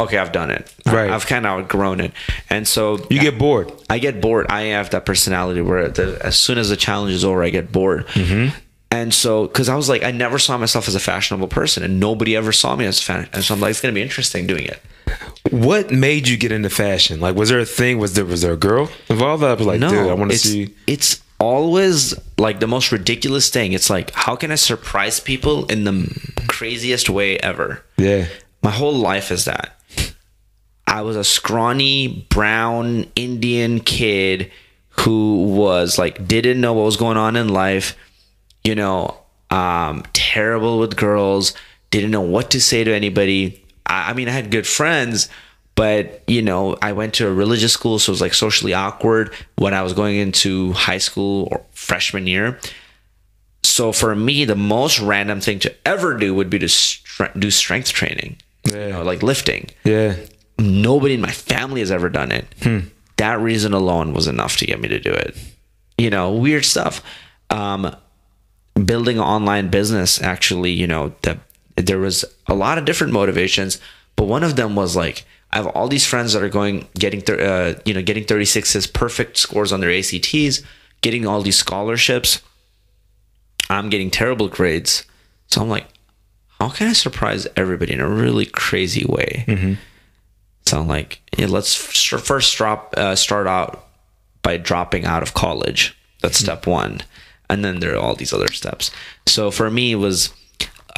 okay, 0.00 0.16
I've 0.16 0.32
done 0.32 0.50
it. 0.50 0.74
Right. 0.86 1.10
I've 1.10 1.26
kind 1.26 1.44
of 1.44 1.60
outgrown 1.60 2.00
it. 2.00 2.12
And 2.48 2.66
so 2.66 2.96
you 3.10 3.20
get 3.20 3.38
bored. 3.38 3.70
I 3.90 3.98
get 3.98 4.22
bored. 4.22 4.46
I 4.48 4.62
have 4.72 4.88
that 4.90 5.04
personality 5.04 5.60
where 5.60 5.88
the, 5.88 6.18
as 6.24 6.38
soon 6.40 6.56
as 6.56 6.70
the 6.70 6.76
challenge 6.76 7.12
is 7.12 7.22
over, 7.22 7.42
I 7.42 7.50
get 7.50 7.70
bored. 7.70 8.06
Mm-hmm. 8.08 8.56
And 8.92 9.14
so, 9.14 9.46
because 9.46 9.68
I 9.68 9.76
was 9.76 9.88
like, 9.88 10.02
I 10.02 10.10
never 10.10 10.38
saw 10.38 10.58
myself 10.58 10.88
as 10.88 10.94
a 10.96 11.00
fashionable 11.00 11.48
person, 11.48 11.82
and 11.84 12.00
nobody 12.00 12.36
ever 12.36 12.50
saw 12.50 12.74
me 12.74 12.86
as 12.86 12.98
a 13.00 13.02
fan. 13.02 13.28
And 13.32 13.44
so 13.44 13.54
I'm 13.54 13.60
like, 13.60 13.70
it's 13.70 13.80
gonna 13.80 13.94
be 13.94 14.02
interesting 14.02 14.46
doing 14.46 14.64
it. 14.64 14.82
What 15.50 15.90
made 15.90 16.28
you 16.28 16.36
get 16.36 16.52
into 16.52 16.70
fashion? 16.70 17.20
Like, 17.20 17.36
was 17.36 17.48
there 17.48 17.60
a 17.60 17.64
thing? 17.64 17.98
Was 17.98 18.14
there 18.14 18.24
was 18.24 18.42
there 18.42 18.52
a 18.52 18.56
girl 18.56 18.90
involved? 19.08 19.42
I 19.44 19.54
was 19.54 19.66
like, 19.66 19.80
No, 19.80 19.90
dude, 19.90 20.08
I 20.08 20.14
want 20.14 20.32
to 20.32 20.38
see. 20.38 20.74
It's 20.86 21.22
always 21.38 22.14
like 22.38 22.60
the 22.60 22.66
most 22.66 22.92
ridiculous 22.92 23.48
thing. 23.48 23.72
It's 23.72 23.90
like, 23.90 24.10
how 24.12 24.36
can 24.36 24.52
I 24.52 24.56
surprise 24.56 25.18
people 25.20 25.66
in 25.66 25.84
the 25.84 26.44
craziest 26.48 27.08
way 27.08 27.38
ever? 27.38 27.82
Yeah, 27.96 28.26
My 28.62 28.70
whole 28.70 28.92
life 28.94 29.30
is 29.30 29.46
that. 29.46 29.76
I 30.86 31.02
was 31.02 31.16
a 31.16 31.24
scrawny 31.24 32.26
brown 32.28 33.06
Indian 33.14 33.80
kid 33.80 34.50
who 35.00 35.44
was 35.44 35.98
like 35.98 36.26
didn't 36.26 36.60
know 36.60 36.72
what 36.74 36.84
was 36.84 36.96
going 36.96 37.16
on 37.16 37.36
in 37.36 37.48
life, 37.48 37.96
you 38.64 38.74
know, 38.74 39.16
um, 39.50 40.04
terrible 40.12 40.78
with 40.78 40.96
girls, 40.96 41.54
didn't 41.90 42.10
know 42.10 42.20
what 42.20 42.50
to 42.52 42.60
say 42.60 42.84
to 42.84 42.94
anybody. 42.94 43.64
I, 43.86 44.10
I 44.10 44.12
mean, 44.12 44.28
I 44.28 44.32
had 44.32 44.50
good 44.50 44.66
friends, 44.66 45.28
but 45.74 46.22
you 46.26 46.42
know, 46.42 46.76
I 46.82 46.92
went 46.92 47.14
to 47.14 47.26
a 47.26 47.32
religious 47.32 47.72
school, 47.72 47.98
so 47.98 48.10
it 48.10 48.14
was 48.14 48.20
like 48.20 48.34
socially 48.34 48.74
awkward 48.74 49.32
when 49.56 49.74
I 49.74 49.82
was 49.82 49.92
going 49.92 50.16
into 50.16 50.72
high 50.72 50.98
school 50.98 51.48
or 51.50 51.64
freshman 51.72 52.26
year. 52.26 52.58
So 53.62 53.92
for 53.92 54.14
me, 54.14 54.44
the 54.44 54.56
most 54.56 54.98
random 55.00 55.40
thing 55.40 55.58
to 55.60 55.74
ever 55.86 56.16
do 56.16 56.34
would 56.34 56.50
be 56.50 56.58
to 56.58 56.66
stre- 56.66 57.38
do 57.38 57.50
strength 57.50 57.92
training, 57.92 58.36
Yeah. 58.64 58.86
you 58.86 58.92
know, 58.92 59.02
like 59.02 59.22
lifting 59.22 59.68
yeah. 59.84 60.16
nobody 60.58 61.14
in 61.14 61.20
my 61.20 61.30
family 61.30 61.80
has 61.80 61.90
ever 61.90 62.08
done 62.08 62.32
it. 62.32 62.46
That 63.16 63.38
reason 63.40 63.72
alone 63.74 64.14
was 64.14 64.26
enough 64.28 64.56
to 64.58 64.66
get 64.66 64.80
me 64.80 64.88
to 64.88 64.98
do 64.98 65.12
it. 65.12 65.36
You 65.98 66.08
know, 66.08 66.32
weird 66.32 66.64
stuff. 66.64 67.02
Um, 67.50 67.94
building 68.84 69.18
an 69.18 69.24
online 69.24 69.68
business, 69.68 70.20
actually, 70.22 70.72
you 70.72 70.86
know, 70.86 71.14
that 71.22 71.38
there 71.76 71.98
was 71.98 72.24
a 72.46 72.54
lot 72.54 72.78
of 72.78 72.84
different 72.84 73.12
motivations, 73.12 73.78
but 74.16 74.24
one 74.24 74.44
of 74.44 74.56
them 74.56 74.74
was 74.74 74.96
like, 74.96 75.24
I 75.52 75.56
have 75.56 75.66
all 75.68 75.88
these 75.88 76.06
friends 76.06 76.32
that 76.32 76.42
are 76.42 76.48
going 76.48 76.86
getting 76.94 77.20
thir- 77.20 77.40
uh, 77.40 77.80
you 77.84 77.92
know 77.92 78.02
getting 78.02 78.24
36s, 78.24 78.92
perfect 78.92 79.36
scores 79.36 79.72
on 79.72 79.80
their 79.80 79.90
ACTs, 79.90 80.62
getting 81.00 81.26
all 81.26 81.42
these 81.42 81.58
scholarships. 81.58 82.40
I'm 83.68 83.88
getting 83.88 84.10
terrible 84.10 84.48
grades, 84.48 85.04
so 85.48 85.60
I'm 85.62 85.68
like, 85.68 85.86
how 86.60 86.68
can 86.68 86.88
I 86.88 86.92
surprise 86.92 87.46
everybody 87.56 87.92
in 87.92 88.00
a 88.00 88.08
really 88.08 88.46
crazy 88.46 89.04
way? 89.04 89.44
So 90.66 90.78
I'm 90.80 90.86
like, 90.88 91.20
yeah, 91.36 91.46
let's 91.46 91.74
first 91.74 92.56
drop 92.56 92.94
uh, 92.96 93.16
start 93.16 93.46
out 93.46 93.86
by 94.42 94.56
dropping 94.56 95.04
out 95.04 95.22
of 95.22 95.34
college. 95.34 95.96
That's 96.22 96.38
step 96.38 96.66
one, 96.66 97.00
and 97.50 97.64
then 97.64 97.80
there 97.80 97.94
are 97.94 97.98
all 97.98 98.14
these 98.14 98.32
other 98.32 98.50
steps. 98.52 98.90
So 99.26 99.50
for 99.50 99.70
me, 99.70 99.92
it 99.92 99.96
was 99.96 100.32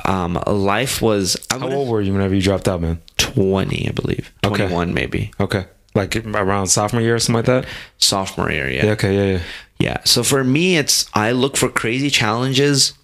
um, 0.04 0.42
life 0.46 1.02
was 1.02 1.36
I 1.50 1.58
How 1.58 1.70
old 1.70 1.88
were 1.88 2.00
you 2.00 2.12
whenever 2.12 2.34
you 2.34 2.42
dropped 2.42 2.68
out, 2.68 2.80
man? 2.80 3.00
20, 3.18 3.88
I 3.88 3.92
believe. 3.92 4.32
Okay. 4.44 4.56
21 4.68 4.94
maybe. 4.94 5.32
Okay. 5.40 5.66
Like 5.94 6.16
around 6.16 6.68
sophomore 6.68 7.02
year 7.02 7.16
or 7.16 7.18
something 7.18 7.36
like 7.38 7.46
that? 7.46 7.66
Sophomore 7.98 8.50
year, 8.50 8.68
yeah. 8.70 8.86
Yeah, 8.86 8.92
okay, 8.92 9.14
yeah, 9.14 9.36
yeah. 9.36 9.42
Yeah. 9.78 9.98
So 10.04 10.22
for 10.22 10.44
me, 10.44 10.76
it's 10.76 11.10
I 11.12 11.32
look 11.32 11.56
for 11.56 11.68
crazy 11.68 12.08
challenges. 12.08 12.94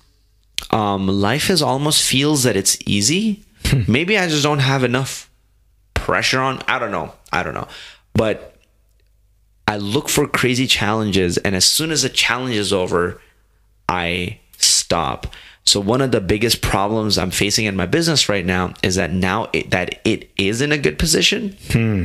Um, 0.71 1.07
life 1.09 1.51
is 1.51 1.61
almost 1.61 2.03
feels 2.03 2.45
that 2.45 2.57
it's 2.57 2.79
easy. 2.87 3.45
Maybe 3.89 4.17
I 4.17 4.29
just 4.29 4.43
don't 4.43 4.61
have 4.61 4.85
enough 4.85 5.31
pressure 5.95 6.41
on. 6.41 6.63
I 6.69 6.79
don't 6.79 6.93
know. 6.93 7.13
I 7.33 7.43
don't 7.43 7.55
know. 7.55 7.69
But 8.15 8.57
I 9.67 9.77
look 9.77 10.09
for 10.09 10.27
crazy 10.27 10.67
challenges, 10.67 11.37
and 11.37 11.55
as 11.55 11.67
soon 11.67 11.91
as 11.91 12.03
the 12.03 12.09
challenge 12.09 12.55
is 12.55 12.73
over, 12.73 13.21
I 13.89 14.41
stop. 14.57 15.27
So 15.65 15.81
one 15.81 16.01
of 16.01 16.13
the 16.13 16.21
biggest 16.21 16.63
problems 16.63 17.19
I'm 17.19 17.31
facing 17.31 17.67
in 17.67 17.77
my 17.77 17.87
business 17.87 18.29
right 18.29 18.45
now 18.45 18.75
is 18.83 18.95
that 18.95 19.13
now 19.13 19.49
it, 19.53 19.71
that 19.71 20.01
it 20.05 20.31
is 20.39 20.63
in 20.63 20.73
a 20.73 20.79
good 20.79 20.99
position, 20.99 21.57
hmm. 21.71 22.05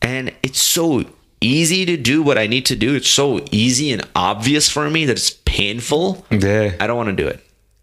and 0.00 0.32
it's 0.42 0.60
so 0.60 1.04
easy 1.40 1.84
to 1.84 1.96
do 1.96 2.22
what 2.22 2.38
I 2.38 2.46
need 2.46 2.66
to 2.66 2.76
do. 2.76 2.94
It's 2.94 3.08
so 3.08 3.44
easy 3.50 3.92
and 3.92 4.02
obvious 4.14 4.68
for 4.68 4.88
me 4.88 5.04
that 5.06 5.12
it's 5.16 5.30
painful. 5.44 6.24
Yeah. 6.30 6.74
I 6.80 6.86
don't 6.86 6.96
want 6.96 7.10
to 7.10 7.22
do 7.22 7.28
it. 7.28 7.40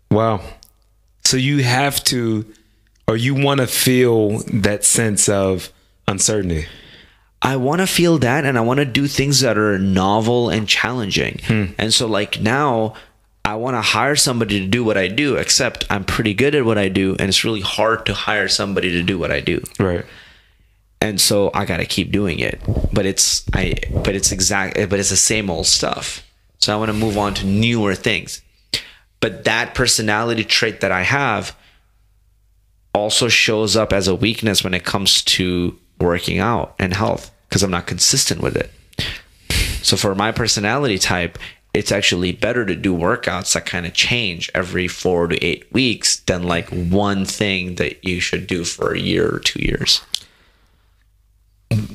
Wow. 0.10 0.42
So 1.24 1.38
you 1.38 1.64
have 1.64 2.04
to, 2.06 2.46
or 3.08 3.18
you 3.18 3.36
want 3.36 3.60
to 3.60 3.68
feel 3.68 4.40
that 4.54 4.84
sense 4.84 5.30
of 5.30 5.72
uncertainty. 6.08 6.66
I 7.42 7.56
want 7.56 7.82
to 7.82 7.88
feel 7.88 8.18
that 8.20 8.46
and 8.46 8.58
I 8.58 8.62
want 8.62 8.80
to 8.80 8.86
do 8.86 9.08
things 9.08 9.40
that 9.40 9.58
are 9.58 9.80
novel 9.80 10.50
and 10.50 10.68
challenging. 10.68 11.40
Hmm. 11.44 11.66
And 11.78 11.94
so, 11.94 12.08
like, 12.08 12.40
now 12.40 12.94
I 13.44 13.56
want 13.56 13.76
to 13.76 13.82
hire 13.82 14.16
somebody 14.16 14.60
to 14.60 14.68
do 14.68 14.84
what 14.84 14.98
I 14.98 15.08
do, 15.08 15.36
except 15.36 15.86
I'm 15.90 16.04
pretty 16.04 16.34
good 16.34 16.54
at 16.54 16.66
what 16.66 16.78
I 16.78 16.90
do. 16.90 17.16
And 17.20 17.30
it's 17.30 17.44
really 17.44 17.62
hard 17.62 18.06
to 18.06 18.14
hire 18.14 18.48
somebody 18.48 18.92
to 18.92 19.04
do 19.04 19.18
what 19.18 19.32
I 19.32 19.40
do. 19.40 19.64
Right. 19.80 20.06
And 21.02 21.20
so 21.20 21.50
I 21.54 21.66
got 21.66 21.78
to 21.78 21.86
keep 21.86 22.12
doing 22.12 22.40
it. 22.40 22.62
But 22.94 23.06
it's, 23.06 23.44
I, 23.54 23.76
but 23.92 24.16
it's 24.16 24.32
exact, 24.32 24.76
but 24.90 25.00
it's 25.00 25.10
the 25.10 25.18
same 25.18 25.50
old 25.50 25.66
stuff. 25.66 26.24
So 26.60 26.72
I 26.74 26.78
want 26.78 26.90
to 26.90 26.98
move 26.98 27.18
on 27.18 27.34
to 27.36 27.46
newer 27.46 27.96
things. 27.96 28.42
But 29.20 29.46
that 29.46 29.74
personality 29.74 30.44
trait 30.44 30.82
that 30.82 30.92
I 30.92 31.02
have 31.02 31.56
also 32.94 33.28
shows 33.28 33.76
up 33.76 33.94
as 33.94 34.08
a 34.08 34.16
weakness 34.16 34.64
when 34.64 34.74
it 34.74 34.84
comes 34.84 35.24
to 35.24 35.78
working 36.00 36.40
out 36.40 36.76
and 36.78 36.94
health 36.94 37.32
because 37.48 37.64
I'm 37.64 37.72
not 37.72 37.88
consistent 37.88 38.42
with 38.42 38.56
it. 38.56 38.72
So 39.84 39.98
for 39.98 40.14
my 40.14 40.32
personality 40.32 40.98
type, 40.98 41.38
it's 41.74 41.92
actually 41.92 42.34
better 42.34 42.66
to 42.66 42.76
do 42.76 42.94
workouts 42.96 43.54
that 43.54 43.66
kind 43.66 43.86
of 43.86 43.94
change 43.94 44.52
every 44.54 44.88
four 44.88 45.28
to 45.28 45.38
eight 45.44 45.72
weeks 45.72 46.18
than 46.22 46.44
like 46.44 46.68
one 46.70 47.26
thing 47.26 47.76
that 47.76 48.04
you 48.04 48.20
should 48.20 48.48
do 48.48 48.64
for 48.64 48.94
a 48.94 49.00
year 49.00 49.34
or 49.34 49.40
two 49.40 49.62
years. 49.62 50.02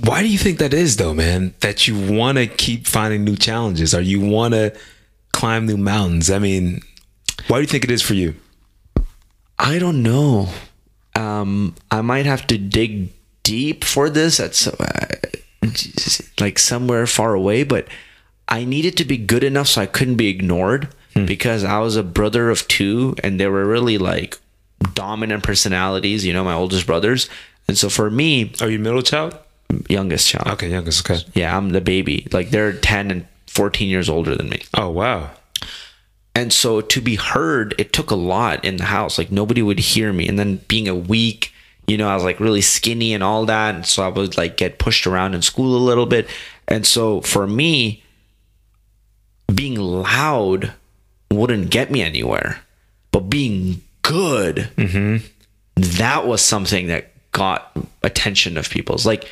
Why 0.02 0.22
do 0.22 0.28
you 0.28 0.38
think 0.38 0.58
that 0.58 0.72
is, 0.72 0.96
though, 0.96 1.12
man? 1.12 1.52
That 1.60 1.86
you 1.86 1.98
want 2.10 2.38
to 2.38 2.46
keep 2.46 2.86
finding 2.86 3.24
new 3.24 3.36
challenges 3.36 3.94
or 3.94 4.00
you 4.00 4.20
want 4.20 4.54
to 4.54 4.74
climb 5.32 5.66
new 5.66 5.76
mountains? 5.76 6.30
I 6.30 6.38
mean, 6.38 6.80
why 7.48 7.58
do 7.58 7.60
you 7.60 7.66
think 7.66 7.84
it 7.84 7.90
is 7.90 8.00
for 8.00 8.14
you? 8.14 8.34
I 9.58 9.78
don't 9.78 10.02
know. 10.02 10.48
Um, 11.14 11.74
I 11.90 12.00
might 12.00 12.24
have 12.24 12.46
to 12.46 12.56
dig 12.56 13.10
deep 13.42 13.84
for 13.84 14.08
this 14.08 14.40
at 14.40 14.54
so, 14.54 14.74
uh, 14.80 15.06
like 16.40 16.58
somewhere 16.58 17.06
far 17.06 17.34
away, 17.34 17.62
but 17.62 17.86
I 18.48 18.64
needed 18.64 18.96
to 18.98 19.04
be 19.04 19.16
good 19.16 19.44
enough 19.44 19.68
so 19.68 19.82
I 19.82 19.86
couldn't 19.86 20.16
be 20.16 20.28
ignored 20.28 20.88
hmm. 21.14 21.26
because 21.26 21.64
I 21.64 21.78
was 21.80 21.96
a 21.96 22.02
brother 22.02 22.50
of 22.50 22.66
two 22.68 23.14
and 23.22 23.40
they 23.40 23.46
were 23.48 23.66
really 23.66 23.98
like 23.98 24.38
dominant 24.94 25.42
personalities, 25.42 26.24
you 26.24 26.32
know, 26.32 26.44
my 26.44 26.54
oldest 26.54 26.86
brothers. 26.86 27.28
And 27.68 27.76
so 27.76 27.88
for 27.88 28.10
me, 28.10 28.52
Are 28.60 28.70
you 28.70 28.78
middle 28.78 29.02
child? 29.02 29.36
youngest 29.88 30.28
child. 30.28 30.46
Okay, 30.48 30.70
youngest. 30.70 31.08
Okay. 31.08 31.24
Yeah, 31.34 31.56
I'm 31.56 31.70
the 31.70 31.80
baby. 31.80 32.26
Like 32.32 32.50
they're 32.50 32.72
10 32.72 33.10
and 33.10 33.26
14 33.48 33.88
years 33.88 34.08
older 34.08 34.36
than 34.36 34.48
me. 34.48 34.62
Oh, 34.74 34.90
wow. 34.90 35.30
And 36.34 36.52
so 36.52 36.80
to 36.80 37.00
be 37.00 37.16
heard, 37.16 37.74
it 37.78 37.92
took 37.92 38.10
a 38.10 38.16
lot 38.16 38.64
in 38.64 38.76
the 38.76 38.84
house. 38.84 39.18
Like 39.18 39.32
nobody 39.32 39.62
would 39.62 39.78
hear 39.78 40.12
me. 40.12 40.28
And 40.28 40.38
then 40.38 40.56
being 40.68 40.86
a 40.86 40.94
weak, 40.94 41.52
you 41.86 41.96
know, 41.96 42.08
I 42.08 42.14
was 42.14 42.24
like 42.24 42.40
really 42.40 42.60
skinny 42.60 43.14
and 43.14 43.22
all 43.22 43.46
that. 43.46 43.74
And 43.74 43.86
so 43.86 44.02
I 44.02 44.08
would 44.08 44.36
like 44.36 44.56
get 44.56 44.78
pushed 44.78 45.06
around 45.06 45.34
in 45.34 45.42
school 45.42 45.76
a 45.76 45.78
little 45.78 46.06
bit. 46.06 46.28
And 46.68 46.86
so 46.86 47.20
for 47.22 47.46
me, 47.46 48.02
being 49.52 49.76
loud 49.76 50.72
wouldn't 51.30 51.70
get 51.70 51.90
me 51.90 52.02
anywhere. 52.02 52.60
But 53.12 53.30
being 53.30 53.82
good, 54.02 54.70
mm-hmm. 54.76 55.24
that 55.74 56.26
was 56.26 56.42
something 56.42 56.88
that 56.88 57.12
got 57.32 57.76
attention 58.02 58.56
of 58.56 58.68
people's. 58.70 59.06
Like 59.06 59.28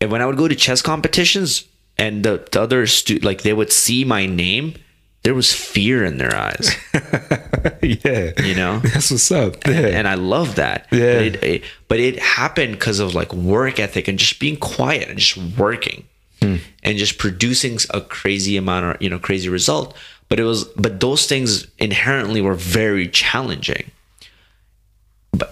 and 0.00 0.10
when 0.10 0.22
I 0.22 0.26
would 0.26 0.36
go 0.36 0.48
to 0.48 0.54
chess 0.54 0.82
competitions 0.82 1.64
and 1.96 2.24
the, 2.24 2.46
the 2.52 2.60
other 2.60 2.86
stu- 2.86 3.18
like 3.18 3.42
they 3.42 3.52
would 3.52 3.72
see 3.72 4.04
my 4.04 4.26
name, 4.26 4.74
there 5.22 5.34
was 5.34 5.52
fear 5.52 6.04
in 6.04 6.18
their 6.18 6.34
eyes, 6.34 6.76
yeah. 7.82 8.30
you 8.44 8.54
know? 8.54 8.78
That's 8.78 9.10
what's 9.10 9.30
up. 9.32 9.66
Yeah. 9.66 9.88
and 9.88 10.06
I 10.06 10.14
love 10.14 10.54
that. 10.54 10.86
Yeah. 10.92 11.14
But 11.14 11.22
it, 11.22 11.44
it, 11.44 11.64
but 11.88 12.00
it 12.00 12.18
happened 12.20 12.72
because 12.72 13.00
of 13.00 13.14
like 13.14 13.32
work 13.32 13.80
ethic 13.80 14.06
and 14.06 14.18
just 14.18 14.38
being 14.38 14.56
quiet 14.56 15.08
and 15.08 15.18
just 15.18 15.36
working 15.58 16.06
and 16.40 16.98
just 16.98 17.18
producing 17.18 17.78
a 17.90 18.00
crazy 18.00 18.56
amount 18.56 18.96
of, 18.96 19.02
you 19.02 19.10
know, 19.10 19.18
crazy 19.18 19.48
result. 19.48 19.96
But 20.28 20.38
it 20.38 20.44
was, 20.44 20.64
but 20.64 21.00
those 21.00 21.26
things 21.26 21.66
inherently 21.78 22.40
were 22.40 22.54
very 22.54 23.08
challenging. 23.08 23.90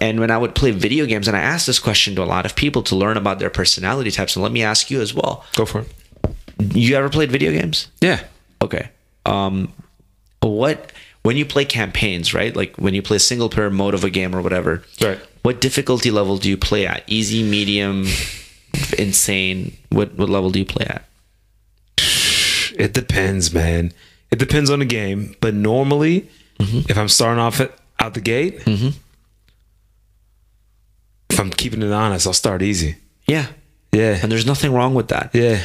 And 0.01 0.19
when 0.19 0.31
I 0.31 0.37
would 0.37 0.53
play 0.55 0.71
video 0.71 1.05
games, 1.05 1.27
and 1.27 1.37
I 1.37 1.39
asked 1.39 1.67
this 1.67 1.79
question 1.79 2.15
to 2.15 2.23
a 2.23 2.25
lot 2.25 2.45
of 2.45 2.55
people 2.55 2.83
to 2.83 2.95
learn 2.95 3.17
about 3.17 3.39
their 3.39 3.49
personality 3.49 4.11
types, 4.11 4.35
and 4.35 4.43
let 4.43 4.51
me 4.51 4.63
ask 4.63 4.91
you 4.91 5.01
as 5.01 5.13
well. 5.13 5.45
Go 5.55 5.65
for 5.65 5.81
it. 5.81 5.87
You 6.75 6.95
ever 6.95 7.09
played 7.09 7.31
video 7.31 7.51
games? 7.51 7.87
Yeah. 8.01 8.23
Okay. 8.61 8.89
Um, 9.25 9.73
what 10.41 10.91
when 11.23 11.37
you 11.37 11.45
play 11.45 11.65
campaigns, 11.65 12.33
right? 12.33 12.55
Like 12.55 12.75
when 12.77 12.93
you 12.93 13.01
play 13.01 13.17
single 13.17 13.49
player 13.49 13.69
mode 13.69 13.93
of 13.93 14.03
a 14.03 14.09
game 14.09 14.35
or 14.35 14.41
whatever. 14.41 14.83
Right. 15.01 15.19
What 15.43 15.61
difficulty 15.61 16.11
level 16.11 16.37
do 16.37 16.49
you 16.49 16.57
play 16.57 16.87
at? 16.87 17.03
Easy, 17.07 17.43
medium, 17.43 18.05
insane. 18.97 19.77
What 19.89 20.15
what 20.17 20.29
level 20.29 20.49
do 20.51 20.59
you 20.59 20.65
play 20.65 20.85
at? 20.85 21.03
It 22.77 22.93
depends, 22.93 23.53
man. 23.53 23.91
It 24.31 24.39
depends 24.39 24.69
on 24.69 24.79
the 24.79 24.85
game. 24.85 25.35
But 25.41 25.53
normally, 25.53 26.29
if 26.59 26.97
I'm 26.97 27.07
starting 27.09 27.39
off 27.39 27.59
at, 27.59 27.71
out 27.99 28.13
the 28.13 28.21
gate, 28.21 28.61
if 31.29 31.39
I'm 31.39 31.49
keeping 31.51 31.81
it 31.81 31.91
honest, 31.91 32.27
I'll 32.27 32.33
start 32.33 32.61
easy. 32.61 32.95
Yeah. 33.27 33.47
Yeah. 33.91 34.17
And 34.21 34.31
there's 34.31 34.45
nothing 34.45 34.73
wrong 34.73 34.93
with 34.93 35.07
that. 35.09 35.31
Yeah. 35.33 35.59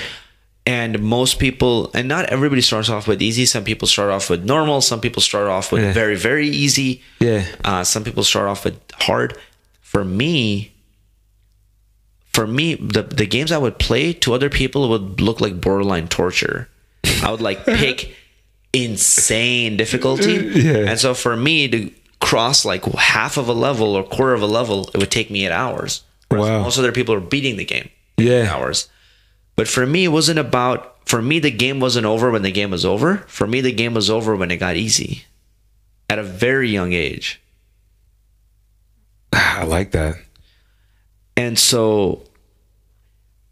And 0.64 1.02
most 1.02 1.38
people, 1.38 1.90
and 1.92 2.06
not 2.08 2.26
everybody 2.26 2.60
starts 2.62 2.88
off 2.88 3.08
with 3.08 3.20
easy. 3.20 3.46
Some 3.46 3.64
people 3.64 3.88
start 3.88 4.10
off 4.10 4.30
with 4.30 4.44
normal. 4.44 4.80
Some 4.80 5.00
people 5.00 5.20
start 5.20 5.48
off 5.48 5.72
with 5.72 5.82
Yeah. 5.82 5.92
very, 5.92 6.14
very 6.16 6.48
easy. 6.48 7.02
Yeah. 7.20 7.44
Uh, 7.64 7.82
some 7.84 8.04
people 8.04 8.22
start 8.24 8.48
off 8.48 8.64
with 8.64 8.78
hard. 8.94 9.36
For 9.80 10.04
me, 10.04 10.71
for 12.32 12.46
me, 12.46 12.74
the 12.74 13.02
the 13.02 13.26
games 13.26 13.52
I 13.52 13.58
would 13.58 13.78
play 13.78 14.12
to 14.14 14.34
other 14.34 14.48
people 14.50 14.88
would 14.88 15.20
look 15.20 15.40
like 15.40 15.60
borderline 15.60 16.08
torture. 16.08 16.68
I 17.22 17.30
would 17.30 17.40
like 17.42 17.64
pick 17.66 18.14
insane 18.72 19.76
difficulty, 19.76 20.38
uh, 20.38 20.42
Yeah. 20.52 20.90
and 20.90 20.98
so 20.98 21.14
for 21.14 21.36
me 21.36 21.68
to 21.68 21.90
cross 22.20 22.64
like 22.64 22.84
half 22.94 23.36
of 23.36 23.48
a 23.48 23.52
level 23.52 23.94
or 23.96 24.02
quarter 24.04 24.32
of 24.32 24.42
a 24.42 24.46
level, 24.46 24.88
it 24.94 24.98
would 24.98 25.10
take 25.10 25.30
me 25.30 25.44
eight 25.46 25.52
hours. 25.52 26.02
Whereas 26.28 26.48
Wow. 26.48 26.62
most 26.62 26.78
other 26.78 26.92
people 26.92 27.14
are 27.14 27.20
beating 27.20 27.56
the 27.56 27.64
game 27.64 27.90
Yeah. 28.16 28.50
hours. 28.54 28.88
But 29.56 29.68
for 29.68 29.84
me, 29.86 30.04
it 30.04 30.08
wasn't 30.08 30.38
about. 30.38 30.88
For 31.04 31.20
me, 31.20 31.40
the 31.40 31.50
game 31.50 31.80
wasn't 31.80 32.06
over 32.06 32.30
when 32.30 32.42
the 32.42 32.52
game 32.52 32.70
was 32.70 32.84
over. 32.86 33.24
For 33.26 33.46
me, 33.46 33.60
the 33.60 33.72
game 33.72 33.92
was 33.92 34.08
over 34.08 34.34
when 34.36 34.50
it 34.50 34.56
got 34.56 34.76
easy, 34.76 35.24
at 36.08 36.18
a 36.18 36.22
very 36.22 36.70
young 36.70 36.92
age. 36.94 37.40
I 39.32 39.64
like 39.64 39.90
that. 39.92 40.16
And 41.42 41.58
so 41.58 42.22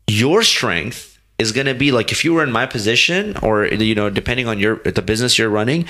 your 0.07 0.43
strength 0.43 1.19
is 1.39 1.53
going 1.53 1.67
to 1.67 1.75
be 1.75 1.91
like 1.93 2.13
if 2.13 2.25
you 2.25 2.35
were 2.35 2.43
in 2.45 2.53
my 2.53 2.67
position 2.67 3.37
or 3.43 3.67
you 3.67 3.95
know 3.95 4.11
depending 4.11 4.47
on 4.49 4.59
your 4.59 4.77
the 4.99 5.03
business 5.03 5.39
you're 5.39 5.49
running, 5.61 5.87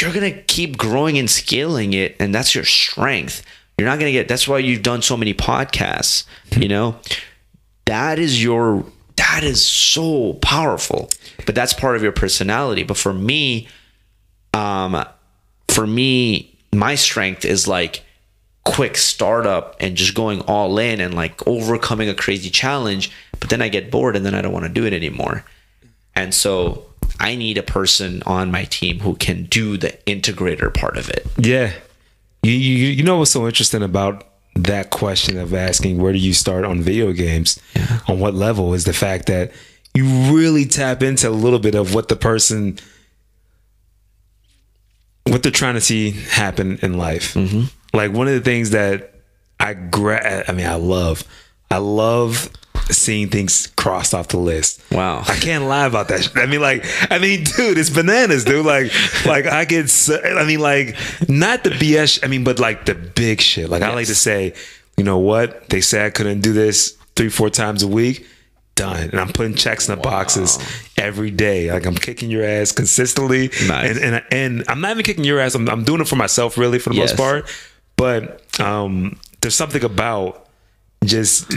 you're 0.00 0.12
going 0.12 0.32
to 0.34 0.42
keep 0.42 0.76
growing 0.76 1.16
and 1.18 1.30
scaling 1.30 1.92
it 1.94 2.16
and 2.20 2.34
that's 2.34 2.54
your 2.54 2.64
strength. 2.64 3.42
You're 3.78 3.88
not 3.88 3.98
going 3.98 4.12
to 4.12 4.18
get 4.18 4.28
that's 4.28 4.46
why 4.48 4.58
you've 4.58 4.82
done 4.82 5.02
so 5.02 5.16
many 5.16 5.34
podcasts, 5.34 6.24
you 6.56 6.68
know. 6.68 6.96
that 7.86 8.18
is 8.18 8.42
your 8.42 8.84
that 9.16 9.42
is 9.44 9.64
so 9.64 10.34
powerful 10.34 11.08
but 11.46 11.54
that's 11.54 11.72
part 11.74 11.96
of 11.96 12.02
your 12.02 12.12
personality 12.12 12.82
but 12.84 12.96
for 12.96 13.12
me 13.12 13.68
um 14.54 15.04
for 15.68 15.86
me 15.86 16.56
my 16.72 16.94
strength 16.96 17.44
is 17.44 17.66
like 17.68 18.02
quick 18.64 18.96
startup 18.96 19.76
and 19.80 19.96
just 19.96 20.14
going 20.14 20.40
all 20.42 20.78
in 20.78 21.00
and 21.00 21.14
like 21.14 21.46
overcoming 21.46 22.08
a 22.08 22.14
crazy 22.14 22.48
challenge 22.48 23.10
but 23.40 23.50
then 23.50 23.60
i 23.60 23.68
get 23.68 23.90
bored 23.90 24.14
and 24.14 24.24
then 24.24 24.34
i 24.34 24.42
don't 24.42 24.52
want 24.52 24.64
to 24.64 24.68
do 24.68 24.86
it 24.86 24.92
anymore. 24.92 25.44
And 26.14 26.34
so 26.34 26.86
i 27.18 27.34
need 27.34 27.58
a 27.58 27.62
person 27.62 28.22
on 28.24 28.50
my 28.50 28.64
team 28.64 29.00
who 29.00 29.14
can 29.16 29.44
do 29.44 29.76
the 29.76 29.90
integrator 30.06 30.72
part 30.72 30.96
of 30.96 31.08
it. 31.08 31.26
Yeah. 31.38 31.72
You, 32.42 32.52
you 32.52 32.88
you 32.88 33.02
know 33.02 33.18
what's 33.18 33.30
so 33.30 33.46
interesting 33.46 33.82
about 33.82 34.26
that 34.54 34.90
question 34.90 35.38
of 35.38 35.54
asking 35.54 36.00
where 36.00 36.12
do 36.12 36.18
you 36.18 36.34
start 36.34 36.64
on 36.64 36.82
video 36.82 37.12
games? 37.12 37.60
On 38.08 38.18
what 38.18 38.34
level 38.34 38.74
is 38.74 38.84
the 38.84 38.92
fact 38.92 39.26
that 39.26 39.52
you 39.94 40.04
really 40.32 40.64
tap 40.64 41.02
into 41.02 41.28
a 41.28 41.30
little 41.30 41.58
bit 41.58 41.74
of 41.74 41.94
what 41.94 42.08
the 42.08 42.16
person 42.16 42.78
what 45.24 45.42
they're 45.42 45.52
trying 45.52 45.74
to 45.74 45.80
see 45.80 46.10
happen 46.10 46.78
in 46.82 46.98
life. 46.98 47.34
Mm-hmm. 47.34 47.64
Like 47.92 48.12
one 48.12 48.26
of 48.28 48.34
the 48.34 48.40
things 48.40 48.70
that 48.70 49.14
I 49.60 49.74
gra- 49.74 50.44
I 50.48 50.52
mean 50.52 50.66
I 50.66 50.74
love 50.76 51.24
I 51.70 51.78
love 51.78 52.48
seeing 52.90 53.28
things 53.28 53.68
crossed 53.76 54.12
off 54.14 54.28
the 54.28 54.36
list. 54.38 54.82
Wow. 54.90 55.22
I 55.26 55.36
can't 55.36 55.64
lie 55.64 55.86
about 55.86 56.08
that. 56.08 56.30
I 56.36 56.44
mean, 56.46 56.60
like, 56.60 56.84
I 57.10 57.18
mean, 57.18 57.44
dude, 57.44 57.78
it's 57.78 57.88
bananas, 57.88 58.44
dude. 58.44 58.66
Like, 58.66 58.92
like 59.26 59.46
I 59.46 59.64
get, 59.64 59.88
so, 59.88 60.20
I 60.20 60.44
mean, 60.44 60.58
like, 60.60 60.94
not 61.28 61.64
the 61.64 61.70
BS. 61.70 62.22
I 62.22 62.26
mean, 62.26 62.44
but 62.44 62.58
like 62.58 62.84
the 62.84 62.94
big 62.94 63.40
shit. 63.40 63.70
Like, 63.70 63.82
I 63.82 63.94
like 63.94 64.08
to 64.08 64.14
say, 64.14 64.52
you 64.98 65.04
know 65.04 65.16
what? 65.18 65.68
They 65.70 65.80
say 65.80 66.04
I 66.04 66.10
couldn't 66.10 66.40
do 66.40 66.52
this 66.52 66.98
three, 67.16 67.30
four 67.30 67.48
times 67.48 67.82
a 67.82 67.88
week. 67.88 68.26
Done, 68.74 69.10
and 69.10 69.20
I'm 69.20 69.28
putting 69.28 69.54
checks 69.54 69.88
in 69.88 69.94
the 69.94 70.00
boxes 70.02 70.58
every 70.96 71.30
day. 71.30 71.70
Like 71.70 71.84
I'm 71.84 71.94
kicking 71.94 72.30
your 72.30 72.42
ass 72.42 72.72
consistently, 72.72 73.50
Nice. 73.68 73.98
and 73.98 73.98
and 74.16 74.24
and 74.32 74.64
I'm 74.66 74.80
not 74.80 74.92
even 74.92 75.04
kicking 75.04 75.24
your 75.24 75.40
ass. 75.40 75.54
I'm, 75.54 75.68
I'm 75.68 75.84
doing 75.84 76.00
it 76.00 76.08
for 76.08 76.16
myself, 76.16 76.56
really, 76.56 76.78
for 76.78 76.88
the 76.88 76.96
Yes. 76.96 77.10
most 77.10 77.18
part. 77.18 77.50
But 77.96 78.58
um, 78.60 79.18
there's 79.40 79.54
something 79.54 79.84
about 79.84 80.48
just 81.04 81.52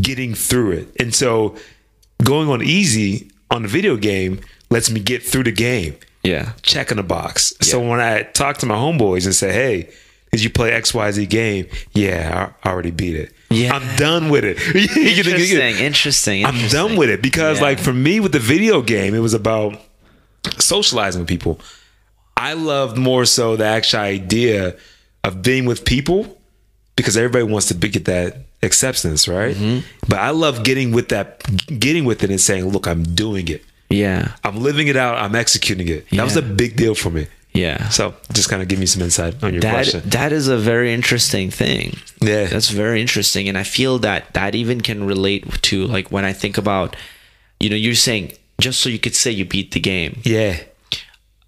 getting 0.00 0.34
through 0.34 0.72
it. 0.72 0.88
And 1.00 1.14
so 1.14 1.56
going 2.22 2.48
on 2.48 2.62
easy 2.62 3.30
on 3.50 3.62
the 3.62 3.68
video 3.68 3.96
game 3.96 4.40
lets 4.70 4.90
me 4.90 5.00
get 5.00 5.22
through 5.22 5.44
the 5.44 5.52
game. 5.52 5.96
yeah 6.22 6.52
Checking 6.62 6.96
the 6.96 7.02
box. 7.02 7.52
So 7.60 7.80
when 7.80 8.00
I 8.00 8.22
talk 8.22 8.58
to 8.58 8.66
my 8.66 8.74
homeboys 8.76 9.24
and 9.26 9.34
say, 9.34 9.52
hey, 9.52 9.90
did 10.30 10.42
you 10.42 10.48
play 10.50 10.70
XYZ 10.70 11.28
game? 11.28 11.66
Yeah, 11.92 12.52
I 12.64 12.70
already 12.70 12.90
beat 12.90 13.16
it. 13.16 13.32
Yeah. 13.50 13.74
I'm 13.76 13.96
done 13.96 14.30
with 14.30 14.44
it. 14.44 14.58
You 14.74 14.86
know, 14.88 14.94
you- 14.94 15.08
interesting 15.08 15.76
interesting 15.84 16.46
I'm 16.46 16.54
interesting. 16.54 16.78
done 16.88 16.96
with 16.96 17.10
it 17.10 17.20
because, 17.20 17.58
Yeah. 17.58 17.64
like, 17.64 17.78
for 17.78 17.92
me 17.92 18.18
with 18.20 18.32
the 18.32 18.38
video 18.38 18.80
game, 18.80 19.14
it 19.14 19.18
was 19.18 19.34
about 19.34 19.78
socializing 20.58 21.20
with 21.20 21.28
people. 21.28 21.60
I 22.36 22.54
loved 22.54 22.96
more 22.96 23.26
so 23.26 23.56
the 23.56 23.66
actual 23.66 24.00
idea 24.00 24.74
of 25.24 25.42
being 25.42 25.64
with 25.66 25.84
people 25.84 26.38
because 26.96 27.16
everybody 27.16 27.44
wants 27.44 27.68
to 27.68 27.74
get 27.74 28.04
that 28.06 28.38
acceptance, 28.62 29.26
right? 29.28 29.56
Mm-hmm. 29.56 29.86
But 30.08 30.18
I 30.18 30.30
love 30.30 30.62
getting 30.64 30.92
with 30.92 31.08
that, 31.08 31.42
getting 31.78 32.04
with 32.04 32.22
it 32.22 32.30
and 32.30 32.40
saying, 32.40 32.64
"Look, 32.68 32.86
I'm 32.86 33.02
doing 33.02 33.48
it. 33.48 33.62
yeah 33.90 34.32
I'm 34.44 34.56
living 34.62 34.88
it 34.88 34.96
out. 34.96 35.16
I'm 35.18 35.34
executing 35.34 35.88
it." 35.88 36.08
That 36.10 36.24
was 36.24 36.36
a 36.36 36.42
big 36.42 36.76
deal 36.76 36.94
for 36.94 37.10
me. 37.10 37.26
yeah 37.54 37.88
So, 37.90 38.14
just 38.32 38.48
kind 38.48 38.62
of 38.62 38.68
give 38.68 38.78
me 38.78 38.86
some 38.86 39.02
insight 39.02 39.34
on 39.44 39.52
your 39.52 39.60
that 39.60 39.74
question. 39.74 40.00
that 40.18 40.32
is 40.32 40.48
a 40.48 40.56
very 40.56 40.90
interesting 40.98 41.50
thing 41.50 41.96
Yeah. 42.20 42.46
that's 42.52 42.70
very 42.70 42.98
interesting 43.04 43.44
and 43.50 43.58
i 43.58 43.64
feel 43.76 43.98
that 44.06 44.32
that 44.32 44.54
even 44.54 44.80
can 44.80 45.04
relate 45.12 45.42
to 45.68 45.76
like 45.96 46.06
when 46.14 46.24
i 46.24 46.32
think 46.32 46.56
about 46.56 46.96
you 47.60 47.68
know 47.70 47.76
you're 47.84 47.94
saying 48.08 48.32
just 48.64 48.80
so 48.80 48.88
you 48.88 48.98
could 49.04 49.14
say 49.14 49.30
you 49.30 49.44
beat 49.44 49.68
the 49.76 49.80
game 49.80 50.12
yeah, 50.24 50.54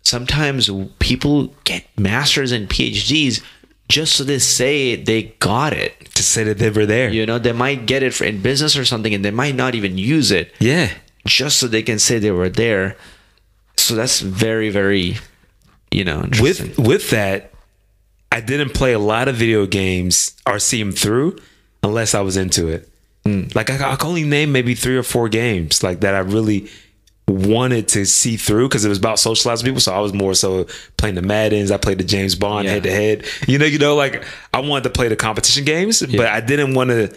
sometimes 0.02 0.68
people 0.98 1.54
get 1.64 1.84
masters 1.96 2.52
and 2.52 2.68
phds 2.68 3.40
just 3.88 4.14
so 4.14 4.24
they 4.24 4.38
say 4.38 4.96
they 4.96 5.22
got 5.40 5.72
it 5.72 5.98
to 6.14 6.22
say 6.22 6.44
that 6.44 6.58
they 6.58 6.70
were 6.70 6.86
there. 6.86 7.10
you 7.10 7.26
know 7.26 7.38
they 7.38 7.52
might 7.52 7.86
get 7.86 8.02
it 8.02 8.14
for, 8.14 8.24
in 8.24 8.40
business 8.40 8.76
or 8.76 8.84
something 8.84 9.14
and 9.14 9.24
they 9.24 9.30
might 9.30 9.54
not 9.54 9.74
even 9.74 9.98
use 9.98 10.30
it 10.30 10.52
yeah. 10.58 10.90
just 11.26 11.58
so 11.58 11.66
they 11.66 11.82
can 11.82 11.98
say 11.98 12.18
they 12.18 12.30
were 12.30 12.48
there 12.48 12.96
so 13.76 13.94
that's 13.94 14.20
very 14.20 14.70
very 14.70 15.16
you 15.90 16.04
know 16.04 16.22
interesting. 16.22 16.68
with 16.68 16.78
with 16.78 17.10
that 17.10 17.52
i 18.32 18.40
didn't 18.40 18.72
play 18.74 18.92
a 18.92 18.98
lot 18.98 19.28
of 19.28 19.36
video 19.36 19.66
games 19.66 20.34
or 20.46 20.58
see 20.58 20.82
them 20.82 20.92
through 20.92 21.36
unless 21.82 22.14
i 22.14 22.20
was 22.20 22.36
into 22.36 22.68
it 22.68 22.88
hmm. 23.24 23.42
like 23.54 23.68
I, 23.70 23.92
I 23.92 23.96
can 23.96 24.08
only 24.08 24.24
name 24.24 24.52
maybe 24.52 24.74
three 24.74 24.96
or 24.96 25.02
four 25.02 25.28
games 25.28 25.82
like 25.82 26.00
that 26.00 26.14
i 26.14 26.20
really 26.20 26.70
wanted 27.26 27.88
to 27.88 28.04
see 28.04 28.36
through 28.36 28.68
because 28.68 28.84
it 28.84 28.88
was 28.90 28.98
about 28.98 29.18
socializing 29.18 29.64
people 29.64 29.80
so 29.80 29.94
i 29.94 29.98
was 29.98 30.12
more 30.12 30.34
so 30.34 30.66
playing 30.98 31.14
the 31.14 31.22
maddens 31.22 31.70
i 31.70 31.76
played 31.78 31.96
the 31.96 32.04
james 32.04 32.34
bond 32.34 32.68
head 32.68 32.82
to 32.82 32.90
head 32.90 33.24
you 33.48 33.56
know 33.58 33.64
you 33.64 33.78
know 33.78 33.96
like 33.96 34.22
i 34.52 34.60
wanted 34.60 34.84
to 34.84 34.90
play 34.90 35.08
the 35.08 35.16
competition 35.16 35.64
games 35.64 36.02
but 36.02 36.26
i 36.26 36.40
didn't 36.40 36.74
want 36.74 36.90
to 36.90 37.10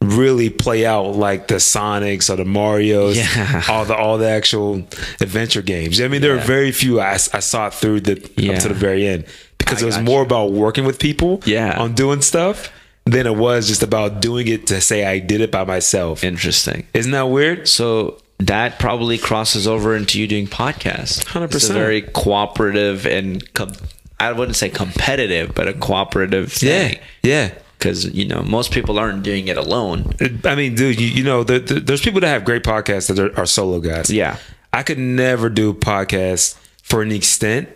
really 0.00 0.48
play 0.48 0.86
out 0.86 1.14
like 1.14 1.48
the 1.48 1.56
sonics 1.56 2.30
or 2.32 2.36
the 2.36 2.44
marios 2.44 3.16
Yeah. 3.16 3.62
all 3.68 3.84
the 3.84 3.94
all 3.94 4.16
the 4.16 4.30
actual 4.30 4.76
adventure 5.20 5.60
games 5.60 6.00
i 6.00 6.08
mean 6.08 6.22
there 6.22 6.30
were 6.32 6.38
Yeah. 6.38 6.44
very 6.46 6.72
few 6.72 6.98
i, 6.98 7.12
I 7.12 7.16
saw 7.40 7.66
it 7.66 7.74
through 7.74 8.00
the 8.00 8.30
Yeah. 8.36 8.52
up 8.54 8.60
to 8.62 8.68
the 8.68 8.74
very 8.74 9.06
end 9.06 9.26
because 9.58 9.82
I 9.82 9.84
it 9.84 9.86
was 9.86 9.98
more 9.98 10.20
you. 10.20 10.26
about 10.26 10.52
working 10.52 10.86
with 10.86 10.98
people 10.98 11.42
Yeah. 11.44 11.78
on 11.78 11.92
doing 11.92 12.22
stuff 12.22 12.72
than 13.04 13.26
it 13.26 13.36
was 13.36 13.68
just 13.68 13.82
about 13.82 14.22
doing 14.22 14.48
it 14.48 14.66
to 14.68 14.80
say 14.80 15.04
I 15.04 15.18
did 15.18 15.42
it 15.42 15.50
by 15.50 15.64
myself. 15.64 16.24
interesting 16.24 16.86
Isn't 16.94 17.12
that 17.12 17.28
weird? 17.28 17.68
So 17.68 18.16
that 18.40 18.78
probably 18.78 19.18
crosses 19.18 19.66
over 19.66 19.94
into 19.94 20.18
you 20.20 20.26
doing 20.26 20.46
podcasts. 20.46 21.24
100%. 21.24 21.54
It's 21.54 21.68
a 21.68 21.72
very 21.72 22.02
cooperative 22.02 23.06
and 23.06 23.52
com- 23.54 23.72
I 24.18 24.32
wouldn't 24.32 24.56
say 24.56 24.68
competitive, 24.68 25.54
but 25.54 25.68
a 25.68 25.72
cooperative 25.74 26.52
thing. 26.52 26.98
Yeah. 27.22 27.52
Because 27.78 28.12
you 28.14 28.26
know 28.26 28.42
most 28.42 28.72
people 28.72 28.98
aren't 28.98 29.22
doing 29.22 29.48
it 29.48 29.56
alone. 29.56 30.12
I 30.44 30.54
mean, 30.54 30.74
dude, 30.74 31.00
you, 31.00 31.06
you 31.08 31.24
know, 31.24 31.44
there, 31.44 31.58
there- 31.60 31.80
there's 31.80 32.02
people 32.02 32.20
that 32.20 32.28
have 32.28 32.44
great 32.44 32.62
podcasts 32.62 33.08
that 33.08 33.18
are, 33.18 33.38
are 33.38 33.46
solo 33.46 33.80
guys. 33.80 34.10
Yeah. 34.10 34.36
I 34.72 34.82
could 34.82 34.98
never 34.98 35.48
do 35.48 35.72
podcasts 35.74 36.56
for 36.82 37.02
an 37.02 37.10
extent. 37.12 37.68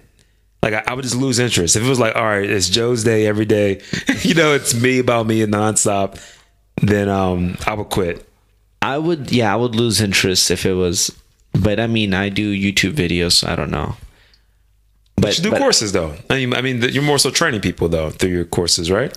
Like 0.62 0.74
I, 0.74 0.82
I 0.88 0.94
would 0.94 1.02
just 1.02 1.16
lose 1.16 1.38
interest. 1.38 1.76
If 1.76 1.82
it 1.84 1.88
was 1.88 1.98
like, 1.98 2.16
all 2.16 2.24
right, 2.24 2.48
it's 2.48 2.68
Joe's 2.68 3.04
day 3.04 3.26
every 3.26 3.44
day, 3.46 3.80
you 4.22 4.34
know, 4.34 4.54
it's 4.54 4.74
me 4.74 4.98
about 4.98 5.26
me 5.26 5.42
and 5.42 5.52
nonstop, 5.52 6.18
then 6.82 7.08
um 7.08 7.56
I 7.66 7.74
would 7.74 7.88
quit. 7.90 8.26
I 8.84 8.98
would, 8.98 9.32
yeah, 9.32 9.52
I 9.52 9.56
would 9.56 9.74
lose 9.74 10.00
interest 10.00 10.50
if 10.50 10.66
it 10.66 10.74
was. 10.74 11.10
But 11.52 11.78
I 11.78 11.86
mean, 11.86 12.14
I 12.14 12.28
do 12.28 12.52
YouTube 12.52 12.94
videos, 12.94 13.32
so 13.32 13.48
I 13.48 13.56
don't 13.56 13.70
know. 13.70 13.96
But, 15.16 15.38
You 15.38 15.44
do 15.44 15.50
but 15.50 15.60
courses 15.60 15.92
though. 15.92 16.14
I 16.28 16.34
mean, 16.34 16.54
I 16.54 16.60
mean, 16.60 16.82
you're 16.82 17.02
more 17.02 17.18
so 17.18 17.30
training 17.30 17.60
people 17.60 17.88
though 17.88 18.10
through 18.10 18.30
your 18.30 18.44
courses, 18.44 18.90
right? 18.90 19.14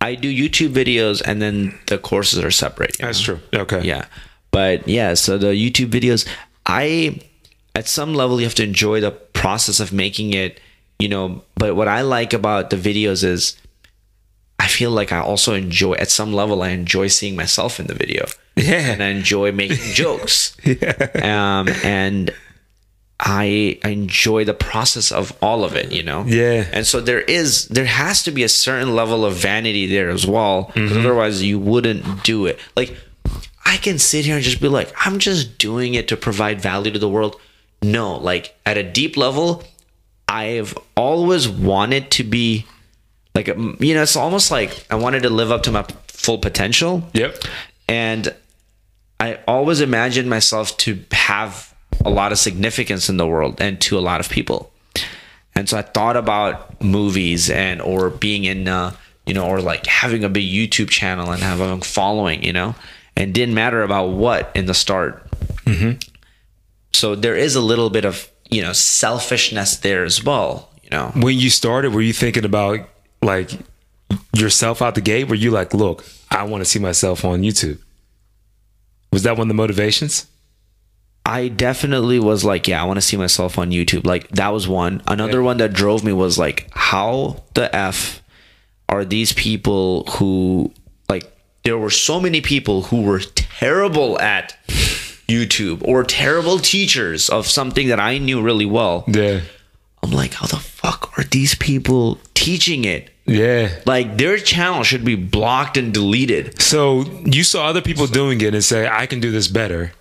I 0.00 0.14
do 0.14 0.28
YouTube 0.32 0.72
videos, 0.72 1.22
and 1.24 1.40
then 1.40 1.78
the 1.86 1.98
courses 1.98 2.38
are 2.40 2.50
separate. 2.50 2.96
That's 2.98 3.20
know? 3.20 3.36
true. 3.36 3.60
Okay. 3.60 3.82
yeah 3.82 4.06
but 4.50 4.86
yeah 4.88 5.14
so 5.14 5.38
the 5.38 5.48
youtube 5.48 5.90
videos 5.90 6.26
i 6.66 7.18
at 7.74 7.86
some 7.86 8.14
level 8.14 8.40
you 8.40 8.46
have 8.46 8.54
to 8.54 8.64
enjoy 8.64 9.00
the 9.00 9.10
process 9.10 9.80
of 9.80 9.92
making 9.92 10.32
it 10.32 10.60
you 10.98 11.08
know 11.08 11.42
but 11.56 11.76
what 11.76 11.88
i 11.88 12.02
like 12.02 12.32
about 12.32 12.70
the 12.70 12.76
videos 12.76 13.24
is 13.24 13.56
i 14.58 14.66
feel 14.66 14.90
like 14.90 15.12
i 15.12 15.20
also 15.20 15.54
enjoy 15.54 15.94
at 15.94 16.10
some 16.10 16.32
level 16.32 16.62
i 16.62 16.68
enjoy 16.68 17.06
seeing 17.06 17.36
myself 17.36 17.80
in 17.80 17.86
the 17.86 17.94
video 17.94 18.26
Yeah. 18.60 18.92
and 18.92 19.02
i 19.02 19.08
enjoy 19.08 19.52
making 19.52 19.78
jokes 19.94 20.56
um 21.22 21.68
and 21.84 22.32
I 23.20 23.78
I 23.84 23.90
enjoy 23.90 24.44
the 24.44 24.54
process 24.54 25.12
of 25.12 25.36
all 25.42 25.62
of 25.62 25.76
it, 25.76 25.92
you 25.92 26.02
know. 26.02 26.24
Yeah. 26.26 26.66
And 26.72 26.86
so 26.86 27.00
there 27.00 27.20
is 27.20 27.68
there 27.68 27.84
has 27.84 28.22
to 28.22 28.30
be 28.30 28.42
a 28.42 28.48
certain 28.48 28.96
level 28.96 29.26
of 29.26 29.34
vanity 29.34 29.86
there 29.86 30.08
as 30.08 30.26
well. 30.26 30.72
Mm-hmm. 30.74 30.98
Otherwise 30.98 31.42
you 31.42 31.58
wouldn't 31.58 32.24
do 32.24 32.46
it. 32.46 32.58
Like 32.76 32.96
I 33.66 33.76
can 33.76 33.98
sit 33.98 34.24
here 34.24 34.36
and 34.36 34.44
just 34.44 34.60
be 34.60 34.68
like, 34.68 34.92
I'm 35.06 35.18
just 35.18 35.58
doing 35.58 35.94
it 35.94 36.08
to 36.08 36.16
provide 36.16 36.60
value 36.60 36.90
to 36.92 36.98
the 36.98 37.08
world. 37.08 37.38
No, 37.82 38.16
like 38.16 38.58
at 38.64 38.78
a 38.78 38.82
deep 38.82 39.16
level, 39.16 39.64
I've 40.26 40.76
always 40.96 41.48
wanted 41.48 42.10
to 42.12 42.24
be 42.24 42.64
like 43.34 43.48
you 43.48 43.94
know, 43.94 44.02
it's 44.02 44.16
almost 44.16 44.50
like 44.50 44.86
I 44.90 44.94
wanted 44.94 45.22
to 45.24 45.30
live 45.30 45.52
up 45.52 45.62
to 45.64 45.72
my 45.72 45.84
full 46.08 46.38
potential. 46.38 47.08
Yep. 47.12 47.36
And 47.86 48.34
I 49.20 49.38
always 49.46 49.80
imagined 49.80 50.28
myself 50.28 50.76
to 50.78 51.04
have 51.12 51.72
a 52.04 52.10
lot 52.10 52.32
of 52.32 52.38
significance 52.38 53.08
in 53.08 53.18
the 53.18 53.26
world 53.26 53.60
and 53.60 53.80
to 53.82 53.98
a 53.98 54.00
lot 54.00 54.20
of 54.20 54.28
people. 54.28 54.72
And 55.54 55.68
so 55.68 55.78
I 55.78 55.82
thought 55.82 56.16
about 56.16 56.82
movies 56.82 57.50
and 57.50 57.82
or 57.82 58.08
being 58.08 58.44
in 58.44 58.66
uh, 58.66 58.96
you 59.30 59.34
know, 59.34 59.46
or 59.46 59.60
like 59.60 59.86
having 59.86 60.24
a 60.24 60.28
big 60.28 60.44
YouTube 60.44 60.88
channel 60.88 61.30
and 61.30 61.40
having 61.40 61.70
a 61.70 61.80
following, 61.82 62.42
you 62.42 62.52
know, 62.52 62.74
and 63.16 63.32
didn't 63.32 63.54
matter 63.54 63.82
about 63.84 64.06
what 64.06 64.50
in 64.56 64.66
the 64.66 64.74
start. 64.74 65.24
So 66.92 67.14
there 67.14 67.36
is 67.36 67.54
a 67.54 67.60
little 67.60 67.90
bit 67.90 68.04
of, 68.04 68.28
you 68.50 68.60
know, 68.60 68.72
selfishness 68.72 69.76
there 69.76 70.04
as 70.04 70.24
well, 70.24 70.70
you 70.82 70.90
know. 70.90 71.12
When 71.14 71.38
you 71.38 71.48
started, 71.48 71.94
were 71.94 72.00
you 72.00 72.12
thinking 72.12 72.44
about 72.44 72.88
like 73.22 73.52
yourself 74.32 74.82
out 74.82 74.96
the 74.96 75.00
gate? 75.00 75.28
Were 75.28 75.36
you 75.36 75.52
like, 75.52 75.74
look, 75.74 76.04
I 76.30 76.42
want 76.42 76.62
to 76.62 76.64
see 76.64 76.80
myself 76.80 77.24
on 77.24 77.42
YouTube? 77.42 77.78
Was 79.12 79.22
that 79.24 79.36
one 79.36 79.42
of 79.42 79.48
the 79.48 79.54
motivations? 79.54 80.26
I 81.26 81.48
definitely 81.48 82.18
was 82.18 82.44
like, 82.44 82.66
yeah, 82.66 82.82
I 82.82 82.86
want 82.86 82.96
to 82.96 83.02
see 83.02 83.16
myself 83.16 83.58
on 83.58 83.70
YouTube. 83.70 84.06
Like 84.06 84.28
that 84.30 84.48
was 84.48 84.66
one. 84.66 85.02
Another 85.06 85.42
one 85.42 85.58
that 85.58 85.72
drove 85.72 86.02
me 86.02 86.12
was 86.12 86.38
like, 86.38 86.68
how 86.72 87.42
the 87.54 87.74
f 87.74 88.22
are 88.88 89.04
these 89.04 89.32
people 89.32 90.04
who 90.04 90.72
like 91.08 91.30
there 91.64 91.78
were 91.78 91.90
so 91.90 92.20
many 92.20 92.40
people 92.40 92.82
who 92.82 93.02
were 93.02 93.20
terrible 93.20 94.18
at 94.18 94.56
YouTube 95.28 95.86
or 95.86 96.02
terrible 96.02 96.58
teachers 96.58 97.28
of 97.28 97.46
something 97.46 97.88
that 97.88 98.00
I 98.00 98.18
knew 98.18 98.42
really 98.42 98.66
well. 98.66 99.04
Yeah. 99.06 99.40
I'm 100.02 100.10
like, 100.10 100.34
how 100.34 100.46
the 100.46 100.56
fuck 100.56 101.16
are 101.18 101.24
these 101.24 101.54
people 101.54 102.18
teaching 102.34 102.84
it? 102.84 103.10
Yeah. 103.30 103.70
Like 103.86 104.16
their 104.18 104.38
channel 104.38 104.82
should 104.82 105.04
be 105.04 105.14
blocked 105.14 105.76
and 105.76 105.94
deleted. 105.94 106.60
So 106.60 107.02
you 107.24 107.44
saw 107.44 107.66
other 107.68 107.80
people 107.80 108.06
doing 108.06 108.40
it 108.40 108.54
and 108.54 108.64
say, 108.64 108.88
I 108.88 109.06
can 109.06 109.20
do 109.20 109.30
this 109.30 109.46
better. 109.48 109.92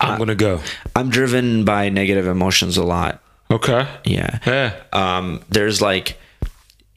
I'm 0.00 0.16
gonna 0.16 0.36
go. 0.36 0.60
I'm 0.94 1.10
driven 1.10 1.64
by 1.64 1.88
negative 1.88 2.28
emotions 2.28 2.76
a 2.76 2.84
lot. 2.84 3.20
Okay. 3.50 3.88
Yeah. 4.04 4.38
Yeah. 4.46 4.74
um, 4.92 5.42
there's 5.48 5.82
like 5.82 6.16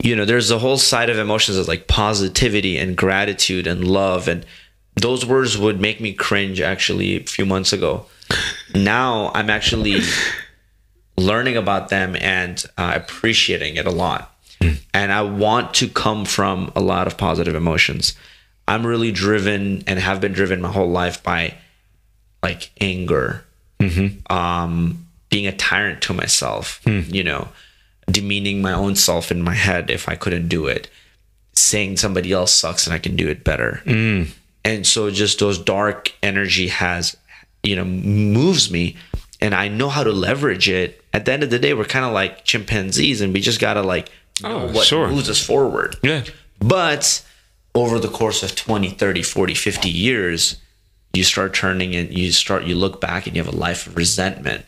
you 0.04 0.16
know 0.16 0.26
there's 0.26 0.52
a 0.52 0.60
whole 0.60 0.78
side 0.78 1.10
of 1.10 1.18
emotions 1.18 1.58
that's 1.58 1.68
like 1.68 1.88
positivity 1.88 2.78
and 2.78 2.96
gratitude 2.98 3.68
and 3.68 3.84
love 3.88 4.28
and 4.28 4.46
those 4.96 5.26
words 5.26 5.58
would 5.58 5.80
make 5.80 6.02
me 6.02 6.14
cringe 6.14 6.60
actually 6.60 7.18
a 7.18 7.24
few 7.24 7.46
months 7.46 7.72
ago 7.72 8.06
now 8.74 9.32
i'm 9.36 9.50
actually 9.50 10.02
learning 11.18 11.56
about 11.56 11.90
them 11.90 12.16
and 12.20 12.66
uh, 12.78 12.94
appreciating 12.96 13.76
it 13.76 13.86
a 13.86 13.92
lot 13.92 14.36
and 14.94 15.12
i 15.12 15.22
want 15.22 15.74
to 15.74 15.88
come 15.88 16.26
from 16.26 16.72
a 16.76 16.82
lot 16.82 17.08
of 17.08 17.18
positive 17.18 17.56
emotions 17.56 18.16
i'm 18.68 18.86
really 18.86 19.12
driven 19.12 19.84
and 19.88 20.00
have 20.00 20.22
been 20.22 20.34
driven 20.34 20.62
my 20.62 20.72
whole 20.72 20.90
life 20.90 21.22
by 21.24 21.54
like 22.44 22.72
anger 22.80 23.44
mm-hmm. 23.80 24.36
um, 24.36 25.08
being 25.32 25.48
a 25.48 25.52
tyrant 25.52 26.02
to 26.04 26.14
myself, 26.14 26.82
hmm. 26.84 27.02
you 27.08 27.24
know, 27.24 27.50
demeaning 28.08 28.62
my 28.62 28.74
own 28.74 28.96
self 28.96 29.32
in 29.32 29.42
my 29.42 29.54
head 29.54 29.90
if 29.90 30.08
I 30.08 30.16
couldn't 30.16 30.50
do 30.50 30.68
it, 30.68 30.90
saying 31.54 31.98
somebody 31.98 32.32
else 32.32 32.54
sucks 32.54 32.86
and 32.86 32.94
I 32.94 33.00
can 33.00 33.16
do 33.16 33.28
it 33.30 33.44
better. 33.44 33.82
Mm. 33.86 34.32
And 34.66 34.86
so 34.86 35.10
just 35.10 35.40
those 35.40 35.58
dark 35.58 36.14
energy 36.22 36.68
has, 36.68 37.16
you 37.64 37.76
know, 37.76 37.86
moves 37.86 38.70
me 38.70 38.98
and 39.40 39.56
I 39.56 39.70
know 39.70 39.90
how 39.90 40.04
to 40.04 40.12
leverage 40.12 40.70
it. 40.70 41.04
At 41.14 41.26
the 41.26 41.32
end 41.32 41.44
of 41.44 41.50
the 41.50 41.60
day, 41.60 41.74
we're 41.74 41.86
kind 41.86 42.06
of 42.06 42.14
like 42.14 42.44
chimpanzees 42.44 43.22
and 43.22 43.34
we 43.34 43.40
just 43.40 43.60
got 43.60 43.76
to 43.76 43.82
like 43.82 44.10
know 44.42 44.68
Oh, 44.68 44.72
what 44.72 44.86
sure. 44.86 45.08
moves 45.10 45.30
us 45.30 45.44
forward. 45.44 45.98
Yeah. 46.04 46.24
But 46.60 47.24
over 47.76 48.00
the 48.00 48.08
course 48.10 48.44
of 48.44 48.56
20, 48.56 48.90
30, 48.92 49.24
40, 49.24 49.54
50 49.54 49.90
years, 49.90 50.58
you 51.14 51.24
start 51.24 51.54
turning 51.54 51.96
and 51.96 52.12
you 52.14 52.32
start, 52.32 52.64
you 52.66 52.76
look 52.76 53.02
back 53.02 53.28
and 53.28 53.36
you 53.36 53.44
have 53.44 53.54
a 53.54 53.58
life 53.58 53.88
of 53.88 53.96
resentment 53.98 54.66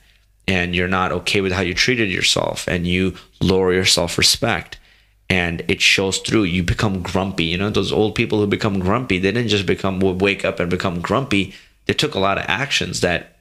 and 0.47 0.75
you're 0.75 0.87
not 0.87 1.11
okay 1.11 1.41
with 1.41 1.51
how 1.53 1.61
you 1.61 1.73
treated 1.73 2.09
yourself 2.09 2.67
and 2.67 2.85
you 2.85 3.15
lower 3.41 3.73
your 3.73 3.85
self 3.85 4.17
respect 4.17 4.77
and 5.29 5.63
it 5.67 5.81
shows 5.81 6.19
through. 6.19 6.43
You 6.43 6.63
become 6.63 7.01
grumpy. 7.01 7.45
You 7.45 7.57
know, 7.57 7.69
those 7.69 7.91
old 7.93 8.15
people 8.15 8.39
who 8.39 8.47
become 8.47 8.79
grumpy, 8.79 9.19
they 9.19 9.31
didn't 9.31 9.49
just 9.49 9.65
become, 9.65 9.99
wake 9.99 10.43
up 10.43 10.59
and 10.59 10.69
become 10.69 10.99
grumpy. 11.01 11.53
They 11.85 11.93
took 11.93 12.13
a 12.15 12.19
lot 12.19 12.37
of 12.37 12.45
actions 12.47 13.01
that 13.01 13.32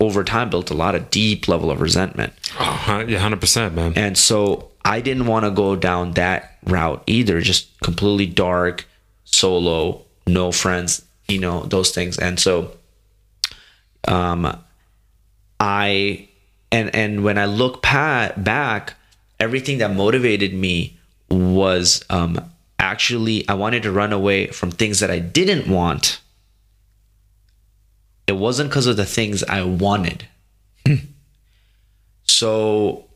over 0.00 0.22
time 0.24 0.50
built 0.50 0.70
a 0.70 0.74
lot 0.74 0.94
of 0.94 1.10
deep 1.10 1.48
level 1.48 1.70
of 1.70 1.80
resentment. 1.80 2.32
Oh, 2.58 3.04
yeah, 3.06 3.18
hundred 3.18 3.40
percent, 3.40 3.74
man. 3.74 3.92
And 3.96 4.16
so 4.16 4.70
I 4.84 5.00
didn't 5.00 5.26
want 5.26 5.44
to 5.44 5.50
go 5.50 5.76
down 5.76 6.12
that 6.12 6.58
route 6.64 7.02
either, 7.06 7.40
just 7.40 7.78
completely 7.80 8.26
dark, 8.26 8.86
solo, 9.24 10.02
no 10.26 10.52
friends, 10.52 11.04
you 11.26 11.38
know, 11.38 11.64
those 11.64 11.90
things. 11.90 12.18
And 12.18 12.38
so 12.38 12.76
um 14.06 14.56
I 15.60 16.28
and 16.70 16.94
and 16.94 17.24
when 17.24 17.38
I 17.38 17.46
look 17.46 17.82
pa- 17.82 18.32
back, 18.36 18.94
everything 19.40 19.78
that 19.78 19.94
motivated 19.94 20.54
me 20.54 20.96
was 21.30 22.04
um 22.08 22.50
actually 22.78 23.48
I 23.48 23.54
wanted 23.54 23.82
to 23.82 23.92
run 23.92 24.12
away 24.12 24.46
from 24.48 24.70
things 24.70 25.00
that 25.00 25.10
I 25.10 25.18
didn't 25.18 25.68
want. 25.68 26.20
It 28.28 28.36
wasn't 28.36 28.70
because 28.70 28.86
of 28.86 28.96
the 28.96 29.06
things 29.06 29.42
I 29.44 29.62
wanted. 29.62 30.28
So 32.30 33.06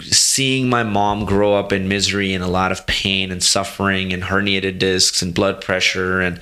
seeing 0.00 0.68
my 0.68 0.82
mom 0.82 1.24
grow 1.24 1.54
up 1.54 1.72
in 1.72 1.86
misery 1.86 2.32
and 2.32 2.42
a 2.42 2.48
lot 2.48 2.72
of 2.72 2.86
pain 2.86 3.30
and 3.30 3.42
suffering 3.42 4.12
and 4.12 4.22
herniated 4.22 4.78
discs 4.78 5.22
and 5.22 5.34
blood 5.34 5.60
pressure 5.60 6.20
and 6.20 6.40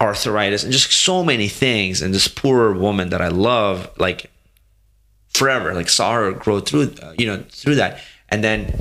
arthritis 0.00 0.64
and 0.64 0.72
just 0.72 0.90
so 0.90 1.22
many 1.22 1.48
things 1.48 2.00
and 2.00 2.14
this 2.14 2.26
poor 2.26 2.72
woman 2.72 3.10
that 3.10 3.20
I 3.20 3.28
love 3.28 3.90
like 3.98 4.30
forever 5.28 5.74
like 5.74 5.88
saw 5.88 6.14
her 6.14 6.32
grow 6.32 6.60
through 6.60 6.94
uh, 7.02 7.12
you 7.18 7.26
know 7.26 7.44
through 7.50 7.76
that 7.76 8.00
and 8.34 8.42
then 8.42 8.74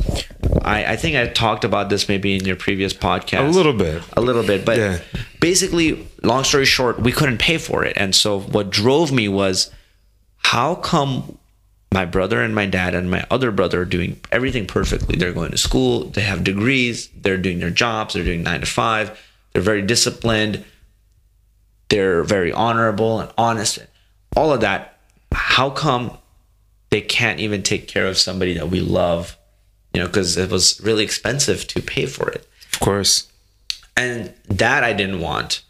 I, 0.63 0.93
I 0.93 0.95
think 0.95 1.15
I 1.15 1.27
talked 1.27 1.63
about 1.63 1.89
this 1.89 2.09
maybe 2.09 2.35
in 2.35 2.43
your 2.45 2.55
previous 2.55 2.91
podcast. 2.91 3.47
A 3.47 3.51
little 3.51 3.73
bit. 3.73 4.01
a 4.17 4.21
little 4.21 4.41
bit 4.43 4.65
but 4.65 4.77
Yeah. 4.77 4.99
basically 5.39 6.07
long 6.23 6.43
story 6.43 6.65
short 6.65 6.99
we 6.99 7.11
couldn't 7.11 7.37
pay 7.37 7.57
for 7.59 7.85
it. 7.85 7.93
And 7.95 8.15
so 8.15 8.39
what 8.39 8.71
drove 8.71 9.11
me 9.11 9.27
was 9.27 9.69
how 10.37 10.73
come 10.75 11.37
my 11.91 12.05
brother 12.05 12.41
and 12.41 12.55
my 12.55 12.65
dad 12.65 12.95
and 12.95 13.11
my 13.11 13.23
other 13.29 13.51
brother 13.51 13.81
are 13.81 13.85
doing 13.85 14.19
everything 14.31 14.65
perfectly? 14.65 15.15
They're 15.17 15.33
going 15.33 15.51
to 15.51 15.57
school 15.57 16.05
they 16.05 16.21
have 16.21 16.43
degrees 16.43 17.09
they're 17.15 17.37
doing 17.37 17.59
their 17.59 17.69
jobs 17.69 18.15
they're 18.15 18.23
doing 18.25 18.41
nine 18.41 18.61
to 18.61 18.65
five 18.65 19.05
they're 19.53 19.61
very 19.61 19.83
disciplined 19.83 20.63
they're 21.89 22.23
very 22.23 22.51
honorable 22.51 23.19
and 23.19 23.29
honest. 23.37 23.77
All 24.35 24.51
of 24.51 24.61
that 24.61 24.97
how 25.31 25.69
come 25.69 26.17
they 26.89 27.01
can't 27.01 27.39
even 27.39 27.61
take 27.63 27.87
care 27.87 28.07
of 28.07 28.17
somebody 28.17 28.53
that 28.55 28.69
we 28.69 28.79
love 28.79 29.37
you 29.93 29.99
know 30.01 30.07
because 30.07 30.37
it 30.37 30.49
was 30.49 30.79
really 30.81 31.03
expensive 31.03 31.67
to 31.67 31.81
pay 31.81 32.05
for 32.05 32.29
it 32.29 32.47
Of 32.73 32.79
course. 32.79 33.27
and 33.95 34.33
that 34.47 34.83
I 34.83 34.93
didn't 34.93 35.19
want 35.21 35.61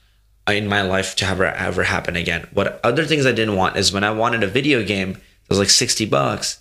in 0.48 0.68
my 0.68 0.82
life 0.82 1.16
to 1.18 1.26
ever 1.26 1.46
ever 1.46 1.84
happen 1.84 2.16
again. 2.16 2.48
What 2.54 2.80
other 2.84 3.06
things 3.06 3.26
I 3.26 3.32
didn't 3.32 3.56
want 3.56 3.78
is 3.78 3.94
when 3.94 4.04
I 4.04 4.12
wanted 4.12 4.44
a 4.44 4.48
video 4.48 4.84
game 4.84 5.14
that 5.14 5.50
was 5.50 5.60
like 5.60 5.70
sixty 5.70 6.06
bucks, 6.06 6.60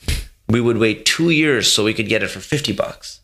we 0.49 0.61
would 0.61 0.79
wait 0.79 1.05
two 1.05 1.31
years 1.31 1.73
so 1.73 1.83
we 1.85 1.95
could 1.95 2.09
get 2.09 2.23
it 2.23 2.29
for 2.31 2.41
fifty 2.41 2.73
bucks, 2.73 3.21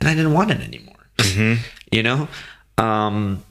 and 0.00 0.08
I 0.08 0.14
didn't 0.14 0.32
want 0.34 0.50
it 0.50 0.60
anymore. 0.60 0.96
You 1.92 2.04
know, 2.04 2.28
um, 2.78 3.42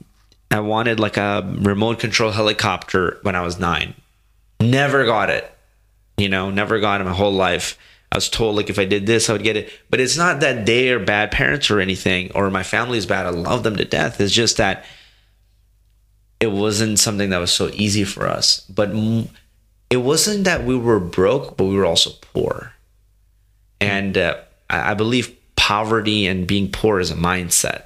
I 0.50 0.62
wanted 0.62 0.98
like 1.00 1.18
a 1.18 1.44
remote 1.60 2.00
control 2.00 2.32
helicopter 2.32 3.20
when 3.24 3.36
I 3.36 3.42
was 3.42 3.60
nine. 3.60 3.94
Never 4.62 5.06
got 5.06 5.30
it. 5.30 5.50
You 6.18 6.30
know, 6.30 6.50
never 6.50 6.80
got 6.80 7.02
it 7.02 7.04
my 7.04 7.14
whole 7.14 7.34
life. 7.34 7.78
I 8.12 8.18
was 8.18 8.30
told 8.30 8.56
like 8.56 8.70
if 8.70 8.80
I 8.80 8.86
did 8.86 9.06
this, 9.06 9.30
I 9.30 9.34
would 9.34 9.44
get 9.44 9.58
it. 9.58 9.70
But 9.90 10.00
it's 10.00 10.18
not 10.18 10.40
that 10.40 10.66
they 10.66 10.90
are 10.90 11.00
bad 11.00 11.32
parents 11.32 11.70
or 11.70 11.80
anything, 11.80 12.32
or 12.34 12.50
my 12.50 12.64
family 12.64 12.98
is 12.98 13.06
bad. 13.06 13.26
I 13.26 13.30
love 13.30 13.64
them 13.64 13.76
to 13.78 13.86
death. 13.86 14.20
It's 14.20 14.34
just 14.34 14.58
that 14.58 14.84
it 16.40 16.52
wasn't 16.52 17.00
something 17.00 17.30
that 17.30 17.38
was 17.40 17.52
so 17.52 17.70
easy 17.74 18.04
for 18.04 18.28
us. 18.28 18.62
But 18.62 18.90
m- 18.90 19.30
it 19.90 19.98
wasn't 19.98 20.46
that 20.46 20.64
we 20.64 20.76
were 20.78 21.00
broke, 21.00 21.58
but 21.58 21.66
we 21.66 21.76
were 21.76 21.86
also 21.86 22.12
poor. 22.34 22.74
And 23.82 24.18
uh, 24.18 24.38
I 24.70 24.92
I 24.92 24.94
believe 24.96 25.36
poverty 25.56 26.26
and 26.26 26.48
being 26.48 26.72
poor 26.72 27.00
is 27.00 27.12
a 27.12 27.16
mindset. 27.16 27.84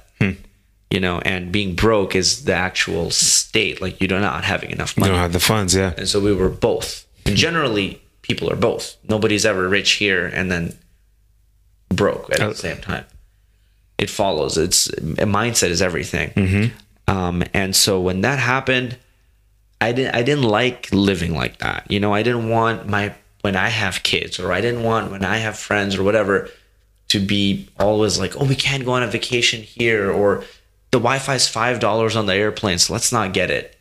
You 0.90 1.00
know, 1.00 1.18
and 1.18 1.50
being 1.50 1.74
broke 1.74 2.14
is 2.14 2.44
the 2.44 2.54
actual 2.54 3.10
state, 3.10 3.82
like 3.82 4.00
you 4.00 4.06
do 4.06 4.20
not 4.20 4.44
having 4.44 4.70
enough 4.70 4.96
money. 4.96 5.10
You 5.10 5.14
don't 5.14 5.22
have 5.22 5.32
the 5.32 5.40
funds, 5.40 5.74
yeah. 5.74 5.92
And 5.98 6.08
so 6.08 6.20
we 6.20 6.32
were 6.32 6.48
both. 6.48 7.04
And 7.26 7.34
generally, 7.34 8.00
people 8.24 8.50
are 8.50 8.56
both. 8.56 8.96
Nobody's 9.08 9.44
ever 9.46 9.68
rich 9.68 9.92
here 9.92 10.26
and 10.26 10.50
then 10.50 10.76
broke 11.90 12.32
at 12.32 12.38
the 12.38 12.54
same 12.56 12.80
time. 12.80 13.04
It 13.98 14.10
follows. 14.10 14.58
It's 14.58 14.88
a 14.88 15.26
mindset 15.26 15.68
is 15.68 15.80
everything. 15.80 16.32
Um, 17.06 17.44
and 17.52 17.76
so 17.76 18.00
when 18.00 18.22
that 18.22 18.38
happened, 18.38 18.96
I 19.80 19.92
didn't. 19.92 20.14
I 20.16 20.22
didn't 20.22 20.44
like 20.44 20.88
living 20.92 21.34
like 21.34 21.58
that. 21.58 21.86
You 21.90 22.00
know, 22.00 22.12
I 22.14 22.22
didn't 22.22 22.48
want 22.48 22.88
my 22.88 23.14
when 23.42 23.56
I 23.56 23.68
have 23.68 24.02
kids, 24.02 24.40
or 24.40 24.52
I 24.52 24.60
didn't 24.62 24.82
want 24.82 25.10
when 25.10 25.22
I 25.24 25.36
have 25.36 25.58
friends 25.58 25.96
or 25.96 26.02
whatever, 26.02 26.48
to 27.08 27.20
be 27.20 27.68
always 27.78 28.18
like, 28.18 28.40
oh, 28.40 28.46
we 28.46 28.56
can't 28.56 28.84
go 28.84 28.92
on 28.92 29.02
a 29.02 29.06
vacation 29.06 29.62
here, 29.62 30.10
or 30.10 30.44
the 30.90 30.98
Wi-Fi 30.98 31.34
is 31.34 31.46
five 31.46 31.78
dollars 31.78 32.16
on 32.16 32.26
the 32.26 32.34
airplane, 32.34 32.78
so 32.78 32.94
let's 32.94 33.12
not 33.12 33.34
get 33.34 33.50
it. 33.50 33.76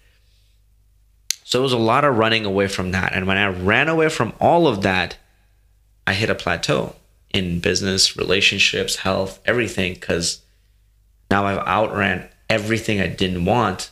So 1.44 1.60
it 1.60 1.64
was 1.64 1.74
a 1.74 1.78
lot 1.78 2.06
of 2.06 2.18
running 2.18 2.46
away 2.46 2.68
from 2.68 2.92
that. 2.92 3.14
And 3.14 3.28
when 3.28 3.38
I 3.38 3.48
ran 3.48 3.90
away 3.90 4.10
from 4.10 4.34
all 4.40 4.68
of 4.68 4.82
that, 4.84 5.18
I 6.08 6.14
hit 6.14 6.30
a 6.30 6.36
plateau 6.36 6.96
in 7.34 7.60
business, 7.60 8.16
relationships, 8.16 8.98
health, 8.98 9.40
everything, 9.46 9.94
because 9.94 10.42
now 11.30 11.46
I've 11.46 11.66
outran 11.68 12.30
everything 12.50 13.02
I 13.02 13.08
didn't 13.08 13.46
want, 13.46 13.92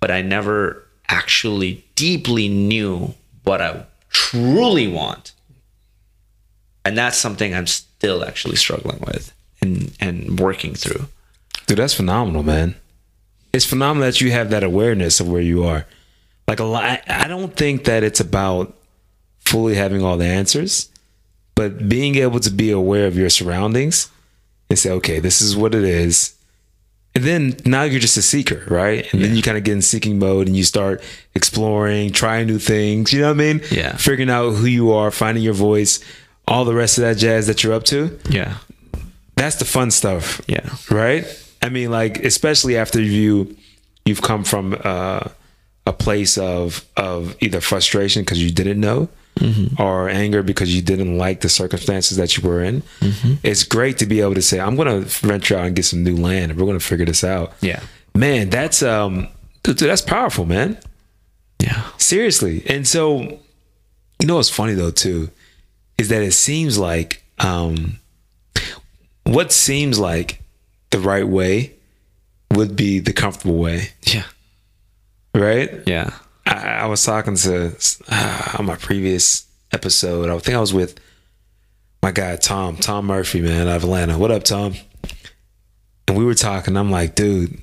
but 0.00 0.10
I 0.10 0.22
never 0.22 0.84
actually 1.08 1.84
deeply 1.94 2.48
knew 2.48 3.14
what 3.44 3.60
I 3.60 3.84
truly 4.10 4.88
want. 4.88 5.32
And 6.84 6.96
that's 6.96 7.18
something 7.18 7.54
I'm 7.54 7.66
still 7.66 8.24
actually 8.24 8.56
struggling 8.56 9.00
with 9.06 9.34
and, 9.60 9.94
and 10.00 10.40
working 10.40 10.74
through. 10.74 11.06
Dude, 11.66 11.78
that's 11.78 11.94
phenomenal, 11.94 12.42
man. 12.42 12.76
It's 13.52 13.66
phenomenal 13.66 14.06
that 14.06 14.20
you 14.20 14.30
have 14.30 14.50
that 14.50 14.62
awareness 14.62 15.20
of 15.20 15.28
where 15.28 15.42
you 15.42 15.64
are. 15.64 15.86
Like 16.48 16.58
a 16.60 16.64
lot, 16.64 17.02
I- 17.06 17.28
don't 17.28 17.54
think 17.54 17.84
that 17.84 18.02
it's 18.02 18.20
about 18.20 18.74
fully 19.40 19.74
having 19.76 20.02
all 20.02 20.16
the 20.16 20.24
answers, 20.26 20.88
but 21.54 21.88
being 21.88 22.16
able 22.16 22.40
to 22.40 22.50
be 22.50 22.70
aware 22.70 23.06
of 23.06 23.16
your 23.16 23.28
surroundings 23.30 24.08
and 24.70 24.78
say, 24.78 24.90
okay, 24.90 25.20
this 25.20 25.40
is 25.40 25.56
what 25.56 25.74
it 25.74 25.84
is. 25.84 26.34
And 27.14 27.24
then 27.24 27.56
now 27.64 27.82
you're 27.82 28.00
just 28.00 28.16
a 28.16 28.22
seeker, 28.22 28.64
right? 28.68 29.12
And 29.12 29.22
then 29.22 29.34
you 29.34 29.42
kind 29.42 29.56
of 29.56 29.64
get 29.64 29.72
in 29.72 29.82
seeking 29.82 30.18
mode 30.18 30.46
and 30.46 30.56
you 30.56 30.62
start 30.64 31.02
exploring, 31.34 32.12
trying 32.12 32.46
new 32.46 32.58
things. 32.58 33.12
You 33.12 33.20
know 33.22 33.28
what 33.28 33.34
I 33.34 33.52
mean? 33.52 33.60
Yeah. 33.70 33.96
Figuring 33.96 34.30
out 34.30 34.50
who 34.52 34.66
you 34.66 34.92
are, 34.92 35.10
finding 35.10 35.42
your 35.42 35.54
voice, 35.54 36.00
all 36.46 36.64
the 36.64 36.74
rest 36.74 36.96
of 36.98 37.02
that 37.02 37.16
jazz 37.16 37.46
that 37.46 37.62
you're 37.64 37.72
up 37.72 37.84
to. 37.84 38.18
Yeah. 38.30 38.58
That's 39.36 39.56
the 39.56 39.64
fun 39.64 39.90
stuff 39.90 40.40
Yeah. 40.46 40.68
right? 40.90 41.24
I 41.62 41.68
mean, 41.70 41.90
like 41.90 42.24
especially 42.24 42.76
after 42.76 43.00
you 43.02 43.56
you've 44.04 44.22
come 44.22 44.44
from 44.44 44.76
uh, 44.84 45.28
a 45.88 45.92
place 45.92 46.36
of 46.38 46.84
of 46.96 47.34
either 47.40 47.60
frustration 47.60 48.22
because 48.22 48.40
you 48.44 48.50
didn't 48.50 48.78
know, 48.80 49.08
or 49.78 50.08
anger 50.08 50.42
because 50.42 50.74
you 50.74 50.82
didn't 50.82 51.16
like 51.16 51.40
the 51.40 51.48
circumstances 51.48 52.16
that 52.18 52.36
you 52.36 52.42
were 52.48 52.60
in. 52.62 52.82
It's 53.42 53.64
great 53.64 53.96
to 53.98 54.06
be 54.06 54.20
able 54.20 54.34
to 54.34 54.42
say, 54.42 54.58
"I'm 54.60 54.76
going 54.76 54.88
to 54.88 55.08
venture 55.26 55.56
out 55.58 55.66
and 55.66 55.74
get 55.76 55.84
some 55.84 56.02
new 56.04 56.16
land, 56.16 56.50
and 56.50 56.56
we're 56.60 56.66
going 56.66 56.78
to 56.78 56.84
figure 56.92 57.06
this 57.06 57.22
out." 57.24 57.52
Yeah. 57.60 57.80
man, 58.14 58.50
that's 58.50 58.82
um, 58.82 59.28
dude, 59.62 59.78
that's 59.78 60.02
powerful, 60.02 60.44
man. 60.44 60.76
Yeah. 61.60 61.82
Seriously. 61.98 62.62
And 62.66 62.86
so, 62.86 63.20
you 64.20 64.26
know 64.26 64.36
what's 64.36 64.50
funny 64.50 64.74
though 64.74 64.90
too, 64.92 65.30
is 65.98 66.08
that 66.10 66.22
it 66.22 66.32
seems 66.32 66.76
like 66.78 67.22
um 67.38 67.98
what 69.24 69.52
seems 69.52 69.98
like 69.98 70.40
the 70.90 70.98
right 70.98 71.26
way 71.28 71.74
would 72.52 72.74
be 72.76 72.98
the 72.98 73.12
comfortable 73.12 73.58
way, 73.58 73.90
Yeah. 74.02 74.24
Right? 75.34 75.82
Yeah. 75.86 76.14
I, 76.46 76.54
I 76.54 76.86
was 76.86 77.04
talking 77.04 77.36
to 77.36 77.76
uh, 78.08 78.56
on 78.58 78.66
my 78.66 78.76
previous 78.76 79.46
episode. 79.72 80.28
I 80.28 80.38
think 80.38 80.56
I 80.56 80.60
was 80.60 80.74
with 80.74 80.98
my 82.02 82.12
guy 82.12 82.36
Tom, 82.36 82.76
Tom 82.76 83.06
Murphy, 83.06 83.40
man, 83.40 83.68
out 83.68 83.76
of 83.76 83.84
Atlanta. 83.84 84.18
What 84.18 84.30
up, 84.30 84.44
Tom? 84.44 84.74
And 86.06 86.16
we 86.16 86.24
were 86.24 86.34
talking. 86.34 86.76
I'm 86.76 86.90
like, 86.90 87.14
dude, 87.14 87.60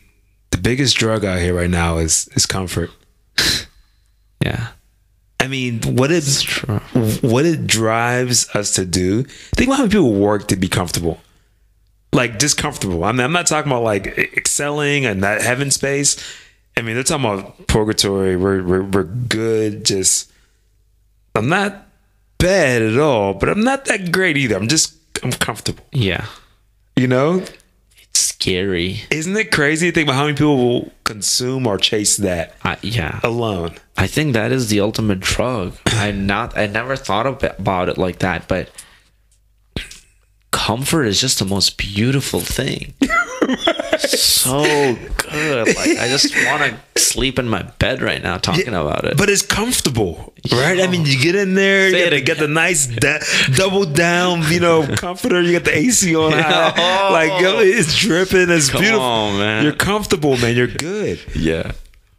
the 0.51 0.57
biggest 0.57 0.97
drug 0.97 1.25
out 1.25 1.39
here 1.39 1.55
right 1.55 1.69
now 1.69 1.97
is 1.97 2.27
is 2.35 2.45
comfort. 2.45 2.91
Yeah. 4.43 4.67
I 5.39 5.47
mean, 5.47 5.81
what 5.81 6.11
it 6.11 6.23
what 7.21 7.45
it 7.45 7.67
drives 7.67 8.47
us 8.55 8.73
to 8.75 8.85
do. 8.85 9.23
Think 9.23 9.69
about 9.69 9.77
how 9.77 9.83
many 9.83 9.91
people 9.91 10.13
work 10.13 10.47
to 10.49 10.55
be 10.55 10.67
comfortable, 10.67 11.19
like 12.13 12.39
just 12.39 12.57
comfortable. 12.57 13.03
I 13.03 13.11
mean, 13.11 13.21
I'm 13.21 13.31
not 13.31 13.47
talking 13.47 13.71
about 13.71 13.83
like 13.83 14.07
excelling 14.07 15.05
and 15.05 15.23
that 15.23 15.41
heaven 15.41 15.71
space. 15.71 16.17
I 16.77 16.81
mean, 16.81 16.95
they're 16.95 17.03
talking 17.03 17.26
about 17.26 17.68
purgatory. 17.68 18.35
We're 18.35 18.64
we're, 18.64 18.84
we're 18.84 19.03
good. 19.03 19.85
Just 19.85 20.31
I'm 21.34 21.47
not 21.49 21.88
bad 22.38 22.81
at 22.81 22.97
all, 22.97 23.34
but 23.34 23.49
I'm 23.49 23.64
not 23.64 23.85
that 23.85 24.11
great 24.11 24.38
either. 24.38 24.56
I'm 24.56 24.68
just 24.68 24.95
I'm 25.23 25.31
comfortable. 25.31 25.85
Yeah. 25.91 26.26
You 26.97 27.07
know, 27.07 27.43
It's 28.02 28.19
scary. 28.19 29.02
isn't 29.11 29.35
it 29.35 29.52
crazy 29.52 29.89
to 29.89 29.93
think 29.93 30.07
about 30.07 30.15
how 30.15 30.23
many 30.26 30.35
people 30.38 30.57
will 30.57 30.91
consume 31.03 31.68
or 31.68 31.77
chase 31.77 32.18
that 32.18 32.56
I, 32.64 32.77
yeah. 32.81 33.19
alone? 33.23 33.76
I 33.97 34.07
think 34.07 34.34
that 34.34 34.52
is 34.52 34.69
the 34.69 34.80
ultimate 34.81 35.19
drug. 35.22 35.76
I'm 35.88 36.26
not 36.26 36.57
I 36.57 36.68
never 36.68 36.95
thought 36.95 37.26
about 37.43 37.89
it 37.89 37.97
like 37.97 38.19
that, 38.19 38.47
but 38.47 38.69
comfort 40.52 41.03
is 41.03 41.19
just 41.22 41.39
the 41.39 41.45
most 41.45 41.77
beautiful 41.77 42.39
thing. 42.39 42.93
so 44.01 44.63
good. 45.17 45.67
Like 45.67 45.97
I 45.97 46.07
just 46.09 46.34
want 46.45 46.61
to 46.95 47.01
sleep 47.01 47.39
in 47.39 47.47
my 47.47 47.63
bed 47.63 48.01
right 48.01 48.22
now 48.22 48.38
talking 48.38 48.69
about 48.69 49.05
it. 49.05 49.17
But 49.17 49.30
it's 49.30 49.41
comfortable, 49.41 50.34
right? 50.51 50.80
I 50.80 50.88
mean, 50.88 51.05
you 51.05 51.19
get 51.19 51.35
in 51.35 51.53
there, 51.55 51.89
Say 51.91 52.03
you 52.05 52.09
get, 52.22 52.26
get 52.26 52.38
the 52.39 52.47
nice 52.47 52.88
da- 52.88 53.19
double 53.55 53.85
down, 53.85 54.43
you 54.51 54.59
know, 54.59 54.85
comforter. 54.97 55.41
You 55.41 55.53
got 55.53 55.63
the 55.65 55.77
AC 55.77 56.15
on 56.15 56.31
high, 56.34 56.73
Oh. 56.77 57.09
like 57.11 57.41
yo, 57.41 57.59
it's 57.59 57.97
dripping. 57.97 58.49
It's 58.49 58.69
Come 58.69 58.81
beautiful. 58.81 59.03
on, 59.05 59.39
man. 59.39 59.63
You're 59.63 59.73
comfortable, 59.73 60.38
man. 60.38 60.55
You're 60.55 60.67
good, 60.67 61.19
yeah. 61.35 61.72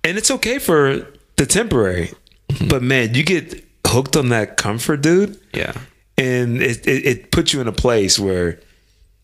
and 0.04 0.16
it's 0.18 0.30
okay 0.30 0.58
for 0.58 1.06
the 1.36 1.46
temporary. 1.46 2.12
Mm-hmm. 2.48 2.68
But 2.68 2.82
man, 2.82 3.14
you 3.14 3.22
get 3.24 3.64
hooked 3.86 4.16
on 4.16 4.28
that 4.30 4.56
comfort, 4.56 5.00
dude, 5.02 5.38
Yeah. 5.52 5.72
and 6.16 6.62
it 6.62 6.86
it, 6.86 7.06
it 7.06 7.30
puts 7.32 7.52
you 7.52 7.60
in 7.60 7.68
a 7.68 7.72
place 7.72 8.18
where, 8.18 8.60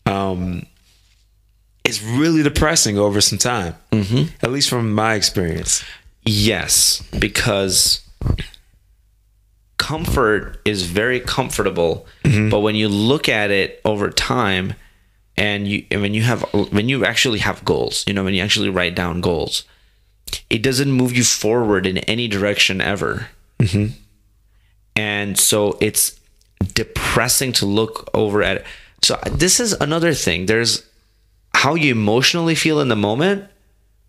um, 0.05 0.65
it's 1.83 2.01
really 2.01 2.43
depressing 2.43 2.97
over 2.97 3.21
some 3.21 3.37
time. 3.37 3.75
Mm-hmm. 3.91 4.35
At 4.41 4.51
least 4.51 4.69
from 4.69 4.93
my 4.93 5.15
experience. 5.15 5.83
Yes, 6.25 7.03
because 7.19 8.01
comfort 9.77 10.61
is 10.63 10.83
very 10.83 11.19
comfortable, 11.19 12.05
but 12.23 12.61
when 12.61 12.75
you 12.75 12.87
look 12.87 13.27
at 13.27 13.51
it 13.51 13.81
over 13.83 14.09
time, 14.09 14.75
and 15.35 15.67
you 15.67 15.85
and 15.91 16.01
when 16.01 16.13
you 16.13 16.21
have 16.21 16.43
when 16.71 16.87
you 16.87 17.03
actually 17.03 17.39
have 17.39 17.65
goals, 17.65 18.05
you 18.07 18.13
know, 18.13 18.23
when 18.23 18.33
you 18.33 18.41
actually 18.41 18.69
write 18.69 18.95
down 18.95 19.19
goals, 19.19 19.65
it 20.49 20.63
doesn't 20.63 20.91
move 20.91 21.15
you 21.15 21.23
forward 21.23 21.85
in 21.85 21.97
any 21.99 22.27
direction 22.27 22.79
ever. 22.79 23.27
And 24.95 25.37
so 25.37 25.77
it's 25.81 26.19
depressing 26.73 27.51
to 27.53 27.65
look 27.65 28.09
over 28.13 28.43
at. 28.43 28.63
So 29.01 29.19
this 29.29 29.59
is 29.59 29.73
another 29.73 30.13
thing. 30.13 30.45
There's 30.45 30.87
how 31.53 31.75
you 31.75 31.91
emotionally 31.91 32.55
feel 32.55 32.79
in 32.79 32.87
the 32.89 32.95
moment 32.95 33.45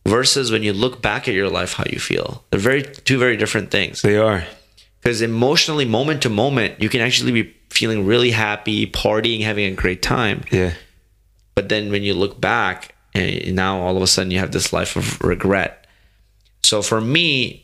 versus 0.07 0.51
when 0.51 0.63
you 0.63 0.73
look 0.73 1.01
back 1.01 1.29
at 1.29 1.35
your 1.35 1.49
life 1.49 1.75
how 1.75 1.85
you 1.91 1.99
feel. 1.99 2.45
They're 2.51 2.61
very 2.61 2.83
two 2.83 3.19
very 3.19 3.37
different 3.37 3.71
things. 3.71 4.03
They 4.03 4.17
are. 4.19 4.45
because 5.01 5.23
emotionally 5.23 5.85
moment 5.85 6.23
to 6.23 6.29
moment 6.31 6.81
you 6.81 6.89
can 6.89 7.01
actually 7.01 7.33
be 7.33 7.55
feeling 7.71 8.07
really 8.07 8.31
happy 8.31 8.87
partying 8.87 9.43
having 9.43 9.67
a 9.73 9.75
great 9.75 10.03
time. 10.03 10.43
Yeah. 10.51 10.73
but 11.55 11.69
then 11.69 11.91
when 11.91 12.03
you 12.03 12.15
look 12.15 12.41
back 12.41 12.95
and 13.15 13.55
now 13.55 13.81
all 13.81 13.97
of 13.97 14.03
a 14.03 14.07
sudden 14.07 14.31
you 14.31 14.39
have 14.39 14.53
this 14.53 14.73
life 14.73 14.97
of 14.97 15.21
regret. 15.23 15.87
So 16.63 16.83
for 16.83 17.01
me 17.01 17.61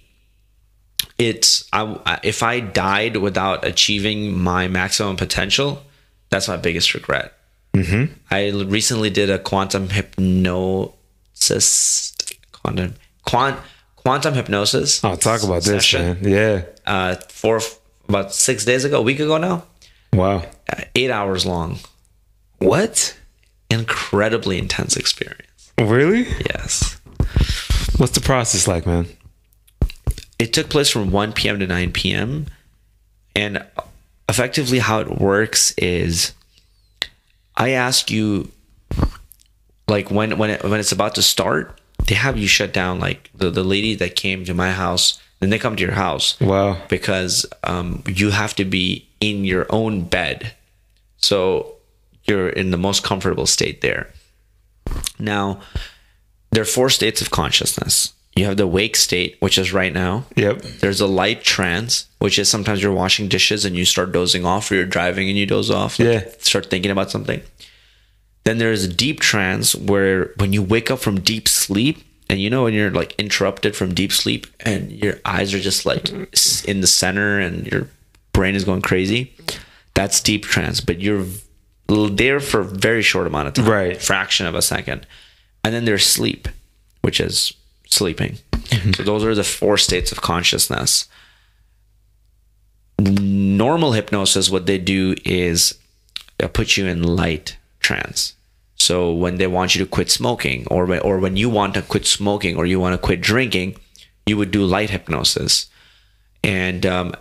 it's 1.19 1.69
I, 1.73 2.19
if 2.23 2.43
i 2.43 2.61
died 2.61 3.17
without 3.17 3.65
achieving 3.67 4.39
my 4.39 4.69
maximum 4.69 5.17
potential 5.17 5.83
that's 6.31 6.49
my 6.49 6.57
biggest 6.57 6.95
regret 6.95 7.33
Mm-hmm. 7.75 8.13
I 8.31 8.51
recently 8.65 9.11
did 9.11 9.31
a 9.31 9.39
quantum 9.39 9.89
hypnosis, 9.91 10.95
quantum, 12.53 12.95
quant, 13.25 13.59
quantum 13.97 14.35
hypnosis. 14.35 15.03
Oh, 15.05 15.17
talk 15.17 15.43
about 15.43 15.63
this, 15.63 15.93
man. 15.95 16.19
Yeah. 16.23 16.63
Uh, 16.87 17.17
for 17.29 17.61
about 18.09 18.35
six 18.35 18.65
days 18.65 18.85
ago, 18.85 18.99
a 18.99 19.03
week 19.03 19.21
ago 19.21 19.39
now, 19.39 19.65
Wow. 20.13 20.45
uh, 20.73 20.83
eight 20.95 21.11
hours 21.11 21.47
long. 21.47 21.79
What? 22.59 23.17
Incredibly 23.71 24.59
intense 24.59 24.97
experience. 24.97 25.73
Really? 25.79 26.25
Yes. 26.53 27.01
What's 27.97 28.13
the 28.13 28.21
process 28.21 28.67
like, 28.67 28.87
man? 28.87 29.07
It 30.39 30.53
took 30.53 30.69
place 30.71 30.91
from 30.91 31.11
1 31.11 31.33
p.m. 31.35 31.59
to 31.61 31.67
9 31.67 31.93
p.m. 31.93 32.47
And 33.37 33.65
effectively, 34.29 34.81
how 34.81 35.01
it 35.01 35.21
works 35.21 35.73
is 35.79 36.33
I 37.61 37.71
ask 37.71 38.11
you, 38.11 38.51
like, 39.87 40.11
when, 40.11 40.39
when, 40.39 40.51
it, 40.51 40.65
when 40.65 40.81
it's 40.81 40.93
about 40.93 41.15
to 41.17 41.23
start, 41.23 41.79
they 42.07 42.15
have 42.15 42.39
you 42.39 42.47
shut 42.49 42.73
down. 42.73 42.99
Like, 42.99 43.31
the, 43.35 43.51
the 43.51 43.63
lady 43.63 43.95
that 43.97 44.17
came 44.17 44.45
to 44.47 44.55
my 44.55 44.73
house, 44.73 45.21
then 45.41 45.51
they 45.51 45.59
come 45.59 45.77
to 45.77 45.83
your 45.83 45.93
house. 45.93 46.41
Wow. 46.41 46.79
because 46.89 47.45
um, 47.65 48.03
you 48.07 48.31
have 48.31 48.55
to 48.57 48.65
be 48.65 49.07
in 49.21 49.45
your 49.45 49.67
own 49.69 50.05
bed. 50.05 50.55
So 51.19 51.75
you're 52.25 52.49
in 52.49 52.71
the 52.71 52.79
most 52.79 53.05
comfortable 53.05 53.47
state 53.47 53.83
there. 53.83 54.11
Now, 55.19 55.61
there 56.51 56.63
are 56.63 56.67
four 56.67 56.89
states 56.89 57.21
of 57.21 57.31
consciousness. 57.31 58.15
You 58.37 58.45
have 58.47 58.57
the 58.57 58.67
wake 58.67 58.97
state, 58.97 59.37
which 59.41 59.59
is 59.59 59.73
right 59.73 59.93
now. 59.93 60.25
Yep. 60.37 60.63
There's 60.81 61.01
a 61.01 61.07
light 61.07 61.43
trance, 61.43 62.07
which 62.21 62.39
is 62.39 62.49
sometimes 62.49 62.83
you're 62.83 62.93
washing 62.93 63.29
dishes 63.29 63.65
and 63.65 63.77
you 63.77 63.85
start 63.85 64.13
dozing 64.13 64.47
off, 64.47 64.71
or 64.71 64.77
you're 64.77 64.87
driving 64.87 65.29
and 65.29 65.37
you 65.37 65.47
doze 65.47 65.71
off. 65.71 65.99
like, 65.99 66.09
Yeah. 66.09 66.25
Start 66.39 66.71
thinking 66.71 66.91
about 66.91 67.11
something. 67.11 67.43
Then 68.45 68.59
there's 68.59 68.85
a 68.85 68.89
deep 68.89 69.21
trance 69.21 69.75
where 69.75 70.33
when 70.37 70.53
you 70.53 70.63
wake 70.63 70.91
up 70.91 71.01
from 71.01 71.21
deep 71.21 71.49
sleep, 71.49 72.03
and 72.31 72.41
you 72.41 72.49
know 72.49 72.63
when 72.63 72.73
you're 72.75 72.93
like 72.93 73.15
interrupted 73.19 73.75
from 73.75 73.93
deep 73.93 74.13
sleep 74.13 74.47
and 74.61 74.93
your 74.93 75.19
eyes 75.25 75.53
are 75.53 75.59
just 75.59 75.85
like 75.85 76.09
in 76.65 76.81
the 76.81 76.87
center 76.87 77.41
and 77.41 77.67
your 77.67 77.89
brain 78.33 78.55
is 78.55 78.63
going 78.65 78.81
crazy, 78.83 79.35
that's 79.95 80.21
deep 80.21 80.45
trance. 80.45 80.81
But 80.81 81.01
you're 81.01 81.27
there 81.89 82.39
for 82.39 82.61
a 82.61 82.65
very 82.65 83.03
short 83.03 83.27
amount 83.27 83.49
of 83.49 83.55
time, 83.55 83.69
Right. 83.69 84.01
Fraction 84.01 84.47
of 84.47 84.55
a 84.55 84.63
second, 84.63 85.07
and 85.65 85.75
then 85.75 85.85
there's 85.85 86.07
sleep, 86.07 86.47
which 87.03 87.19
is 87.21 87.53
sleeping. 87.91 88.39
So 88.95 89.03
those 89.03 89.25
are 89.25 89.35
the 89.35 89.45
four 89.45 89.77
states 89.77 90.13
of 90.13 90.21
consciousness. 90.23 91.09
Normal 92.99 93.93
hypnosis, 93.93 94.51
what 94.51 94.67
they 94.67 94.79
do 94.79 95.15
is 95.25 95.79
put 96.53 96.77
you 96.77 96.87
in 96.87 97.03
light 97.03 97.57
trance. 97.81 98.35
So 98.77 99.13
when 99.13 99.37
they 99.37 99.47
want 99.47 99.75
you 99.75 99.85
to 99.85 99.91
quit 99.91 100.11
smoking, 100.11 100.67
or 100.71 100.87
when, 100.87 101.01
or 101.01 101.19
when 101.19 101.37
you 101.37 101.51
want 101.51 101.75
to 101.75 101.83
quit 101.83 102.07
smoking, 102.07 102.57
or 102.57 102.65
you 102.65 102.81
want 102.81 102.95
to 102.95 102.99
quit 103.07 103.21
drinking, 103.21 103.77
you 104.27 104.37
would 104.37 104.51
do 104.51 104.65
light 104.65 104.91
hypnosis. 104.91 105.67
And 106.43 106.87
um, 106.87 107.15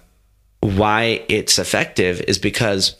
why 0.62 1.26
it's 1.28 1.60
effective 1.60 2.22
is 2.22 2.38
because 2.38 2.96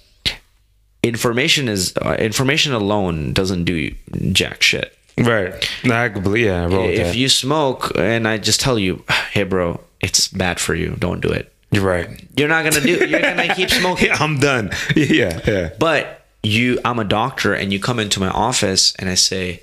information 1.04 1.70
is 1.70 1.94
uh, 1.98 2.16
information 2.20 2.74
alone 2.74 3.32
doesn't 3.34 3.64
do 3.64 3.91
jack 4.32 4.62
shit. 4.62 4.98
Right. 5.20 5.70
I 5.86 6.08
believe. 6.10 6.46
Yeah, 6.46 6.66
I 6.68 6.76
If 6.86 7.08
that. 7.08 7.16
you 7.16 7.30
smoke 7.30 7.91
and 7.98 8.28
I 8.28 8.38
just 8.38 8.60
tell 8.62 8.80
you, 8.80 9.04
"Hey 9.32 9.44
bro, 9.44 9.82
it's 10.02 10.28
bad 10.28 10.60
for 10.60 10.76
you. 10.76 10.96
Don't 11.00 11.22
do 11.22 11.30
it." 11.30 11.52
You're 11.72 11.84
right. 11.86 12.10
You're 12.36 12.48
not 12.48 12.64
going 12.64 12.74
to 12.74 12.82
do 12.82 13.06
you're 13.08 13.22
going 13.22 13.38
to 13.48 13.54
keep 13.54 13.70
smoking. 13.82 14.08
Yeah, 14.08 14.18
I'm 14.20 14.40
done. 14.40 14.72
Yeah, 14.96 15.40
yeah. 15.46 15.70
But 15.78 16.26
you, 16.41 16.80
I'm 16.84 16.98
a 16.98 17.04
doctor, 17.04 17.54
and 17.54 17.72
you 17.72 17.80
come 17.80 18.00
into 18.00 18.20
my 18.20 18.30
office, 18.30 18.96
and 18.98 19.08
I 19.08 19.14
say, 19.16 19.62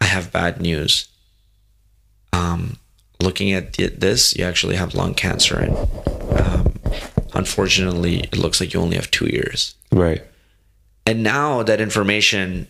I 0.00 0.04
have 0.04 0.30
bad 0.30 0.60
news. 0.60 1.08
Um, 2.32 2.76
looking 3.20 3.52
at 3.52 3.72
th- 3.72 3.94
this, 3.98 4.36
you 4.36 4.44
actually 4.44 4.76
have 4.76 4.94
lung 4.94 5.14
cancer, 5.14 5.58
and 5.58 5.76
um, 6.38 6.74
unfortunately, 7.32 8.20
it 8.20 8.36
looks 8.38 8.60
like 8.60 8.72
you 8.74 8.80
only 8.80 8.96
have 8.96 9.10
two 9.10 9.26
years. 9.26 9.74
Right. 9.90 10.22
And 11.06 11.22
now 11.22 11.62
that 11.64 11.80
information, 11.80 12.68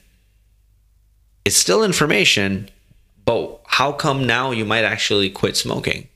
it's 1.45 1.57
still 1.57 1.85
information, 1.85 2.69
but 3.25 3.61
how 3.67 3.93
come 3.93 4.27
now 4.27 4.51
you 4.51 4.65
might 4.65 4.85
actually 4.85 5.31
quit 5.31 5.57
smoking? 5.57 6.09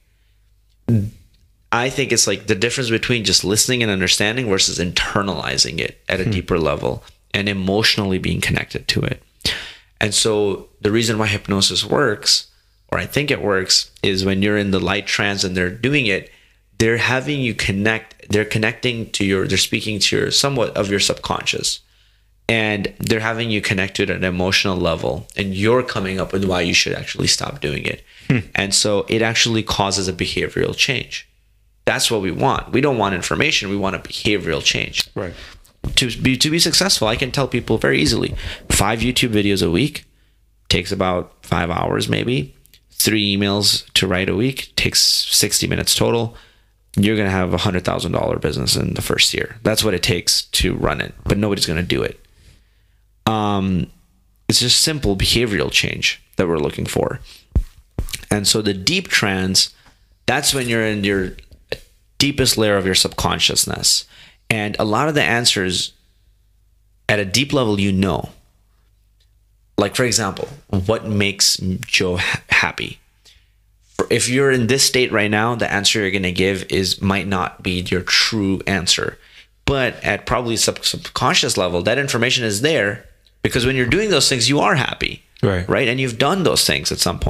I 1.71 1.91
think 1.91 2.13
it's 2.13 2.27
like 2.27 2.47
the 2.47 2.55
difference 2.55 2.91
between 2.91 3.25
just 3.25 3.45
listening 3.45 3.83
and 3.83 3.93
understanding 3.93 4.49
versus 4.49 4.79
internalizing 4.79 5.79
it 5.79 6.03
at 6.09 6.21
a 6.21 6.25
hmm. 6.25 6.31
deeper 6.31 6.59
level 6.59 7.03
and 7.35 7.49
emotionally 7.49 8.19
being 8.19 8.41
connected 8.41 8.89
to 8.89 9.03
it. 9.03 9.23
And 10.01 10.15
so 10.15 10.69
the 10.81 10.93
reason 10.93 11.19
why 11.19 11.27
hypnosis 11.27 11.85
works, 11.85 12.51
or 12.91 12.99
I 12.99 13.07
think 13.07 13.31
it 13.31 13.43
works, 13.43 13.91
is 14.03 14.25
when 14.25 14.43
you're 14.43 14.57
in 14.57 14.71
the 14.71 14.81
light 14.81 15.07
trance 15.07 15.45
and 15.45 15.57
they're 15.57 15.71
doing 15.71 16.07
it, 16.07 16.31
they're 16.79 16.97
having 16.97 17.41
you 17.41 17.55
connect, 17.55 18.31
they're 18.31 18.45
connecting 18.45 19.11
to 19.11 19.25
your, 19.25 19.47
they're 19.47 19.59
speaking 19.59 19.99
to 19.99 20.17
your 20.17 20.31
somewhat 20.31 20.77
of 20.77 20.91
your 20.91 21.01
subconscious. 21.01 21.81
And 22.49 22.95
they're 22.99 23.21
having 23.21 23.51
you 23.51 23.61
connect 23.61 24.01
at 24.01 24.09
an 24.09 24.25
emotional 24.25 24.77
level, 24.77 25.27
and 25.37 25.55
you're 25.55 25.83
coming 25.83 26.19
up 26.19 26.33
with 26.33 26.45
why 26.45 26.63
you 26.63 26.73
should 26.73 26.95
actually 26.95 27.27
stop 27.27 27.61
doing 27.61 27.85
it. 27.85 28.03
Hmm. 28.29 28.39
And 28.55 28.75
so 28.75 29.05
it 29.09 29.21
actually 29.23 29.63
causes 29.63 30.09
a 30.09 30.13
behavioral 30.15 30.75
change. 30.77 31.29
That's 31.85 32.11
what 32.11 32.23
we 32.23 32.31
want. 32.31 32.73
We 32.73 32.81
don't 32.81 32.99
want 32.99 33.15
information, 33.15 33.69
we 33.71 33.77
want 33.77 33.97
a 33.97 33.99
behavioral 33.99 34.63
change 34.63 35.09
Right. 35.15 35.33
to 35.97 36.11
be 36.21 36.37
to 36.37 36.51
be 36.51 36.59
successful, 36.59 37.09
I 37.09 37.17
can 37.17 37.31
tell 37.31 37.49
people 37.49 37.79
very 37.79 38.01
easily. 38.01 38.35
Five 38.71 39.01
YouTube 39.01 39.31
videos 39.33 39.63
a 39.67 39.71
week 39.71 40.05
takes 40.69 40.93
about 40.93 41.33
five 41.43 41.71
hours, 41.71 42.09
maybe. 42.09 42.55
Three 42.93 43.35
emails 43.37 43.91
to 43.95 44.07
write 44.07 44.29
a 44.29 44.35
week 44.37 44.73
takes 44.77 45.01
sixty 45.01 45.67
minutes 45.67 45.95
total. 45.95 46.35
You're 46.97 47.17
gonna 47.17 47.31
have 47.31 47.55
a 47.55 47.59
hundred 47.59 47.85
thousand 47.85 48.13
dollar 48.13 48.39
business 48.39 48.75
in 48.77 48.95
the 48.95 49.03
first 49.03 49.33
year. 49.33 49.57
That's 49.63 49.85
what 49.85 49.95
it 49.95 50.03
takes 50.03 50.43
to 50.61 50.75
run 50.75 51.01
it, 51.01 51.15
but 51.25 51.39
nobody's 51.39 51.67
gonna 51.67 51.83
do 51.83 52.03
it. 52.03 52.19
Um, 53.29 53.91
it's 54.49 54.61
just 54.61 54.81
simple 54.81 55.17
behavioral 55.17 55.71
change 55.71 56.23
that 56.37 56.49
we're 56.49 56.59
looking 56.59 56.87
for. 56.87 57.21
And 58.31 58.49
so 58.49 58.63
the 58.63 58.75
deep 58.75 59.09
trance, 59.09 59.75
that's 60.27 60.55
when 60.55 60.69
you're 60.69 60.85
in 60.85 61.05
your 61.05 61.37
deepest 62.17 62.57
layer 62.57 62.77
of 62.77 62.87
your 62.87 62.95
subconsciousness. 62.95 64.07
And 64.49 64.77
a 64.79 64.85
lot 64.85 65.09
of 65.09 65.15
the 65.15 65.23
answers 65.23 65.93
at 67.09 67.19
a 67.19 67.25
deep 67.25 67.53
level, 67.53 67.79
you 67.79 67.93
know. 67.93 68.31
Like, 69.77 69.95
for 69.95 70.05
example, 70.05 70.49
what 70.87 71.07
makes 71.07 71.59
Joe 71.59 72.17
ha- 72.17 72.43
happy? 72.49 72.99
If 74.11 74.29
you're 74.29 74.51
in 74.51 74.69
this 74.69 74.85
state 74.85 75.13
right 75.13 75.31
now, 75.31 75.55
the 75.55 75.71
answer 75.71 76.01
you're 76.01 76.11
going 76.11 76.23
to 76.23 76.33
give 76.33 76.65
is 76.71 77.03
might 77.03 77.27
not 77.27 77.63
be 77.63 77.81
your 77.83 78.03
true 78.03 78.63
answer. 78.67 79.19
But 79.67 80.03
at 80.03 80.25
probably 80.25 80.57
sub- 80.57 80.85
subconscious 80.85 81.59
level, 81.59 81.83
that 81.83 81.99
information 81.99 82.45
is 82.45 82.63
there 82.63 83.05
because 83.49 83.67
when 83.67 83.77
you're 83.77 83.87
doing 83.87 84.11
those 84.11 84.29
things, 84.29 84.49
you 84.49 84.61
are 84.61 84.75
happy 84.75 85.23
Right. 85.43 85.69
right? 85.69 85.89
And 85.89 86.01
you've 86.01 86.19
done 86.19 86.43
those 86.43 86.67
things 86.67 86.91
at 86.91 86.99
some. 86.99 87.21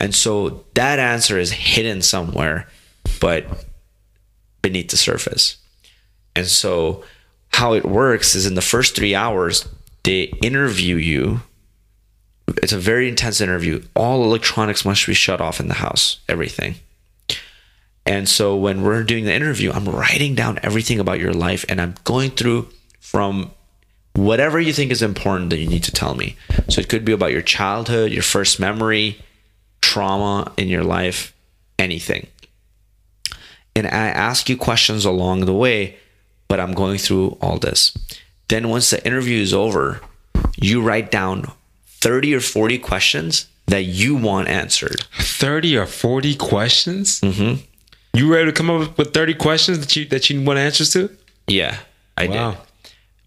And 0.00 0.14
so 0.14 0.64
that 0.74 0.98
answer 0.98 1.38
is 1.38 1.52
hidden 1.52 2.02
somewhere, 2.02 2.68
but 3.20 3.46
beneath 4.62 4.90
the 4.90 4.96
surface. 4.96 5.56
And 6.34 6.46
so 6.46 7.04
how 7.50 7.74
it 7.74 7.84
works 7.84 8.34
is 8.34 8.46
in 8.46 8.54
the 8.54 8.60
first 8.62 8.94
three 8.96 9.14
hours, 9.14 9.66
they 10.02 10.22
interview 10.42 10.96
you. 10.96 11.42
It's 12.62 12.72
a 12.72 12.78
very 12.78 13.08
intense 13.08 13.40
interview. 13.40 13.82
All 13.94 14.24
electronics 14.24 14.84
must 14.84 15.06
be 15.06 15.14
shut 15.14 15.40
off 15.40 15.60
in 15.60 15.68
the 15.68 15.74
house, 15.74 16.18
everything. 16.28 16.76
And 18.06 18.28
so 18.28 18.56
when 18.56 18.82
we're 18.82 19.04
doing 19.04 19.24
the 19.24 19.34
interview, 19.34 19.70
I'm 19.70 19.84
writing 19.88 20.34
down 20.34 20.58
everything 20.62 20.98
about 20.98 21.20
your 21.20 21.34
life 21.34 21.64
and 21.68 21.80
I'm 21.80 21.94
going 22.04 22.30
through 22.30 22.68
from 23.00 23.50
whatever 24.18 24.58
you 24.60 24.72
think 24.72 24.90
is 24.90 25.00
important 25.02 25.50
that 25.50 25.58
you 25.58 25.66
need 25.68 25.84
to 25.84 25.92
tell 25.92 26.14
me. 26.14 26.36
So 26.68 26.80
it 26.80 26.88
could 26.88 27.04
be 27.04 27.12
about 27.12 27.30
your 27.32 27.42
childhood, 27.42 28.10
your 28.12 28.22
first 28.22 28.58
memory, 28.58 29.18
trauma 29.80 30.52
in 30.56 30.68
your 30.68 30.82
life, 30.84 31.32
anything. 31.78 32.26
And 33.76 33.86
I 33.86 34.08
ask 34.08 34.48
you 34.48 34.56
questions 34.56 35.04
along 35.04 35.44
the 35.46 35.54
way, 35.54 35.96
but 36.48 36.58
I'm 36.58 36.72
going 36.72 36.98
through 36.98 37.38
all 37.40 37.58
this. 37.58 37.96
Then 38.48 38.68
once 38.70 38.90
the 38.90 39.04
interview 39.06 39.40
is 39.40 39.54
over, 39.54 40.00
you 40.56 40.82
write 40.82 41.10
down 41.12 41.52
30 41.86 42.34
or 42.34 42.40
40 42.40 42.78
questions 42.78 43.46
that 43.66 43.84
you 43.84 44.16
want 44.16 44.48
answered. 44.48 45.02
30 45.20 45.76
or 45.76 45.86
40 45.86 46.34
questions? 46.36 47.20
Mm-hmm. 47.20 47.60
You 48.14 48.32
ready 48.32 48.46
to 48.46 48.52
come 48.52 48.70
up 48.70 48.98
with 48.98 49.14
30 49.14 49.34
questions 49.34 49.78
that 49.78 49.94
you 49.94 50.06
that 50.06 50.28
you 50.28 50.40
want 50.42 50.58
answers 50.58 50.90
to? 50.94 51.10
Yeah, 51.46 51.76
I 52.16 52.26
Wow. 52.26 52.50
did. 52.52 52.58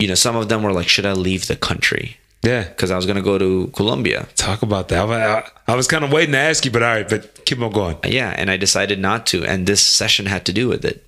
You 0.02 0.08
know, 0.08 0.16
some 0.16 0.36
of 0.36 0.50
them 0.50 0.64
were 0.64 0.74
like, 0.74 0.88
should 0.88 1.06
I 1.06 1.14
leave 1.14 1.48
the 1.48 1.56
country? 1.56 2.18
Yeah. 2.44 2.64
Because 2.64 2.90
I 2.90 2.96
was 2.96 3.06
going 3.06 3.18
to 3.18 3.22
go 3.22 3.38
to 3.38 3.68
Colombia. 3.76 4.28
Talk 4.36 4.64
about 4.64 4.88
that. 4.90 5.08
I, 5.08 5.38
I, 5.38 5.50
I 5.68 5.76
was 5.76 5.88
kind 5.88 6.04
of 6.04 6.12
waiting 6.12 6.32
to 6.32 6.40
ask 6.40 6.66
you, 6.66 6.72
but 6.72 6.82
all 6.82 6.90
right, 6.96 7.08
but 7.08 7.46
keep 7.46 7.60
on 7.62 7.72
going. 7.72 7.98
Yeah, 8.04 8.34
and 8.36 8.50
I 8.50 8.58
decided 8.58 9.00
not 9.00 9.28
to. 9.28 9.46
And 9.46 9.68
this 9.68 9.86
session 9.86 10.26
had 10.26 10.44
to 10.46 10.54
do 10.54 10.68
with 10.68 10.84
it. 10.84 11.06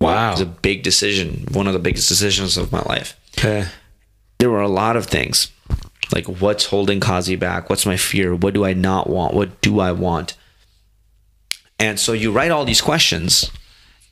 Wow, 0.00 0.28
It 0.28 0.30
was 0.32 0.40
a 0.42 0.46
big 0.46 0.82
decision, 0.82 1.46
one 1.52 1.66
of 1.66 1.72
the 1.72 1.78
biggest 1.78 2.08
decisions 2.08 2.58
of 2.58 2.70
my 2.70 2.82
life. 2.82 3.18
Yeah. 3.42 3.68
There 4.38 4.50
were 4.50 4.60
a 4.60 4.68
lot 4.68 4.96
of 4.96 5.06
things 5.06 5.50
like 6.12 6.26
what's 6.26 6.66
holding 6.66 7.00
Qazi 7.00 7.38
back? 7.38 7.70
What's 7.70 7.86
my 7.86 7.96
fear? 7.96 8.34
What 8.34 8.54
do 8.54 8.64
I 8.64 8.74
not 8.74 9.08
want? 9.08 9.34
What 9.34 9.60
do 9.60 9.80
I 9.80 9.92
want? 9.92 10.36
And 11.78 11.98
so 11.98 12.12
you 12.12 12.30
write 12.30 12.50
all 12.50 12.64
these 12.64 12.80
questions, 12.80 13.50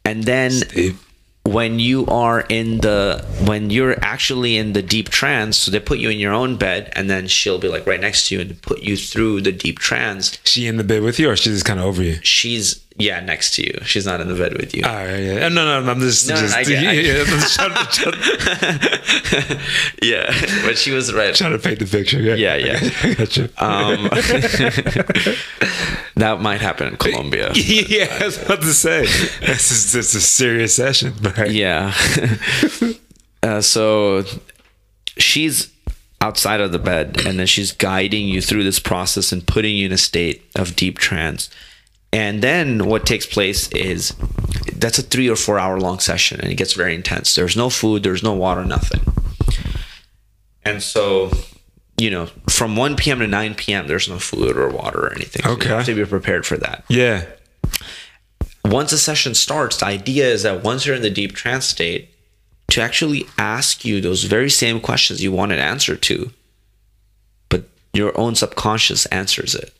and 0.05 0.25
then 0.25 0.51
Steve. 0.51 1.05
When 1.45 1.79
you 1.79 2.07
are 2.07 2.41
in 2.49 2.79
the 2.79 3.25
when 3.45 3.71
you're 3.71 3.97
actually 4.05 4.57
in 4.57 4.73
the 4.73 4.83
deep 4.83 5.09
trance, 5.09 5.57
so 5.57 5.71
they 5.71 5.81
put 5.81 5.99
you 5.99 6.09
in 6.09 6.19
your 6.19 6.33
own 6.33 6.57
bed, 6.57 6.93
and 6.95 7.11
then 7.11 7.27
she'll 7.27 7.59
be 7.59 7.69
like 7.69 7.87
right 7.87 8.01
next 8.01 8.29
to 8.29 8.37
you 8.37 8.41
and 8.41 8.63
put 8.63 8.81
you 8.81 8.97
through 8.97 9.41
the 9.41 9.53
deep 9.53 9.79
trance. 9.79 10.39
She 10.45 10.67
in 10.67 10.77
the 10.77 10.85
bed 10.85 11.03
with 11.03 11.19
you 11.19 11.31
or 11.31 11.37
she's 11.37 11.55
just 11.55 11.65
kind 11.65 11.81
of 11.81 11.87
over 11.87 12.03
you? 12.03 12.19
She's 12.23 12.83
yeah 12.97 13.21
next 13.21 13.55
to 13.55 13.63
you. 13.63 13.79
She's 13.85 14.05
not 14.07 14.21
in 14.21 14.29
the 14.29 14.35
bed 14.35 14.55
with 14.57 14.75
you. 14.75 14.83
All 14.85 14.95
right, 14.95 15.19
yeah. 15.19 15.49
No, 15.49 15.65
no, 15.65 15.81
no, 15.83 15.91
I'm 15.91 16.01
just, 16.01 16.29
No, 16.29 16.35
no, 16.35 16.41
just 16.43 16.57
I 16.57 16.65
get- 16.65 16.79
I 16.87 16.93
yeah, 16.93 17.03
get- 17.03 17.17
yeah, 17.17 17.25
just 17.41 17.55
trying, 17.55 17.73
trying, 17.91 19.61
yeah, 20.03 20.27
but 20.65 20.77
she 20.79 20.91
was 20.93 21.13
right. 21.13 21.35
trying 21.35 21.53
to 21.53 21.59
paint 21.59 21.79
the 21.79 21.87
picture. 21.87 22.21
Yeah, 22.21 22.35
Yeah, 22.35 22.57
yeah. 22.57 22.91
I 23.03 23.15
got 23.15 23.37
you. 23.37 23.45
Um, 23.59 24.09
that 26.17 26.41
might 26.41 26.61
happen 26.61 26.89
in 26.89 26.97
Colombia. 26.97 27.51
yeah, 27.55 28.19
I 28.21 28.25
was 28.27 28.43
about 28.43 28.61
to 28.63 28.73
say 28.75 29.03
this 29.03 29.71
is 29.71 29.93
this 29.93 30.15
is 30.15 30.15
a 30.17 30.21
serious 30.27 30.75
session, 30.77 31.15
but 31.21 31.51
Yeah. 31.51 31.95
uh, 33.43 33.61
so 33.61 34.25
she's 35.19 35.71
outside 36.21 36.61
of 36.61 36.71
the 36.73 36.79
bed 36.79 37.21
and 37.27 37.39
then 37.39 37.47
she's 37.47 37.73
guiding 37.73 38.29
you 38.29 38.41
through 38.41 38.63
this 38.63 38.79
process 38.79 39.33
and 39.33 39.45
putting 39.47 39.75
you 39.77 39.87
in 39.87 39.93
a 39.93 39.99
state 39.99 40.43
of 40.55 40.77
deep 40.77 40.99
trance. 40.99 41.51
And 42.13 42.43
then 42.43 42.87
what 42.87 43.07
takes 43.07 43.27
place 43.27 43.71
is 43.73 44.15
that's 44.75 44.99
a 44.99 45.03
three 45.03 45.29
or 45.29 45.37
four 45.37 45.59
hour 45.59 45.81
long 45.81 45.99
session 45.99 46.41
and 46.41 46.51
it 46.51 46.57
gets 46.57 46.75
very 46.75 46.95
intense. 46.95 47.35
There's 47.35 47.57
no 47.57 47.71
food, 47.71 48.03
there's 48.03 48.23
no 48.23 48.35
water, 48.35 48.65
nothing. 48.65 49.01
And 50.65 50.83
so, 50.83 51.31
you 51.97 52.11
know, 52.11 52.27
from 52.49 52.77
1 52.77 52.97
p.m. 52.97 53.19
to 53.21 53.27
9 53.27 53.55
p.m., 53.55 53.87
there's 53.89 54.09
no 54.09 54.19
food 54.19 54.57
or 54.57 54.69
water 54.69 55.07
or 55.07 55.13
anything. 55.13 55.43
So 55.43 55.53
Okay. 55.53 55.69
You 55.69 55.75
have 55.75 55.87
to 55.87 55.95
be 55.95 56.05
prepared 56.05 56.47
for 56.47 56.57
that 56.59 56.85
yeah, 56.89 57.25
once 58.65 58.93
a 58.93 58.99
session 58.99 59.35
starts, 59.35 59.77
the 59.79 59.87
idea 59.87 60.27
is 60.27 60.43
that 60.45 60.63
once 60.63 60.87
you're 60.87 60.97
in 60.97 61.03
the 61.03 61.11
deep 61.11 61.35
trance 61.35 61.67
state, 61.67 62.09
to 62.69 62.81
actually 62.81 63.27
ask 63.37 63.85
you 63.85 64.01
those 64.01 64.25
very 64.25 64.49
same 64.49 64.81
questions 64.81 65.23
you 65.23 65.31
want 65.31 65.53
an 65.53 65.59
answer 65.59 65.95
to, 65.95 66.33
but 67.49 67.65
your 67.93 68.19
own 68.19 68.35
subconscious 68.35 69.05
answers 69.07 69.55
it. 69.55 69.75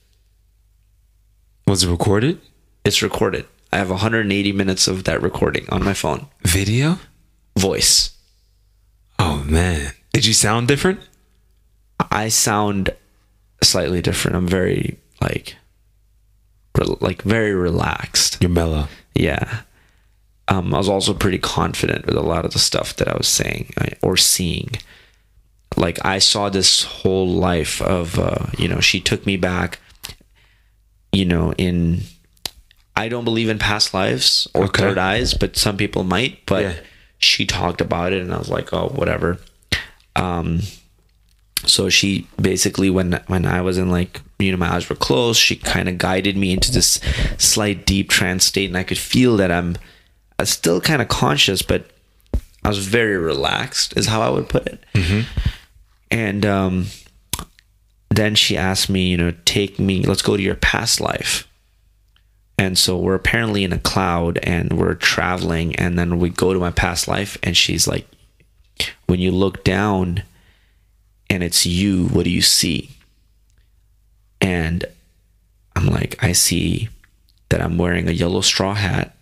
Was 1.73 1.85
it 1.85 1.91
recorded? 1.91 2.39
It's 2.85 3.01
recorded. 3.01 3.47
I 3.73 3.79
have 3.79 3.89
180 3.89 4.53
minutes 4.53 4.87
of 4.87 5.05
that 5.05 5.23
recording 5.23 5.67
on 5.71 5.83
my 5.83 5.95
phone. 5.95 6.27
Video? 6.43 6.99
Voice. 7.57 8.11
Oh 9.19 9.43
man, 9.47 9.93
did 10.13 10.27
you 10.27 10.35
sound 10.35 10.69
different? 10.69 11.01
I 12.11 12.29
sound 12.29 12.91
slightly 13.63 14.03
different. 14.03 14.37
I'm 14.37 14.47
very 14.47 14.99
like 15.23 15.57
re- 16.77 16.95
like 17.01 17.23
very 17.23 17.55
relaxed. 17.55 18.37
You're 18.43 18.51
mellow. 18.51 18.89
Yeah. 19.15 19.63
Um, 20.49 20.75
I 20.75 20.77
was 20.77 20.91
also 20.91 21.15
pretty 21.15 21.39
confident 21.39 22.05
with 22.05 22.17
a 22.17 22.21
lot 22.21 22.45
of 22.45 22.53
the 22.53 22.59
stuff 22.59 22.95
that 22.97 23.09
I 23.09 23.17
was 23.17 23.29
saying 23.29 23.73
or 24.03 24.19
seeing. 24.19 24.73
Like 25.79 26.05
I 26.05 26.19
saw 26.19 26.51
this 26.51 26.85
whole 26.85 27.27
life 27.27 27.81
of, 27.81 28.19
uh, 28.19 28.49
you 28.59 28.69
know, 28.69 28.81
she 28.81 29.01
took 29.01 29.25
me 29.25 29.39
back, 29.39 29.79
you 31.13 31.25
know, 31.25 31.53
in, 31.59 32.01
I 32.97 33.09
don't 33.09 33.25
believe 33.25 33.49
in 33.49 33.59
past 33.59 33.93
lives 33.95 34.49
or 34.55 34.65
Okay. 34.65 34.83
third 34.83 34.99
eyes, 34.99 35.35
but 35.35 35.57
some 35.57 35.77
people 35.77 36.05
might, 36.05 36.45
but 36.47 36.63
Yeah. 36.63 36.75
she 37.19 37.47
talked 37.47 37.81
about 37.81 38.13
it 38.13 38.23
and 38.23 38.33
I 38.33 38.39
was 38.39 38.49
like, 38.49 38.73
oh, 38.73 38.89
whatever. 38.89 39.39
Um, 40.17 40.63
so 41.65 41.89
she 41.89 42.27
basically 42.41 42.91
when 42.91 43.21
when 43.29 43.47
i 43.47 43.61
was 43.61 43.79
in 43.79 43.89
like 43.89 44.21
you 44.41 44.51
know 44.51 44.57
my 44.59 44.75
eyes 44.75 44.89
were 44.89 44.97
closed 44.97 45.39
she 45.39 45.55
kind 45.55 45.89
of 45.89 45.97
guided 45.97 46.37
me 46.37 46.53
into 46.53 46.73
this 46.73 46.99
slight 47.39 47.87
deep 47.87 48.11
trance 48.11 48.45
state 48.45 48.69
and 48.69 48.77
i 48.77 48.83
could 48.83 48.99
feel 48.99 49.37
that 49.37 49.53
i'm 49.53 49.77
i 50.41 50.43
was 50.43 50.51
still 50.51 50.81
kind 50.81 51.01
of 51.01 51.07
conscious 51.07 51.63
but 51.63 51.89
i 52.65 52.69
was 52.69 52.85
very 52.85 53.17
relaxed 53.17 53.97
is 53.97 54.09
how 54.09 54.21
i 54.21 54.29
would 54.29 54.49
put 54.49 54.67
it 54.67 54.83
and 56.11 56.45
um 56.45 56.87
then 58.17 58.35
she 58.35 58.57
asked 58.57 58.89
me 58.89 59.11
you 59.11 59.17
know 59.17 59.33
take 59.45 59.79
me 59.79 60.03
let's 60.03 60.23
go 60.23 60.37
to 60.37 60.43
your 60.43 60.55
past 60.55 61.01
life 61.01 61.47
and 62.59 62.79
so 62.79 62.97
we're 62.97 63.15
apparently 63.15 63.65
in 63.65 63.73
a 63.73 63.79
cloud 63.79 64.39
and 64.43 64.73
we're 64.75 64.95
traveling 64.95 65.75
and 65.77 65.99
then 65.99 66.19
we 66.19 66.29
go 66.29 66.53
to 66.53 66.61
my 66.61 66.71
past 66.71 67.09
life 67.09 67.37
and 67.43 67.57
she's 67.57 67.89
like 67.89 68.07
when 69.07 69.21
you 69.21 69.31
look 69.31 69.65
down 69.65 70.23
and 71.33 71.43
it's 71.43 71.65
you, 71.65 72.09
what 72.09 72.25
do 72.25 72.31
you 72.31 72.43
see? 72.43 72.91
And 74.41 74.85
I'm 75.75 75.87
like, 75.87 76.23
I 76.23 76.33
see 76.33 76.91
that 77.49 77.63
I'm 77.63 77.79
wearing 77.79 78.07
a 78.07 78.13
yellow 78.13 78.43
straw 78.43 78.75
hat. 78.75 79.17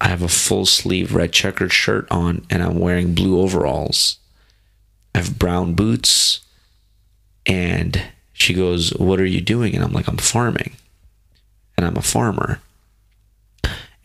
I 0.00 0.08
have 0.08 0.22
a 0.22 0.28
full 0.28 0.66
sleeve 0.66 1.14
red 1.14 1.32
checkered 1.32 1.72
shirt 1.72 2.08
on, 2.10 2.44
and 2.50 2.60
I'm 2.60 2.78
wearing 2.78 3.14
blue 3.14 3.40
overalls. 3.40 4.18
I 5.14 5.18
have 5.18 5.38
brown 5.38 5.74
boots. 5.74 6.40
And 7.48 8.00
she 8.32 8.54
goes, 8.54 8.90
What 8.90 9.18
are 9.20 9.26
you 9.26 9.40
doing? 9.40 9.74
And 9.74 9.82
I'm 9.82 9.92
like, 9.92 10.06
I'm 10.06 10.18
farming. 10.18 10.72
And 11.76 11.84
I'm 11.86 11.96
a 11.96 12.02
farmer. 12.02 12.60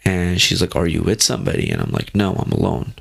And 0.06 0.41
she's 0.41 0.61
like, 0.61 0.76
Are 0.76 0.88
you 0.88 1.02
with 1.02 1.22
somebody? 1.22 1.70
And 1.70 1.82
I'm 1.82 1.91
like, 1.91 2.15
No, 2.15 2.34
I'm 2.34 2.52
alone. 2.52 2.94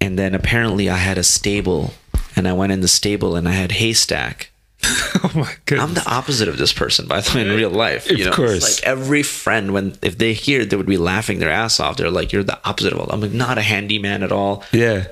And 0.00 0.18
then 0.18 0.34
apparently 0.34 0.88
I 0.90 0.96
had 0.98 1.18
a 1.18 1.22
stable 1.22 1.94
and 2.36 2.46
I 2.46 2.52
went 2.52 2.72
in 2.72 2.80
the 2.82 2.88
stable 2.88 3.34
and 3.36 3.48
I 3.48 3.52
had 3.52 3.72
haystack. 3.72 4.50
Oh 5.24 5.32
my 5.34 5.54
goodness. 5.64 5.88
I'm 5.88 5.94
the 5.94 6.08
opposite 6.08 6.46
of 6.46 6.58
this 6.58 6.74
person, 6.74 7.08
by 7.08 7.20
the 7.22 7.32
way, 7.34 7.40
in 7.40 7.56
real 7.56 7.70
life. 7.70 8.08
You 8.10 8.18
Of 8.26 8.30
know, 8.30 8.32
course. 8.36 8.56
It's 8.68 8.80
like 8.80 8.86
every 8.88 9.22
friend, 9.22 9.72
when 9.72 9.96
if 10.02 10.18
they 10.18 10.34
hear, 10.34 10.60
it, 10.60 10.70
they 10.70 10.76
would 10.76 10.86
be 10.86 10.98
laughing 10.98 11.38
their 11.38 11.50
ass 11.50 11.80
off. 11.80 11.96
They're 11.96 12.10
like, 12.10 12.32
"You're 12.32 12.44
the 12.44 12.60
opposite 12.68 12.92
of 12.92 13.00
all." 13.00 13.08
I'm 13.10 13.22
like, 13.22 13.32
not 13.32 13.56
a 13.56 13.62
handyman 13.62 14.22
at 14.22 14.30
all. 14.30 14.62
yeah. 14.72 15.06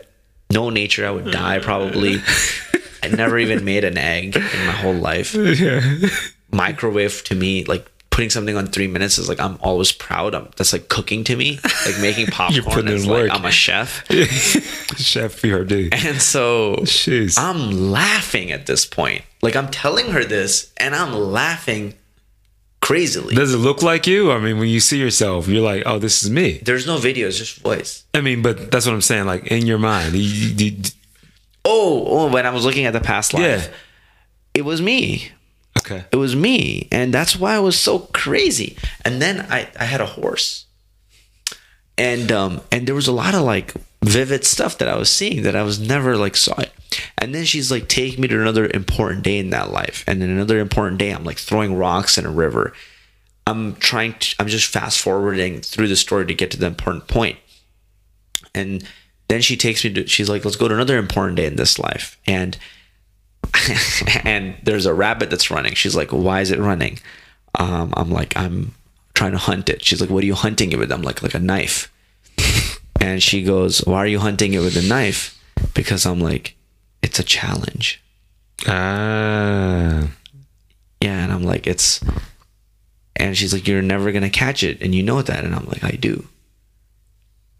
No 0.53 0.69
nature. 0.69 1.07
I 1.07 1.11
would 1.11 1.31
die 1.33 1.59
probably. 1.59 2.19
I 3.05 3.09
never 3.17 3.39
even 3.39 3.65
made 3.73 3.85
an 3.85 3.99
egg 3.99 4.37
in 4.37 4.43
my 4.67 4.73
whole 4.73 4.95
life. 4.95 5.35
Yeah. 5.35 5.81
Microwave 6.51 7.23
to 7.25 7.35
me, 7.35 7.65
like 7.65 7.91
putting 8.11 8.31
something 8.31 8.57
on 8.57 8.69
three 8.69 8.87
minutes 8.87 9.19
is 9.19 9.29
like 9.29 9.41
I'm 9.41 9.59
always 9.61 9.91
proud. 9.91 10.35
I'm, 10.37 10.49
that's 10.57 10.73
like 10.73 10.89
cooking 10.89 11.25
to 11.25 11.37
me, 11.37 11.59
like 11.85 11.99
making 12.01 12.27
popcorn. 12.39 12.65
putting 12.65 12.95
it's 12.95 13.05
in 13.05 13.11
like 13.11 13.23
work. 13.25 13.31
I'm 13.35 13.45
a 13.45 13.51
chef. 13.51 14.07
Chef 14.97 15.43
PRD. 15.43 15.93
And 15.93 16.23
so 16.23 16.77
Jeez. 16.83 17.37
I'm 17.39 17.91
laughing 17.91 18.53
at 18.53 18.67
this 18.67 18.87
point. 18.87 19.23
Like 19.43 19.57
I'm 19.57 19.69
telling 19.71 20.11
her 20.13 20.25
this 20.25 20.73
and 20.77 20.95
I'm 20.95 21.13
laughing 21.13 21.95
crazily. 22.81 23.35
Does 23.35 23.53
it 23.53 23.59
look 23.59 23.83
like 23.83 24.07
you? 24.07 24.31
I 24.31 24.39
mean, 24.39 24.59
when 24.59 24.69
you 24.69 24.79
see 24.79 24.99
yourself, 25.01 25.49
you're 25.49 25.63
like, 25.65 25.83
oh, 25.87 25.99
this 25.99 26.23
is 26.23 26.31
me. 26.31 26.59
There's 26.65 26.87
no 26.87 26.99
video, 26.99 27.27
it's 27.29 27.39
just 27.39 27.59
voice. 27.59 28.05
I 28.15 28.21
mean, 28.21 28.43
but 28.43 28.71
that's 28.71 28.87
what 28.87 28.93
I'm 28.95 29.01
saying. 29.01 29.25
Like 29.27 29.47
in 29.49 29.67
your 29.67 29.79
mind, 29.79 30.15
you, 30.15 30.21
you- 30.67 30.83
Oh, 31.65 32.05
oh, 32.07 32.31
when 32.31 32.47
I 32.47 32.51
was 32.51 32.65
looking 32.65 32.85
at 32.85 32.93
the 32.93 33.01
past 33.01 33.33
life, 33.35 33.43
yeah. 33.43 33.75
it 34.53 34.63
was 34.63 34.83
me. 34.83 35.31
Okay. 35.79 36.05
It 36.13 36.17
was 36.17 36.37
me. 36.37 36.89
And 36.93 37.13
that's 37.13 37.37
why 37.37 37.57
it 37.57 37.61
was 37.61 37.79
so 37.79 37.99
crazy. 37.99 38.77
And 39.05 39.21
then 39.21 39.47
I, 39.51 39.69
I 39.79 39.85
had 39.85 40.01
a 40.01 40.07
horse. 40.07 40.67
And 41.97 42.33
um 42.33 42.61
and 42.73 42.87
there 42.87 42.95
was 42.95 43.07
a 43.07 43.13
lot 43.13 43.35
of 43.35 43.43
like 43.43 43.73
vivid 44.03 44.45
stuff 44.45 44.79
that 44.79 44.89
I 44.89 44.97
was 44.97 45.11
seeing 45.11 45.43
that 45.43 45.55
I 45.57 45.63
was 45.63 45.79
never 45.79 46.17
like 46.17 46.37
saw 46.37 46.61
it. 46.61 46.73
And 47.19 47.35
then 47.35 47.45
she's 47.45 47.71
like, 47.71 47.89
take 47.89 48.19
me 48.19 48.29
to 48.29 48.41
another 48.41 48.71
important 48.73 49.23
day 49.23 49.39
in 49.39 49.51
that 49.51 49.71
life. 49.71 50.05
And 50.07 50.21
then 50.21 50.31
another 50.31 50.59
important 50.59 50.99
day, 50.99 51.11
I'm 51.11 51.25
like 51.25 51.39
throwing 51.39 51.77
rocks 51.77 52.19
in 52.19 52.27
a 52.27 52.31
river. 52.31 52.73
I'm 53.47 53.77
trying 53.77 54.15
to 54.15 54.35
I'm 54.39 54.49
just 54.49 54.71
fast 54.71 55.01
forwarding 55.01 55.61
through 55.61 55.89
the 55.89 55.97
story 55.97 56.27
to 56.27 56.35
get 56.35 56.51
to 56.53 56.59
the 56.59 56.67
important 56.67 57.09
point. 57.09 57.39
And 58.55 58.85
then 59.29 59.41
she 59.41 59.57
takes 59.57 59.85
me 59.85 59.93
to 59.93 60.07
she's 60.07 60.29
like, 60.29 60.45
let's 60.45 60.57
go 60.57 60.69
to 60.69 60.75
another 60.75 60.99
important 60.99 61.37
day 61.37 61.47
in 61.47 61.57
this 61.57 61.79
life. 61.79 62.19
And 62.27 62.57
and 64.25 64.57
there's 64.63 64.87
a 64.87 64.95
rabbit 64.95 65.31
that's 65.31 65.51
running. 65.51 65.75
She's 65.75 65.97
like, 65.97 66.11
why 66.11 66.41
is 66.41 66.51
it 66.51 66.59
running? 66.59 66.99
Um, 67.59 67.93
I'm 67.97 68.11
like, 68.11 68.37
I'm 68.37 68.75
trying 69.15 69.33
to 69.33 69.39
hunt 69.39 69.69
it. 69.69 69.85
She's 69.85 70.01
like, 70.01 70.11
what 70.11 70.23
are 70.25 70.27
you 70.27 70.35
hunting 70.35 70.73
it 70.73 70.79
with? 70.79 70.91
I'm 70.93 71.03
like, 71.03 71.23
like 71.23 71.35
a 71.35 71.41
knife. 71.41 71.91
And 73.01 73.23
she 73.23 73.43
goes, 73.43 73.81
why 73.81 73.99
are 73.99 74.07
you 74.07 74.19
hunting 74.19 74.55
it 74.55 74.61
with 74.61 74.79
a 74.79 74.89
knife? 74.89 75.39
Because 75.75 76.07
I'm 76.07 76.21
like, 76.21 76.57
it's 77.03 77.19
a 77.19 77.25
challenge. 77.25 78.03
Ah. 78.67 80.09
Yeah, 81.03 81.23
and 81.25 81.31
I'm 81.31 81.43
like, 81.43 81.67
it's. 81.67 82.01
And 83.17 83.37
she's 83.37 83.53
like, 83.53 83.69
you're 83.69 83.83
never 83.83 84.11
gonna 84.11 84.31
catch 84.31 84.63
it, 84.63 84.81
and 84.81 84.95
you 84.95 85.03
know 85.03 85.21
that. 85.21 85.45
And 85.45 85.55
I'm 85.55 85.67
like, 85.67 85.85
I 85.85 85.91
do. 85.91 86.27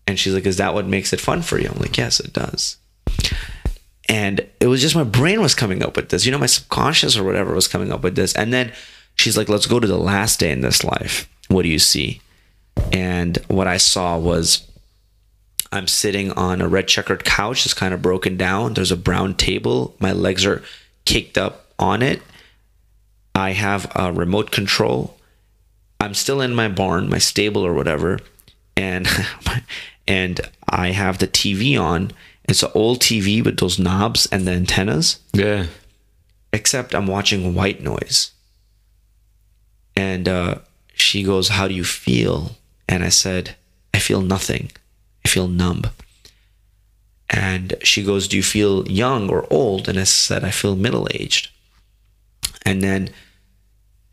And 0.07 0.19
she's 0.19 0.35
like, 0.35 0.47
is 0.47 0.59
that 0.59 0.75
what 0.75 0.87
makes 0.87 1.13
it 1.13 1.21
fun 1.21 1.43
for 1.43 1.59
you? 1.59 1.69
I'm 1.69 1.81
like, 1.81 1.97
yes, 1.97 2.21
it 2.21 2.33
does. 2.33 2.77
And 4.09 4.47
it 4.61 4.67
was 4.67 4.83
just 4.83 4.95
my 4.95 5.05
brain 5.05 5.41
was 5.41 5.55
coming 5.55 5.83
up 5.83 5.97
with 5.97 6.11
this, 6.11 6.27
you 6.27 6.33
know, 6.33 6.39
my 6.39 6.47
subconscious 6.47 7.17
or 7.17 7.25
whatever 7.25 7.55
was 7.55 7.69
coming 7.69 7.91
up 7.91 8.03
with 8.03 8.17
this. 8.17 8.35
And 8.35 8.53
then 8.53 8.73
she's 9.17 9.37
like, 9.37 9.49
let's 9.49 9.67
go 9.67 9.81
to 9.81 9.87
the 9.87 9.97
last 9.97 10.41
day 10.41 10.51
in 10.51 10.61
this 10.61 10.85
life. 10.85 11.29
What 11.49 11.63
do 11.63 11.69
you 11.69 11.79
see? 11.79 12.21
And 12.93 13.39
what 13.49 13.67
I 13.67 13.79
saw 13.79 14.19
was 14.19 14.69
I'm 15.73 15.89
sitting 15.89 16.33
on 16.33 16.61
a 16.61 16.69
red 16.69 16.87
checkered 16.87 17.25
couch. 17.25 17.65
It's 17.65 17.75
kind 17.75 17.95
of 17.95 18.03
broken 18.03 18.37
down. 18.37 18.75
There's 18.75 18.93
a 18.93 18.97
brown 18.97 19.35
table. 19.35 19.97
My 19.99 20.13
legs 20.13 20.45
are 20.45 20.63
kicked 21.05 21.39
up 21.39 21.67
on 21.79 22.03
it. 22.03 22.21
I 23.35 23.51
have 23.51 23.91
a 23.97 24.13
remote 24.13 24.51
control. 24.51 25.17
I'm 25.99 26.15
still 26.15 26.41
in 26.41 26.55
my 26.55 26.69
barn, 26.69 27.09
my 27.09 27.19
stable 27.19 27.67
or 27.67 27.75
whatever, 27.75 28.21
and 28.77 29.09
and 30.07 30.41
I 30.69 30.89
have 30.93 31.19
the 31.19 31.27
TV 31.29 31.79
on. 31.81 32.13
It's 32.47 32.63
an 32.63 32.71
old 32.75 33.01
TV 33.01 33.43
with 33.45 33.59
those 33.59 33.79
knobs 33.79 34.27
and 34.27 34.47
the 34.47 34.53
antennas, 34.53 35.19
Yeah. 35.33 35.67
except 36.53 36.95
I'm 36.95 37.07
watching 37.07 37.55
white 37.55 37.83
noise. 37.83 38.31
And 39.97 40.29
uh, 40.29 40.57
she 40.95 41.23
goes, 41.23 41.49
"How 41.51 41.69
do 41.69 41.75
you 41.75 41.85
feel?" 41.85 42.57
And 42.89 43.03
I 43.05 43.09
said, 43.11 43.57
"I 43.95 43.99
feel 43.99 44.21
nothing. 44.21 44.71
I 45.25 45.29
feel 45.29 45.49
numb." 45.49 45.85
And 47.31 47.75
she 47.83 48.03
goes, 48.03 48.29
"Do 48.29 48.37
you 48.37 48.43
feel 48.43 48.87
young 48.89 49.31
or 49.31 49.47
old?" 49.53 49.89
And 49.89 49.99
I 49.99 50.05
said, 50.05 50.45
"I 50.45 50.51
feel 50.51 50.77
middle 50.77 51.09
aged." 51.13 51.49
And 52.67 52.83
then 52.83 53.11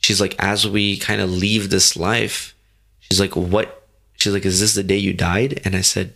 she's 0.02 0.20
like, 0.20 0.36
as 0.40 0.68
we 0.68 0.98
kind 0.98 1.22
of 1.22 1.30
leave 1.32 1.70
this 1.70 1.96
life, 1.96 2.54
she's 3.00 3.20
like, 3.20 3.36
what? 3.36 3.81
She's 4.22 4.34
like, 4.34 4.46
is 4.46 4.60
this 4.60 4.76
the 4.76 4.84
day 4.84 4.98
you 4.98 5.14
died? 5.14 5.60
And 5.66 5.76
I 5.76 5.82
said, 5.82 6.14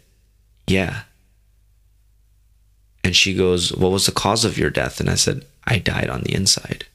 yeah. 0.68 1.06
And 3.03 3.15
she 3.15 3.34
goes, 3.34 3.73
what 3.76 3.91
was 3.91 4.06
the 4.06 4.11
cause 4.11 4.45
of 4.45 4.60
your 4.60 4.69
death? 4.69 4.99
And 4.99 5.10
I 5.10 5.15
said, 5.15 5.44
I 5.64 5.80
died 5.80 6.11
on 6.11 6.22
the 6.22 6.36
inside. 6.36 6.86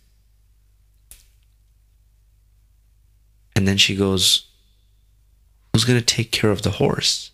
And 3.57 3.67
then 3.67 3.77
she 3.77 3.97
goes, 3.97 4.47
who's 5.73 5.85
going 5.85 5.99
to 5.99 6.05
take 6.05 6.31
care 6.31 6.53
of 6.53 6.63
the 6.63 6.71
horse? 6.71 7.33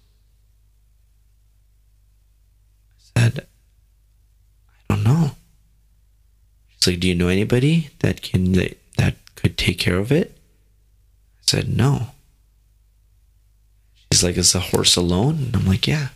I 2.98 3.20
said, 3.20 3.46
I 4.88 4.94
don't 4.94 5.04
know. 5.04 5.32
She's 6.80 6.94
like, 6.94 7.00
do 7.00 7.08
you 7.08 7.14
know 7.14 7.28
anybody 7.28 7.90
that 7.98 8.22
can 8.22 8.52
that, 8.52 8.78
that 8.96 9.16
could 9.34 9.58
take 9.58 9.78
care 9.78 9.98
of 9.98 10.10
it? 10.10 10.34
I 11.40 11.42
said, 11.42 11.68
no. 11.68 12.12
She's 14.12 14.24
like, 14.24 14.36
is 14.36 14.52
the 14.52 14.60
horse 14.60 14.96
alone? 14.96 15.36
And 15.36 15.56
I'm 15.56 15.66
like, 15.66 15.86
yeah. 15.86 16.08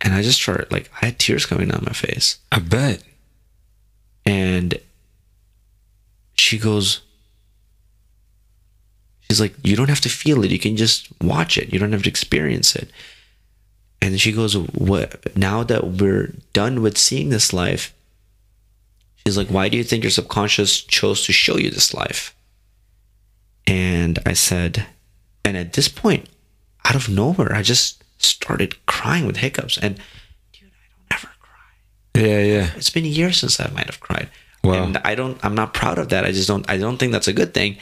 And 0.00 0.14
I 0.14 0.22
just 0.22 0.40
started 0.40 0.70
like 0.70 0.90
I 1.00 1.06
had 1.06 1.18
tears 1.18 1.46
coming 1.46 1.68
down 1.68 1.82
my 1.86 1.92
face. 1.92 2.38
I 2.52 2.58
bet. 2.58 3.02
And 4.26 4.78
she 6.36 6.58
goes, 6.58 7.00
She's 9.22 9.40
like, 9.40 9.54
you 9.62 9.74
don't 9.74 9.88
have 9.88 10.02
to 10.02 10.10
feel 10.10 10.44
it. 10.44 10.50
You 10.50 10.58
can 10.58 10.76
just 10.76 11.08
watch 11.22 11.56
it. 11.56 11.72
You 11.72 11.78
don't 11.78 11.92
have 11.92 12.02
to 12.02 12.10
experience 12.10 12.76
it. 12.76 12.90
And 14.02 14.20
she 14.20 14.32
goes, 14.32 14.56
What 14.56 15.34
now 15.36 15.62
that 15.64 15.84
we're 15.84 16.34
done 16.52 16.82
with 16.82 16.98
seeing 16.98 17.30
this 17.30 17.52
life? 17.52 17.94
she's 19.26 19.38
like, 19.38 19.48
Why 19.48 19.68
do 19.68 19.76
you 19.76 19.84
think 19.84 20.04
your 20.04 20.10
subconscious 20.10 20.80
chose 20.80 21.24
to 21.24 21.32
show 21.32 21.56
you 21.56 21.70
this 21.70 21.94
life? 21.94 22.34
And 23.66 24.18
I 24.26 24.32
said, 24.34 24.86
And 25.44 25.56
at 25.56 25.72
this 25.72 25.88
point, 25.88 26.28
out 26.84 26.94
of 26.94 27.08
nowhere, 27.08 27.54
I 27.54 27.62
just 27.62 28.02
started 28.18 28.84
crying 28.86 29.26
with 29.26 29.36
hiccups. 29.36 29.78
And 29.78 29.96
dude, 30.52 30.70
I 30.70 30.88
don't 30.90 31.18
ever 31.18 31.32
cry. 31.40 32.26
Yeah, 32.26 32.40
yeah. 32.40 32.70
It's 32.76 32.90
been 32.90 33.04
years 33.04 33.38
since 33.38 33.60
I 33.60 33.68
might 33.70 33.86
have 33.86 34.00
cried. 34.00 34.30
Wow. 34.62 34.84
And 34.84 34.96
I 34.98 35.14
don't 35.14 35.42
I'm 35.44 35.54
not 35.54 35.74
proud 35.74 35.98
of 35.98 36.08
that. 36.08 36.24
I 36.24 36.32
just 36.32 36.48
don't 36.48 36.68
I 36.68 36.78
don't 36.78 36.98
think 36.98 37.12
that's 37.12 37.28
a 37.28 37.32
good 37.32 37.54
thing. 37.54 37.76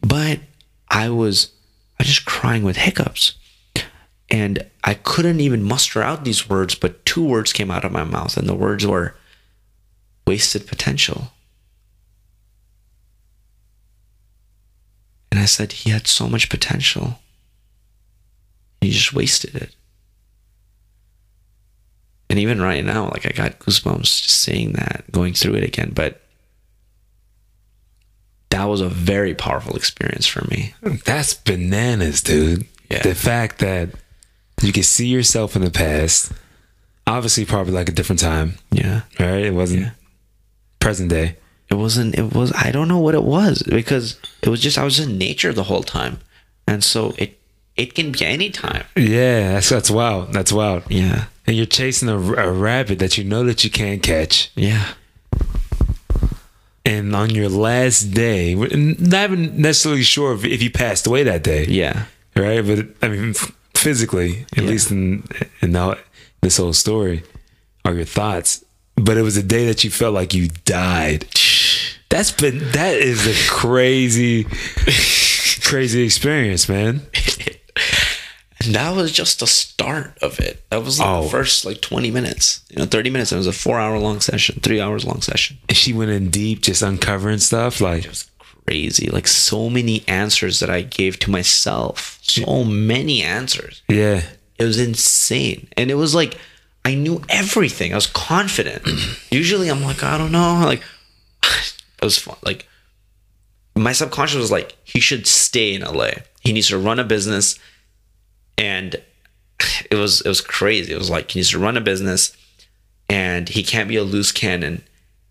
But 0.00 0.40
I 0.88 1.10
was 1.10 1.52
I 1.98 2.02
was 2.02 2.08
just 2.08 2.24
crying 2.24 2.62
with 2.62 2.76
hiccups. 2.76 3.34
And 4.30 4.66
I 4.84 4.94
couldn't 4.94 5.40
even 5.40 5.62
muster 5.62 6.02
out 6.02 6.24
these 6.24 6.48
words, 6.50 6.74
but 6.74 7.04
two 7.06 7.24
words 7.24 7.52
came 7.52 7.70
out 7.70 7.84
of 7.84 7.92
my 7.92 8.04
mouth, 8.04 8.36
and 8.36 8.46
the 8.46 8.54
words 8.54 8.86
were 8.86 9.14
wasted 10.26 10.66
potential. 10.66 11.32
I 15.48 15.50
said, 15.50 15.72
he 15.72 15.88
had 15.88 16.06
so 16.06 16.28
much 16.28 16.50
potential. 16.50 17.18
He 18.82 18.90
just 18.90 19.14
wasted 19.14 19.54
it. 19.54 19.74
And 22.28 22.38
even 22.38 22.60
right 22.60 22.84
now, 22.84 23.04
like 23.08 23.24
I 23.24 23.30
got 23.30 23.58
goosebumps 23.60 24.02
just 24.24 24.42
saying 24.42 24.72
that, 24.72 25.04
going 25.10 25.32
through 25.32 25.54
it 25.54 25.64
again. 25.64 25.92
But 25.94 26.20
that 28.50 28.64
was 28.64 28.82
a 28.82 28.90
very 28.90 29.34
powerful 29.34 29.74
experience 29.74 30.26
for 30.26 30.46
me. 30.50 30.74
That's 31.06 31.32
bananas, 31.32 32.20
dude. 32.20 32.66
Yeah. 32.90 33.02
The 33.02 33.14
fact 33.14 33.60
that 33.60 33.88
you 34.60 34.74
can 34.74 34.82
see 34.82 35.06
yourself 35.06 35.56
in 35.56 35.62
the 35.62 35.70
past, 35.70 36.30
obviously, 37.06 37.46
probably 37.46 37.72
like 37.72 37.88
a 37.88 37.92
different 37.92 38.20
time, 38.20 38.56
Yeah. 38.70 39.02
right? 39.18 39.46
It 39.46 39.54
wasn't 39.54 39.80
Yeah. 39.80 39.90
present 40.78 41.08
day. 41.08 41.36
It 41.70 41.74
wasn't, 41.76 42.18
it 42.18 42.34
was, 42.34 42.52
I 42.52 42.70
don't 42.70 42.88
know 42.88 42.98
what 42.98 43.14
it 43.14 43.24
was 43.24 43.62
because 43.62 44.18
it 44.42 44.48
was 44.48 44.60
just, 44.60 44.78
I 44.78 44.84
was 44.84 44.98
in 45.00 45.18
nature 45.18 45.52
the 45.52 45.64
whole 45.64 45.82
time. 45.82 46.20
And 46.66 46.84
so 46.84 47.14
it, 47.18 47.38
it 47.76 47.94
can 47.94 48.12
be 48.12 48.24
any 48.24 48.50
time. 48.50 48.84
Yeah, 48.96 49.52
that's 49.54 49.68
that's 49.68 49.90
wild. 49.90 50.32
That's 50.32 50.52
wild. 50.52 50.82
Yeah. 50.88 51.26
And 51.46 51.56
you're 51.56 51.66
chasing 51.66 52.08
a, 52.08 52.16
a 52.18 52.52
rabbit 52.52 52.98
that 52.98 53.16
you 53.16 53.24
know 53.24 53.44
that 53.44 53.64
you 53.64 53.70
can't 53.70 54.02
catch. 54.02 54.50
Yeah. 54.54 54.84
And 56.84 57.14
on 57.14 57.30
your 57.30 57.48
last 57.50 58.12
day, 58.12 58.54
not 58.54 59.30
even 59.30 59.60
necessarily 59.60 60.02
sure 60.02 60.34
if, 60.34 60.44
if 60.44 60.62
you 60.62 60.70
passed 60.70 61.06
away 61.06 61.22
that 61.24 61.42
day, 61.44 61.66
Yeah. 61.66 62.04
right? 62.34 62.64
But 62.64 62.86
I 63.02 63.08
mean, 63.08 63.34
physically, 63.74 64.46
at 64.56 64.64
Yeah. 64.64 64.70
least 64.70 64.90
in 64.90 65.22
in 65.60 65.72
this 66.40 66.56
whole 66.56 66.72
story, 66.72 67.22
are 67.84 67.94
your 67.94 68.04
thoughts. 68.06 68.64
But 68.96 69.16
it 69.16 69.22
was 69.22 69.36
a 69.36 69.42
day 69.42 69.66
that 69.66 69.84
you 69.84 69.90
felt 69.90 70.14
like 70.14 70.34
you 70.34 70.48
died. 70.64 71.26
That's 72.10 72.30
been 72.32 72.58
that 72.72 72.94
is 72.94 73.26
a 73.26 73.50
crazy, 73.50 74.44
crazy 75.62 76.02
experience, 76.02 76.68
man. 76.68 77.02
And 78.64 78.74
that 78.74 78.96
was 78.96 79.12
just 79.12 79.40
the 79.40 79.46
start 79.46 80.16
of 80.22 80.40
it. 80.40 80.62
That 80.70 80.82
was 80.82 80.98
like 80.98 81.08
Oh. 81.08 81.24
the 81.24 81.28
first 81.30 81.64
like 81.64 81.80
20 81.80 82.10
minutes, 82.10 82.62
you 82.70 82.76
know, 82.76 82.86
30 82.86 83.10
minutes. 83.10 83.32
It 83.32 83.36
was 83.36 83.46
a 83.46 83.52
four 83.52 83.78
hour 83.78 83.98
long 83.98 84.20
session, 84.20 84.60
three 84.62 84.80
hours 84.80 85.04
long 85.04 85.20
session. 85.20 85.58
And 85.68 85.76
she 85.76 85.92
went 85.92 86.10
in 86.10 86.30
deep, 86.30 86.62
just 86.62 86.82
uncovering 86.82 87.38
stuff. 87.38 87.80
Like, 87.80 88.04
It 88.04 88.08
was 88.10 88.30
crazy. 88.66 89.08
Like 89.10 89.28
so 89.28 89.68
many 89.68 90.02
answers 90.08 90.60
that 90.60 90.70
I 90.70 90.82
gave 90.82 91.18
to 91.20 91.30
myself. 91.30 92.18
So 92.22 92.64
many 92.64 93.22
answers. 93.22 93.82
yeah, 93.88 94.22
It 94.58 94.64
was 94.64 94.78
insane. 94.80 95.68
And 95.76 95.90
it 95.90 95.94
was 95.96 96.14
like 96.14 96.38
I 96.84 96.94
knew 96.94 97.20
everything. 97.28 97.92
I 97.92 97.96
was 97.96 98.06
confident. 98.06 98.82
Usually 99.30 99.68
I'm 99.68 99.82
like, 99.82 100.02
I 100.02 100.16
don't 100.16 100.32
know. 100.32 100.62
Like 100.64 100.82
it 102.00 102.04
was 102.04 102.18
fun. 102.18 102.36
Like 102.42 102.66
my 103.74 103.92
subconscious 103.92 104.38
was 104.38 104.50
like, 104.50 104.76
he 104.84 105.00
should 105.00 105.26
stay 105.26 105.74
in 105.74 105.82
LA. 105.82 106.10
He 106.40 106.52
needs 106.52 106.68
to 106.68 106.78
run 106.78 106.98
a 106.98 107.04
business. 107.04 107.58
And 108.56 108.96
it 109.90 109.96
was 109.96 110.20
it 110.20 110.28
was 110.28 110.40
crazy. 110.40 110.92
It 110.92 110.98
was 110.98 111.10
like 111.10 111.30
he 111.30 111.38
needs 111.38 111.50
to 111.50 111.58
run 111.58 111.76
a 111.76 111.80
business 111.80 112.36
and 113.08 113.48
he 113.48 113.62
can't 113.62 113.88
be 113.88 113.96
a 113.96 114.04
loose 114.04 114.32
cannon. 114.32 114.82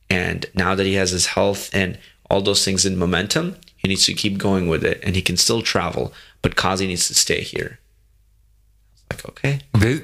And 0.10 0.46
now 0.54 0.74
that 0.76 0.86
he 0.86 0.94
has 0.94 1.12
his 1.12 1.28
health 1.28 1.70
and 1.74 1.98
all 2.30 2.42
those 2.42 2.64
things 2.64 2.86
in 2.86 2.98
momentum, 2.98 3.58
he 3.76 3.88
needs 3.88 4.06
to 4.06 4.14
keep 4.14 4.38
going 4.38 4.68
with 4.68 4.84
it 4.84 5.00
and 5.04 5.16
he 5.16 5.22
can 5.22 5.38
still 5.38 5.62
travel. 5.62 6.14
But 6.42 6.56
Qazi 6.56 6.88
needs 6.88 7.08
to 7.08 7.16
stay 7.16 7.42
here. 7.42 7.80
Like, 9.10 9.26
okay. 9.30 9.60
this, 9.74 10.02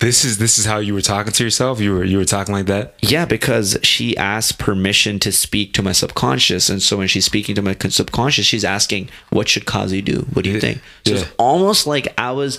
this 0.00 0.24
is 0.24 0.38
this 0.38 0.58
is 0.58 0.64
how 0.64 0.78
you 0.78 0.94
were 0.94 1.02
talking 1.02 1.32
to 1.32 1.44
yourself. 1.44 1.78
You 1.80 1.92
were 1.94 2.04
you 2.04 2.16
were 2.16 2.24
talking 2.24 2.54
like 2.54 2.66
that. 2.66 2.94
Yeah, 3.02 3.26
because 3.26 3.78
she 3.82 4.16
asked 4.16 4.58
permission 4.58 5.18
to 5.20 5.30
speak 5.32 5.74
to 5.74 5.82
my 5.82 5.92
subconscious, 5.92 6.70
and 6.70 6.82
so 6.82 6.96
when 6.96 7.06
she's 7.08 7.26
speaking 7.26 7.54
to 7.56 7.62
my 7.62 7.76
subconscious, 7.88 8.46
she's 8.46 8.64
asking, 8.64 9.10
"What 9.30 9.48
should 9.48 9.66
Qazi 9.66 10.02
do? 10.04 10.26
What 10.32 10.44
do 10.44 10.50
you 10.50 10.60
think?" 10.60 10.80
So 11.06 11.12
Yeah. 11.14 11.20
it's 11.20 11.30
almost 11.38 11.86
like 11.86 12.08
I 12.18 12.32
was, 12.32 12.58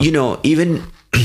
you 0.00 0.12
know, 0.12 0.38
even. 0.42 0.84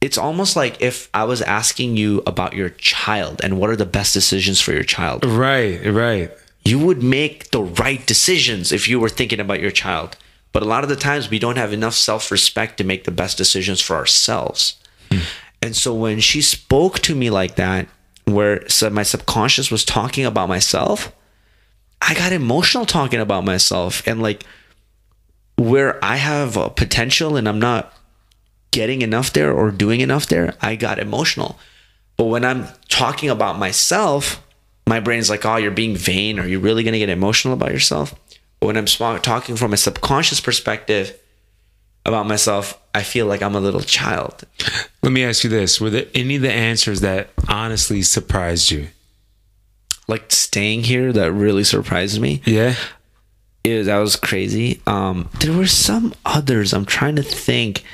It's 0.00 0.16
almost 0.16 0.54
like 0.54 0.80
if 0.80 1.08
I 1.12 1.24
was 1.24 1.42
asking 1.42 1.96
you 1.96 2.22
about 2.24 2.52
your 2.52 2.68
child 2.70 3.40
and 3.42 3.58
what 3.58 3.68
are 3.68 3.74
the 3.74 3.84
best 3.84 4.14
decisions 4.14 4.60
for 4.60 4.72
your 4.72 4.84
child. 4.84 5.24
Right, 5.24 5.84
right. 5.84 6.30
You 6.64 6.78
would 6.78 7.02
make 7.02 7.50
the 7.50 7.62
right 7.62 8.06
decisions 8.06 8.70
if 8.70 8.86
you 8.86 9.00
were 9.00 9.08
thinking 9.08 9.40
about 9.40 9.58
your 9.60 9.72
child. 9.72 10.16
But 10.52 10.62
a 10.62 10.66
lot 10.66 10.82
of 10.82 10.88
the 10.88 10.96
times 10.96 11.30
we 11.30 11.38
don't 11.38 11.58
have 11.58 11.72
enough 11.72 11.94
self 11.94 12.30
respect 12.30 12.78
to 12.78 12.84
make 12.84 13.04
the 13.04 13.10
best 13.10 13.36
decisions 13.36 13.80
for 13.80 13.96
ourselves. 13.96 14.76
Hmm. 15.10 15.20
And 15.60 15.76
so 15.76 15.94
when 15.94 16.20
she 16.20 16.40
spoke 16.40 17.00
to 17.00 17.14
me 17.14 17.30
like 17.30 17.56
that, 17.56 17.88
where 18.24 18.64
my 18.90 19.02
subconscious 19.02 19.70
was 19.70 19.84
talking 19.84 20.24
about 20.24 20.48
myself, 20.48 21.12
I 22.00 22.14
got 22.14 22.32
emotional 22.32 22.86
talking 22.86 23.20
about 23.20 23.44
myself 23.44 24.06
and 24.06 24.22
like 24.22 24.44
where 25.56 26.02
I 26.04 26.16
have 26.16 26.56
a 26.56 26.70
potential 26.70 27.36
and 27.36 27.48
I'm 27.48 27.58
not 27.58 27.92
getting 28.70 29.02
enough 29.02 29.32
there 29.32 29.52
or 29.52 29.70
doing 29.70 30.00
enough 30.00 30.26
there, 30.26 30.54
I 30.60 30.76
got 30.76 30.98
emotional. 30.98 31.58
But 32.16 32.26
when 32.26 32.44
I'm 32.44 32.68
talking 32.88 33.30
about 33.30 33.58
myself, 33.58 34.44
my 34.86 35.00
brain's 35.00 35.30
like, 35.30 35.44
oh, 35.44 35.56
you're 35.56 35.70
being 35.70 35.96
vain. 35.96 36.38
Are 36.38 36.46
you 36.46 36.60
really 36.60 36.82
going 36.82 36.92
to 36.92 36.98
get 36.98 37.08
emotional 37.08 37.54
about 37.54 37.72
yourself? 37.72 38.14
When 38.60 38.76
I'm 38.76 38.86
talking 38.86 39.56
from 39.56 39.72
a 39.72 39.76
subconscious 39.76 40.40
perspective 40.40 41.18
about 42.04 42.26
myself, 42.26 42.80
I 42.94 43.02
feel 43.02 43.26
like 43.26 43.42
I'm 43.42 43.54
a 43.54 43.60
little 43.60 43.80
child. 43.80 44.44
Let 45.02 45.12
me 45.12 45.24
ask 45.24 45.44
you 45.44 45.50
this: 45.50 45.80
Were 45.80 45.90
there 45.90 46.06
any 46.14 46.36
of 46.36 46.42
the 46.42 46.52
answers 46.52 47.00
that 47.02 47.30
honestly 47.48 48.02
surprised 48.02 48.70
you? 48.70 48.88
Like 50.08 50.32
staying 50.32 50.84
here, 50.84 51.12
that 51.12 51.32
really 51.32 51.64
surprised 51.64 52.20
me. 52.20 52.42
Yeah. 52.44 52.74
It, 53.62 53.84
that 53.84 53.98
was 53.98 54.16
crazy. 54.16 54.80
Um, 54.86 55.28
there 55.40 55.52
were 55.52 55.66
some 55.66 56.14
others. 56.24 56.72
I'm 56.72 56.86
trying 56.86 57.16
to 57.16 57.22
think. 57.22 57.84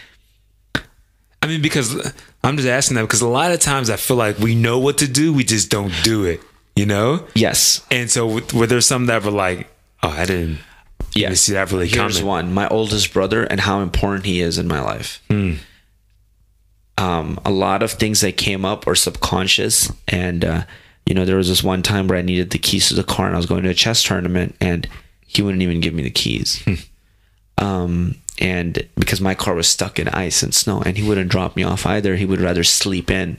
I 1.42 1.46
mean, 1.46 1.60
because 1.60 2.12
I'm 2.42 2.56
just 2.56 2.68
asking 2.68 2.94
that 2.96 3.02
because 3.02 3.20
a 3.20 3.28
lot 3.28 3.52
of 3.52 3.60
times 3.60 3.90
I 3.90 3.96
feel 3.96 4.16
like 4.16 4.38
we 4.38 4.54
know 4.54 4.78
what 4.78 4.98
to 4.98 5.08
do, 5.08 5.32
we 5.34 5.44
just 5.44 5.70
don't 5.70 5.92
do 6.02 6.24
it. 6.24 6.40
You 6.76 6.86
know. 6.86 7.26
Yes. 7.34 7.84
And 7.90 8.10
so, 8.10 8.40
were 8.54 8.66
there 8.66 8.80
some 8.80 9.06
that 9.06 9.24
were 9.24 9.30
like, 9.30 9.68
"Oh, 10.04 10.10
I 10.10 10.24
didn't 10.26 10.58
Yes. 11.14 11.40
see 11.42 11.52
that 11.52 11.70
really 11.72 11.88
Here's 11.88 12.14
coming"? 12.18 12.26
one: 12.26 12.52
my 12.54 12.68
oldest 12.68 13.12
brother 13.12 13.44
and 13.44 13.60
how 13.60 13.80
important 13.80 14.26
he 14.26 14.40
is 14.40 14.58
in 14.58 14.66
my 14.68 14.80
life. 14.80 15.20
Um, 16.96 17.40
a 17.44 17.50
lot 17.50 17.82
of 17.82 17.90
things 17.92 18.20
that 18.20 18.36
came 18.36 18.64
up 18.64 18.86
are 18.86 18.94
subconscious, 18.94 19.92
and 20.06 20.44
uh, 20.44 20.64
you 21.06 21.14
know, 21.14 21.24
there 21.24 21.36
was 21.36 21.48
this 21.48 21.62
one 21.64 21.82
time 21.82 22.06
where 22.06 22.18
I 22.18 22.22
needed 22.22 22.50
the 22.50 22.58
keys 22.58 22.88
to 22.88 22.94
the 22.94 23.02
car, 23.02 23.26
and 23.26 23.34
I 23.34 23.38
was 23.38 23.46
going 23.46 23.64
to 23.64 23.70
a 23.70 23.74
chess 23.74 24.02
tournament, 24.02 24.54
and 24.60 24.88
he 25.26 25.42
wouldn't 25.42 25.62
even 25.62 25.80
give 25.80 25.92
me 25.92 26.02
the 26.04 26.10
keys. 26.10 26.64
um, 27.58 28.14
and 28.40 28.86
because 28.96 29.20
my 29.20 29.34
car 29.34 29.54
was 29.54 29.66
stuck 29.66 29.98
in 29.98 30.08
ice 30.08 30.42
and 30.42 30.54
snow, 30.54 30.82
and 30.82 30.96
he 30.96 31.06
wouldn't 31.06 31.30
drop 31.30 31.56
me 31.56 31.62
off 31.64 31.84
either. 31.84 32.14
He 32.16 32.24
would 32.26 32.40
rather 32.40 32.62
sleep 32.64 33.10
in. 33.10 33.38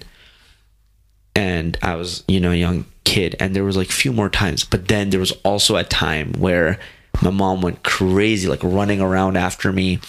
And 1.35 1.77
I 1.81 1.95
was, 1.95 2.23
you 2.27 2.39
know, 2.39 2.51
a 2.51 2.55
young 2.55 2.85
kid, 3.03 3.35
and 3.39 3.55
there 3.55 3.63
was 3.63 3.77
like 3.77 3.89
a 3.89 3.93
few 3.93 4.13
more 4.13 4.29
times. 4.29 4.63
But 4.63 4.87
then 4.87 5.09
there 5.09 5.19
was 5.19 5.33
also 5.43 5.75
a 5.75 5.83
time 5.83 6.33
where 6.33 6.79
my 7.21 7.29
mom 7.29 7.61
went 7.61 7.83
crazy, 7.83 8.47
like 8.47 8.63
running 8.63 9.01
around 9.01 9.37
after 9.37 9.71
me, 9.71 9.99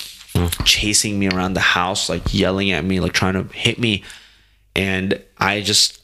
chasing 0.65 1.19
me 1.19 1.29
around 1.29 1.55
the 1.55 1.61
house, 1.61 2.09
like 2.09 2.35
yelling 2.35 2.71
at 2.71 2.85
me, 2.85 3.01
like 3.01 3.13
trying 3.13 3.35
to 3.35 3.45
hit 3.57 3.79
me. 3.79 4.05
And 4.75 5.23
I 5.39 5.61
just 5.61 6.01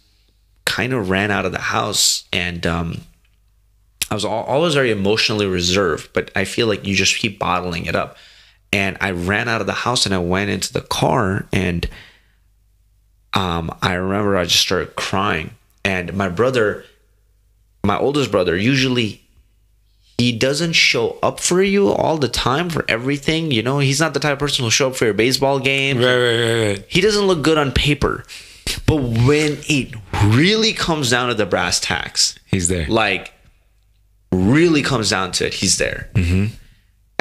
kind 0.64 0.92
of 0.92 1.10
ran 1.10 1.30
out 1.30 1.44
of 1.44 1.52
the 1.52 1.58
house 1.58 2.24
and 2.32 2.66
um, 2.66 3.00
I 4.10 4.14
was 4.14 4.24
always 4.24 4.74
very 4.74 4.90
emotionally 4.90 5.46
reserved, 5.46 6.12
but 6.12 6.30
I 6.36 6.44
feel 6.44 6.66
like 6.66 6.86
you 6.86 6.94
just 6.94 7.18
keep 7.18 7.38
bottling 7.38 7.86
it 7.86 7.96
up. 7.96 8.16
And 8.72 8.96
I 9.00 9.10
ran 9.10 9.48
out 9.48 9.60
of 9.60 9.66
the 9.66 9.72
house 9.72 10.06
and 10.06 10.14
I 10.14 10.18
went 10.18 10.50
into 10.50 10.72
the 10.72 10.80
car 10.80 11.46
and 11.52 11.88
um, 13.34 13.74
I 13.82 13.94
remember 13.94 14.36
I 14.36 14.44
just 14.44 14.62
started 14.62 14.94
crying. 14.96 15.50
And 15.84 16.14
my 16.14 16.28
brother, 16.28 16.84
my 17.84 17.98
oldest 17.98 18.30
brother, 18.30 18.56
usually 18.56 19.20
he 20.18 20.30
doesn't 20.32 20.74
show 20.74 21.18
up 21.22 21.40
for 21.40 21.62
you 21.62 21.88
all 21.88 22.18
the 22.18 22.28
time 22.28 22.70
for 22.70 22.84
everything. 22.88 23.50
You 23.50 23.62
know, 23.62 23.78
he's 23.80 23.98
not 23.98 24.14
the 24.14 24.20
type 24.20 24.34
of 24.34 24.38
person 24.38 24.62
who'll 24.62 24.70
show 24.70 24.88
up 24.90 24.96
for 24.96 25.06
your 25.06 25.14
baseball 25.14 25.58
game. 25.58 25.98
Right, 25.98 26.04
right, 26.04 26.40
right, 26.40 26.66
right. 26.68 26.84
He 26.88 27.00
doesn't 27.00 27.24
look 27.26 27.42
good 27.42 27.58
on 27.58 27.72
paper. 27.72 28.24
But 28.86 28.96
when 29.02 29.58
it 29.68 29.94
really 30.24 30.72
comes 30.72 31.10
down 31.10 31.28
to 31.28 31.34
the 31.34 31.46
brass 31.46 31.80
tacks, 31.80 32.38
He's 32.46 32.68
there. 32.68 32.86
like 32.86 33.32
really 34.30 34.82
comes 34.82 35.10
down 35.10 35.32
to 35.32 35.46
it, 35.46 35.54
he's 35.54 35.78
there. 35.78 36.08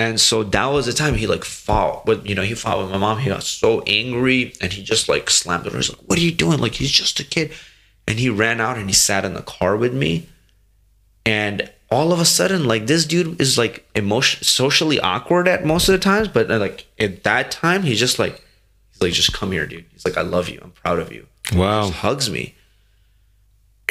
And 0.02 0.20
so 0.20 0.42
that 0.44 0.66
was 0.66 0.88
the 0.88 0.94
time 0.94 1.14
he 1.14 1.28
like 1.28 1.44
fought 1.44 2.08
with 2.08 2.26
you 2.26 2.34
know 2.34 2.42
he 2.42 2.56
fought 2.56 2.80
with 2.80 2.90
my 2.90 2.98
mom. 2.98 3.20
He 3.20 3.30
got 3.30 3.44
so 3.44 3.84
angry 3.86 4.54
and 4.60 4.74
he 4.74 4.82
just 4.82 5.08
like 5.08 5.30
slammed 5.30 5.64
the 5.64 5.70
door. 5.70 5.78
He's 5.78 5.92
like, 5.92 6.02
"What 6.08 6.18
are 6.18 6.24
you 6.24 6.32
doing? 6.32 6.58
Like 6.60 6.74
he's 6.74 6.90
just 6.92 7.20
a 7.20 7.24
kid." 7.24 7.52
And 8.08 8.18
he 8.18 8.28
ran 8.28 8.60
out 8.60 8.78
and 8.78 8.90
he 8.90 8.94
sat 8.94 9.26
in 9.26 9.36
the 9.36 9.44
car 9.44 9.78
with 9.78 9.94
me. 9.94 10.28
And 11.24 11.72
all 11.92 12.12
of 12.12 12.20
a 12.20 12.26
sudden, 12.26 12.66
like 12.66 12.88
this 12.88 13.06
dude 13.06 13.40
is 13.40 13.60
like 13.60 13.88
emotion 13.94 14.44
socially 14.44 15.00
awkward 15.00 15.48
at 15.48 15.66
most 15.66 15.88
of 15.88 15.94
the 15.94 16.00
times, 16.00 16.28
but 16.28 16.50
uh, 16.50 16.58
like 16.58 16.88
at 17.00 17.24
that 17.24 17.52
time, 17.52 17.84
he's 17.84 18.00
just 18.00 18.18
like 18.18 18.44
he's 18.92 19.02
like, 19.02 19.14
"Just 19.14 19.34
come 19.34 19.52
here, 19.52 19.68
dude." 19.68 19.86
He's 19.92 20.04
like, 20.04 20.18
"I 20.18 20.24
love 20.24 20.50
you. 20.50 20.60
I'm 20.64 20.72
proud 20.72 20.98
of 20.98 21.12
you." 21.12 21.28
Wow. 21.54 21.90
Just 21.90 22.00
hugs 22.00 22.30
me. 22.32 22.56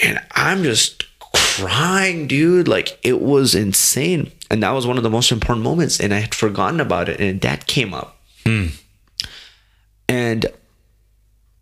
And 0.03 0.21
I'm 0.33 0.65
just 0.65 1.05
crying, 1.21 2.27
dude. 2.27 2.67
Like 2.67 2.99
it 3.05 3.21
was 3.21 3.55
insane. 3.55 4.33
And 4.51 4.63
that 4.63 4.73
was 4.73 4.87
one 4.87 4.97
of 4.97 5.03
the 5.03 5.11
most 5.11 5.31
important 5.31 5.65
moments. 5.65 6.01
And 6.01 6.13
I 6.13 6.19
had 6.19 6.35
forgotten 6.35 6.81
about 6.81 7.09
it. 7.09 7.21
And 7.21 7.41
that 7.43 7.67
came 7.67 7.95
up. 7.95 8.17
Hmm. 8.45 8.67
And 10.09 10.47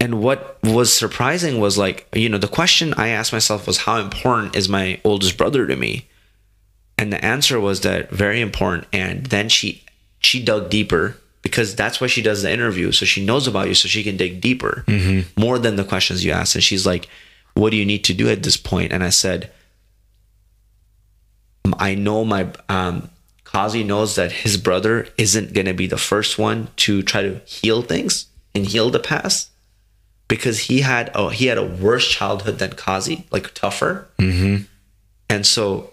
and 0.01 0.23
what 0.23 0.59
was 0.63 0.95
surprising 0.95 1.61
was 1.61 1.77
like, 1.77 2.07
you 2.15 2.29
know, 2.29 2.39
the 2.39 2.49
question 2.49 2.95
I 2.95 3.09
asked 3.09 3.33
myself 3.33 3.67
was 3.67 3.79
how 3.79 3.99
important 3.99 4.55
is 4.55 4.69
my 4.69 5.01
oldest 5.05 5.37
brother 5.37 5.67
to 5.67 5.77
me? 5.77 6.09
And 6.97 7.13
the 7.13 7.23
answer 7.25 7.59
was 7.59 7.81
that 7.81 8.11
very 8.11 8.41
important. 8.41 8.87
And 8.93 9.27
then 9.27 9.49
she 9.49 9.85
she 10.21 10.43
dug 10.43 10.71
deeper 10.71 11.17
because 11.43 11.75
that's 11.75 12.01
why 12.01 12.07
she 12.07 12.23
does 12.23 12.43
the 12.43 12.53
interview. 12.53 12.93
So 12.93 13.07
she 13.07 13.25
knows 13.25 13.47
about 13.47 13.69
you, 13.69 13.75
so 13.75 13.89
she 13.89 14.05
can 14.05 14.17
dig 14.17 14.41
deeper 14.41 14.85
mm-hmm. 14.87 15.41
more 15.41 15.59
than 15.59 15.77
the 15.77 15.85
questions 15.85 16.25
you 16.25 16.33
ask. 16.33 16.55
And 16.55 16.65
she's 16.65 16.87
like, 16.87 17.09
"What 17.55 17.71
do 17.71 17.77
you 17.77 17.87
need 17.87 18.05
to 18.05 18.15
do 18.15 18.29
at 18.29 18.43
this 18.43 18.57
point?" 18.57 18.93
And 18.93 19.05
I 19.05 19.11
said, 19.11 19.51
"I 21.79 21.95
know 21.95 22.25
my 22.25 22.49
um, 22.69 23.11
Qazi 23.45 23.85
knows 23.85 24.15
that 24.17 24.33
his 24.33 24.57
brother 24.57 25.09
isn't 25.17 25.53
going 25.53 25.67
to 25.67 25.75
be 25.75 25.87
the 25.87 25.99
first 25.99 26.39
one 26.39 26.69
to 26.77 27.03
try 27.03 27.23
to 27.23 27.41
heal 27.45 27.83
things 27.83 28.27
and 28.55 28.67
heal 28.67 28.91
the 28.91 29.01
past." 29.01 29.51
Because 30.29 30.59
he 30.69 30.83
had 30.83 31.11
oh 31.15 31.31
he 31.31 31.47
had 31.47 31.57
a 31.59 31.65
worse 31.65 32.07
childhood 32.07 32.59
than 32.59 32.71
Qazi, 32.71 33.25
like 33.31 33.55
tougher, 33.55 34.09
and 35.31 35.47
so 35.47 35.93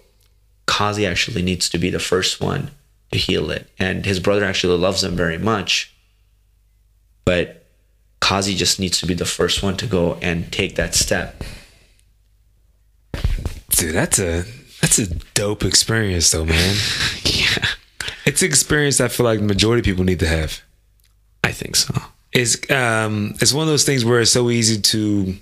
Qazi 0.66 1.08
actually 1.08 1.42
needs 1.42 1.68
to 1.70 1.78
be 1.78 1.90
the 1.90 1.98
first 1.98 2.40
one 2.40 2.70
to 3.12 3.18
heal 3.18 3.50
it. 3.50 3.70
And 3.78 4.04
his 4.04 4.20
brother 4.20 4.44
actually 4.44 4.78
loves 4.78 5.02
him 5.02 5.16
very 5.16 5.38
much. 5.38 5.94
But 7.24 7.64
Qazi 8.20 8.56
just 8.56 8.78
needs 8.80 8.98
to 9.00 9.06
be 9.06 9.14
the 9.14 9.24
first 9.24 9.62
one 9.62 9.76
to 9.78 9.86
go 9.86 10.14
and 10.20 10.52
take 10.52 10.76
that 10.76 10.94
step. 10.94 11.42
Dude, 13.70 13.94
that's 13.94 14.18
a 14.18 14.44
that's 14.80 14.98
a 14.98 15.06
dope 15.34 15.64
experience 15.64 16.30
though, 16.30 16.44
man. 16.44 16.76
Yeah. 17.24 17.66
it's 18.24 18.42
an 18.42 18.48
experience 18.48 19.00
I 19.00 19.08
feel 19.08 19.24
like 19.26 19.40
the 19.40 19.44
majority 19.46 19.80
of 19.80 19.84
people 19.84 20.04
need 20.04 20.20
to 20.20 20.26
have. 20.28 20.60
I 21.44 21.52
think 21.52 21.76
so. 21.76 21.94
It's 22.32 22.70
um 22.70 23.34
it's 23.40 23.52
one 23.52 23.62
of 23.62 23.68
those 23.68 23.84
things 23.84 24.04
where 24.04 24.20
it's 24.20 24.30
so 24.32 24.50
easy 24.50 24.80
to 24.80 25.36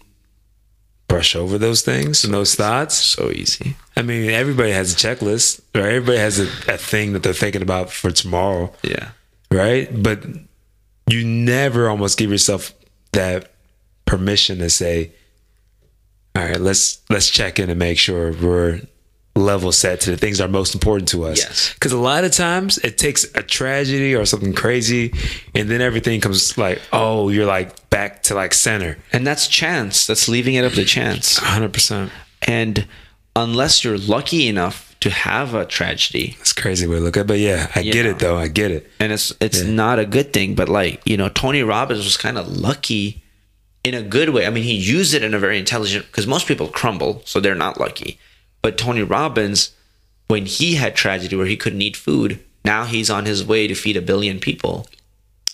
brush 1.08 1.36
over 1.36 1.58
those 1.58 1.82
things 1.82 2.24
and 2.24 2.32
those 2.32 2.54
thoughts. 2.54 2.94
So 2.96 3.30
easy. 3.30 3.76
I 3.96 4.02
mean, 4.02 4.30
everybody 4.30 4.70
has 4.72 4.92
a 4.92 4.96
checklist, 4.96 5.60
right? 5.74 5.84
Everybody 5.86 6.18
has 6.18 6.38
a, 6.40 6.44
a 6.72 6.76
thing 6.78 7.12
that 7.12 7.22
they're 7.22 7.32
thinking 7.32 7.62
about 7.62 7.90
for 7.90 8.10
tomorrow, 8.10 8.72
Yeah. 8.82 9.10
right? 9.50 9.88
But 10.02 10.24
you 11.08 11.24
never 11.24 11.88
almost 11.88 12.18
give 12.18 12.30
yourself 12.30 12.72
that 13.12 13.52
permission 14.06 14.58
to 14.58 14.70
say, 14.70 15.12
"All 16.34 16.42
right, 16.44 16.60
let's 16.60 17.00
let's 17.10 17.28
check 17.30 17.58
in 17.58 17.68
and 17.70 17.78
make 17.78 17.98
sure 17.98 18.32
we're 18.32 18.80
level 19.36 19.72
set 19.72 20.00
to 20.02 20.10
the 20.10 20.16
things 20.16 20.38
that 20.38 20.44
are 20.44 20.48
most 20.48 20.74
important 20.74 21.08
to 21.10 21.24
us." 21.24 21.38
Yes. 21.38 21.72
Because 21.74 21.92
a 21.92 21.98
lot 21.98 22.24
of 22.24 22.32
times 22.32 22.78
it 22.78 22.98
takes 22.98 23.24
a 23.34 23.42
tragedy 23.42 24.14
or 24.14 24.24
something 24.24 24.52
crazy, 24.52 25.12
and 25.54 25.68
then 25.70 25.80
everything 25.80 26.20
comes 26.20 26.56
like, 26.58 26.80
"Oh, 26.92 27.28
you're 27.28 27.46
like 27.46 27.90
back 27.90 28.22
to 28.24 28.34
like 28.34 28.54
center." 28.54 28.96
And 29.12 29.26
that's 29.26 29.48
chance. 29.48 30.06
That's 30.06 30.28
leaving 30.28 30.54
it 30.54 30.64
up 30.64 30.72
to 30.72 30.84
chance. 30.84 31.38
Hundred 31.38 31.72
percent. 31.72 32.10
And 32.46 32.86
unless 33.36 33.82
you're 33.84 33.98
lucky 33.98 34.46
enough 34.48 34.94
to 35.00 35.10
have 35.10 35.52
a 35.54 35.66
tragedy, 35.66 36.36
It's 36.40 36.52
crazy 36.54 36.86
way 36.86 36.96
to 36.96 37.02
look 37.02 37.16
at, 37.16 37.22
it. 37.22 37.26
but 37.26 37.38
yeah, 37.38 37.70
I 37.74 37.82
get 37.82 38.04
Yeah. 38.06 38.12
it 38.12 38.18
though. 38.20 38.38
I 38.38 38.48
get 38.48 38.70
it. 38.70 38.90
and 39.00 39.12
it's 39.12 39.32
it's 39.40 39.62
not 39.62 39.98
a 39.98 40.06
good 40.06 40.32
thing 40.32 40.54
but 40.54 40.68
like 40.68 41.02
you 41.04 41.16
know 41.18 41.28
tony 41.28 41.62
robbins 41.62 42.04
was 42.04 42.16
kind 42.16 42.38
of 42.38 42.48
lucky 42.48 43.22
in 43.82 43.92
a 43.92 44.00
good 44.02 44.30
way 44.30 44.46
i 44.46 44.50
mean 44.50 44.64
he 44.64 44.72
used 44.74 45.12
it 45.12 45.22
in 45.22 45.34
a 45.34 45.38
very 45.38 45.58
intelligent 45.58 46.06
because 46.06 46.26
most 46.26 46.46
people 46.46 46.68
crumble 46.68 47.20
so 47.26 47.38
they're 47.40 47.54
not 47.66 47.78
lucky 47.78 48.18
but 48.64 48.76
tony 48.78 49.02
robbins 49.02 49.70
when 50.28 50.46
he 50.46 50.74
had 50.74 50.96
tragedy 50.96 51.36
where 51.36 51.46
he 51.46 51.56
couldn't 51.56 51.82
eat 51.82 51.96
food 51.96 52.40
now 52.64 52.84
he's 52.84 53.10
on 53.10 53.24
his 53.26 53.44
way 53.44 53.66
to 53.68 53.74
feed 53.74 53.96
a 53.96 54.02
billion 54.02 54.38
people 54.40 54.86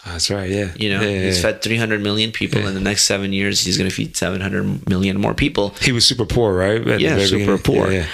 That's 0.07 0.31
right. 0.31 0.49
Yeah. 0.49 0.73
you 0.77 0.89
know 0.91 1.03
Yeah, 1.03 1.09
yeah, 1.11 1.24
he's 1.27 1.37
yeah. 1.43 1.51
fed 1.53 1.62
300 1.62 2.01
million 2.03 2.31
people 2.32 2.66
in 2.66 2.74
the 2.74 2.81
next 2.91 3.05
seven 3.05 3.32
years 3.32 3.61
he's 3.65 3.77
going 3.77 3.91
to 3.91 3.95
feed 3.95 4.16
700 4.16 4.89
million 4.89 5.20
more 5.20 5.35
people 5.35 5.74
He 5.81 5.93
was 5.93 6.05
super 6.07 6.24
poor, 6.24 6.55
right? 6.57 6.81
At 6.89 7.01
Yeah, 7.01 7.19
super 7.27 7.59
poor. 7.59 7.91
Yeah. 7.93 8.07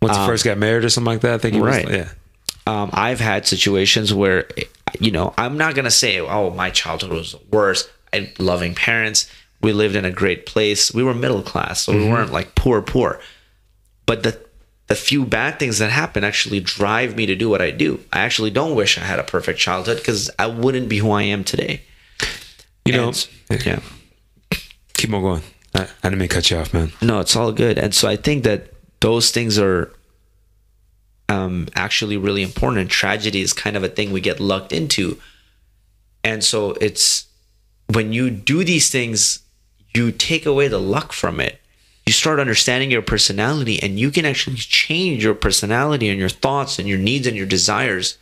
Once 0.00 0.16
he 0.16 0.26
first 0.26 0.44
got 0.44 0.56
married 0.58 0.84
or 0.84 0.88
something 0.88 1.12
like 1.14 1.20
that, 1.22 1.34
I 1.34 1.38
think 1.38 1.54
he 1.54 1.60
Right. 1.60 1.84
was. 1.86 1.94
Yeah. 1.96 2.08
um, 2.66 2.90
I've 2.94 3.20
had 3.20 3.46
situations 3.46 4.14
where, 4.14 4.46
you 5.00 5.10
know, 5.10 5.34
I'm 5.36 5.56
not 5.58 5.74
gonna 5.74 5.90
say, 5.90 6.20
oh, 6.20 6.50
my 6.50 6.70
childhood 6.70 7.10
was 7.12 7.34
worse. 7.50 7.88
I 8.12 8.16
had 8.20 8.40
loving 8.40 8.74
parents. 8.74 9.28
We 9.60 9.72
lived 9.72 9.96
in 9.96 10.04
a 10.04 10.10
great 10.22 10.46
place. 10.46 10.92
We 10.94 11.02
were 11.02 11.14
middle 11.14 11.42
class, 11.42 11.82
so 11.82 11.92
we 11.96 12.08
weren't 12.08 12.32
like 12.32 12.54
poor, 12.54 12.80
poor. 12.82 13.18
But 14.06 14.22
the 14.22 14.38
the 14.86 14.94
few 14.94 15.24
bad 15.24 15.58
things 15.58 15.78
that 15.78 15.90
happen 15.90 16.24
actually 16.24 16.60
drive 16.60 17.16
me 17.16 17.24
to 17.26 17.34
do 17.34 17.48
what 17.48 17.62
I 17.62 17.70
do. 17.70 18.00
I 18.12 18.20
actually 18.20 18.50
don't 18.50 18.74
wish 18.74 18.98
I 18.98 19.00
had 19.02 19.18
a 19.18 19.24
perfect 19.24 19.58
childhood 19.58 19.96
because 19.96 20.30
I 20.38 20.46
wouldn't 20.46 20.90
be 20.90 20.98
who 20.98 21.10
I 21.10 21.22
am 21.22 21.42
today. 21.42 21.82
You 22.84 22.92
know, 22.92 23.12
yeah. 23.48 23.80
keep 24.92 25.12
on 25.12 25.22
going. 25.22 25.42
I, 25.74 25.84
I 25.84 26.08
didn't 26.10 26.18
mean 26.18 26.28
cut 26.28 26.50
you 26.50 26.58
off, 26.58 26.74
man. 26.74 26.92
No, 27.00 27.20
it's 27.20 27.34
all 27.34 27.50
good. 27.50 27.78
And 27.78 27.94
so 27.94 28.08
I 28.08 28.16
think 28.16 28.44
that 28.44 28.74
those 29.00 29.30
things 29.30 29.58
are 29.58 29.90
um, 31.30 31.68
actually 31.74 32.18
really 32.18 32.42
important. 32.42 32.82
And 32.82 32.90
tragedy 32.90 33.40
is 33.40 33.54
kind 33.54 33.76
of 33.76 33.84
a 33.84 33.88
thing 33.88 34.12
we 34.12 34.20
get 34.20 34.38
lucked 34.38 34.72
into. 34.72 35.18
And 36.22 36.44
so 36.44 36.72
it's 36.72 37.26
when 37.86 38.12
you 38.12 38.30
do 38.30 38.64
these 38.64 38.90
things, 38.90 39.40
you 39.94 40.12
take 40.12 40.44
away 40.44 40.68
the 40.68 40.78
luck 40.78 41.12
from 41.12 41.40
it. 41.40 41.60
You 42.06 42.12
start 42.12 42.40
understanding 42.40 42.90
your 42.90 43.02
personality, 43.02 43.82
and 43.82 43.98
you 43.98 44.10
can 44.10 44.26
actually 44.26 44.56
change 44.56 45.24
your 45.24 45.34
personality 45.34 46.08
and 46.08 46.18
your 46.18 46.28
thoughts 46.28 46.78
and 46.78 46.86
your 46.86 46.98
needs 46.98 47.26
and 47.26 47.36
your 47.36 47.46
desires 47.46 48.18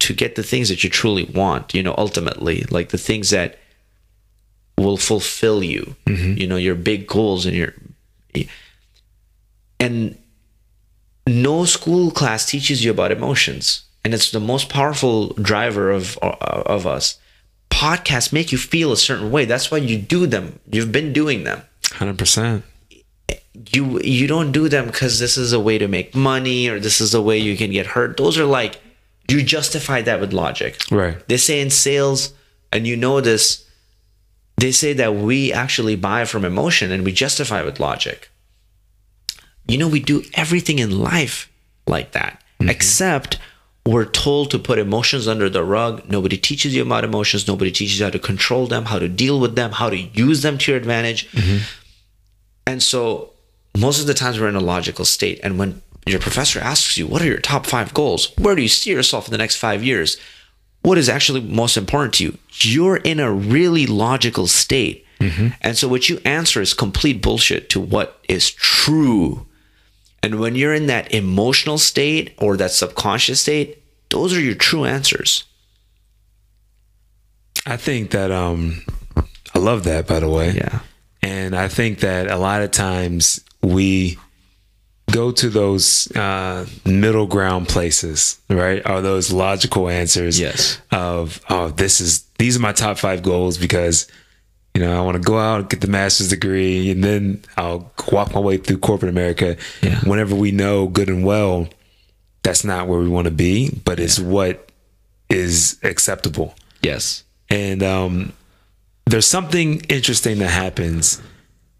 to 0.00 0.14
get 0.14 0.36
the 0.36 0.42
things 0.42 0.68
that 0.68 0.84
you 0.84 0.90
truly 0.90 1.24
want, 1.24 1.74
you 1.74 1.82
know, 1.82 1.94
ultimately, 1.98 2.64
like 2.70 2.90
the 2.90 2.98
things 2.98 3.30
that 3.30 3.58
will 4.78 4.96
fulfill 4.96 5.62
you, 5.62 5.96
mm-hmm. 6.06 6.36
you 6.36 6.46
know, 6.46 6.56
your 6.56 6.74
big 6.74 7.06
goals 7.06 7.46
and 7.46 7.56
your 7.56 7.72
and 9.80 10.16
no 11.26 11.64
school 11.64 12.10
class 12.10 12.46
teaches 12.46 12.84
you 12.84 12.90
about 12.90 13.12
emotions 13.12 13.84
and 14.04 14.12
it's 14.12 14.30
the 14.30 14.40
most 14.40 14.68
powerful 14.68 15.28
driver 15.34 15.90
of 15.90 16.18
of 16.18 16.86
us. 16.86 17.18
Podcasts 17.70 18.32
make 18.32 18.52
you 18.52 18.58
feel 18.58 18.92
a 18.92 18.96
certain 18.96 19.30
way. 19.30 19.44
That's 19.46 19.70
why 19.70 19.78
you 19.78 19.98
do 19.98 20.26
them. 20.26 20.60
You've 20.70 20.92
been 20.92 21.12
doing 21.12 21.44
them 21.44 21.62
Hundred 21.92 22.18
percent. 22.18 22.64
you 23.72 24.00
you 24.00 24.26
don't 24.26 24.52
do 24.52 24.68
them 24.68 24.86
because 24.86 25.18
this 25.18 25.36
is 25.36 25.52
a 25.52 25.60
way 25.60 25.78
to 25.78 25.86
make 25.88 26.14
money 26.14 26.68
or 26.68 26.80
this 26.80 27.00
is 27.00 27.14
a 27.14 27.22
way 27.22 27.38
you 27.38 27.56
can 27.56 27.70
get 27.70 27.86
hurt 27.86 28.16
those 28.16 28.36
are 28.38 28.44
like 28.44 28.80
you 29.28 29.42
justify 29.42 30.02
that 30.02 30.20
with 30.20 30.32
logic 30.32 30.76
Right. 30.90 31.16
they 31.28 31.36
say 31.36 31.60
in 31.60 31.70
sales 31.70 32.32
and 32.72 32.86
you 32.86 32.96
know 32.96 33.20
this 33.20 33.64
they 34.58 34.72
say 34.72 34.92
that 34.94 35.14
we 35.14 35.52
actually 35.52 35.96
buy 35.96 36.24
from 36.24 36.44
emotion 36.44 36.90
and 36.90 37.04
we 37.04 37.12
justify 37.12 37.62
with 37.62 37.78
logic 37.80 38.28
you 39.68 39.78
know 39.78 39.88
we 39.88 40.00
do 40.00 40.22
everything 40.34 40.78
in 40.78 40.98
life 41.00 41.50
like 41.86 42.12
that 42.12 42.42
mm-hmm. 42.60 42.70
except 42.70 43.38
we're 43.86 44.06
told 44.06 44.50
to 44.50 44.58
put 44.58 44.78
emotions 44.78 45.28
under 45.28 45.50
the 45.50 45.62
rug 45.62 46.02
nobody 46.08 46.36
teaches 46.36 46.74
you 46.74 46.82
about 46.82 47.04
emotions 47.04 47.46
nobody 47.46 47.70
teaches 47.70 47.98
you 47.98 48.04
how 48.04 48.10
to 48.10 48.18
control 48.18 48.66
them 48.66 48.86
how 48.86 48.98
to 48.98 49.08
deal 49.08 49.38
with 49.38 49.56
them 49.56 49.72
how 49.72 49.90
to 49.90 49.98
use 49.98 50.42
them 50.42 50.56
to 50.58 50.72
your 50.72 50.78
advantage 50.78 51.30
mm-hmm. 51.32 51.58
and 52.66 52.82
so 52.82 53.34
most 53.76 54.00
of 54.00 54.06
the 54.06 54.14
times 54.14 54.38
we're 54.38 54.48
in 54.48 54.56
a 54.56 54.60
logical 54.60 55.04
state. 55.04 55.40
And 55.42 55.58
when 55.58 55.82
your 56.06 56.20
professor 56.20 56.60
asks 56.60 56.96
you, 56.96 57.06
what 57.06 57.22
are 57.22 57.26
your 57.26 57.38
top 57.38 57.66
five 57.66 57.92
goals? 57.94 58.32
Where 58.38 58.54
do 58.54 58.62
you 58.62 58.68
see 58.68 58.90
yourself 58.90 59.26
in 59.26 59.32
the 59.32 59.38
next 59.38 59.56
five 59.56 59.82
years? 59.82 60.16
What 60.82 60.98
is 60.98 61.08
actually 61.08 61.40
most 61.40 61.76
important 61.76 62.14
to 62.14 62.24
you? 62.24 62.38
You're 62.60 62.98
in 62.98 63.18
a 63.18 63.32
really 63.32 63.86
logical 63.86 64.46
state. 64.46 65.06
Mm-hmm. 65.18 65.48
And 65.62 65.76
so 65.76 65.88
what 65.88 66.08
you 66.08 66.20
answer 66.24 66.60
is 66.60 66.74
complete 66.74 67.22
bullshit 67.22 67.70
to 67.70 67.80
what 67.80 68.20
is 68.28 68.50
true. 68.50 69.46
And 70.24 70.40
when 70.40 70.54
you're 70.54 70.72
in 70.72 70.86
that 70.86 71.12
emotional 71.12 71.76
state 71.76 72.32
or 72.38 72.56
that 72.56 72.70
subconscious 72.70 73.42
state, 73.42 73.82
those 74.08 74.32
are 74.34 74.40
your 74.40 74.54
true 74.54 74.86
answers. 74.86 75.44
I 77.66 77.76
think 77.76 78.12
that 78.12 78.30
um, 78.30 78.82
I 79.54 79.58
love 79.58 79.84
that. 79.84 80.06
By 80.06 80.20
the 80.20 80.30
way, 80.30 80.52
Yeah. 80.52 80.80
And 81.20 81.54
I 81.54 81.68
think 81.68 82.00
that 82.00 82.30
a 82.30 82.36
lot 82.36 82.62
of 82.62 82.70
times 82.70 83.40
we 83.62 84.18
go 85.10 85.30
to 85.30 85.50
those 85.50 86.10
uh, 86.16 86.66
middle 86.86 87.26
ground 87.26 87.68
places, 87.68 88.38
right? 88.48 88.84
Are 88.86 89.02
those 89.02 89.30
logical 89.30 89.90
answers? 89.90 90.40
Yes. 90.40 90.80
Of 90.90 91.40
oh, 91.50 91.68
this 91.68 92.00
is 92.00 92.22
these 92.38 92.56
are 92.56 92.60
my 92.60 92.72
top 92.72 92.96
five 92.96 93.22
goals 93.22 93.58
because 93.58 94.06
you 94.74 94.82
know 94.82 94.96
I 94.96 95.00
want 95.02 95.16
to 95.16 95.22
go 95.22 95.38
out 95.38 95.60
and 95.60 95.70
get 95.70 95.80
the 95.80 95.86
master's 95.88 96.28
degree 96.28 96.90
and 96.90 97.02
then 97.02 97.42
I'll 97.56 97.92
walk 98.10 98.34
my 98.34 98.40
way 98.40 98.56
through 98.58 98.78
corporate 98.78 99.10
America. 99.10 99.56
Yeah. 99.82 100.00
Whenever 100.00 100.34
we 100.34 100.50
know 100.50 100.88
good 100.88 101.08
and 101.08 101.24
well 101.24 101.68
that's 102.44 102.62
not 102.62 102.86
where 102.86 103.00
we 103.00 103.08
want 103.08 103.24
to 103.24 103.32
be, 103.32 103.70
but 103.84 103.98
it's 103.98 104.20
what 104.20 104.70
is 105.28 105.78
acceptable. 105.82 106.54
Yes. 106.82 107.24
And 107.48 107.82
um, 107.82 108.32
there's 109.06 109.26
something 109.26 109.80
interesting 109.88 110.38
that 110.38 110.50
happens 110.50 111.20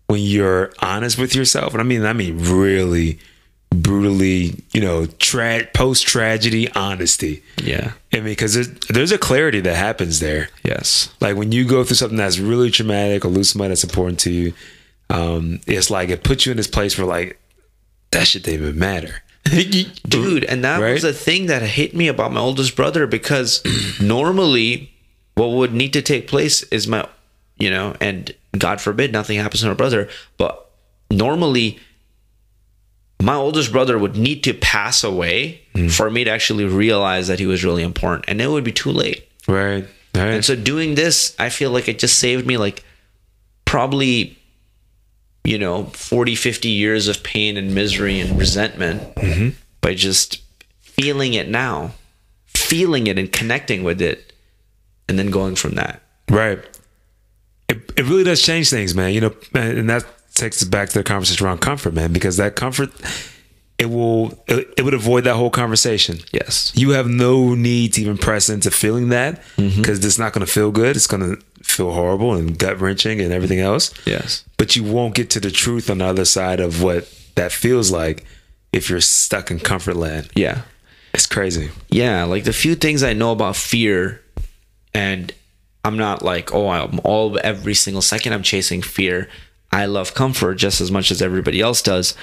when 0.06 0.22
you're 0.22 0.72
honest 0.80 1.18
with 1.18 1.34
yourself. 1.34 1.72
And 1.72 1.80
I 1.80 1.84
mean, 1.84 2.04
I 2.04 2.14
mean, 2.14 2.38
really 2.38 3.18
brutally, 3.82 4.62
you 4.72 4.80
know, 4.80 5.06
tra- 5.18 5.66
post 5.74 6.06
tragedy 6.06 6.70
honesty. 6.72 7.42
Yeah. 7.62 7.92
I 8.12 8.16
mean, 8.16 8.24
because 8.24 8.54
there's, 8.54 8.68
there's 8.88 9.12
a 9.12 9.18
clarity 9.18 9.60
that 9.60 9.76
happens 9.76 10.20
there. 10.20 10.48
Yes. 10.62 11.12
Like 11.20 11.36
when 11.36 11.52
you 11.52 11.64
go 11.66 11.84
through 11.84 11.96
something 11.96 12.16
that's 12.18 12.38
really 12.38 12.70
traumatic 12.70 13.24
or 13.24 13.28
lose 13.28 13.50
somebody 13.50 13.70
that's 13.70 13.84
important 13.84 14.18
to 14.20 14.30
you, 14.30 14.52
um, 15.10 15.60
it's 15.66 15.90
like 15.90 16.08
it 16.08 16.22
puts 16.24 16.46
you 16.46 16.50
in 16.52 16.56
this 16.56 16.66
place 16.68 16.96
where 16.96 17.06
like 17.06 17.38
that 18.10 18.26
shit 18.26 18.42
didn't 18.44 18.62
even 18.62 18.78
matter. 18.78 19.22
dude 20.08 20.44
and 20.44 20.64
that 20.64 20.80
Right? 20.80 20.94
was 20.94 21.02
the 21.02 21.12
thing 21.12 21.46
that 21.46 21.60
hit 21.60 21.94
me 21.94 22.08
about 22.08 22.32
my 22.32 22.40
oldest 22.40 22.74
brother 22.76 23.06
because 23.06 23.62
normally 24.00 24.90
what 25.34 25.48
would 25.50 25.74
need 25.74 25.92
to 25.92 26.00
take 26.00 26.26
place 26.28 26.62
is 26.64 26.88
my 26.88 27.06
you 27.58 27.68
know 27.68 27.94
and 28.00 28.34
god 28.56 28.80
forbid 28.80 29.12
nothing 29.12 29.38
happens 29.38 29.60
to 29.60 29.66
my 29.68 29.74
brother 29.74 30.08
but 30.38 30.70
normally 31.10 31.78
my 33.24 33.34
oldest 33.34 33.72
brother 33.72 33.98
would 33.98 34.16
need 34.16 34.44
to 34.44 34.54
pass 34.54 35.02
away 35.02 35.60
hmm. 35.74 35.88
for 35.88 36.10
me 36.10 36.24
to 36.24 36.30
actually 36.30 36.64
realize 36.64 37.28
that 37.28 37.38
he 37.38 37.46
was 37.46 37.64
really 37.64 37.82
important 37.82 38.24
and 38.28 38.40
it 38.40 38.48
would 38.48 38.64
be 38.64 38.72
too 38.72 38.90
late 38.90 39.28
right. 39.48 39.86
Right. 40.14 40.34
and 40.34 40.44
so 40.44 40.54
doing 40.54 40.94
this 40.94 41.34
i 41.38 41.48
feel 41.48 41.70
like 41.70 41.88
it 41.88 41.98
just 41.98 42.18
saved 42.18 42.46
me 42.46 42.56
like 42.56 42.84
probably 43.64 44.38
you 45.44 45.58
know 45.58 45.84
40 45.84 46.34
50 46.34 46.68
years 46.68 47.08
of 47.08 47.22
pain 47.22 47.56
and 47.56 47.74
misery 47.74 48.20
and 48.20 48.38
resentment 48.38 49.14
mm-hmm. 49.16 49.50
by 49.80 49.94
just 49.94 50.42
feeling 50.80 51.34
it 51.34 51.48
now 51.48 51.92
feeling 52.46 53.06
it 53.06 53.18
and 53.18 53.32
connecting 53.32 53.82
with 53.82 54.00
it 54.00 54.32
and 55.08 55.18
then 55.18 55.30
going 55.30 55.54
from 55.54 55.74
that 55.74 56.00
Right. 56.30 56.58
It, 57.68 57.92
it 57.96 58.04
really 58.04 58.24
does 58.24 58.42
change 58.42 58.70
things, 58.70 58.94
man. 58.94 59.12
You 59.12 59.20
know, 59.22 59.34
and 59.54 59.88
that 59.90 60.04
takes 60.34 60.62
us 60.62 60.68
back 60.68 60.88
to 60.90 60.98
the 60.98 61.04
conversation 61.04 61.46
around 61.46 61.58
comfort, 61.60 61.94
man, 61.94 62.12
because 62.12 62.36
that 62.38 62.56
comfort, 62.56 62.90
it 63.78 63.86
will, 63.86 64.38
it, 64.46 64.72
it 64.76 64.82
would 64.84 64.94
avoid 64.94 65.24
that 65.24 65.34
whole 65.36 65.50
conversation. 65.50 66.18
yes 66.32 66.72
You 66.74 66.90
have 66.90 67.06
no 67.08 67.54
need 67.54 67.92
to 67.94 68.00
even 68.02 68.18
press 68.18 68.48
into 68.48 68.70
feeling 68.70 69.08
that 69.10 69.42
mm-hmm. 69.56 69.80
because 69.80 70.04
it's 70.04 70.18
not 70.18 70.32
going 70.32 70.44
to 70.46 70.52
feel 70.52 70.70
good. 70.70 70.96
It's 70.96 71.06
going 71.06 71.36
to 71.36 71.42
feel 71.64 71.92
horrible 71.92 72.34
and 72.34 72.58
gut 72.58 72.80
wrenching 72.80 73.20
and 73.20 73.32
everything 73.32 73.60
else. 73.60 73.92
yes 74.06 74.44
But 74.58 74.76
you 74.76 74.84
won't 74.84 75.14
get 75.14 75.30
to 75.30 75.40
the 75.40 75.50
truth 75.50 75.88
on 75.90 75.98
the 75.98 76.04
other 76.04 76.24
side 76.24 76.60
of 76.60 76.82
what 76.82 77.08
that 77.36 77.50
feels 77.52 77.90
like 77.90 78.24
if 78.72 78.88
you're 78.90 79.00
stuck 79.00 79.50
in 79.50 79.58
comfort 79.60 79.96
land. 79.96 80.28
yeah 80.36 80.62
It's 81.12 81.26
crazy. 81.26 81.70
yeah 81.88 82.24
like 82.24 82.44
the 82.44 82.52
few 82.52 82.74
things 82.74 83.02
i 83.02 83.12
know 83.12 83.32
about 83.32 83.56
fear 83.56 84.20
and 84.94 85.32
i'm 85.84 85.96
not 85.96 86.22
like 86.22 86.52
oh 86.54 86.68
i'm 86.68 87.00
all 87.04 87.38
every 87.42 87.74
single 87.74 88.02
second 88.02 88.32
i'm 88.32 88.42
chasing 88.42 88.82
fear 88.82 89.28
i 89.74 89.86
love 89.86 90.14
comfort 90.14 90.54
just 90.54 90.80
as 90.80 90.90
much 90.90 91.10
as 91.10 91.20
everybody 91.20 91.60
else 91.60 91.82
does. 91.82 92.16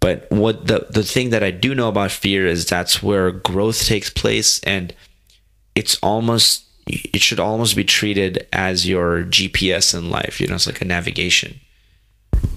But 0.00 0.26
what 0.30 0.66
the 0.66 0.86
the 0.90 1.02
thing 1.02 1.30
that 1.30 1.42
i 1.42 1.50
do 1.50 1.74
know 1.74 1.88
about 1.88 2.10
fear 2.10 2.46
is 2.46 2.64
that's 2.64 3.02
where 3.02 3.30
growth 3.30 3.84
takes 3.84 4.08
place 4.08 4.60
and 4.60 4.94
it's 5.74 5.98
almost 6.02 6.64
it 6.86 7.20
should 7.20 7.38
almost 7.40 7.76
be 7.76 7.84
treated 7.84 8.46
as 8.52 8.88
your 8.88 9.24
gps 9.24 9.94
in 9.96 10.10
life 10.10 10.40
you 10.40 10.46
know 10.46 10.54
it's 10.54 10.66
like 10.66 10.80
a 10.80 10.84
navigation. 10.84 11.60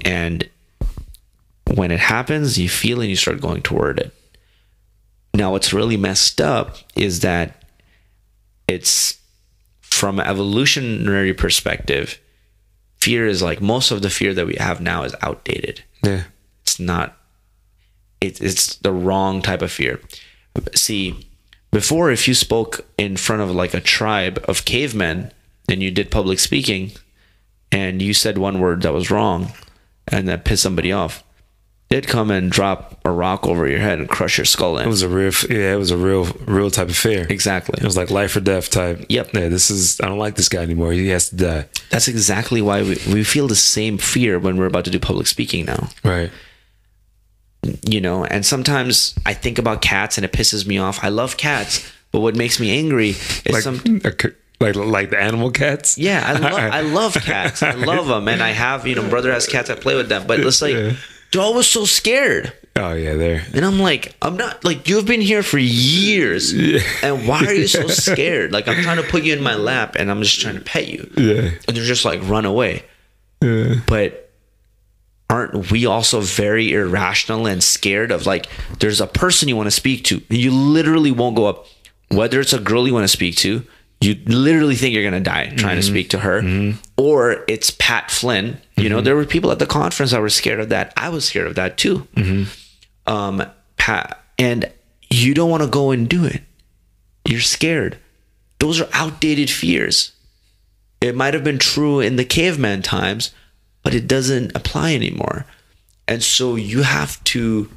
And 0.06 0.50
when 1.74 1.92
it 1.92 2.00
happens 2.00 2.58
you 2.58 2.70
feel 2.70 3.02
and 3.02 3.10
you 3.10 3.16
start 3.16 3.42
going 3.42 3.62
toward 3.62 4.00
it. 4.00 4.14
Now, 5.36 5.52
what's 5.52 5.74
really 5.74 5.98
messed 5.98 6.40
up 6.40 6.78
is 6.96 7.22
that 7.22 7.64
it's 8.68 9.18
from 9.82 10.20
an 10.20 10.28
evolutionary 10.28 11.34
perspective, 11.34 12.20
fear 13.04 13.28
is 13.28 13.42
like 13.42 13.62
most 13.62 13.92
of 13.92 14.02
the 14.02 14.10
fear 14.10 14.34
that 14.34 14.48
we 14.48 14.56
have 14.56 14.80
now 14.80 15.04
is 15.04 15.16
outdated. 15.22 15.84
Yeah. 16.04 16.24
It's 16.62 16.80
not, 16.80 17.18
it, 18.22 18.42
it's 18.42 18.78
the 18.78 18.94
wrong 18.94 19.42
type 19.42 19.62
of 19.62 19.72
fear. 19.72 20.00
See, 20.74 21.28
before, 21.72 22.12
if 22.12 22.28
you 22.28 22.34
spoke 22.34 22.86
in 22.98 23.18
front 23.18 23.42
of 23.42 23.52
like 23.52 23.74
a 23.74 23.82
tribe 23.82 24.44
of 24.48 24.64
cavemen 24.64 25.32
and 25.68 25.84
you 25.84 25.92
did 25.92 26.12
public 26.12 26.40
speaking 26.40 26.92
and 27.72 28.02
you 28.02 28.14
said 28.14 28.38
one 28.38 28.60
word 28.60 28.84
that 28.84 28.94
was 28.94 29.12
wrong 29.12 29.52
and 30.08 30.28
that 30.28 30.46
pissed 30.46 30.64
somebody 30.64 30.92
off, 30.92 31.23
they'd 31.94 32.08
come 32.08 32.32
and 32.32 32.52
drop 32.52 33.00
a 33.06 33.12
rock 33.12 33.46
over 33.46 33.68
your 33.68 33.78
head 33.78 34.00
and 34.00 34.10
crush 34.10 34.40
your 34.40 34.46
skull 34.46 34.80
in. 34.80 34.86
It 34.86 34.90
was 34.90 35.04
a 35.04 35.10
real, 35.10 35.32
yeah, 35.48 35.74
it 35.74 35.78
was 35.78 35.92
a 35.92 35.98
real, 35.98 36.26
real 36.48 36.72
type 36.72 36.90
of 36.90 36.98
fear. 36.98 37.28
Exactly. 37.30 37.76
It 37.78 37.84
was 37.86 37.96
like 37.96 38.10
life 38.10 38.36
or 38.36 38.40
death 38.40 38.72
type. 38.72 39.06
Yep. 39.10 39.34
Yeah, 39.34 39.50
this 39.50 39.70
is, 39.70 40.02
I 40.02 40.08
don't 40.08 40.18
like 40.18 40.36
this 40.36 40.50
guy 40.50 40.64
anymore. 40.64 40.92
He 40.92 41.10
has 41.10 41.30
to 41.30 41.36
die. 41.36 41.66
That's 41.92 42.08
exactly 42.08 42.64
why 42.64 42.82
we, 42.82 42.98
we 43.14 43.24
feel 43.24 43.48
the 43.48 43.56
same 43.56 44.00
fear 44.00 44.40
when 44.40 44.58
we're 44.58 44.66
about 44.66 44.86
to 44.86 44.92
do 44.92 45.00
public 45.00 45.28
speaking 45.28 45.66
now. 45.66 45.90
Right. 46.04 46.32
You 47.88 48.02
know, 48.02 48.26
and 48.26 48.44
sometimes 48.44 49.14
I 49.24 49.36
think 49.36 49.60
about 49.60 49.84
cats 49.84 50.18
and 50.18 50.26
it 50.26 50.32
pisses 50.34 50.66
me 50.66 50.80
off. 50.80 51.04
I 51.04 51.10
love 51.10 51.38
cats, 51.38 51.88
but 52.12 52.22
what 52.22 52.36
makes 52.36 52.60
me 52.60 52.76
angry 52.76 53.10
is 53.10 53.52
Like, 53.52 53.62
some 53.62 53.82
like, 54.60 54.76
like 54.76 55.10
the 55.12 55.20
animal 55.20 55.52
cats. 55.52 55.98
Yeah, 55.98 56.24
I 56.26 56.34
love 56.34 56.54
I 56.54 56.82
love 57.00 57.14
cats. 57.14 57.62
I 57.62 57.74
love 57.74 58.08
them, 58.08 58.28
and 58.28 58.42
I 58.42 58.50
have 58.50 58.88
you 58.88 58.96
know 58.96 59.08
brother 59.10 59.32
has 59.32 59.46
cats. 59.46 59.70
I 59.70 59.76
play 59.76 59.96
with 59.96 60.10
them, 60.10 60.26
but 60.26 60.40
it's 60.40 60.62
like 60.62 60.74
Yeah. 60.76 60.94
They're 61.34 61.42
always 61.42 61.68
so 61.68 61.84
scared, 61.86 62.54
Oh 62.76 62.94
yeah, 62.94 63.16
there. 63.16 63.44
and 63.54 63.66
I'm 63.66 63.80
like 63.80 64.16
I'm 64.22 64.38
not 64.38 64.64
like 64.64 64.88
you've 64.88 65.06
been 65.06 65.20
here 65.22 65.44
for 65.44 65.58
years, 65.58 66.54
yeah. 66.54 66.80
and 67.04 67.28
why 67.28 67.44
are 67.46 67.54
you 67.54 67.68
so 67.68 67.88
scared? 67.88 68.52
Like 68.54 68.68
I'm 68.68 68.82
trying 68.82 68.98
to 68.98 69.04
put 69.10 69.24
you 69.24 69.34
in 69.34 69.44
my 69.44 69.56
lap, 69.56 69.96
and 69.98 70.10
I'm 70.10 70.22
just 70.22 70.40
trying 70.40 70.56
to 70.56 70.62
pet 70.62 70.88
you, 70.88 71.12
Yeah. 71.18 71.52
and 71.68 71.76
they're 71.78 71.84
just 71.84 72.06
like 72.06 72.22
run 72.24 72.46
away. 72.46 72.84
Yeah. 73.42 73.76
But 73.88 74.32
aren't 75.30 75.72
we 75.72 75.86
also 75.86 76.22
very 76.22 76.74
irrational 76.74 77.48
and 77.48 77.64
scared 77.64 78.12
of 78.12 78.26
like 78.26 78.48
there's 78.80 79.02
a 79.02 79.08
person 79.08 79.50
you 79.50 79.56
want 79.56 79.68
to 79.68 79.72
speak 79.72 80.04
to, 80.06 80.22
and 80.30 80.38
you 80.38 80.52
literally 80.52 81.12
won't 81.12 81.36
go 81.36 81.46
up, 81.48 81.68
whether 82.10 82.40
it's 82.40 82.54
a 82.54 82.60
girl 82.60 82.88
you 82.88 82.94
want 82.94 83.04
to 83.04 83.08
speak 83.08 83.36
to. 83.38 83.66
You 84.04 84.16
literally 84.26 84.76
think 84.76 84.94
you're 84.94 85.04
gonna 85.04 85.20
die 85.20 85.54
trying 85.56 85.78
to 85.78 85.82
mm-hmm. 85.82 85.94
speak 85.94 86.10
to 86.10 86.20
her, 86.20 86.42
mm-hmm. 86.42 86.78
or 86.98 87.46
it's 87.48 87.72
Pat 87.72 88.12
Flynn. 88.12 88.60
You 88.76 88.90
know, 88.90 88.98
mm-hmm. 88.98 89.06
there 89.06 89.16
were 89.16 89.26
people 89.26 89.52
at 89.52 89.60
the 89.60 89.66
conference 89.66 90.12
that 90.12 90.22
were 90.22 90.30
scared 90.30 90.60
of 90.60 90.70
that. 90.70 90.94
I 90.98 91.10
was 91.10 91.26
scared 91.26 91.48
of 91.48 91.56
that 91.56 91.78
too. 91.78 92.08
Um, 93.06 93.46
Pat, 93.78 94.22
and 94.38 94.72
you 95.10 95.34
don't 95.34 95.50
want 95.50 95.64
to 95.64 95.70
go 95.70 95.92
and 95.92 96.10
do 96.10 96.26
it. 96.26 96.42
You're 97.28 97.42
scared. 97.42 97.98
Those 98.60 98.82
are 98.82 98.90
outdated 98.94 99.50
fears. 99.50 100.12
It 101.02 101.16
might 101.16 101.34
have 101.34 101.44
been 101.44 101.60
true 101.60 102.00
in 102.00 102.16
the 102.16 102.26
caveman 102.26 102.82
times, 102.82 103.32
but 103.84 103.94
it 103.94 104.08
doesn't 104.08 104.56
apply 104.56 104.94
anymore. 104.94 105.46
And 106.08 106.24
so 106.24 106.56
you 106.56 106.84
have 106.84 107.24
to 107.26 107.70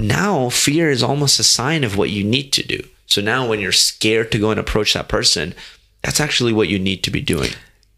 now 0.00 0.48
fear 0.48 0.90
is 0.90 1.02
almost 1.02 1.38
a 1.38 1.44
sign 1.44 1.84
of 1.84 1.96
what 1.96 2.10
you 2.10 2.24
need 2.24 2.52
to 2.52 2.62
do. 2.62 2.82
So 3.12 3.20
now 3.20 3.46
when 3.46 3.60
you're 3.60 3.72
scared 3.72 4.32
to 4.32 4.38
go 4.38 4.50
and 4.50 4.58
approach 4.58 4.94
that 4.94 5.08
person, 5.08 5.54
that's 6.02 6.18
actually 6.18 6.54
what 6.54 6.68
you 6.68 6.78
need 6.78 7.04
to 7.04 7.10
be 7.10 7.20
doing. 7.20 7.50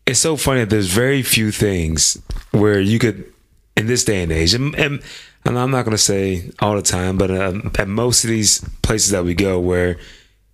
It's 0.06 0.18
so 0.18 0.36
funny 0.36 0.64
there's 0.64 0.92
very 0.92 1.22
few 1.22 1.52
things 1.52 2.20
where 2.50 2.80
you 2.80 2.98
could, 2.98 3.32
in 3.76 3.86
this 3.86 4.04
day 4.04 4.22
and 4.24 4.32
age, 4.32 4.54
and, 4.54 4.74
and, 4.74 5.02
and 5.44 5.58
I'm 5.58 5.70
not 5.70 5.84
going 5.84 5.96
to 5.96 6.02
say 6.02 6.50
all 6.58 6.74
the 6.74 6.82
time, 6.82 7.16
but 7.16 7.30
um, 7.30 7.70
at 7.78 7.86
most 7.86 8.24
of 8.24 8.30
these 8.30 8.58
places 8.82 9.12
that 9.12 9.24
we 9.24 9.34
go 9.34 9.60
where, 9.60 9.98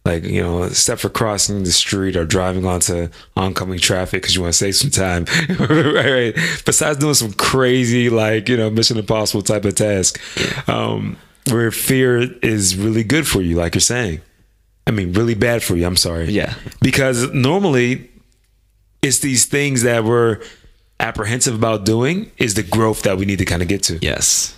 like, 0.05 0.25
you 0.25 0.43
know, 0.43 0.65
except 0.65 1.01
for 1.01 1.09
crossing 1.09 1.63
the 1.63 1.73
street 1.73 2.15
or 2.15 2.27
driving 2.27 2.67
onto 2.67 3.09
oncoming 3.37 3.79
traffic 3.79 4.23
because 4.23 4.37
you 4.37 4.43
want 4.43 4.53
to 4.53 4.59
save 4.59 4.77
some 4.77 4.91
time, 4.91 5.25
right, 5.59 6.35
right? 6.35 6.35
Besides 6.67 6.99
doing 6.99 7.15
some 7.15 7.33
crazy, 7.33 8.11
like, 8.11 8.49
you 8.49 8.59
know, 8.59 8.69
Mission 8.69 8.99
Impossible 8.99 9.43
type 9.43 9.65
of 9.65 9.75
task, 9.75 10.21
um, 10.69 11.17
where 11.51 11.71
fear 11.71 12.31
is 12.41 12.77
really 12.77 13.05
good 13.05 13.27
for 13.27 13.41
you, 13.41 13.57
like 13.57 13.75
you're 13.75 13.81
saying. 13.81 14.21
I 14.87 14.91
mean, 14.93 15.13
really 15.13 15.35
bad 15.35 15.63
for 15.63 15.77
you. 15.77 15.87
I'm 15.87 15.97
sorry. 15.97 16.31
Yeah. 16.31 16.55
Because 16.81 17.31
normally 17.33 18.11
it's 19.03 19.21
these 19.21 19.47
things 19.47 19.83
that 19.83 20.05
we're 20.05 20.41
apprehensive 20.99 21.55
about 21.55 21.85
doing 21.85 22.31
is 22.39 22.55
the 22.55 22.63
growth 22.63 23.03
that 23.03 23.17
we 23.17 23.25
need 23.25 23.39
to 23.39 23.45
kind 23.45 23.63
of 23.63 23.69
get 23.69 23.83
to. 23.85 23.99
Yes. 24.03 24.57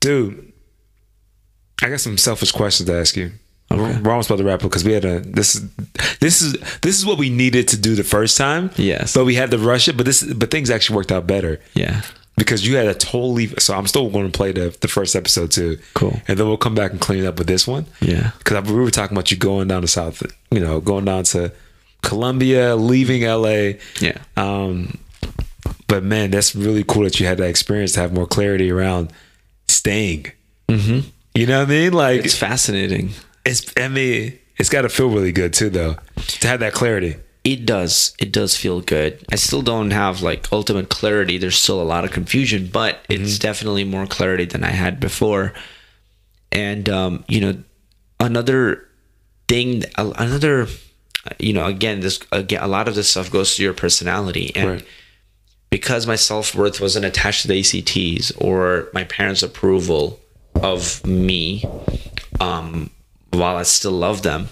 Dude, 0.00 0.52
I 1.82 1.88
got 1.88 2.00
some 2.00 2.18
selfish 2.18 2.52
questions 2.52 2.88
to 2.88 2.96
ask 2.96 3.16
you. 3.16 3.32
We're, 3.70 4.00
we're 4.00 4.10
almost 4.12 4.30
about 4.30 4.38
to 4.38 4.44
wrap 4.44 4.60
up 4.62 4.70
because 4.70 4.84
we 4.84 4.92
had 4.92 5.04
a 5.04 5.20
this 5.20 5.56
is 5.56 5.68
this 6.20 6.40
is 6.40 6.52
this 6.82 6.96
is 6.96 7.04
what 7.04 7.18
we 7.18 7.30
needed 7.30 7.66
to 7.68 7.76
do 7.76 7.96
the 7.96 8.04
first 8.04 8.36
time. 8.36 8.70
Yes. 8.76 9.12
but 9.12 9.24
we 9.24 9.34
had 9.34 9.50
to 9.50 9.58
rush 9.58 9.88
it. 9.88 9.96
But 9.96 10.06
this 10.06 10.22
but 10.22 10.50
things 10.52 10.70
actually 10.70 10.96
worked 10.96 11.10
out 11.10 11.26
better. 11.26 11.60
Yeah. 11.74 12.02
Because 12.36 12.66
you 12.66 12.76
had 12.76 12.86
a 12.86 12.94
totally. 12.94 13.46
So 13.58 13.74
I'm 13.74 13.86
still 13.86 14.10
going 14.10 14.30
to 14.30 14.36
play 14.36 14.52
the 14.52 14.76
the 14.80 14.88
first 14.88 15.16
episode 15.16 15.50
too. 15.50 15.78
Cool. 15.94 16.20
and 16.28 16.38
then 16.38 16.46
we'll 16.46 16.58
come 16.58 16.74
back 16.74 16.90
and 16.92 17.00
clean 17.00 17.24
it 17.24 17.26
up 17.26 17.38
with 17.38 17.46
this 17.46 17.66
one. 17.66 17.86
Yeah. 18.00 18.32
because 18.38 18.70
we 18.70 18.74
were 18.74 18.90
talking 18.90 19.16
about 19.16 19.30
you 19.30 19.36
going 19.38 19.68
down 19.68 19.80
to 19.82 19.88
South, 19.88 20.22
you 20.50 20.60
know, 20.60 20.80
going 20.80 21.06
down 21.06 21.24
to 21.24 21.50
Colombia, 22.02 22.76
leaving 22.76 23.22
LA. 23.22 23.78
Yeah. 24.00 24.18
Um, 24.36 24.98
but 25.88 26.02
man, 26.02 26.30
that's 26.30 26.54
really 26.54 26.84
cool 26.84 27.04
that 27.04 27.18
you 27.20 27.26
had 27.26 27.38
that 27.38 27.48
experience 27.48 27.92
to 27.92 28.00
have 28.00 28.12
more 28.12 28.26
clarity 28.26 28.70
around 28.70 29.12
staying. 29.68 30.26
Mm-hmm. 30.68 31.08
You 31.34 31.46
know 31.46 31.60
what 31.60 31.68
I 31.68 31.70
mean? 31.70 31.92
Like 31.92 32.24
It's 32.24 32.36
fascinating. 32.36 33.10
it's 33.44 33.72
I 33.76 33.88
mean, 33.88 34.38
it's 34.58 34.68
got 34.68 34.82
to 34.82 34.88
feel 34.88 35.08
really 35.08 35.32
good 35.32 35.52
too, 35.52 35.70
though, 35.70 35.96
to 36.16 36.48
have 36.48 36.60
that 36.60 36.72
clarity. 36.72 37.16
It 37.46 37.64
does. 37.64 38.12
It 38.18 38.32
does 38.32 38.56
feel 38.56 38.80
good. 38.80 39.24
I 39.30 39.36
still 39.36 39.62
don't 39.62 39.92
have 39.92 40.20
like 40.20 40.52
ultimate 40.52 40.88
clarity. 40.88 41.38
There's 41.38 41.56
still 41.56 41.80
a 41.80 41.84
lot 41.94 42.04
of 42.04 42.10
confusion, 42.10 42.68
but 42.72 43.04
it's 43.08 43.38
definitely 43.38 43.84
more 43.84 44.04
clarity 44.04 44.46
than 44.46 44.64
I 44.64 44.70
had 44.70 44.98
before. 44.98 45.54
And 46.50 46.88
um, 46.88 47.24
you 47.28 47.40
know, 47.40 47.62
another 48.18 48.88
thing, 49.46 49.84
another, 49.96 50.66
you 51.38 51.52
know, 51.52 51.66
again, 51.66 52.00
this 52.00 52.18
again, 52.32 52.62
a 52.64 52.66
lot 52.66 52.88
of 52.88 52.96
this 52.96 53.10
stuff 53.10 53.30
goes 53.30 53.54
to 53.54 53.62
your 53.62 53.74
personality, 53.74 54.50
and 54.56 54.68
Right. 54.68 54.86
because 55.70 56.04
my 56.04 56.16
self 56.16 56.52
worth 56.52 56.80
wasn't 56.80 57.04
attached 57.04 57.42
to 57.42 57.48
the 57.48 57.60
ACTs 57.60 58.32
or 58.38 58.88
my 58.92 59.04
parents' 59.04 59.44
approval 59.44 60.18
of 60.56 61.06
me, 61.06 61.64
um, 62.40 62.90
while 63.30 63.56
I 63.56 63.62
still 63.62 63.92
love 63.92 64.22
them, 64.22 64.48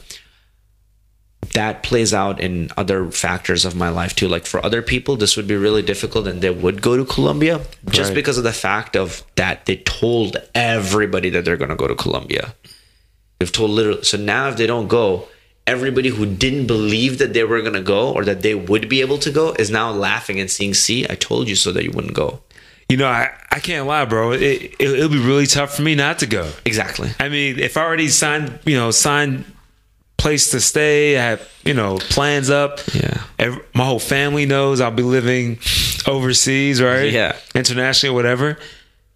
that 1.55 1.83
plays 1.83 2.13
out 2.13 2.41
in 2.41 2.71
other 2.77 3.11
factors 3.11 3.65
of 3.65 3.75
my 3.75 3.89
life 3.89 4.15
too. 4.15 4.29
Like 4.29 4.45
for 4.47 4.65
other 4.65 4.83
people, 4.83 5.17
this 5.17 5.37
would 5.37 5.47
be 5.49 5.57
really 5.57 5.83
difficult 5.83 6.27
and 6.27 6.41
they 6.43 6.51
would 6.51 6.83
go 6.83 6.97
to 6.97 7.05
Colombia 7.05 7.61
just 7.91 8.09
Right. 8.11 8.15
because 8.17 8.37
of 8.39 8.45
the 8.45 8.53
fact 8.53 8.97
of 8.97 9.23
that 9.37 9.65
they 9.67 9.77
told 9.77 10.37
everybody 10.55 11.31
that 11.31 11.45
they're 11.45 11.57
going 11.57 11.71
to 11.71 11.77
go 11.77 11.87
to 11.89 11.95
Colombia. 11.95 12.55
They've 13.39 13.51
told 13.51 13.71
literally. 13.71 14.03
So 14.05 14.17
now 14.19 14.49
if 14.49 14.57
they 14.57 14.67
don't 14.67 14.89
go, 14.89 15.29
everybody 15.67 16.11
who 16.11 16.27
didn't 16.27 16.67
believe 16.67 17.19
that 17.19 17.33
they 17.33 17.45
were 17.45 17.61
going 17.63 17.73
to 17.75 17.83
go 17.83 18.13
or 18.13 18.25
that 18.25 18.43
they 18.43 18.55
would 18.55 18.89
be 18.89 19.01
able 19.01 19.19
to 19.19 19.31
go 19.31 19.53
is 19.53 19.71
now 19.71 19.91
laughing 19.91 20.39
and 20.41 20.51
saying, 20.51 20.75
see, 20.75 21.07
I 21.09 21.15
told 21.15 21.49
you 21.49 21.57
so 21.57 21.73
that 21.73 21.85
you 21.85 21.91
wouldn't 21.93 22.15
go. 22.15 22.43
You 22.89 22.99
know, 22.99 23.07
I, 23.09 23.31
I 23.51 23.61
can't 23.61 23.87
lie, 23.87 24.05
bro. 24.05 24.33
It, 24.33 24.43
it 24.43 24.75
it'll 24.81 25.09
be 25.09 25.19
really 25.19 25.47
tough 25.47 25.75
for 25.75 25.83
me 25.83 25.95
not 25.95 26.19
to 26.19 26.27
go. 26.27 26.51
Exactly. 26.67 27.11
I 27.19 27.29
mean, 27.31 27.59
if 27.59 27.77
I 27.79 27.83
already 27.83 28.09
signed, 28.09 28.59
you 28.67 28.77
know, 28.77 28.91
signed 28.91 29.45
place 30.25 30.53
to 30.53 30.59
stay, 30.59 31.19
I 31.19 31.23
have, 31.23 31.53
you 31.67 31.75
know, 31.75 31.99
plans 31.99 32.49
up. 32.49 32.81
Yeah. 32.95 33.23
Every, 33.39 33.63
my 33.75 33.85
whole 33.85 33.99
family 33.99 34.47
knows 34.47 34.81
I'll 34.81 34.91
be 34.91 35.03
living 35.03 35.59
overseas, 36.07 36.81
right? 36.81 37.13
Yeah. 37.13 37.37
Internationally 37.55 38.11
or 38.11 38.17
whatever. 38.17 38.57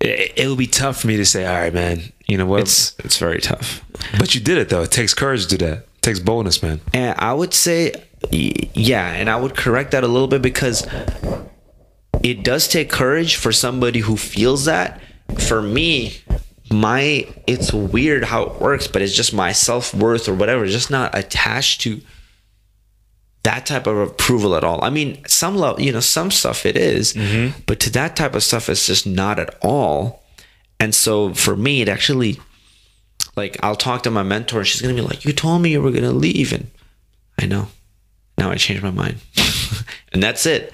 It, 0.00 0.34
it 0.36 0.46
will 0.46 0.54
be 0.54 0.66
tough 0.66 1.00
for 1.00 1.06
me 1.06 1.16
to 1.16 1.24
say, 1.24 1.46
all 1.46 1.58
right, 1.58 1.72
man, 1.72 2.12
you 2.26 2.36
know 2.36 2.44
what? 2.44 2.60
It's, 2.60 2.94
it's 2.98 3.16
very 3.16 3.40
tough. 3.40 3.82
but 4.18 4.34
you 4.34 4.42
did 4.42 4.58
it 4.58 4.68
though. 4.68 4.82
It 4.82 4.90
takes 4.90 5.14
courage 5.14 5.46
to 5.46 5.56
do 5.56 5.64
that. 5.64 5.78
It 5.78 6.02
takes 6.02 6.20
boldness, 6.20 6.62
man. 6.62 6.78
And 6.92 7.18
I 7.18 7.32
would 7.32 7.54
say, 7.54 7.94
yeah, 8.30 9.10
and 9.14 9.30
I 9.30 9.36
would 9.36 9.56
correct 9.56 9.92
that 9.92 10.04
a 10.04 10.08
little 10.08 10.28
bit 10.28 10.42
because 10.42 10.86
it 12.22 12.44
does 12.44 12.68
take 12.68 12.90
courage 12.90 13.36
for 13.36 13.50
somebody 13.50 14.00
who 14.00 14.18
feels 14.18 14.66
that. 14.66 15.00
For 15.38 15.62
me, 15.62 16.18
my 16.70 17.26
it's 17.46 17.72
weird 17.72 18.24
how 18.24 18.42
it 18.44 18.60
works, 18.60 18.86
but 18.86 19.02
it's 19.02 19.14
just 19.14 19.32
my 19.32 19.52
self 19.52 19.94
worth 19.94 20.28
or 20.28 20.34
whatever, 20.34 20.66
just 20.66 20.90
not 20.90 21.16
attached 21.16 21.80
to 21.82 22.00
that 23.44 23.64
type 23.66 23.86
of 23.86 23.96
approval 23.96 24.54
at 24.56 24.64
all. 24.64 24.82
I 24.84 24.90
mean, 24.90 25.22
some 25.26 25.56
love, 25.56 25.80
you 25.80 25.92
know, 25.92 26.00
some 26.00 26.30
stuff 26.30 26.66
it 26.66 26.76
is, 26.76 27.14
but 27.66 27.80
to 27.80 27.90
that 27.90 28.16
type 28.16 28.34
of 28.34 28.42
stuff, 28.42 28.68
it's 28.68 28.86
just 28.86 29.06
not 29.06 29.38
at 29.38 29.56
all. 29.62 30.22
And 30.80 30.94
so 30.94 31.32
for 31.34 31.56
me, 31.56 31.80
it 31.80 31.88
actually, 31.88 32.38
like, 33.36 33.56
I'll 33.62 33.76
talk 33.76 34.02
to 34.02 34.10
my 34.10 34.22
mentor, 34.22 34.58
and 34.58 34.66
she's 34.66 34.82
gonna 34.82 34.94
be 34.94 35.00
like, 35.00 35.24
"You 35.24 35.32
told 35.32 35.62
me 35.62 35.70
you 35.70 35.80
were 35.82 35.90
gonna 35.90 36.12
leave," 36.12 36.52
and 36.52 36.70
I 37.38 37.46
know. 37.46 37.68
Now 38.36 38.50
I 38.50 38.56
changed 38.56 38.82
my 38.82 38.90
mind, 38.90 39.18
and 40.12 40.22
that's 40.22 40.46
it. 40.46 40.72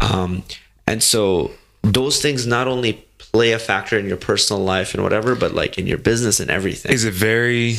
Um, 0.00 0.44
and 0.86 1.02
so 1.02 1.50
those 1.82 2.20
things 2.20 2.46
not 2.46 2.68
only 2.68 3.04
play 3.32 3.52
a 3.52 3.58
factor 3.58 3.98
in 3.98 4.06
your 4.06 4.16
personal 4.16 4.62
life 4.62 4.94
and 4.94 5.02
whatever, 5.02 5.34
but 5.34 5.54
like 5.54 5.78
in 5.78 5.86
your 5.86 5.98
business 5.98 6.40
and 6.40 6.50
everything. 6.50 6.92
Is 6.92 7.04
it 7.04 7.14
very 7.14 7.76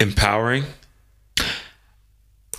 empowering? 0.00 0.64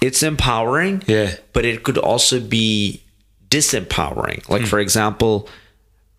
it's 0.05 0.23
empowering. 0.23 1.03
Yeah. 1.07 1.35
but 1.53 1.65
it 1.65 1.83
could 1.83 1.97
also 1.97 2.39
be 2.39 3.01
disempowering. 3.49 4.47
Like, 4.49 4.61
hmm. 4.61 4.67
for 4.67 4.79
example, 4.79 5.49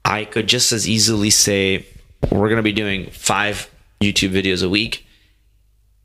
I 0.04 0.24
could 0.24 0.46
just 0.48 0.72
as 0.72 0.88
easily 0.88 1.30
say, 1.30 1.86
we're 2.30 2.48
going 2.48 2.56
to 2.56 2.62
be 2.62 2.72
doing 2.72 3.10
five 3.10 3.70
YouTube 4.00 4.30
videos 4.30 4.64
a 4.64 4.68
week, 4.68 5.06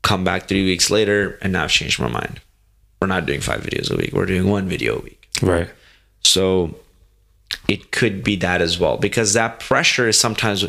come 0.02 0.24
back 0.24 0.48
three 0.48 0.64
weeks 0.64 0.90
later, 0.90 1.38
and 1.42 1.52
now 1.52 1.64
I've 1.64 1.70
changed 1.70 2.00
my 2.00 2.08
mind. 2.08 2.40
We're 3.00 3.08
not 3.08 3.26
doing 3.26 3.40
five 3.40 3.62
videos 3.62 3.92
a 3.92 3.96
week, 3.96 4.12
we're 4.12 4.26
doing 4.26 4.48
one 4.48 4.68
video 4.68 4.98
a 4.98 5.00
week. 5.00 5.28
Right. 5.42 5.68
So 6.24 6.76
it 7.68 7.92
could 7.92 8.22
be 8.24 8.36
that 8.36 8.60
as 8.60 8.78
well, 8.78 8.96
because 8.96 9.32
that 9.34 9.60
pressure 9.60 10.08
is 10.08 10.18
sometimes 10.18 10.64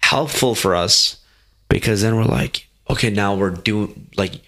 helpful 0.00 0.54
for 0.54 0.74
us 0.74 1.18
because 1.68 2.02
then 2.02 2.16
we're 2.16 2.24
like, 2.24 2.66
okay, 2.90 3.10
now 3.10 3.34
we're 3.34 3.50
doing, 3.50 4.08
like, 4.16 4.40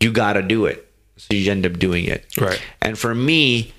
you 0.00 0.12
got 0.12 0.34
to 0.34 0.42
do 0.42 0.66
it. 0.66 0.84
So 1.16 1.34
you 1.34 1.50
end 1.50 1.66
up 1.66 1.78
doing 1.78 2.04
it. 2.04 2.24
Right. 2.40 2.62
And 2.80 2.98
for 2.98 3.14
me, 3.14 3.72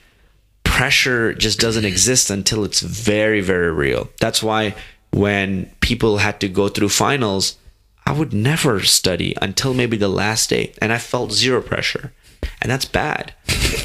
pressure 0.63 1.33
just 1.33 1.59
doesn't 1.59 1.83
mm-hmm. 1.83 1.91
exist 1.91 2.29
until 2.29 2.63
it's 2.63 2.81
very, 2.81 3.41
very 3.41 3.71
real. 3.71 4.09
That's 4.19 4.43
why 4.43 4.75
when 5.11 5.71
people 5.79 6.17
had 6.17 6.39
to 6.41 6.49
go 6.49 6.67
through 6.67 6.89
finals, 6.89 7.57
I 8.05 8.11
would 8.11 8.33
never 8.33 8.81
study 8.83 9.35
until 9.41 9.73
maybe 9.73 9.97
the 9.97 10.09
last 10.09 10.49
day. 10.49 10.73
And 10.81 10.91
I 10.91 10.97
felt 10.97 11.31
zero 11.31 11.61
pressure. 11.61 12.11
And 12.61 12.71
that's 12.71 12.85
bad. 12.85 13.33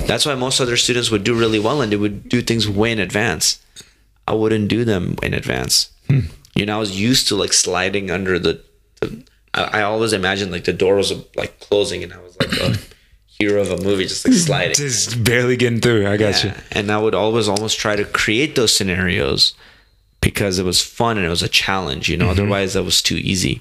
That's 0.06 0.26
why 0.26 0.34
most 0.34 0.60
other 0.60 0.76
students 0.76 1.10
would 1.10 1.24
do 1.24 1.38
really 1.38 1.58
well 1.58 1.80
and 1.80 1.90
they 1.92 1.96
would 1.96 2.28
do 2.28 2.42
things 2.42 2.68
way 2.68 2.92
in 2.92 2.98
advance. 2.98 3.62
I 4.26 4.34
wouldn't 4.34 4.68
do 4.68 4.84
them 4.84 5.16
in 5.22 5.34
advance. 5.34 5.90
Hmm. 6.08 6.20
You 6.54 6.66
know, 6.66 6.76
I 6.76 6.80
was 6.80 6.98
used 6.98 7.28
to 7.28 7.36
like 7.36 7.52
sliding 7.52 8.10
under 8.10 8.38
the. 8.38 8.62
the 9.00 9.24
I, 9.52 9.80
I 9.80 9.82
always 9.82 10.12
imagined 10.12 10.52
like 10.52 10.64
the 10.64 10.72
door 10.72 10.96
was 10.96 11.12
like 11.36 11.60
closing 11.60 12.02
and 12.02 12.12
I 12.12 12.18
was 12.18 12.36
like 12.40 12.52
a 12.52 12.78
hero 13.26 13.60
of 13.60 13.70
a 13.70 13.82
movie, 13.82 14.04
just 14.04 14.26
like 14.26 14.34
sliding. 14.34 14.74
Just 14.74 15.24
barely 15.24 15.56
getting 15.56 15.80
through. 15.80 16.06
I 16.06 16.16
got 16.16 16.44
you. 16.44 16.52
And 16.70 16.90
I 16.90 16.98
would 16.98 17.14
always 17.14 17.48
almost 17.48 17.78
try 17.78 17.96
to 17.96 18.04
create 18.04 18.54
those 18.54 18.74
scenarios 18.74 19.54
because 20.20 20.58
it 20.58 20.64
was 20.64 20.80
fun 20.80 21.16
and 21.16 21.26
it 21.26 21.30
was 21.30 21.42
a 21.42 21.48
challenge, 21.48 22.08
you 22.08 22.16
know, 22.16 22.24
mm-hmm. 22.24 22.40
otherwise 22.42 22.74
that 22.74 22.84
was 22.84 23.02
too 23.02 23.16
easy. 23.16 23.60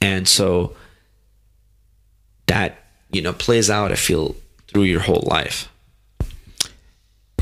And 0.00 0.28
so 0.28 0.74
that, 2.46 2.83
you 3.14 3.22
know, 3.22 3.32
plays 3.32 3.70
out, 3.70 3.92
I 3.92 3.96
feel, 3.96 4.36
through 4.68 4.82
your 4.84 5.00
whole 5.00 5.24
life. 5.26 5.70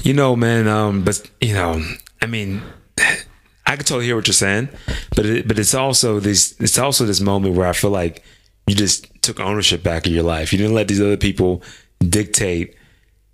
You 0.03 0.15
know, 0.15 0.37
man. 0.37 0.69
Um, 0.69 1.05
but 1.05 1.31
you 1.41 1.55
know, 1.55 1.83
I 2.21 2.27
mean, 2.27 2.63
I 2.99 3.77
can 3.77 3.85
totally 3.85 4.07
hear 4.07 4.17
what 4.17 4.27
you're 4.27 4.35
saying, 4.35 4.69
but 5.15 5.25
it, 5.25 5.49
but 5.49 5.59
it's 5.59 5.75
also 5.75 6.21
this. 6.21 6.55
It's 6.61 6.79
also 6.79 7.05
this 7.07 7.21
moment 7.21 7.57
where 7.57 7.67
I 7.67 7.73
feel 7.73 7.91
like 7.91 8.23
you 8.67 8.75
just 8.75 9.23
took 9.23 9.41
ownership 9.41 9.83
back 9.83 10.07
of 10.07 10.13
your 10.13 10.25
life. 10.25 10.53
You 10.53 10.59
didn't 10.59 10.75
let 10.75 10.89
these 10.89 11.01
other 11.01 11.17
people 11.17 11.63
dictate. 12.01 12.77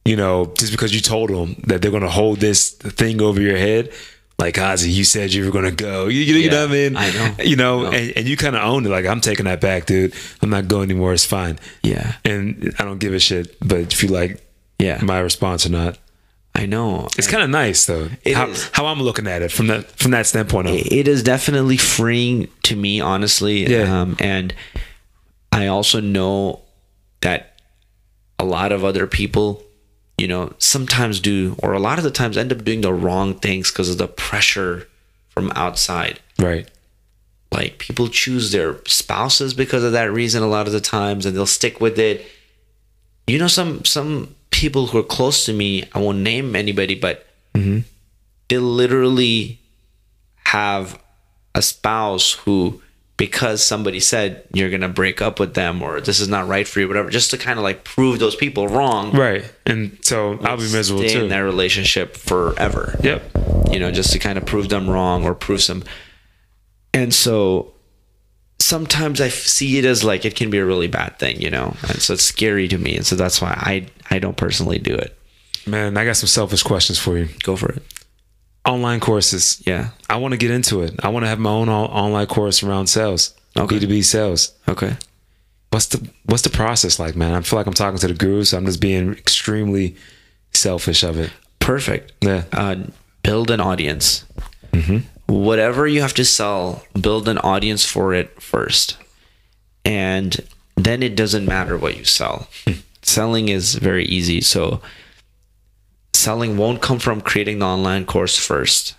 You 0.04 0.16
know, 0.16 0.46
just 0.56 0.72
because 0.72 0.94
you 0.94 1.00
told 1.00 1.28
them 1.30 1.62
that 1.66 1.82
they're 1.82 1.90
going 1.90 2.02
to 2.02 2.08
hold 2.08 2.40
this 2.40 2.70
thing 2.70 3.20
over 3.20 3.40
your 3.40 3.58
head. 3.58 3.92
Like 4.38 4.54
Ozzy, 4.54 4.92
you 4.92 5.02
said 5.04 5.32
you 5.32 5.44
were 5.44 5.50
gonna 5.50 5.72
go. 5.72 6.06
You, 6.06 6.20
you, 6.20 6.34
you 6.36 6.50
know 6.50 6.60
what 6.62 6.70
I 6.70 6.72
mean? 6.72 6.96
I 6.96 7.10
know. 7.10 7.34
You 7.42 7.56
know, 7.56 7.82
No. 7.82 7.90
and, 7.92 8.12
and 8.16 8.28
you 8.28 8.36
kind 8.36 8.54
of 8.54 8.62
owned 8.62 8.86
it. 8.86 8.90
Like 8.90 9.04
I'm 9.04 9.20
taking 9.20 9.46
that 9.46 9.60
back, 9.60 9.86
dude. 9.86 10.14
I'm 10.42 10.50
not 10.50 10.68
going 10.68 10.90
anymore. 10.90 11.12
It's 11.12 11.24
fine. 11.24 11.58
Yeah. 11.82 12.14
And 12.24 12.72
I 12.78 12.84
don't 12.84 12.98
give 12.98 13.12
a 13.14 13.18
shit. 13.18 13.56
But 13.60 13.92
if 13.92 14.02
you 14.02 14.10
like 14.10 14.40
Yeah. 14.78 15.00
my 15.02 15.18
response 15.18 15.66
or 15.66 15.70
not, 15.70 15.98
I 16.54 16.66
know. 16.66 17.08
it's 17.16 17.26
kind 17.28 17.42
of 17.42 17.50
nice 17.50 17.86
though. 17.86 18.08
How, 18.32 18.52
how 18.72 18.86
I'm 18.86 19.00
looking 19.02 19.26
at 19.26 19.42
it 19.42 19.50
from 19.52 19.66
that 19.68 19.90
from 19.92 20.10
that 20.12 20.26
standpoint 20.26 20.68
of 20.68 20.74
it 20.74 21.08
is 21.08 21.22
definitely 21.22 21.76
freeing 21.76 22.48
to 22.64 22.76
me 22.76 23.00
honestly 23.00 23.66
Yeah. 23.66 24.00
um, 24.02 24.16
and 24.20 24.54
i 25.52 25.66
also 25.68 26.00
know 26.00 26.62
that 27.22 27.60
a 28.40 28.44
lot 28.44 28.72
of 28.72 28.84
other 28.84 29.06
people 29.06 29.62
you 30.18 30.28
know 30.28 30.52
sometimes 30.58 31.20
do 31.20 31.56
or 31.62 31.72
a 31.72 31.78
lot 31.78 31.98
of 31.98 32.04
the 32.04 32.10
times 32.10 32.36
end 32.36 32.52
up 32.52 32.64
doing 32.64 32.82
the 32.82 32.92
wrong 32.92 33.34
things 33.34 33.70
because 33.70 33.88
of 33.88 33.98
the 33.98 34.08
pressure 34.08 34.88
from 35.30 35.50
outside. 35.54 36.20
Right. 36.38 36.68
like 37.50 37.78
people 37.78 38.08
choose 38.08 38.52
their 38.52 38.76
spouses 38.86 39.54
because 39.54 39.82
of 39.82 39.92
that 39.92 40.12
reason 40.12 40.42
a 40.42 40.48
lot 40.48 40.66
of 40.66 40.72
the 40.72 40.80
times 40.80 41.24
and 41.24 41.34
they'll 41.34 41.46
stick 41.46 41.80
with 41.80 41.98
it. 41.98 42.26
You 43.26 43.38
know 43.38 43.48
some 43.48 43.84
some 43.84 44.34
people 44.50 44.88
who 44.88 44.98
are 44.98 45.04
close 45.04 45.44
to 45.44 45.52
me 45.52 45.84
i 45.92 45.98
won't 46.00 46.18
name 46.18 46.56
anybody 46.56 46.94
but 46.94 47.26
mm-hmm. 47.54 47.80
they 48.48 48.58
literally 48.58 49.60
have 50.46 51.00
a 51.54 51.62
spouse 51.62 52.32
who 52.32 52.82
because 53.18 53.62
somebody 53.62 54.00
said 54.00 54.44
you're 54.54 54.70
gonna 54.70 54.88
break 54.88 55.20
up 55.20 55.38
with 55.38 55.52
them 55.52 55.82
or 55.82 56.00
this 56.00 56.20
is 56.20 56.28
not 56.28 56.48
right 56.48 56.66
for 56.66 56.80
you, 56.80 56.88
whatever, 56.88 57.10
just 57.10 57.30
to 57.32 57.36
kind 57.36 57.58
of 57.58 57.62
like 57.62 57.84
prove 57.84 58.18
those 58.18 58.36
people 58.36 58.68
wrong. 58.68 59.12
Right. 59.12 59.44
And 59.66 59.98
so 60.02 60.38
I'll 60.42 60.56
be 60.56 60.72
miserable 60.72 61.02
stay 61.02 61.14
too. 61.14 61.24
in 61.24 61.28
that 61.28 61.40
relationship 61.40 62.16
forever. 62.16 62.98
Yep. 63.02 63.22
You 63.70 63.80
know, 63.80 63.90
just 63.90 64.12
to 64.12 64.18
kind 64.18 64.38
of 64.38 64.46
prove 64.46 64.70
them 64.70 64.88
wrong 64.88 65.24
or 65.24 65.34
prove 65.34 65.60
some. 65.60 65.82
And 66.94 67.12
so 67.12 67.74
sometimes 68.60 69.20
I 69.20 69.28
see 69.28 69.78
it 69.78 69.84
as 69.84 70.04
like 70.04 70.24
it 70.24 70.36
can 70.36 70.48
be 70.48 70.58
a 70.58 70.64
really 70.64 70.88
bad 70.88 71.18
thing, 71.18 71.40
you 71.42 71.50
know, 71.50 71.74
and 71.88 72.00
so 72.00 72.14
it's 72.14 72.22
scary 72.22 72.68
to 72.68 72.78
me, 72.78 72.96
and 72.96 73.04
so 73.06 73.16
that's 73.16 73.42
why 73.42 73.50
I 73.50 73.86
I 74.10 74.18
don't 74.20 74.36
personally 74.36 74.78
do 74.78 74.94
it. 74.94 75.18
Man, 75.66 75.96
I 75.96 76.04
got 76.04 76.16
some 76.16 76.28
selfish 76.28 76.62
questions 76.62 76.98
for 76.98 77.18
you. 77.18 77.28
Go 77.42 77.56
for 77.56 77.70
it. 77.70 77.82
Online 78.68 79.00
courses. 79.00 79.62
Yeah. 79.66 79.88
I 80.10 80.16
want 80.16 80.32
to 80.32 80.38
get 80.38 80.50
into 80.50 80.82
it. 80.82 80.94
I 81.02 81.08
want 81.08 81.24
to 81.24 81.28
have 81.28 81.38
my 81.38 81.50
own 81.50 81.68
on- 81.68 81.90
online 81.90 82.26
course 82.26 82.62
around 82.62 82.86
sales. 82.88 83.34
Okay. 83.56 83.78
B2B 83.78 84.04
sales. 84.04 84.52
Okay. 84.68 84.96
What's 85.70 85.86
the 85.86 86.08
what's 86.26 86.42
the 86.42 86.50
process 86.50 86.98
like, 86.98 87.16
man? 87.16 87.32
I 87.34 87.40
feel 87.40 87.58
like 87.58 87.66
I'm 87.66 87.74
talking 87.74 87.98
to 87.98 88.08
the 88.08 88.14
guru, 88.14 88.44
so 88.44 88.56
I'm 88.56 88.66
just 88.66 88.80
being 88.80 89.12
extremely 89.12 89.96
selfish 90.52 91.02
of 91.02 91.18
it. 91.18 91.30
Perfect. 91.60 92.12
Yeah. 92.22 92.44
Uh, 92.52 92.76
build 93.22 93.50
an 93.50 93.60
audience. 93.60 94.24
Whatever 95.26 95.86
you 95.86 96.00
have 96.00 96.14
to 96.14 96.24
sell, 96.24 96.84
build 96.98 97.28
an 97.28 97.38
audience 97.38 97.84
for 97.84 98.14
it 98.14 98.40
first. 98.40 98.96
And 99.84 100.36
then 100.76 101.02
it 101.02 101.16
doesn't 101.16 101.44
matter 101.46 101.76
what 101.76 101.98
you 101.98 102.04
sell. 102.04 102.48
Selling 103.02 103.48
is 103.48 103.74
very 103.74 104.04
easy. 104.06 104.40
So, 104.40 104.80
selling 106.18 106.56
won't 106.56 106.82
come 106.82 106.98
from 106.98 107.20
creating 107.20 107.60
the 107.60 107.66
online 107.66 108.04
course 108.04 108.38
first. 108.38 108.94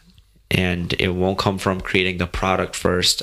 And 0.52 0.94
it 0.94 1.10
won't 1.10 1.38
come 1.38 1.60
from 1.60 1.80
creating 1.80 2.18
the 2.18 2.26
product 2.26 2.76
first 2.76 3.22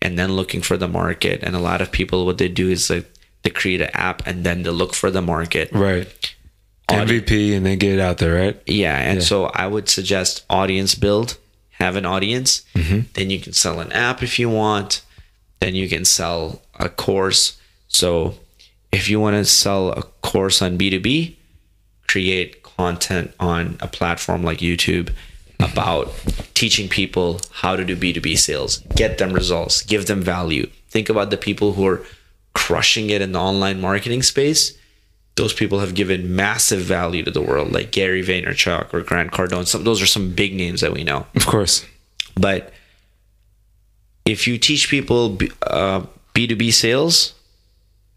and 0.00 0.18
then 0.18 0.34
looking 0.34 0.62
for 0.62 0.76
the 0.76 0.86
market. 0.86 1.42
And 1.42 1.56
a 1.56 1.60
lot 1.60 1.80
of 1.80 1.90
people, 1.90 2.24
what 2.24 2.38
they 2.38 2.48
do 2.48 2.70
is 2.70 2.88
like 2.88 3.10
they 3.42 3.50
create 3.50 3.80
an 3.80 3.90
app 3.94 4.26
and 4.26 4.44
then 4.44 4.62
they 4.62 4.70
look 4.70 4.94
for 4.94 5.10
the 5.10 5.22
market. 5.22 5.72
Right. 5.72 6.34
Audi- 6.88 7.20
MVP 7.20 7.56
and 7.56 7.66
they 7.66 7.76
get 7.76 7.94
it 7.94 8.00
out 8.00 8.18
there, 8.18 8.34
right? 8.34 8.62
Yeah, 8.66 8.96
and 8.96 9.22
so 9.22 9.46
I 9.46 9.66
would 9.66 9.88
suggest 9.88 10.44
audience 10.48 10.94
build. 10.94 11.36
Have 11.72 11.96
an 11.96 12.06
audience, 12.06 12.62
mm-hmm. 12.74 13.00
then 13.12 13.28
you 13.28 13.38
can 13.38 13.52
sell 13.52 13.80
an 13.80 13.92
app 13.92 14.22
if 14.22 14.38
you 14.38 14.48
want. 14.48 15.02
Then 15.60 15.74
you 15.74 15.90
can 15.90 16.06
sell 16.06 16.62
a 16.78 16.88
course. 16.88 17.60
So 17.88 18.36
if 18.92 19.10
you 19.10 19.20
want 19.20 19.36
to 19.36 19.44
sell 19.44 19.90
a 19.90 20.02
course 20.22 20.62
on 20.62 20.78
B 20.78 20.88
two 20.88 21.00
B, 21.00 21.38
create 22.06 22.62
content 22.76 23.32
on 23.40 23.76
a 23.80 23.88
platform 23.88 24.42
like 24.42 24.58
YouTube 24.58 25.10
about 25.60 26.12
teaching 26.54 26.88
people 26.88 27.40
how 27.50 27.76
to 27.76 27.84
do 27.84 27.96
B2B 27.96 28.38
sales, 28.38 28.78
get 28.94 29.18
them 29.18 29.32
results, 29.32 29.82
give 29.82 30.06
them 30.06 30.22
value. 30.22 30.68
Think 30.88 31.08
about 31.08 31.30
the 31.30 31.36
people 31.36 31.72
who 31.72 31.86
are 31.86 32.04
crushing 32.54 33.10
it 33.10 33.22
in 33.22 33.32
the 33.32 33.38
online 33.38 33.80
marketing 33.80 34.22
space. 34.22 34.76
Those 35.36 35.52
people 35.52 35.80
have 35.80 35.94
given 35.94 36.34
massive 36.34 36.80
value 36.80 37.22
to 37.22 37.30
the 37.30 37.42
world, 37.42 37.72
like 37.72 37.92
Gary 37.92 38.22
Vaynerchuk 38.22 38.92
or 38.94 39.02
Grant 39.02 39.32
Cardone. 39.32 39.66
Some 39.66 39.84
those 39.84 40.00
are 40.00 40.06
some 40.06 40.32
big 40.34 40.54
names 40.54 40.80
that 40.80 40.92
we 40.92 41.04
know. 41.04 41.26
Of 41.34 41.46
course. 41.46 41.84
But 42.34 42.72
if 44.24 44.46
you 44.46 44.56
teach 44.56 44.88
people 44.88 45.30
B- 45.30 45.50
uh, 45.62 46.06
B2B 46.34 46.72
sales 46.72 47.34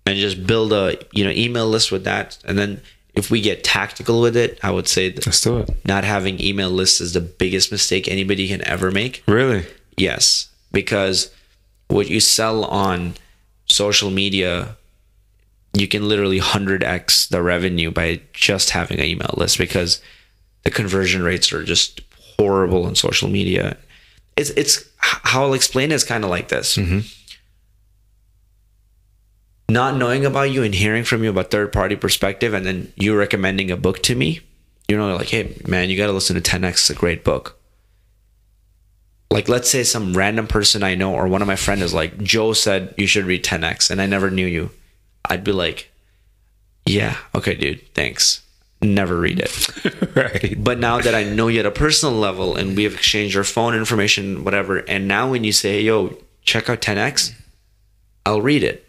and 0.05 0.17
just 0.17 0.47
build 0.47 0.71
a 0.71 0.97
you 1.11 1.25
know 1.25 1.31
email 1.31 1.67
list 1.67 1.91
with 1.91 2.05
that, 2.05 2.37
and 2.45 2.57
then 2.57 2.81
if 3.19 3.29
we 3.29 3.41
get 3.41 3.63
tactical 3.63 4.21
with 4.21 4.35
it, 4.37 4.57
I 4.63 4.71
would 4.71 4.87
say 4.87 5.09
that 5.09 5.25
Let's 5.25 5.41
do 5.41 5.59
it. 5.59 5.69
not 5.85 6.03
having 6.05 6.41
email 6.41 6.69
lists 6.69 7.01
is 7.01 7.13
the 7.13 7.21
biggest 7.21 7.71
mistake 7.71 8.07
anybody 8.07 8.47
can 8.47 8.65
ever 8.65 8.91
make. 8.91 9.23
Really? 9.27 9.65
Yes, 9.97 10.49
because 10.71 11.29
what 11.89 12.09
you 12.09 12.19
sell 12.21 12.63
on 12.65 13.15
social 13.67 14.09
media, 14.09 14.77
you 15.73 15.87
can 15.87 16.07
literally 16.07 16.39
100x 16.39 17.29
the 17.29 17.41
revenue 17.41 17.91
by 17.91 18.21
just 18.33 18.69
having 18.71 18.99
an 18.99 19.05
email 19.05 19.33
list 19.35 19.57
because 19.57 20.01
the 20.63 20.71
conversion 20.71 21.21
rates 21.21 21.51
are 21.51 21.63
just 21.63 22.01
horrible 22.37 22.85
on 22.85 22.95
social 22.95 23.29
media. 23.29 23.75
It's 24.37 24.51
it's 24.51 24.85
how 24.97 25.43
I'll 25.43 25.53
explain 25.53 25.91
it 25.91 25.95
is 25.95 26.05
kind 26.05 26.23
of 26.23 26.29
like 26.29 26.47
this. 26.47 26.77
Mm-hmm. 26.77 26.99
Not 29.69 29.95
knowing 29.95 30.25
about 30.25 30.51
you 30.51 30.63
and 30.63 30.73
hearing 30.73 31.03
from 31.03 31.23
you 31.23 31.29
about 31.29 31.51
third 31.51 31.71
party 31.71 31.95
perspective, 31.95 32.53
and 32.53 32.65
then 32.65 32.91
you 32.95 33.15
recommending 33.15 33.71
a 33.71 33.77
book 33.77 34.01
to 34.03 34.15
me, 34.15 34.41
you 34.87 34.97
know, 34.97 35.15
like, 35.15 35.29
hey 35.29 35.55
man, 35.67 35.89
you 35.89 35.97
got 35.97 36.07
to 36.07 36.13
listen 36.13 36.41
to 36.41 36.41
10x. 36.41 36.71
It's 36.71 36.89
a 36.89 36.95
great 36.95 37.23
book 37.23 37.59
like 39.31 39.47
let's 39.47 39.69
say 39.69 39.83
some 39.83 40.17
random 40.17 40.47
person 40.47 40.83
I 40.83 40.95
know 40.95 41.13
or 41.13 41.27
one 41.27 41.41
of 41.41 41.47
my 41.47 41.55
friends 41.55 41.81
is 41.81 41.93
like 41.93 42.17
Joe 42.17 42.53
said 42.53 42.93
you 42.97 43.07
should 43.07 43.25
read 43.25 43.43
10x 43.43 43.91
and 43.91 44.01
I 44.01 44.05
never 44.05 44.31
knew 44.31 44.45
you, 44.45 44.71
I'd 45.25 45.43
be 45.43 45.51
like, 45.51 45.91
yeah, 46.85 47.17
okay, 47.35 47.55
dude, 47.55 47.93
thanks. 47.93 48.41
Never 48.81 49.19
read 49.19 49.39
it. 49.39 50.15
right. 50.15 50.55
But 50.63 50.79
now 50.79 50.99
that 50.99 51.13
I 51.13 51.23
know 51.23 51.47
you 51.47 51.59
at 51.59 51.65
a 51.65 51.71
personal 51.71 52.15
level 52.15 52.55
and 52.55 52.75
we 52.75 52.85
have 52.85 52.95
exchanged 52.95 53.35
our 53.35 53.43
phone 53.43 53.75
information, 53.75 54.43
whatever, 54.43 54.77
and 54.77 55.07
now 55.07 55.29
when 55.29 55.43
you 55.43 55.51
say, 55.51 55.81
yo, 55.81 56.17
check 56.43 56.69
out 56.69 56.81
10x, 56.81 57.33
I'll 58.25 58.41
read 58.41 58.63
it. 58.63 58.87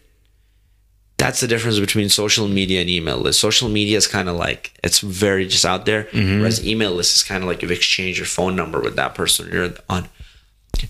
That's 1.21 1.39
the 1.39 1.47
difference 1.47 1.79
between 1.79 2.09
social 2.09 2.47
media 2.47 2.81
and 2.81 2.89
email 2.89 3.17
list. 3.17 3.39
Social 3.39 3.69
media 3.69 3.95
is 3.95 4.07
kind 4.07 4.27
of 4.27 4.37
like 4.37 4.73
it's 4.83 5.01
very 5.01 5.47
just 5.47 5.65
out 5.65 5.85
there, 5.85 6.05
mm-hmm. 6.05 6.39
whereas 6.39 6.65
email 6.65 6.93
list 6.93 7.15
is 7.15 7.21
kind 7.21 7.43
of 7.43 7.47
like 7.47 7.61
you've 7.61 7.69
exchanged 7.69 8.17
your 8.17 8.25
phone 8.25 8.55
number 8.55 8.79
with 8.79 8.95
that 8.95 9.13
person 9.13 9.47
you're 9.51 9.69
on. 9.87 10.09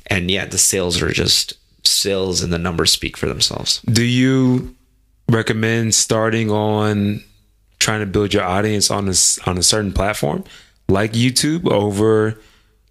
And 0.07 0.31
yeah, 0.31 0.45
the 0.45 0.57
sales 0.57 1.01
are 1.01 1.11
just 1.11 1.55
sales 1.85 2.41
and 2.41 2.53
the 2.53 2.57
numbers 2.57 2.93
speak 2.93 3.17
for 3.17 3.27
themselves. 3.27 3.81
Do 3.81 4.05
you 4.05 4.73
recommend 5.27 5.95
starting 5.95 6.49
on 6.49 7.21
trying 7.79 7.99
to 7.99 8.05
build 8.05 8.33
your 8.33 8.43
audience 8.43 8.89
on 8.89 9.09
a, 9.09 9.15
on 9.49 9.57
a 9.57 9.63
certain 9.63 9.91
platform 9.91 10.45
like 10.87 11.11
YouTube 11.11 11.69
over 11.69 12.39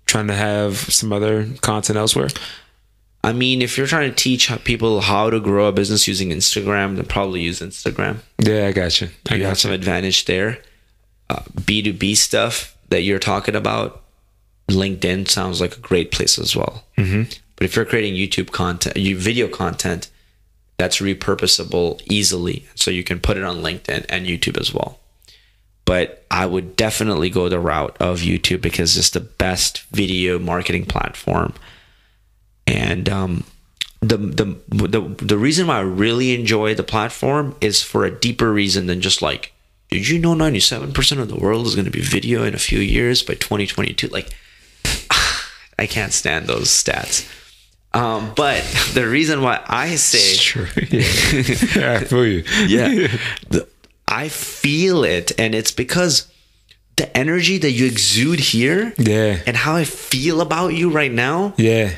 trying 0.04 0.26
to 0.26 0.34
have 0.34 0.76
some 0.76 1.10
other 1.10 1.46
content 1.62 1.96
elsewhere? 1.96 2.28
I 3.22 3.32
mean, 3.32 3.60
if 3.60 3.76
you're 3.76 3.86
trying 3.86 4.08
to 4.10 4.16
teach 4.16 4.50
people 4.64 5.00
how 5.02 5.28
to 5.28 5.40
grow 5.40 5.66
a 5.66 5.72
business 5.72 6.08
using 6.08 6.30
Instagram, 6.30 6.96
then 6.96 7.04
probably 7.04 7.42
use 7.42 7.60
Instagram. 7.60 8.18
Yeah, 8.38 8.66
I 8.66 8.72
got 8.72 9.00
you. 9.00 9.08
I 9.30 9.34
you 9.34 9.42
have 9.42 9.50
got 9.52 9.58
some 9.58 9.72
advantage 9.72 10.24
there. 10.24 10.58
Uh, 11.28 11.42
B2B 11.54 12.16
stuff 12.16 12.76
that 12.88 13.02
you're 13.02 13.18
talking 13.18 13.54
about, 13.54 14.02
LinkedIn 14.68 15.28
sounds 15.28 15.60
like 15.60 15.76
a 15.76 15.80
great 15.80 16.10
place 16.12 16.38
as 16.38 16.56
well. 16.56 16.84
Mm-hmm. 16.96 17.24
But 17.56 17.64
if 17.64 17.76
you're 17.76 17.84
creating 17.84 18.14
YouTube 18.14 18.52
content, 18.52 18.96
you 18.96 19.18
video 19.18 19.48
content, 19.48 20.10
that's 20.78 20.98
repurposable 20.98 22.00
easily. 22.10 22.66
So 22.74 22.90
you 22.90 23.04
can 23.04 23.20
put 23.20 23.36
it 23.36 23.44
on 23.44 23.58
LinkedIn 23.58 24.06
and 24.08 24.26
YouTube 24.26 24.58
as 24.58 24.72
well. 24.72 24.98
But 25.84 26.24
I 26.30 26.46
would 26.46 26.74
definitely 26.74 27.28
go 27.28 27.48
the 27.48 27.60
route 27.60 27.96
of 28.00 28.20
YouTube 28.20 28.62
because 28.62 28.96
it's 28.96 29.10
the 29.10 29.20
best 29.20 29.82
video 29.90 30.38
marketing 30.38 30.86
platform. 30.86 31.52
And 32.70 33.08
um, 33.08 33.44
the, 34.00 34.16
the 34.16 34.56
the 34.68 35.00
the 35.24 35.36
reason 35.38 35.66
why 35.66 35.78
I 35.78 35.80
really 35.82 36.34
enjoy 36.34 36.74
the 36.74 36.82
platform 36.82 37.56
is 37.60 37.82
for 37.82 38.04
a 38.04 38.10
deeper 38.10 38.52
reason 38.52 38.86
than 38.86 39.00
just 39.00 39.20
like, 39.22 39.52
did 39.90 40.08
you 40.08 40.18
know 40.18 40.34
ninety 40.34 40.60
seven 40.60 40.92
percent 40.92 41.20
of 41.20 41.28
the 41.28 41.36
world 41.36 41.66
is 41.66 41.74
going 41.74 41.84
to 41.86 41.90
be 41.90 42.00
video 42.00 42.44
in 42.44 42.54
a 42.54 42.58
few 42.58 42.78
years 42.80 43.22
by 43.22 43.34
twenty 43.34 43.66
twenty 43.66 43.92
two? 43.92 44.08
Like, 44.08 44.30
I 45.78 45.86
can't 45.86 46.12
stand 46.12 46.46
those 46.46 46.68
stats. 46.68 47.28
Um, 47.92 48.32
but 48.36 48.62
the 48.94 49.06
reason 49.08 49.42
why 49.42 49.60
I 49.66 49.96
say 49.96 50.34
Sure. 50.34 50.68
Yeah. 50.90 51.98
I 52.00 52.04
feel 52.04 52.26
you. 52.26 52.44
yeah 52.68 53.08
The- 53.50 53.66
i 54.12 54.28
feel 54.28 55.04
it 55.04 55.30
and 55.38 55.54
it's 55.54 55.70
because 55.70 56.26
the 56.96 57.06
energy 57.16 57.58
that 57.58 57.70
you 57.70 57.86
exude 57.86 58.40
here 58.40 58.92
Yeah. 58.98 59.38
and 59.46 59.56
how 59.56 59.76
i 59.76 59.84
feel 59.84 60.40
about 60.40 60.74
you 60.74 60.90
right 60.90 61.12
now 61.12 61.54
Yeah. 61.56 61.90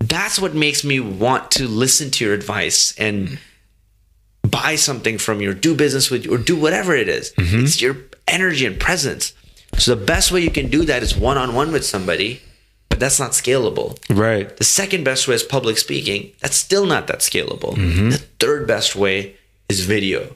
That's 0.00 0.38
what 0.38 0.54
makes 0.54 0.84
me 0.84 1.00
want 1.00 1.50
to 1.52 1.66
listen 1.66 2.10
to 2.12 2.24
your 2.24 2.34
advice 2.34 2.94
and 2.98 3.28
mm-hmm. 3.28 4.48
buy 4.50 4.76
something 4.76 5.18
from 5.18 5.40
you 5.40 5.50
or 5.50 5.54
do 5.54 5.74
business 5.74 6.10
with 6.10 6.24
you 6.24 6.34
or 6.34 6.38
do 6.38 6.56
whatever 6.56 6.94
it 6.94 7.08
is. 7.08 7.32
Mm-hmm. 7.32 7.64
it's 7.64 7.80
your 7.80 7.96
energy 8.28 8.66
and 8.66 8.78
presence 8.78 9.32
so 9.78 9.94
the 9.94 10.04
best 10.04 10.32
way 10.32 10.40
you 10.40 10.50
can 10.50 10.68
do 10.68 10.84
that 10.84 11.02
is 11.02 11.16
one-on-one 11.16 11.70
with 11.72 11.84
somebody 11.84 12.40
but 12.88 12.98
that's 13.00 13.18
not 13.20 13.32
scalable 13.32 13.98
Right. 14.08 14.54
the 14.56 14.64
second 14.64 15.04
best 15.04 15.28
way 15.28 15.34
is 15.34 15.42
public 15.42 15.76
speaking. 15.76 16.32
That's 16.40 16.56
still 16.56 16.86
not 16.86 17.08
that 17.08 17.18
scalable. 17.18 17.74
Mm-hmm. 17.74 18.10
The 18.10 18.18
third 18.40 18.66
best 18.66 18.96
way 18.96 19.36
is 19.68 19.80
video. 19.84 20.34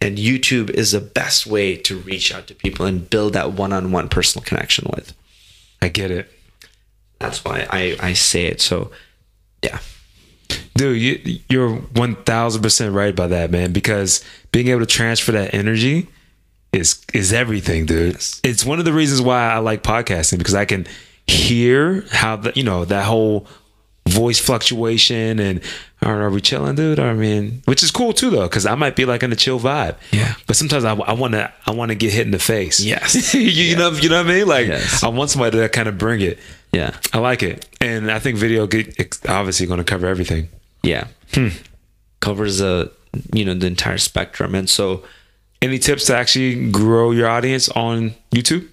And 0.00 0.18
YouTube 0.18 0.70
is 0.70 0.90
the 0.92 1.00
best 1.00 1.46
way 1.46 1.76
to 1.76 1.98
reach 1.98 2.34
out 2.34 2.48
to 2.48 2.54
people 2.56 2.86
and 2.86 3.08
build 3.08 3.34
that 3.34 3.52
one 3.52 3.72
on 3.72 3.92
one 3.92 4.08
personal 4.08 4.44
connection 4.44 4.88
with. 4.92 5.14
I 5.80 5.88
get 5.88 6.10
it. 6.10 6.28
That's 7.22 7.44
why 7.44 7.66
I, 7.70 7.96
I 8.00 8.12
say 8.14 8.46
it. 8.46 8.60
So, 8.60 8.90
yeah. 9.62 9.78
Dude, 10.74 11.00
you, 11.00 11.40
you're 11.48 11.76
1000% 11.78 12.94
right 12.94 13.10
about 13.10 13.30
that, 13.30 13.50
man, 13.50 13.72
because 13.72 14.24
being 14.50 14.68
able 14.68 14.80
to 14.80 14.86
transfer 14.86 15.32
that 15.32 15.54
energy 15.54 16.08
is 16.72 17.00
is 17.12 17.32
everything, 17.32 17.86
dude. 17.86 18.16
It's 18.42 18.64
one 18.64 18.78
of 18.78 18.84
the 18.84 18.92
reasons 18.92 19.20
why 19.22 19.50
I 19.50 19.58
like 19.58 19.82
podcasting 19.82 20.38
because 20.38 20.54
I 20.54 20.64
can 20.64 20.86
hear 21.26 22.04
how 22.10 22.36
the, 22.36 22.52
you 22.56 22.64
know, 22.64 22.84
that 22.86 23.04
whole 23.04 23.46
voice 24.08 24.40
fluctuation 24.40 25.38
and 25.38 25.60
are, 26.02 26.22
are 26.22 26.30
we 26.30 26.40
chilling, 26.40 26.74
dude? 26.74 26.98
I 26.98 27.12
mean, 27.14 27.62
which 27.66 27.82
is 27.82 27.90
cool 27.90 28.12
too, 28.12 28.30
though, 28.30 28.48
because 28.48 28.66
I 28.66 28.74
might 28.74 28.96
be 28.96 29.04
like 29.04 29.22
in 29.22 29.30
a 29.32 29.36
chill 29.36 29.60
vibe. 29.60 29.96
Yeah. 30.10 30.34
But 30.46 30.56
sometimes 30.56 30.84
I, 30.84 30.94
I 30.94 31.12
want 31.12 31.34
to 31.34 31.52
I 31.66 31.70
want 31.70 31.90
to 31.90 31.94
get 31.94 32.12
hit 32.12 32.26
in 32.26 32.32
the 32.32 32.38
face. 32.38 32.80
Yes. 32.80 33.34
you, 33.34 33.40
you 33.42 33.76
know 33.76 33.90
you 33.90 34.08
know 34.08 34.22
what 34.22 34.30
I 34.30 34.34
mean? 34.34 34.48
Like 34.48 34.66
Yes. 34.66 35.04
I 35.04 35.08
want 35.08 35.30
somebody 35.30 35.58
to 35.58 35.68
kind 35.68 35.88
of 35.88 35.98
bring 35.98 36.20
it. 36.20 36.38
Yeah. 36.72 36.96
I 37.12 37.18
like 37.18 37.42
it, 37.42 37.68
and 37.80 38.10
I 38.10 38.18
think 38.18 38.38
video 38.38 38.66
get, 38.66 38.98
obviously 39.28 39.66
going 39.66 39.78
to 39.78 39.84
cover 39.84 40.06
everything. 40.06 40.48
Yeah. 40.82 41.08
Hmm. 41.34 41.48
Covers 42.20 42.60
a 42.60 42.90
you 43.34 43.44
know 43.44 43.54
the 43.54 43.66
entire 43.66 43.98
spectrum, 43.98 44.54
and 44.54 44.68
so 44.68 45.04
Any 45.62 45.78
tips 45.78 46.06
to 46.06 46.16
actually 46.16 46.70
grow 46.72 47.12
your 47.12 47.28
audience 47.28 47.68
on 47.68 48.14
YouTube? 48.34 48.68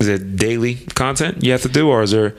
Is 0.00 0.08
it 0.08 0.36
daily 0.36 0.76
content 0.94 1.44
you 1.44 1.52
have 1.52 1.60
to 1.62 1.68
do, 1.68 1.90
or 1.90 2.02
is 2.02 2.12
there? 2.12 2.34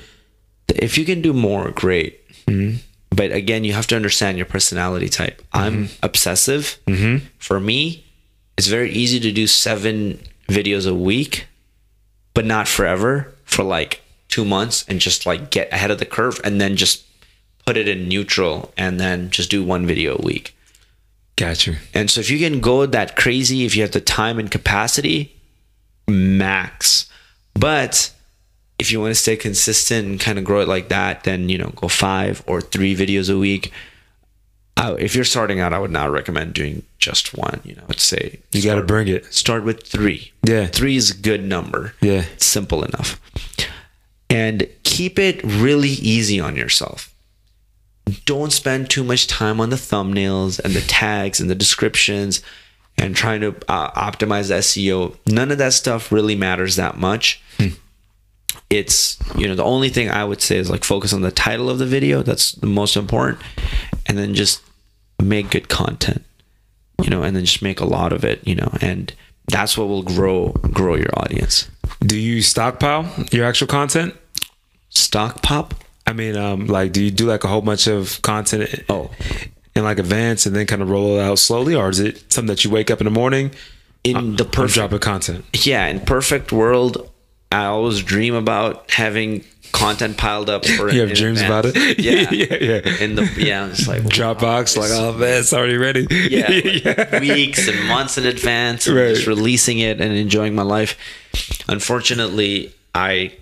if 0.75 0.97
you 0.97 1.05
can 1.05 1.21
do 1.21 1.33
more, 1.33 1.71
great. 1.71 2.27
Mm-hmm. 2.47 2.77
But 3.11 3.31
again, 3.31 3.63
you 3.63 3.73
have 3.73 3.87
to 3.87 3.95
understand 3.95 4.37
your 4.37 4.45
personality 4.45 5.09
type. 5.09 5.41
I'm 5.53 5.85
mm-hmm. 5.85 6.05
obsessive. 6.05 6.79
Mm-hmm. 6.87 7.25
For 7.37 7.59
me, 7.59 8.05
it's 8.57 8.67
very 8.67 8.91
easy 8.91 9.19
to 9.19 9.31
do 9.31 9.45
seven 9.47 10.19
videos 10.47 10.89
a 10.89 10.93
week, 10.93 11.47
but 12.33 12.45
not 12.45 12.67
forever. 12.67 13.33
For 13.49 13.63
like 13.63 14.01
two 14.27 14.45
months, 14.45 14.85
and 14.87 14.99
just 14.99 15.25
like 15.25 15.49
get 15.49 15.73
ahead 15.73 15.91
of 15.91 15.99
the 15.99 16.05
curve, 16.05 16.39
and 16.43 16.61
then 16.61 16.75
just 16.75 17.05
put 17.65 17.77
it 17.77 17.87
in 17.87 18.07
neutral, 18.07 18.71
and 18.77 18.99
then 18.99 19.29
just 19.29 19.49
do 19.49 19.63
one 19.63 19.85
video 19.85 20.15
a 20.17 20.21
week. 20.21 20.55
Gotcha. 21.35 21.75
And 21.93 22.11
so 22.11 22.19
if 22.19 22.29
you 22.29 22.37
can 22.37 22.59
go 22.59 22.85
that 22.85 23.15
crazy, 23.15 23.65
if 23.65 23.75
you 23.75 23.81
have 23.81 23.91
the 23.91 24.01
time 24.01 24.39
and 24.39 24.51
capacity, 24.51 25.35
max. 26.07 27.09
But 27.53 28.11
if 28.77 28.91
you 28.91 28.99
want 28.99 29.11
to 29.11 29.15
stay 29.15 29.35
consistent 29.35 30.07
and 30.07 30.19
kind 30.19 30.37
of 30.37 30.45
grow 30.45 30.61
it 30.61 30.67
like 30.67 30.89
that, 30.89 31.23
then 31.23 31.49
you 31.49 31.57
know 31.57 31.71
go 31.75 31.87
five 31.87 32.43
or 32.47 32.61
three 32.61 32.95
videos 32.95 33.33
a 33.33 33.37
week. 33.37 33.71
I, 34.79 34.93
if 34.93 35.13
you're 35.13 35.25
starting 35.25 35.59
out, 35.59 35.73
I 35.73 35.79
would 35.79 35.91
not 35.91 36.09
recommend 36.09 36.53
doing 36.53 36.83
just 36.99 37.35
one. 37.37 37.59
You 37.65 37.75
know, 37.75 37.83
I'd 37.89 37.99
say 37.99 38.39
You 38.53 38.63
got 38.63 38.75
to 38.75 38.81
bring 38.83 39.07
it. 39.09 39.25
start 39.33 39.63
with 39.65 39.85
three. 39.85 40.31
Yeah. 40.43 40.67
three 40.67 40.95
is 40.95 41.11
a 41.11 41.17
good 41.17 41.43
number. 41.43 41.93
Yeah. 42.01 42.23
It's 42.33 42.45
simple 42.45 42.83
enough. 42.83 43.19
And 44.29 44.67
keep 44.83 45.19
it 45.19 45.43
really 45.43 45.89
easy 45.89 46.39
on 46.39 46.55
yourself. 46.55 47.13
Don't 48.25 48.51
spend 48.53 48.89
too 48.89 49.03
much 49.03 49.27
time 49.27 49.59
on 49.59 49.69
the 49.69 49.75
thumbnails 49.75 50.59
and 50.59 50.73
the 50.73 50.81
tags 50.81 51.39
and 51.39 51.49
the 51.49 51.55
descriptions 51.55 52.41
and 52.97 53.15
trying 53.15 53.41
to 53.41 53.55
uh, 53.67 53.91
optimize 53.91 54.49
SEO. 54.51 55.15
None 55.27 55.51
of 55.51 55.57
that 55.57 55.73
stuff 55.73 56.11
really 56.11 56.35
matters 56.35 56.75
that 56.77 56.97
much. 56.97 57.41
It's, 58.69 59.17
you 59.35 59.47
know, 59.47 59.55
the 59.55 59.63
only 59.63 59.89
thing 59.89 60.09
I 60.09 60.23
would 60.23 60.41
say 60.41 60.57
is 60.57 60.69
like 60.69 60.83
focus 60.83 61.11
on 61.11 61.21
the 61.21 61.31
title 61.31 61.69
of 61.69 61.79
the 61.79 61.85
video. 61.87 62.21
That's 62.21 62.51
the 62.53 62.67
most 62.67 62.95
important. 62.95 63.41
And 64.05 64.17
then 64.17 64.35
just 64.35 64.61
make 65.21 65.51
good 65.51 65.69
content 65.69 66.23
you 67.01 67.09
know, 67.09 67.23
and 67.23 67.33
then 67.33 67.45
just 67.45 67.61
make 67.61 67.79
a 67.79 67.85
lot 67.85 68.11
of 68.11 68.25
it, 68.25 68.45
you 68.45 68.53
know, 68.53 68.69
and 68.81 69.13
that's 69.47 69.77
what 69.77 69.87
will 69.87 70.03
grow 70.03 70.49
grow 70.49 70.95
your 70.95 71.17
audience. 71.17 71.69
Do 72.01 72.17
you 72.17 72.41
stockpile 72.41 73.09
your 73.31 73.45
actual 73.45 73.67
content? 73.67 74.13
Stock 74.89 75.41
pop? 75.41 75.73
I 76.05 76.11
mean, 76.11 76.35
um, 76.35 76.67
like, 76.67 76.91
do 76.91 77.01
you 77.01 77.09
do 77.09 77.25
like 77.25 77.45
a 77.45 77.47
whole 77.47 77.61
bunch 77.61 77.87
of 77.87 78.21
content 78.21 78.83
Oh, 78.89 79.11
in 79.77 79.85
like 79.85 79.97
advance 79.97 80.45
and 80.45 80.53
then 80.53 80.65
kind 80.65 80.81
of 80.81 80.89
roll 80.89 81.17
it 81.17 81.21
out 81.23 81.39
slowly, 81.39 81.73
or 81.73 81.89
is 81.89 82.01
it 82.01 82.31
something 82.33 82.47
that 82.47 82.65
you 82.65 82.69
wake 82.69 82.91
up 82.91 82.99
in 82.99 83.05
the 83.05 83.11
morning? 83.11 83.51
in 84.03 84.35
the 84.35 84.43
I'm 84.43 84.49
perfect 84.51 84.73
dropping 84.75 84.99
content. 84.99 85.45
yeah, 85.65 85.87
in 85.87 86.01
perfect 86.01 86.51
world, 86.51 87.09
I 87.49 87.65
always 87.65 88.01
dream 88.03 88.33
about 88.35 88.91
having 88.91 89.45
content 89.71 90.17
piled 90.17 90.49
up 90.49 90.65
for 90.65 90.89
You 90.91 91.01
have 91.01 91.13
dreams 91.13 91.41
about 91.41 91.65
it? 91.67 91.75
Yeah. 91.99 92.29
yeah, 92.31 92.57
yeah. 92.59 93.03
In 93.03 93.15
the 93.15 93.23
yeah, 93.37 93.67
it's 93.67 93.87
like 93.87 94.01
Dropbox, 94.03 94.77
like, 94.77 94.89
oh 94.91 95.13
man, 95.17 95.39
it's 95.39 95.53
already 95.53 95.77
ready. 95.77 96.07
yeah, 96.09 96.47
like 97.11 97.21
weeks 97.21 97.67
and 97.67 97.87
months 97.87 98.17
in 98.17 98.25
advance, 98.25 98.87
and 98.87 98.95
Right. 98.95 99.15
just 99.15 99.27
releasing 99.27 99.79
it 99.79 99.99
and 100.01 100.13
enjoying 100.13 100.55
my 100.55 100.63
life. 100.63 100.97
Unfortunately, 101.67 102.73
I 102.93 103.33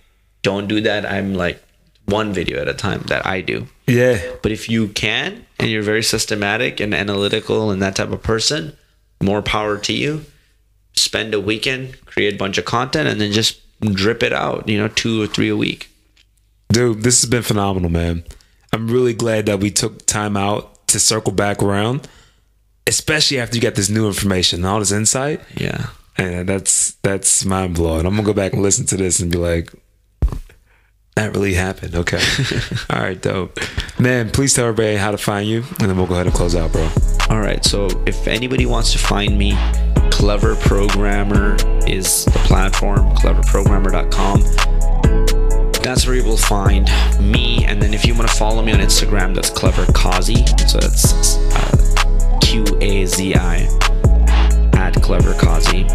don't 0.44 0.68
do 0.68 0.82
that. 0.82 1.06
I'm 1.06 1.34
like 1.34 1.62
one 2.06 2.34
video 2.34 2.62
at 2.62 2.68
a 2.68 2.74
time 2.74 3.02
that 3.08 3.26
I 3.26 3.41
do. 3.41 3.68
yeah. 3.88 4.20
But 4.41 4.52
if 4.52 4.70
you 4.70 4.88
can 4.90 5.45
and 5.60 5.70
you're 5.70 5.82
very 5.84 6.04
systematic 6.04 6.80
and 6.80 6.94
analytical 6.94 7.72
and 7.72 7.82
that 7.82 7.95
type 7.95 8.12
of 8.12 8.22
person, 8.24 8.78
more 9.22 9.41
power 9.41 9.78
to 9.80 9.94
you. 9.94 10.26
Spend 10.95 11.34
a 11.34 11.40
weekend, 11.40 12.04
create 12.06 12.34
a 12.34 12.38
bunch 12.38 12.58
of 12.58 12.66
content, 12.66 13.08
and 13.08 13.22
then 13.22 13.32
just 13.32 13.60
drip 13.82 14.24
it 14.24 14.34
out, 14.34 14.68
you 14.68 14.78
know, 14.80 14.88
two 14.88 15.22
or 15.22 15.28
three 15.28 15.49
a 15.49 15.56
week. 15.56 15.90
Dude, 16.69 17.03
this 17.03 17.22
has 17.22 17.30
been 17.30 17.44
phenomenal, 17.44 17.89
man. 17.89 18.23
I'm 18.73 18.89
really 18.89 19.14
glad 19.14 19.45
that 19.45 19.60
we 19.60 19.72
took 19.72 20.06
time 20.06 20.35
out 20.35 20.88
to 20.88 20.99
circle 20.99 21.34
back 21.34 21.64
around, 21.64 22.07
especially 22.85 23.39
after 23.39 23.56
you 23.56 23.61
got 23.61 23.76
this 23.76 23.89
new 23.89 24.07
information, 24.07 24.60
and 24.60 24.65
all 24.65 24.80
this 24.80 24.91
insight. 24.91 25.41
Yeah. 25.56 25.88
And 26.18 26.49
that's 26.49 26.94
that's 27.03 27.45
mind 27.45 27.76
blowing. 27.76 28.06
I'm 28.06 28.15
gonna 28.15 28.23
go 28.23 28.34
back 28.34 28.53
and 28.53 28.61
listen 28.61 28.85
to 28.88 28.98
this 28.98 29.19
and 29.19 29.31
be 29.31 29.38
like, 29.38 29.72
that 31.15 31.34
really 31.34 31.53
happened. 31.56 31.95
Okay. 31.95 32.22
all 32.89 32.99
right, 32.99 33.19
dope. 33.19 33.57
Man, 33.99 34.30
please 34.30 34.53
tell 34.53 34.65
everybody 34.68 34.98
how 34.98 35.11
to 35.11 35.18
find 35.18 35.48
you, 35.48 35.64
and 35.80 35.89
then 35.89 35.98
we'll 35.98 36.06
go 36.07 36.14
ahead 36.14 36.27
and 36.27 36.35
close 36.35 36.56
out, 36.56 36.72
bro. 36.72 36.89
All 37.30 37.39
right. 37.39 37.64
So 37.65 37.88
if 38.06 38.27
anybody 38.27 38.65
wants 38.65 38.91
to 38.91 38.99
find 38.99 39.38
me, 39.38 39.57
Clever 40.11 40.56
Programmer 40.56 41.56
is 41.88 42.26
the 42.26 42.39
platform, 42.45 43.10
cleverprogrammer.com. 43.15 44.97
That's 45.84 46.06
where 46.06 46.16
you 46.16 46.24
will 46.24 46.38
find 46.38 46.90
me. 47.22 47.66
And 47.66 47.82
then 47.82 47.94
if 47.94 48.06
you 48.06 48.14
want 48.14 48.30
to 48.30 48.36
follow 48.36 48.62
me 48.62 48.74
on 48.74 48.80
Instagram, 48.80 49.34
that's 49.34 49.49
Clever 49.49 49.86
Qazi. 49.94 50.48
So 50.68 50.80
that's 50.80 51.38
uh, 51.38 52.40
Q 52.41 52.66
A 52.82 53.06
Z 53.06 53.36
I 53.36 53.68
at 54.74 54.94
Clever 55.02 55.34
Qazi. 55.34 55.90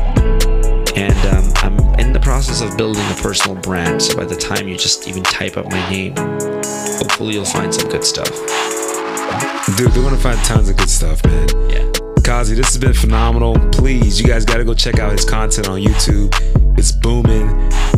And 0.96 1.26
um, 1.26 1.52
I'm 1.56 2.00
in 2.00 2.12
the 2.12 2.20
process 2.20 2.62
of 2.62 2.76
building 2.76 3.04
a 3.10 3.14
personal 3.14 3.56
brand. 3.60 4.00
So 4.00 4.16
by 4.16 4.24
the 4.24 4.36
time 4.36 4.66
you 4.68 4.76
just 4.76 5.08
even 5.08 5.22
type 5.22 5.56
up 5.56 5.66
my 5.70 5.90
name, 5.90 6.14
hopefully 6.16 7.34
you'll 7.34 7.44
find 7.44 7.74
some 7.74 7.88
good 7.90 8.04
stuff. 8.04 8.30
Dude, 9.76 9.90
they're 9.92 10.02
gonna 10.02 10.16
find 10.16 10.38
tons 10.40 10.68
of 10.68 10.76
good 10.76 10.90
stuff, 10.90 11.24
man. 11.24 11.48
Yeah. 11.70 11.90
Qazi, 12.22 12.54
this 12.54 12.68
has 12.68 12.78
been 12.78 12.94
phenomenal. 12.94 13.58
Please, 13.70 14.20
you 14.20 14.26
guys 14.26 14.44
got 14.44 14.58
to 14.58 14.64
go 14.64 14.74
check 14.74 14.98
out 15.00 15.12
his 15.12 15.24
content 15.24 15.68
on 15.68 15.80
YouTube. 15.80 16.32
It's 16.78 16.92
booming. 16.92 17.48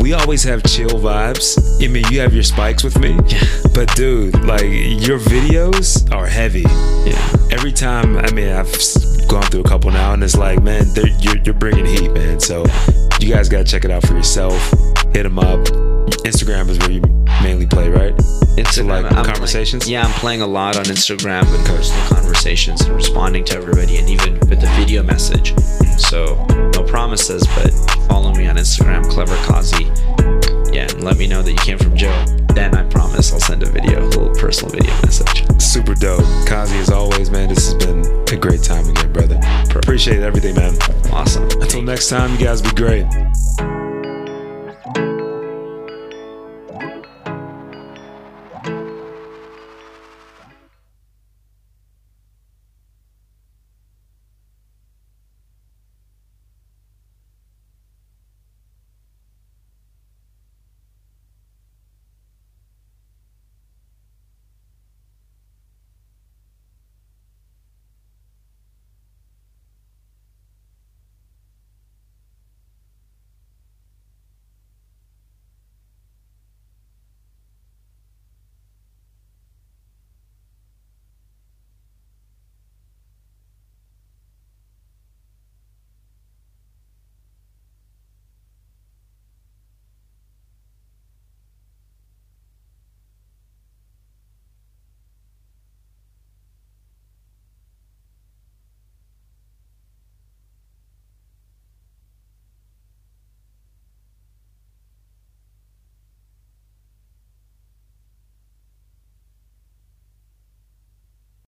We 0.04 0.12
always 0.12 0.42
have 0.42 0.62
chill 0.64 0.90
vibes. 0.90 1.56
I 1.82 1.88
mean, 1.88 2.04
you 2.10 2.20
have 2.20 2.34
your 2.34 2.42
spikes 2.42 2.84
with 2.84 2.98
me, 2.98 3.16
but 3.72 3.90
dude, 3.96 4.38
like 4.44 4.60
your 4.60 5.18
videos 5.18 6.12
are 6.12 6.26
heavy. 6.26 6.66
Yeah. 7.08 7.36
Every 7.50 7.72
time, 7.72 8.18
I 8.18 8.30
mean, 8.32 8.50
I've 8.50 8.70
gone 9.28 9.44
through 9.44 9.62
a 9.62 9.66
couple 9.66 9.90
now, 9.90 10.12
and 10.12 10.22
it's 10.22 10.36
like, 10.36 10.62
man, 10.62 10.84
you're, 11.20 11.38
you're 11.38 11.54
bringing 11.54 11.86
heat, 11.86 12.12
man. 12.12 12.38
So 12.38 12.66
you 13.18 13.32
guys 13.32 13.48
got 13.48 13.60
to 13.60 13.64
check 13.64 13.86
it 13.86 13.90
out 13.90 14.06
for 14.06 14.12
yourself. 14.12 14.52
Hit 15.14 15.22
them 15.22 15.38
up. 15.38 15.93
Instagram 16.24 16.70
is 16.70 16.78
where 16.78 16.90
you 16.90 17.02
mainly 17.42 17.66
play, 17.66 17.90
right? 17.90 18.16
Instagram, 18.56 19.02
like, 19.02 19.12
I'm 19.12 19.24
conversations? 19.26 19.84
Playing, 19.84 19.92
yeah, 19.92 20.06
I'm 20.06 20.20
playing 20.20 20.40
a 20.40 20.46
lot 20.46 20.78
on 20.78 20.84
Instagram 20.84 21.42
with 21.52 21.66
personal 21.66 22.02
conversations 22.06 22.80
and 22.80 22.94
responding 22.94 23.44
to 23.44 23.56
everybody, 23.56 23.98
and 23.98 24.08
even 24.08 24.32
with 24.48 24.60
the 24.60 24.72
video 24.74 25.02
message. 25.02 25.54
So 26.00 26.42
no 26.74 26.82
promises, 26.82 27.46
but 27.54 27.70
follow 28.08 28.32
me 28.32 28.46
on 28.46 28.56
Instagram, 28.56 29.06
Clever 29.10 29.36
Qazi. 29.44 29.84
Yeah, 30.74 30.84
and 30.84 31.04
let 31.04 31.18
me 31.18 31.26
know 31.26 31.42
that 31.42 31.50
you 31.50 31.58
came 31.58 31.76
from 31.76 31.94
Joe. 31.94 32.24
Then 32.54 32.74
I 32.74 32.84
promise 32.84 33.30
I'll 33.30 33.40
send 33.40 33.62
a 33.62 33.66
video, 33.66 34.02
a 34.02 34.06
little 34.06 34.34
personal 34.34 34.72
video 34.72 34.94
message. 35.02 35.44
Super 35.60 35.94
dope. 35.94 36.24
Qazi, 36.48 36.80
as 36.80 36.90
always, 36.90 37.30
man, 37.30 37.50
this 37.50 37.70
has 37.70 37.74
been 37.74 38.00
a 38.32 38.36
great 38.40 38.62
time 38.62 38.88
again, 38.88 39.12
brother. 39.12 39.38
Appreciate 39.76 40.20
everything, 40.20 40.54
man. 40.54 40.74
Awesome. 41.12 41.44
Until 41.60 41.82
next 41.82 42.08
time, 42.08 42.32
you 42.32 42.38
guys 42.38 42.62
be 42.62 42.70
great. 42.70 43.04